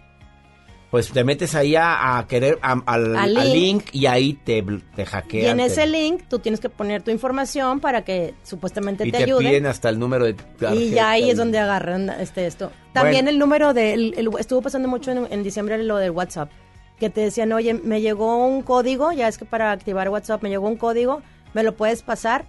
Pues 0.95 1.11
te 1.11 1.25
metes 1.25 1.57
ahí 1.57 1.75
a, 1.75 2.19
a 2.19 2.27
querer 2.29 2.57
a- 2.63 2.81
al, 2.87 3.17
Al 3.17 3.37
al 3.37 3.53
link. 3.53 3.55
link. 3.55 3.85
y 3.91 4.07
ahí 4.07 4.35
te, 4.35 4.63
te 4.95 5.05
hackean. 5.05 5.45
Y 5.45 5.49
en 5.49 5.57
te- 5.57 5.65
ese 5.65 5.89
link 5.89 6.23
tú 6.29 6.39
tienes 6.39 6.61
que 6.61 6.69
poner 6.69 7.03
tu 7.03 7.11
información 7.11 7.81
para 7.81 8.05
que 8.05 8.33
supuestamente 8.45 9.05
y 9.05 9.11
te, 9.11 9.19
te 9.19 9.25
ayuden. 9.25 9.49
piden 9.49 9.67
hasta 9.67 9.89
el 9.89 9.99
número 9.99 10.25
de 10.27 10.35
tarjeta 10.35 10.75
Y 10.77 10.91
ya 10.91 11.11
ahí 11.11 11.31
es 11.31 11.37
donde 11.37 11.59
agarran 11.59 12.11
este 12.21 12.47
esto. 12.47 12.71
También 12.93 13.25
Bueno. 13.25 13.31
el 13.31 13.39
número 13.41 13.75
de 13.75 13.93
el- 13.93 14.15
el- 14.17 14.31
estuvo 14.39 14.63
pasando 14.63 14.87
mucho 14.87 15.11
en, 15.11 15.27
en 15.33 15.43
diciembre 15.43 15.83
lo 15.83 15.97
del 15.97 16.13
WhatsApp, 16.13 16.53
que 17.01 17.11
te 17.11 17.23
decían, 17.23 17.53
"Oye, 17.53 17.75
me 17.75 18.01
llegó 18.01 18.47
un 18.47 18.63
código, 18.63 19.11
ya 19.11 19.27
es 19.27 19.37
que 19.37 19.45
para 19.47 19.73
activar 19.73 20.09
WhatsApp 20.11 20.45
me 20.45 20.49
llegó 20.49 20.69
un 20.69 20.77
código, 20.77 21.23
me 21.55 21.65
lo 21.65 21.75
puedes 21.77 22.03
pasar?" 22.03 22.45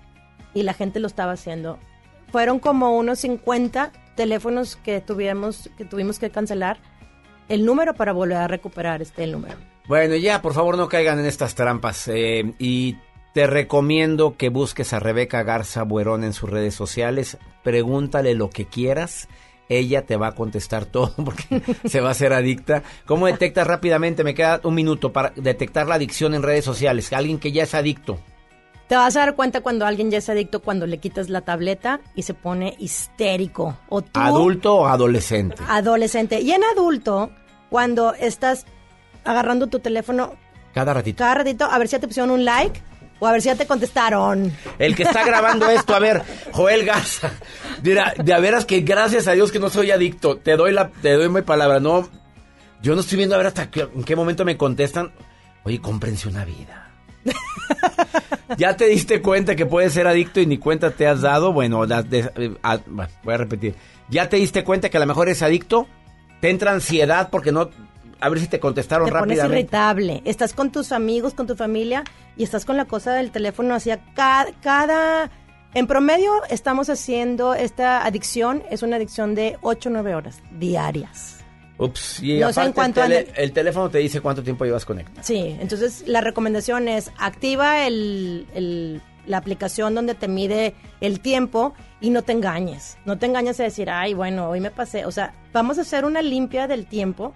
Y 0.53 0.61
la 0.61 0.73
gente 0.75 0.99
lo 0.99 1.07
estaba 1.07 1.31
haciendo. 1.31 1.79
Fueron 2.31 2.59
como 2.59 2.95
unos 2.95 3.17
50 3.21 3.91
teléfonos 4.15 4.75
que 4.75 5.01
tuvimos 5.01 5.67
que 5.79 5.85
tuvimos 5.85 6.19
que 6.19 6.29
cancelar 6.29 6.77
el 7.49 7.65
número 7.65 7.93
para 7.93 8.13
volver 8.13 8.37
a 8.37 8.47
recuperar 8.47 9.01
este 9.01 9.23
el 9.23 9.31
número. 9.33 9.55
Bueno, 9.87 10.15
ya, 10.15 10.41
por 10.41 10.53
favor, 10.53 10.77
no 10.77 10.87
caigan 10.87 11.19
en 11.19 11.25
estas 11.25 11.55
trampas. 11.55 12.07
eh, 12.07 12.53
y 12.59 12.97
te 13.33 13.47
recomiendo 13.47 14.37
que 14.37 14.47
busques 14.49 14.93
a 14.93 14.99
Rebeca 14.99 15.43
Garza 15.43 15.83
Buerón 15.83 16.23
en 16.23 16.31
sus 16.33 16.49
redes 16.49 16.73
sociales. 16.73 17.37
Pregúntale 17.63 18.33
lo 18.33 18.49
que 18.49 18.65
quieras. 18.65 19.27
Ella 19.67 20.05
te 20.05 20.15
va 20.15 20.27
a 20.27 20.35
contestar 20.35 20.85
todo 20.91 21.13
porque 21.23 21.61
se 21.85 21.99
va 21.99 22.09
a 22.09 22.11
hacer 22.11 22.31
adicta. 22.33 22.83
¿Cómo 23.05 23.27
detectas 23.27 23.67
rápidamente? 23.67 24.23
Me 24.23 24.33
queda 24.35 24.61
un 24.63 24.73
minuto 24.75 25.11
para 25.11 25.33
detectar 25.35 25.85
la 25.85 25.95
adicción 25.95 26.33
en 26.33 26.43
redes 26.43 26.63
sociales. 26.63 27.11
Alguien 27.11 27.37
que 27.39 27.51
ya 27.51 27.63
es 27.63 27.73
adicto. 27.73 28.19
Te 28.87 28.95
vas 28.95 29.15
a 29.15 29.21
dar 29.21 29.35
cuenta 29.35 29.61
cuando 29.61 29.85
alguien 29.85 30.11
ya 30.11 30.19
es 30.19 30.29
adicto 30.29 30.61
cuando 30.61 30.85
le 30.85 30.99
quitas 30.99 31.29
la 31.29 31.41
tableta 31.41 32.01
y 32.15 32.21
se 32.21 32.33
pone 32.35 32.75
histérico. 32.77 33.77
O 33.89 34.01
tú, 34.03 34.19
¿Adulto 34.19 34.75
o 34.75 34.87
adolescente? 34.87 35.55
adolescente. 35.67 36.41
Y 36.41 36.51
en 36.51 36.63
adulto, 36.63 37.31
cuando 37.69 38.13
estás 38.13 38.65
agarrando 39.23 39.67
tu 39.67 39.79
teléfono 39.79 40.33
Cada 40.73 40.93
ratito. 40.93 41.17
cada 41.17 41.35
ratito, 41.35 41.65
a 41.65 41.77
ver 41.79 41.87
si 41.87 41.93
ya 41.93 41.99
te 41.99 42.07
pusieron 42.07 42.29
un 42.29 42.45
like 42.45 42.79
o 43.19 43.25
a 43.25 43.31
ver 43.31 43.41
si 43.41 43.47
ya 43.47 43.55
te 43.55 43.65
contestaron. 43.65 44.51
El 44.77 44.95
que 44.95 45.01
está 45.03 45.25
grabando 45.25 45.67
esto, 45.69 45.95
a 45.95 45.99
ver, 45.99 46.21
Joel 46.51 46.85
Garza. 46.85 47.31
Mira, 47.81 48.13
de 48.23 48.39
veras 48.39 48.65
que 48.65 48.81
gracias 48.81 49.27
a 49.27 49.31
Dios 49.31 49.51
que 49.51 49.57
no 49.59 49.69
soy 49.69 49.89
adicto. 49.89 50.37
Te 50.37 50.55
doy 50.57 50.71
la, 50.73 50.89
te 50.89 51.13
doy 51.13 51.29
mi 51.29 51.41
palabra. 51.41 51.79
No, 51.79 52.07
yo 52.83 52.93
no 52.93 53.01
estoy 53.01 53.17
viendo 53.17 53.33
a 53.33 53.39
ver 53.39 53.47
hasta 53.47 53.71
qué- 53.71 53.89
en 53.95 54.03
qué 54.03 54.15
momento 54.15 54.45
me 54.45 54.57
contestan. 54.57 55.11
Oye, 55.63 55.81
cómprense 55.81 56.27
una 56.27 56.45
vida. 56.45 56.84
¿Ya 58.57 58.77
te 58.77 58.85
diste 58.87 59.21
cuenta 59.21 59.55
que 59.55 59.65
puedes 59.65 59.93
ser 59.93 60.07
adicto 60.07 60.39
y 60.39 60.45
ni 60.45 60.57
cuenta 60.57 60.91
te 60.91 61.07
has 61.07 61.21
dado? 61.21 61.51
Bueno, 61.51 61.85
la- 61.85 62.03
de- 62.03 62.31
eh, 62.35 62.55
ah, 62.63 62.79
voy 63.23 63.33
a 63.33 63.37
repetir. 63.37 63.75
¿Ya 64.09 64.29
te 64.29 64.37
diste 64.37 64.63
cuenta 64.63 64.89
que 64.89 64.97
a 64.97 64.99
lo 64.99 65.05
mejor 65.07 65.27
eres 65.27 65.41
adicto? 65.41 65.87
Te 66.41 66.49
entra 66.49 66.71
ansiedad 66.71 67.29
porque 67.31 67.51
no... 67.51 67.69
A 68.21 68.29
ver 68.29 68.39
si 68.39 68.47
te 68.47 68.59
contestaron 68.59 69.07
Te 69.07 69.11
pones 69.11 69.37
rápidamente. 69.37 69.59
irritable. 69.59 70.21
Estás 70.25 70.53
con 70.53 70.71
tus 70.71 70.91
amigos, 70.91 71.33
con 71.33 71.47
tu 71.47 71.55
familia 71.55 72.03
y 72.37 72.43
estás 72.43 72.63
con 72.65 72.77
la 72.77 72.85
cosa 72.85 73.13
del 73.13 73.31
teléfono 73.31 73.73
hacia 73.75 73.99
cada, 74.13 74.51
cada... 74.61 75.31
En 75.73 75.87
promedio 75.87 76.31
estamos 76.49 76.89
haciendo 76.89 77.53
esta 77.53 78.05
adicción, 78.05 78.63
es 78.71 78.81
una 78.83 78.95
adicción 78.95 79.35
de 79.35 79.57
8 79.61 79.89
o 79.89 79.91
9 79.91 80.15
horas 80.15 80.41
diarias. 80.57 81.34
Ups, 81.77 82.21
y 82.23 82.39
No 82.39 82.53
sé 82.53 82.61
en 82.61 82.67
aparte 82.69 82.73
cuánto 82.73 83.03
el, 83.03 83.11
tele- 83.11 83.19
anda- 83.29 83.41
el 83.41 83.51
teléfono 83.51 83.89
te 83.89 83.97
dice 83.97 84.21
cuánto 84.21 84.43
tiempo 84.43 84.63
llevas 84.65 84.85
conectado. 84.85 85.19
Sí, 85.23 85.55
entonces 85.59 86.03
la 86.07 86.21
recomendación 86.21 86.87
es 86.87 87.11
activa 87.17 87.85
el, 87.87 88.47
el- 88.55 89.01
la 89.27 89.37
aplicación 89.37 89.95
donde 89.95 90.13
te 90.15 90.27
mide 90.27 90.75
el 91.01 91.19
tiempo 91.19 91.73
y 91.99 92.11
no 92.11 92.21
te 92.21 92.31
engañes. 92.31 92.97
No 93.05 93.17
te 93.17 93.25
engañes 93.25 93.59
a 93.59 93.63
decir, 93.63 93.89
ay, 93.89 94.13
bueno, 94.13 94.49
hoy 94.49 94.59
me 94.59 94.69
pasé. 94.71 95.05
O 95.05 95.11
sea, 95.11 95.33
vamos 95.51 95.77
a 95.79 95.81
hacer 95.81 96.05
una 96.05 96.21
limpia 96.21 96.67
del 96.67 96.85
tiempo 96.85 97.33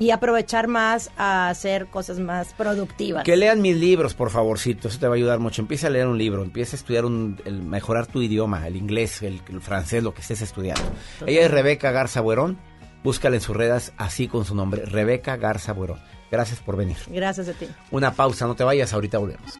y 0.00 0.10
aprovechar 0.10 0.66
más 0.68 1.10
a 1.16 1.48
hacer 1.48 1.86
cosas 1.86 2.18
más 2.18 2.52
productivas. 2.54 3.22
Que 3.24 3.36
lean 3.36 3.62
mis 3.62 3.76
libros, 3.76 4.14
por 4.14 4.30
favorcito, 4.30 4.88
eso 4.88 4.98
te 4.98 5.06
va 5.08 5.14
a 5.14 5.16
ayudar 5.16 5.38
mucho. 5.38 5.62
Empieza 5.62 5.86
a 5.86 5.90
leer 5.90 6.08
un 6.08 6.18
libro, 6.18 6.42
empieza 6.42 6.76
a 6.76 6.78
estudiar, 6.78 7.04
un, 7.04 7.40
el, 7.44 7.62
mejorar 7.62 8.06
tu 8.06 8.20
idioma, 8.20 8.66
el 8.66 8.76
inglés, 8.76 9.22
el, 9.22 9.40
el 9.48 9.60
francés, 9.60 10.02
lo 10.02 10.12
que 10.14 10.20
estés 10.22 10.42
estudiando. 10.42 10.82
Ella 11.26 11.42
es 11.42 11.50
Rebeca 11.50 11.90
Garza 11.92 12.20
Buerón, 12.20 12.58
búscala 13.08 13.36
en 13.36 13.40
sus 13.40 13.56
redes 13.56 13.94
así 13.96 14.28
con 14.28 14.44
su 14.44 14.54
nombre, 14.54 14.84
Rebeca 14.84 15.38
Garza 15.38 15.72
Buerón. 15.72 15.98
Gracias 16.30 16.60
por 16.60 16.76
venir. 16.76 16.98
Gracias 17.06 17.48
a 17.48 17.54
ti. 17.54 17.66
Una 17.90 18.12
pausa, 18.12 18.46
no 18.46 18.54
te 18.54 18.64
vayas, 18.64 18.92
ahorita 18.92 19.16
volvemos. 19.16 19.58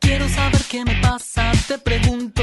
Quiero 0.00 0.28
saber 0.28 0.60
qué 0.70 0.84
me 0.84 1.00
pasa, 1.00 1.50
te 1.66 1.78
pregunto 1.78 2.42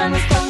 Solo 0.00 0.16
ya 0.16 0.40
no 0.44 0.49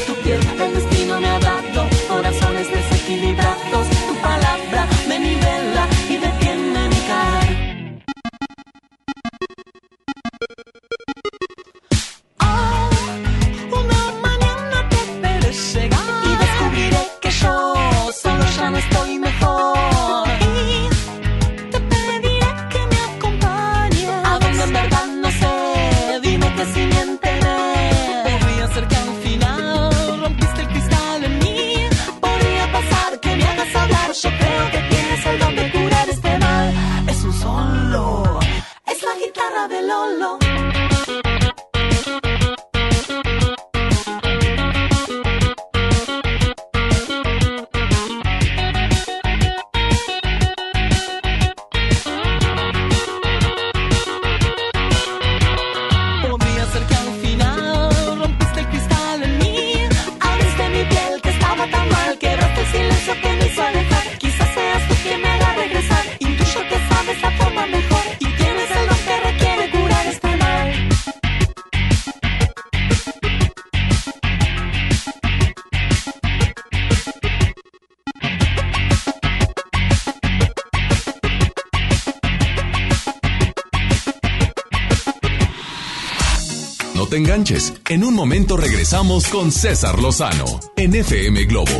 En 87.91 88.05
un 88.05 88.15
momento 88.15 88.55
regresamos 88.55 89.27
con 89.27 89.51
César 89.51 89.99
Lozano 89.99 90.45
en 90.77 90.95
FM 90.95 91.43
Globo. 91.43 91.73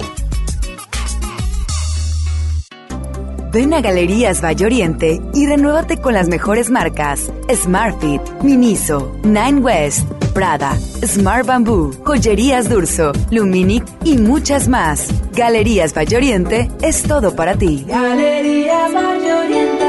Ven 3.54 3.74
a 3.74 3.80
Galerías 3.80 4.44
Valle 4.44 4.66
Oriente 4.66 5.22
y 5.34 5.48
renuévate 5.48 6.02
con 6.02 6.14
las 6.14 6.28
mejores 6.28 6.70
marcas 6.70 7.32
Smartfit, 7.50 8.22
Miniso, 8.44 9.16
Nine 9.24 9.60
West, 9.62 10.06
Prada, 10.34 10.78
Smart 11.02 11.46
Bamboo, 11.46 11.94
Joyerías 12.04 12.68
Durso, 12.68 13.14
Luminic 13.30 13.86
y 14.04 14.18
muchas 14.18 14.68
más. 14.68 15.08
Galerías 15.32 15.94
Valle 15.96 16.18
Oriente 16.18 16.70
es 16.82 17.04
todo 17.04 17.38
para 17.38 17.56
ti. 17.56 17.86
Galerías 17.88 18.94
Valle 18.94 19.34
Oriente. 19.34 19.86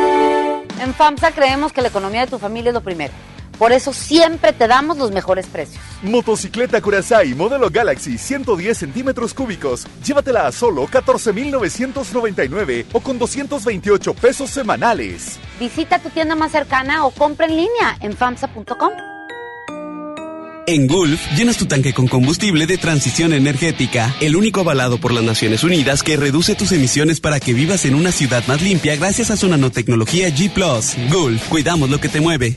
En 0.85 0.95
FAMSA 0.95 1.33
creemos 1.33 1.73
que 1.73 1.83
la 1.83 1.89
economía 1.89 2.21
de 2.21 2.27
tu 2.29 2.39
familia 2.39 2.69
es 2.71 2.75
lo 2.75 2.83
primero. 2.85 3.13
Por 3.63 3.71
eso 3.71 3.93
siempre 3.93 4.53
te 4.53 4.67
damos 4.67 4.99
los 4.99 5.13
mejores 5.13 5.47
precios. 5.47 5.81
Motocicleta 6.03 6.81
Curaçao 6.81 7.25
modelo 7.37 7.71
Galaxy 7.71 8.19
110 8.19 8.77
centímetros 8.77 9.33
cúbicos. 9.33 9.87
Llévatela 10.05 10.49
a 10.49 10.51
solo 10.51 10.85
14,999 10.89 12.87
o 12.93 12.99
con 12.99 13.21
228 13.21 14.15
pesos 14.15 14.51
semanales. 14.51 15.39
Visita 15.61 16.01
tu 16.01 16.11
tienda 16.11 16.35
más 16.35 16.51
cercana 16.51 17.07
o 17.07 17.13
compra 17.13 17.47
en 17.47 17.53
línea 17.57 17.97
en 18.01 18.17
FAMSA.com. 18.17 18.95
En 20.67 20.89
Gulf, 20.89 21.21
llenas 21.37 21.57
tu 21.57 21.67
tanque 21.67 21.95
con 21.95 22.09
combustible 22.09 22.67
de 22.67 22.79
transición 22.79 23.33
energética, 23.33 24.13
el 24.21 24.35
único 24.35 24.63
avalado 24.63 24.99
por 24.99 25.13
las 25.13 25.23
Naciones 25.23 25.63
Unidas 25.63 26.03
que 26.03 26.17
reduce 26.17 26.57
tus 26.57 26.73
emisiones 26.73 27.21
para 27.21 27.39
que 27.39 27.55
vivas 27.55 27.85
en 27.85 27.95
una 27.95 28.11
ciudad 28.11 28.43
más 28.49 28.61
limpia 28.61 28.97
gracias 28.97 29.31
a 29.31 29.37
su 29.37 29.47
nanotecnología 29.47 30.31
G⁇ 30.31 30.53
Gulf, 31.13 31.49
cuidamos 31.49 31.91
lo 31.91 32.01
que 32.01 32.09
te 32.09 32.21
mueve. 32.21 32.57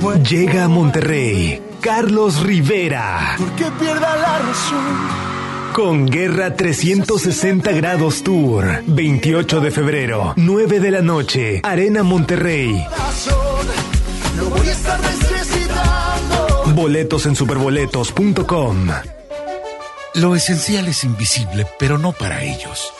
Llega 0.00 0.64
a 0.64 0.68
Monterrey 0.68 1.62
Carlos 1.80 2.40
Rivera 2.42 3.36
Que 3.56 3.64
pierda 3.78 4.16
la 4.16 4.38
razón. 4.38 4.84
con 5.74 6.06
Guerra 6.06 6.56
360 6.56 7.70
Grados 7.72 8.22
Tour. 8.24 8.82
28 8.86 9.60
de 9.60 9.70
febrero, 9.70 10.32
9 10.36 10.80
de 10.80 10.90
la 10.90 11.00
noche, 11.02 11.60
Arena 11.62 12.02
Monterrey. 12.02 12.84
Lo 14.36 14.50
voy 14.50 14.68
a 14.68 14.72
estar 14.72 14.98
necesitando. 15.00 16.64
Boletos 16.74 17.26
en 17.26 17.36
superboletos.com. 17.36 18.88
Lo 20.14 20.34
esencial 20.34 20.88
es 20.88 21.04
invisible, 21.04 21.66
pero 21.78 21.98
no 21.98 22.12
para 22.12 22.42
ellos. 22.42 22.92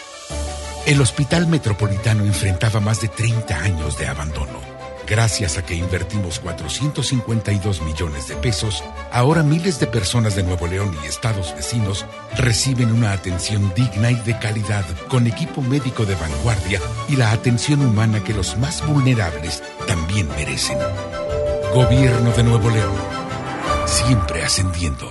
El 0.86 1.01
Hospital 1.01 1.47
Metropolitano 1.48 2.24
enfrentaba 2.24 2.78
más 2.81 3.01
de 3.01 3.09
30 3.09 3.56
años 3.59 3.98
de 3.98 4.06
abandono. 4.06 4.70
Gracias 5.11 5.59
a 5.59 5.66
que 5.66 5.74
invertimos 5.74 6.39
452 6.39 7.82
millones 7.82 8.28
de 8.28 8.37
pesos, 8.37 8.85
ahora 9.11 9.43
miles 9.43 9.81
de 9.81 9.89
personas 9.89 10.37
de 10.37 10.45
Nuevo 10.45 10.69
León 10.69 10.97
y 11.03 11.09
estados 11.09 11.53
vecinos 11.57 12.07
reciben 12.37 12.93
una 12.93 13.11
atención 13.11 13.73
digna 13.74 14.12
y 14.12 14.15
de 14.15 14.39
calidad 14.39 14.85
con 15.09 15.27
equipo 15.27 15.62
médico 15.62 16.07
de 16.07 16.15
vanguardia 16.15 16.78
y 17.09 17.16
la 17.16 17.32
atención 17.32 17.85
humana 17.85 18.23
que 18.23 18.32
los 18.32 18.57
más 18.57 18.87
vulnerables 18.87 19.65
también 19.89 20.28
merecen. 20.28 20.78
Gobierno 21.74 22.31
de 22.31 22.45
Nuevo 22.45 22.70
León. 22.70 22.95
Siempre 23.87 24.45
ascendiendo. 24.45 25.09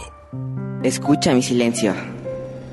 Escucha 0.82 1.34
mi 1.34 1.44
silencio. 1.44 1.94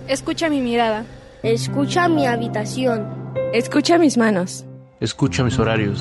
Escucha 0.07 0.49
mi 0.49 0.61
mirada. 0.61 1.05
Escucha 1.43 2.09
mi 2.09 2.25
habitación. 2.25 3.05
Escucha 3.53 3.99
mis 3.99 4.17
manos. 4.17 4.65
Escucha 5.01 5.43
mis 5.43 5.59
horarios. 5.59 6.01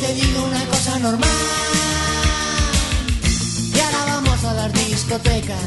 Te 0.00 0.14
digo 0.14 0.44
una 0.44 0.64
cosa 0.66 0.98
normal. 0.98 1.28
Y 3.74 3.80
ahora 3.80 4.04
vamos 4.06 4.44
a 4.44 4.52
las 4.54 4.72
discotecas. 4.72 5.64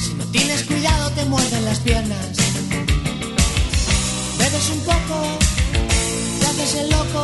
Si 0.00 0.14
no 0.14 0.24
tienes 0.26 0.64
cuidado 0.64 1.10
te 1.10 1.24
muerden 1.26 1.64
las 1.64 1.78
piernas. 1.78 2.36
Bebes 4.38 4.70
un 4.70 4.80
poco, 4.80 5.16
te 6.40 6.46
haces 6.46 6.74
el 6.80 6.90
loco. 6.90 7.22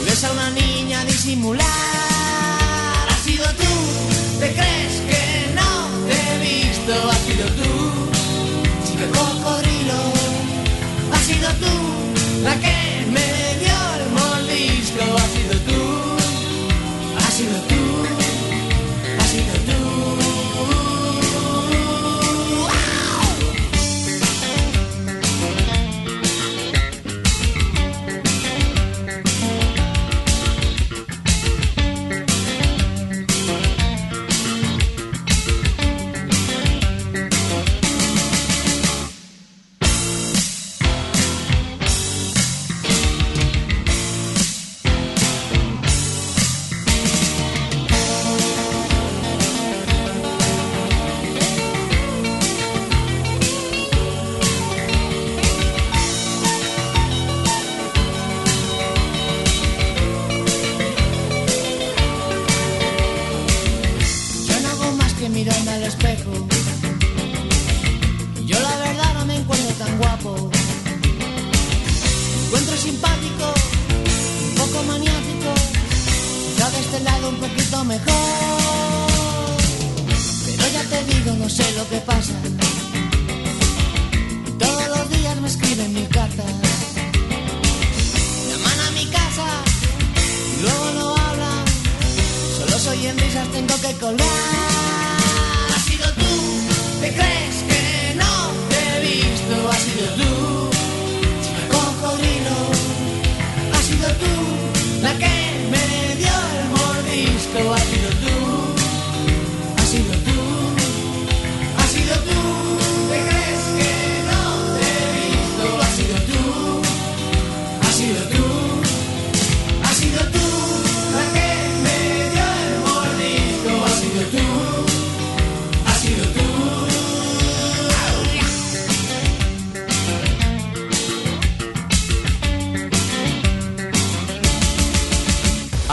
Y 0.00 0.04
ves 0.06 0.24
a 0.24 0.32
una 0.32 0.50
niña 0.50 1.04
disimular. 1.04 1.66
Has 3.10 3.20
sido 3.20 3.46
tú, 3.62 3.72
te 4.40 4.52
crees 4.54 4.94
que 5.08 5.54
no 5.54 5.70
te 6.08 6.14
he 6.14 6.38
visto. 6.38 7.10
Has 7.10 7.20
sido 7.28 7.46
tú, 7.60 7.72
chico 8.86 9.06
cocodrilo. 9.18 10.00
Has 11.12 11.22
sido 11.22 11.48
tú, 11.62 12.44
la 12.44 12.54
que 12.60 12.73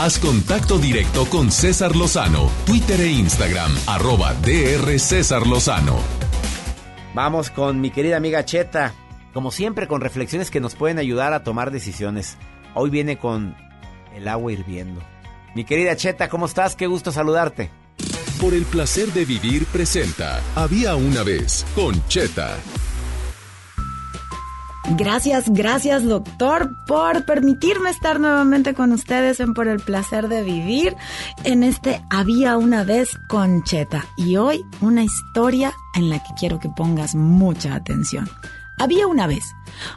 Haz 0.02 0.18
contacto 0.18 0.80
directo 0.80 1.26
con 1.26 1.52
César 1.52 1.94
Lozano, 1.94 2.50
Twitter 2.66 3.00
e 3.02 3.06
Instagram, 3.06 3.70
arroba 3.86 4.34
DR 4.34 4.98
César 4.98 5.46
Lozano. 5.46 5.96
Vamos 7.14 7.50
con 7.50 7.80
mi 7.80 7.92
querida 7.92 8.16
amiga 8.16 8.44
Cheta, 8.44 8.94
como 9.32 9.52
siempre 9.52 9.86
con 9.86 10.00
reflexiones 10.00 10.50
que 10.50 10.58
nos 10.58 10.74
pueden 10.74 10.98
ayudar 10.98 11.32
a 11.34 11.44
tomar 11.44 11.70
decisiones. 11.70 12.36
Hoy 12.74 12.90
viene 12.90 13.16
con 13.16 13.54
el 14.12 14.26
agua 14.26 14.50
hirviendo. 14.50 15.00
Mi 15.54 15.62
querida 15.62 15.94
Cheta, 15.94 16.28
¿cómo 16.28 16.46
estás? 16.46 16.74
Qué 16.74 16.88
gusto 16.88 17.12
saludarte. 17.12 17.70
Por 18.40 18.54
el 18.54 18.64
placer 18.64 19.12
de 19.12 19.24
vivir 19.24 19.66
presenta 19.66 20.40
Había 20.56 20.96
una 20.96 21.22
vez 21.22 21.64
con 21.76 22.04
Cheta. 22.08 22.58
Gracias, 24.96 25.48
gracias 25.48 26.04
doctor 26.04 26.70
por 26.86 27.24
permitirme 27.24 27.88
estar 27.88 28.20
nuevamente 28.20 28.74
con 28.74 28.92
ustedes 28.92 29.40
en 29.40 29.54
Por 29.54 29.66
el 29.66 29.80
placer 29.80 30.28
de 30.28 30.42
vivir 30.42 30.94
en 31.44 31.62
este 31.62 32.02
Había 32.10 32.58
una 32.58 32.84
vez 32.84 33.18
Concheta 33.28 34.04
y 34.18 34.36
hoy 34.36 34.62
una 34.82 35.02
historia 35.02 35.72
en 35.94 36.10
la 36.10 36.18
que 36.18 36.34
quiero 36.38 36.58
que 36.58 36.68
pongas 36.68 37.14
mucha 37.14 37.74
atención. 37.74 38.28
Había 38.78 39.06
una 39.06 39.26
vez 39.26 39.44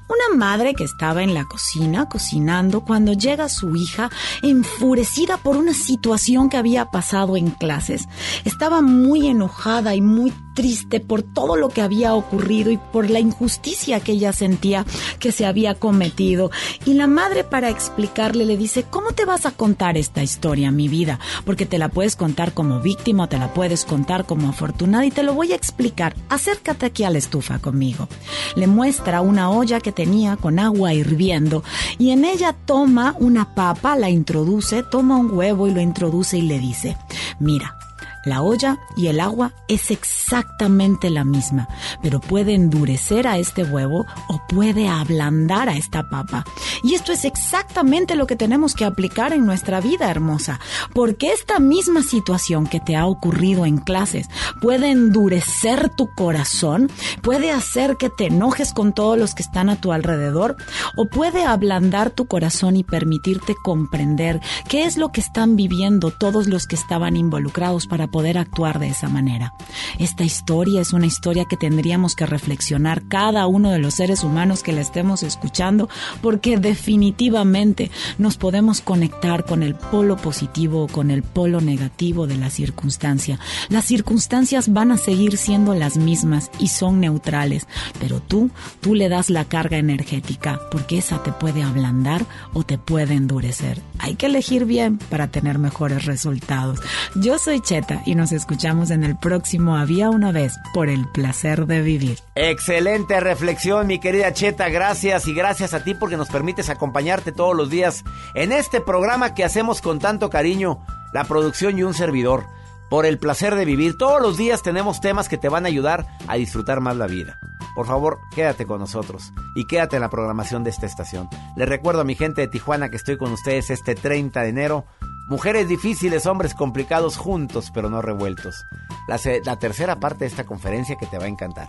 una 0.08 0.38
madre 0.38 0.74
que 0.74 0.84
estaba 0.84 1.24
en 1.24 1.34
la 1.34 1.46
cocina 1.46 2.08
cocinando 2.08 2.82
cuando 2.82 3.14
llega 3.14 3.50
su 3.50 3.76
hija 3.76 4.10
enfurecida 4.42 5.38
por 5.38 5.58
una 5.58 5.74
situación 5.74 6.50
que 6.50 6.58
había 6.58 6.86
pasado 6.86 7.38
en 7.38 7.52
clases. 7.52 8.08
Estaba 8.44 8.82
muy 8.82 9.28
enojada 9.28 9.96
y 9.96 10.02
muy 10.02 10.34
triste 10.54 11.02
por 11.02 11.22
todo 11.22 11.58
lo 11.58 11.68
que 11.68 11.82
había 11.82 12.14
ocurrido 12.14 12.72
y 12.72 12.78
por 12.78 13.10
la 13.10 13.20
injusticia 13.20 14.00
que 14.00 14.14
ella 14.14 14.32
sentía 14.32 14.86
que 15.20 15.34
se 15.34 15.46
había 15.46 15.76
cometido. 15.76 16.50
Y 16.86 16.94
la 16.94 17.08
madre 17.08 17.44
para 17.44 17.70
explicarle 17.70 18.46
le 18.46 18.56
dice, 18.56 18.84
¿cómo 18.90 19.12
te 19.12 19.26
vas 19.26 19.46
a 19.46 19.52
contar 19.52 19.98
esta 19.98 20.24
historia, 20.24 20.72
mi 20.72 20.88
vida? 20.88 21.20
Porque 21.44 21.66
te 21.66 21.78
la 21.78 21.90
puedes 21.90 22.16
contar 22.16 22.54
como 22.54 22.80
víctima 22.80 23.28
te 23.28 23.38
la 23.38 23.54
puedes 23.54 23.86
contar 23.86 24.26
como 24.26 24.50
afortunada 24.50 25.06
y 25.06 25.12
te 25.12 25.24
lo 25.24 25.34
voy 25.34 25.52
a 25.52 25.56
explicar. 25.56 26.16
Acércate 26.30 26.86
aquí 26.86 27.04
a 27.04 27.10
la 27.10 27.18
estufa 27.18 27.60
conmigo. 27.60 28.08
Le 28.56 28.68
muestra 28.68 29.22
una 29.22 29.50
olla 29.50 29.65
que 29.66 29.92
tenía 29.92 30.38
con 30.38 30.60
agua 30.60 30.94
hirviendo. 30.94 31.64
Y 31.98 32.12
en 32.12 32.26
ella 32.26 32.54
toma 32.54 33.16
una 33.20 33.56
papa, 33.56 33.96
la 33.96 34.10
introduce, 34.10 34.84
toma 34.84 35.18
un 35.18 35.32
huevo 35.32 35.68
y 35.68 35.72
lo 35.72 35.82
introduce 35.82 36.38
y 36.38 36.44
le 36.44 36.60
dice, 36.60 36.98
mira, 37.40 37.78
La 38.26 38.42
olla 38.42 38.80
y 38.98 39.08
el 39.08 39.20
agua 39.20 39.54
es 39.68 39.92
exactamente 39.92 41.10
la 41.10 41.24
misma, 41.24 41.68
pero 42.02 42.20
puede 42.20 42.56
endurecer 42.56 43.28
a 43.28 43.38
este 43.38 43.64
huevo 43.64 44.06
o 44.28 44.42
puede 44.50 44.90
ablandar 44.90 45.70
a 45.70 45.78
esta 45.78 46.10
papa. 46.10 46.44
Y 46.84 46.96
esto 46.96 47.12
es 47.12 47.24
exactamente 47.24 48.16
lo 48.16 48.28
que 48.28 48.36
tenemos 48.36 48.74
que 48.74 48.86
aplicar 48.86 49.32
en 49.32 49.46
nuestra 49.46 49.80
vida 49.80 50.10
hermosa, 50.10 50.60
porque 50.94 51.32
esta 51.32 51.60
misma 51.60 52.02
situación 52.02 52.68
que 52.68 52.80
te 52.80 52.96
ha 52.96 53.06
ocurrido 53.06 53.66
en 53.66 53.78
clases 53.78 54.28
puede 54.60 54.90
endurecer 54.90 55.90
tu 55.96 56.10
corazón, 56.16 56.90
puede 57.22 57.52
hacer 57.52 57.98
que 57.98 58.10
te 58.10 58.28
enojes 58.28 58.74
con 58.74 58.94
todos 58.94 59.18
los 59.18 59.36
que 59.36 59.44
están 59.44 59.70
a 59.70 59.80
tu 59.80 59.92
alrededor 59.92 60.56
o 60.96 61.06
puede 61.06 61.44
ablandar 61.46 62.10
tu 62.10 62.26
corazón 62.26 62.76
y 62.76 62.84
permitirte 62.84 63.56
comprender 63.64 64.42
qué 64.68 64.86
es 64.86 64.98
lo 64.98 65.12
que 65.12 65.22
están 65.22 65.56
viviendo 65.56 66.12
todos 66.12 66.48
los 66.48 66.66
que 66.66 66.76
estaban 66.76 67.16
involucrados 67.16 67.88
para 67.88 68.08
poder 68.16 68.38
actuar 68.38 68.80
de 68.80 68.88
esa 68.88 69.10
manera. 69.10 69.54
Esta 70.00 70.24
historia 70.24 70.80
es 70.80 70.94
una 70.94 71.06
historia 71.06 71.44
que 71.50 71.58
tendríamos 71.58 72.16
que 72.16 72.26
reflexionar 72.26 73.10
cada 73.10 73.46
uno 73.46 73.72
de 73.72 73.78
los 73.78 73.96
seres 73.96 74.24
humanos 74.24 74.64
que 74.64 74.72
la 74.72 74.80
estemos 74.80 75.22
escuchando, 75.22 75.90
porque 76.22 76.56
definitivamente 76.56 77.92
nos 78.18 78.38
podemos 78.38 78.80
conectar 78.80 79.44
con 79.44 79.64
el 79.64 79.76
polo 79.76 80.16
positivo 80.16 80.86
o 80.86 80.88
con 80.88 81.12
el 81.12 81.24
polo 81.24 81.60
negativo 81.60 82.26
de 82.26 82.38
la 82.38 82.50
circunstancia. 82.50 83.38
Las 83.68 83.84
circunstancias 83.84 84.72
van 84.72 84.94
a 84.94 84.98
seguir 84.98 85.36
siendo 85.36 85.76
las 85.76 85.98
mismas 85.98 86.52
y 86.58 86.70
son 86.70 87.02
neutrales, 87.02 87.68
pero 88.00 88.22
tú, 88.22 88.50
tú 88.80 88.96
le 88.96 89.10
das 89.10 89.30
la 89.30 89.44
carga 89.44 89.78
energética, 89.78 90.62
porque 90.72 91.00
esa 91.00 91.22
te 91.22 91.34
puede 91.34 91.64
ablandar 91.64 92.26
o 92.54 92.64
te 92.64 92.78
puede 92.78 93.16
endurecer. 93.16 93.82
Hay 94.00 94.16
que 94.16 94.28
elegir 94.28 94.64
bien 94.64 95.00
para 95.00 95.28
tener 95.28 95.60
mejores 95.60 96.06
resultados. 96.06 96.80
Yo 97.16 97.38
soy 97.40 97.60
Cheta 97.60 98.04
y 98.06 98.16
nos 98.16 98.32
escuchamos 98.32 98.92
en 98.92 99.04
el 99.04 99.18
próximo 99.18 99.76
Había 99.76 100.10
una 100.10 100.32
vez 100.32 100.60
por 100.74 100.90
el 100.90 101.08
placer 101.08 101.66
de 101.66 101.82
vivir. 101.82 102.20
Excelente 102.36 103.20
reflexión, 103.20 103.88
mi 103.88 104.00
querida 104.00 104.32
Cheta. 104.32 104.70
Gracias 104.70 105.28
y 105.28 105.34
gracias 105.34 105.74
a 105.74 105.84
ti 105.84 105.96
porque 105.96 106.18
nos 106.18 106.30
permites 106.30 106.70
acompañarte 106.70 107.32
todos 107.32 107.56
los 107.56 107.70
días 107.70 108.04
en 108.34 108.52
este 108.52 108.82
programa 108.82 109.34
que 109.34 109.44
hacemos 109.44 109.82
con 109.82 110.00
tanto 110.00 110.30
cariño, 110.30 110.86
la 111.14 111.24
producción 111.24 111.78
y 111.78 111.84
un 111.84 111.94
servidor. 111.94 112.46
Por 112.90 113.08
el 113.08 113.18
placer 113.18 113.56
de 113.56 113.66
vivir. 113.66 113.98
Todos 113.98 114.22
los 114.22 114.38
días 114.38 114.62
tenemos 114.62 115.02
temas 115.02 115.28
que 115.28 115.40
te 115.40 115.50
van 115.50 115.66
a 115.66 115.70
ayudar 115.70 116.06
a 116.28 116.36
disfrutar 116.36 116.82
más 116.82 116.96
la 116.96 117.08
vida. 117.08 117.40
Por 117.76 117.88
favor, 117.88 118.20
quédate 118.34 118.66
con 118.66 118.80
nosotros 118.80 119.34
y 119.56 119.66
quédate 119.66 119.98
en 119.98 120.04
la 120.04 120.10
programación 120.10 120.64
de 120.64 120.70
esta 120.70 120.86
estación. 120.86 121.28
Les 121.58 121.68
recuerdo 121.68 122.02
a 122.02 122.06
mi 122.06 122.16
gente 122.16 122.42
de 122.42 122.48
Tijuana 122.48 122.90
que 122.90 122.96
estoy 122.96 123.18
con 123.18 123.32
ustedes 123.34 123.70
este 123.70 123.96
30 123.96 124.44
de 124.44 124.50
enero. 124.50 124.86
Mujeres 125.28 125.68
difíciles, 125.68 126.28
hombres 126.28 126.54
complicados 126.54 127.18
juntos 127.18 127.72
pero 127.74 127.90
no 127.90 128.02
revueltos. 128.02 128.66
La, 129.08 129.56
tercera 129.58 130.00
parte 130.00 130.20
de 130.20 130.28
esta 130.28 130.46
conferencia 130.46 130.98
que 130.98 131.08
te 131.08 131.18
va 131.18 131.26
a 131.26 131.30
encantar. 131.30 131.68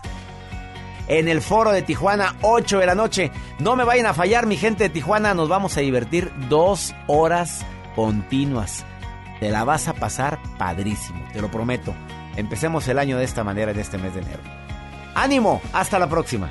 En 1.09 1.29
el 1.29 1.41
foro 1.41 1.73
de 1.73 1.83
Tijuana, 1.83 2.37
8 2.43 2.81
de 2.81 2.87
la 2.87 2.95
noche. 2.95 3.31
No 3.59 3.77
me 3.77 3.85
vayan 3.85 4.07
a 4.07 4.15
fallar, 4.15 4.47
mi 4.47 4.57
gente 4.57 4.85
de 4.85 4.91
Tijuana. 4.91 5.35
Nos 5.35 5.49
vamos 5.49 5.77
a 5.77 5.81
divertir 5.81 6.33
dos 6.49 6.95
horas 7.07 7.65
continuas. 7.95 8.85
Te 9.41 9.51
la 9.51 9.65
vas 9.65 9.89
a 9.89 9.95
pasar 9.95 10.39
padrísimo, 10.59 11.25
te 11.33 11.41
lo 11.41 11.51
prometo. 11.51 11.95
Empecemos 12.37 12.87
el 12.89 12.99
año 12.99 13.17
de 13.17 13.25
esta 13.25 13.45
manera 13.45 13.71
en 13.71 13.79
este 13.79 13.99
mes 13.99 14.15
de 14.15 14.21
enero. 14.21 14.41
¡Ánimo! 15.15 15.63
Hasta 15.73 15.99
la 15.99 16.09
próxima. 16.09 16.51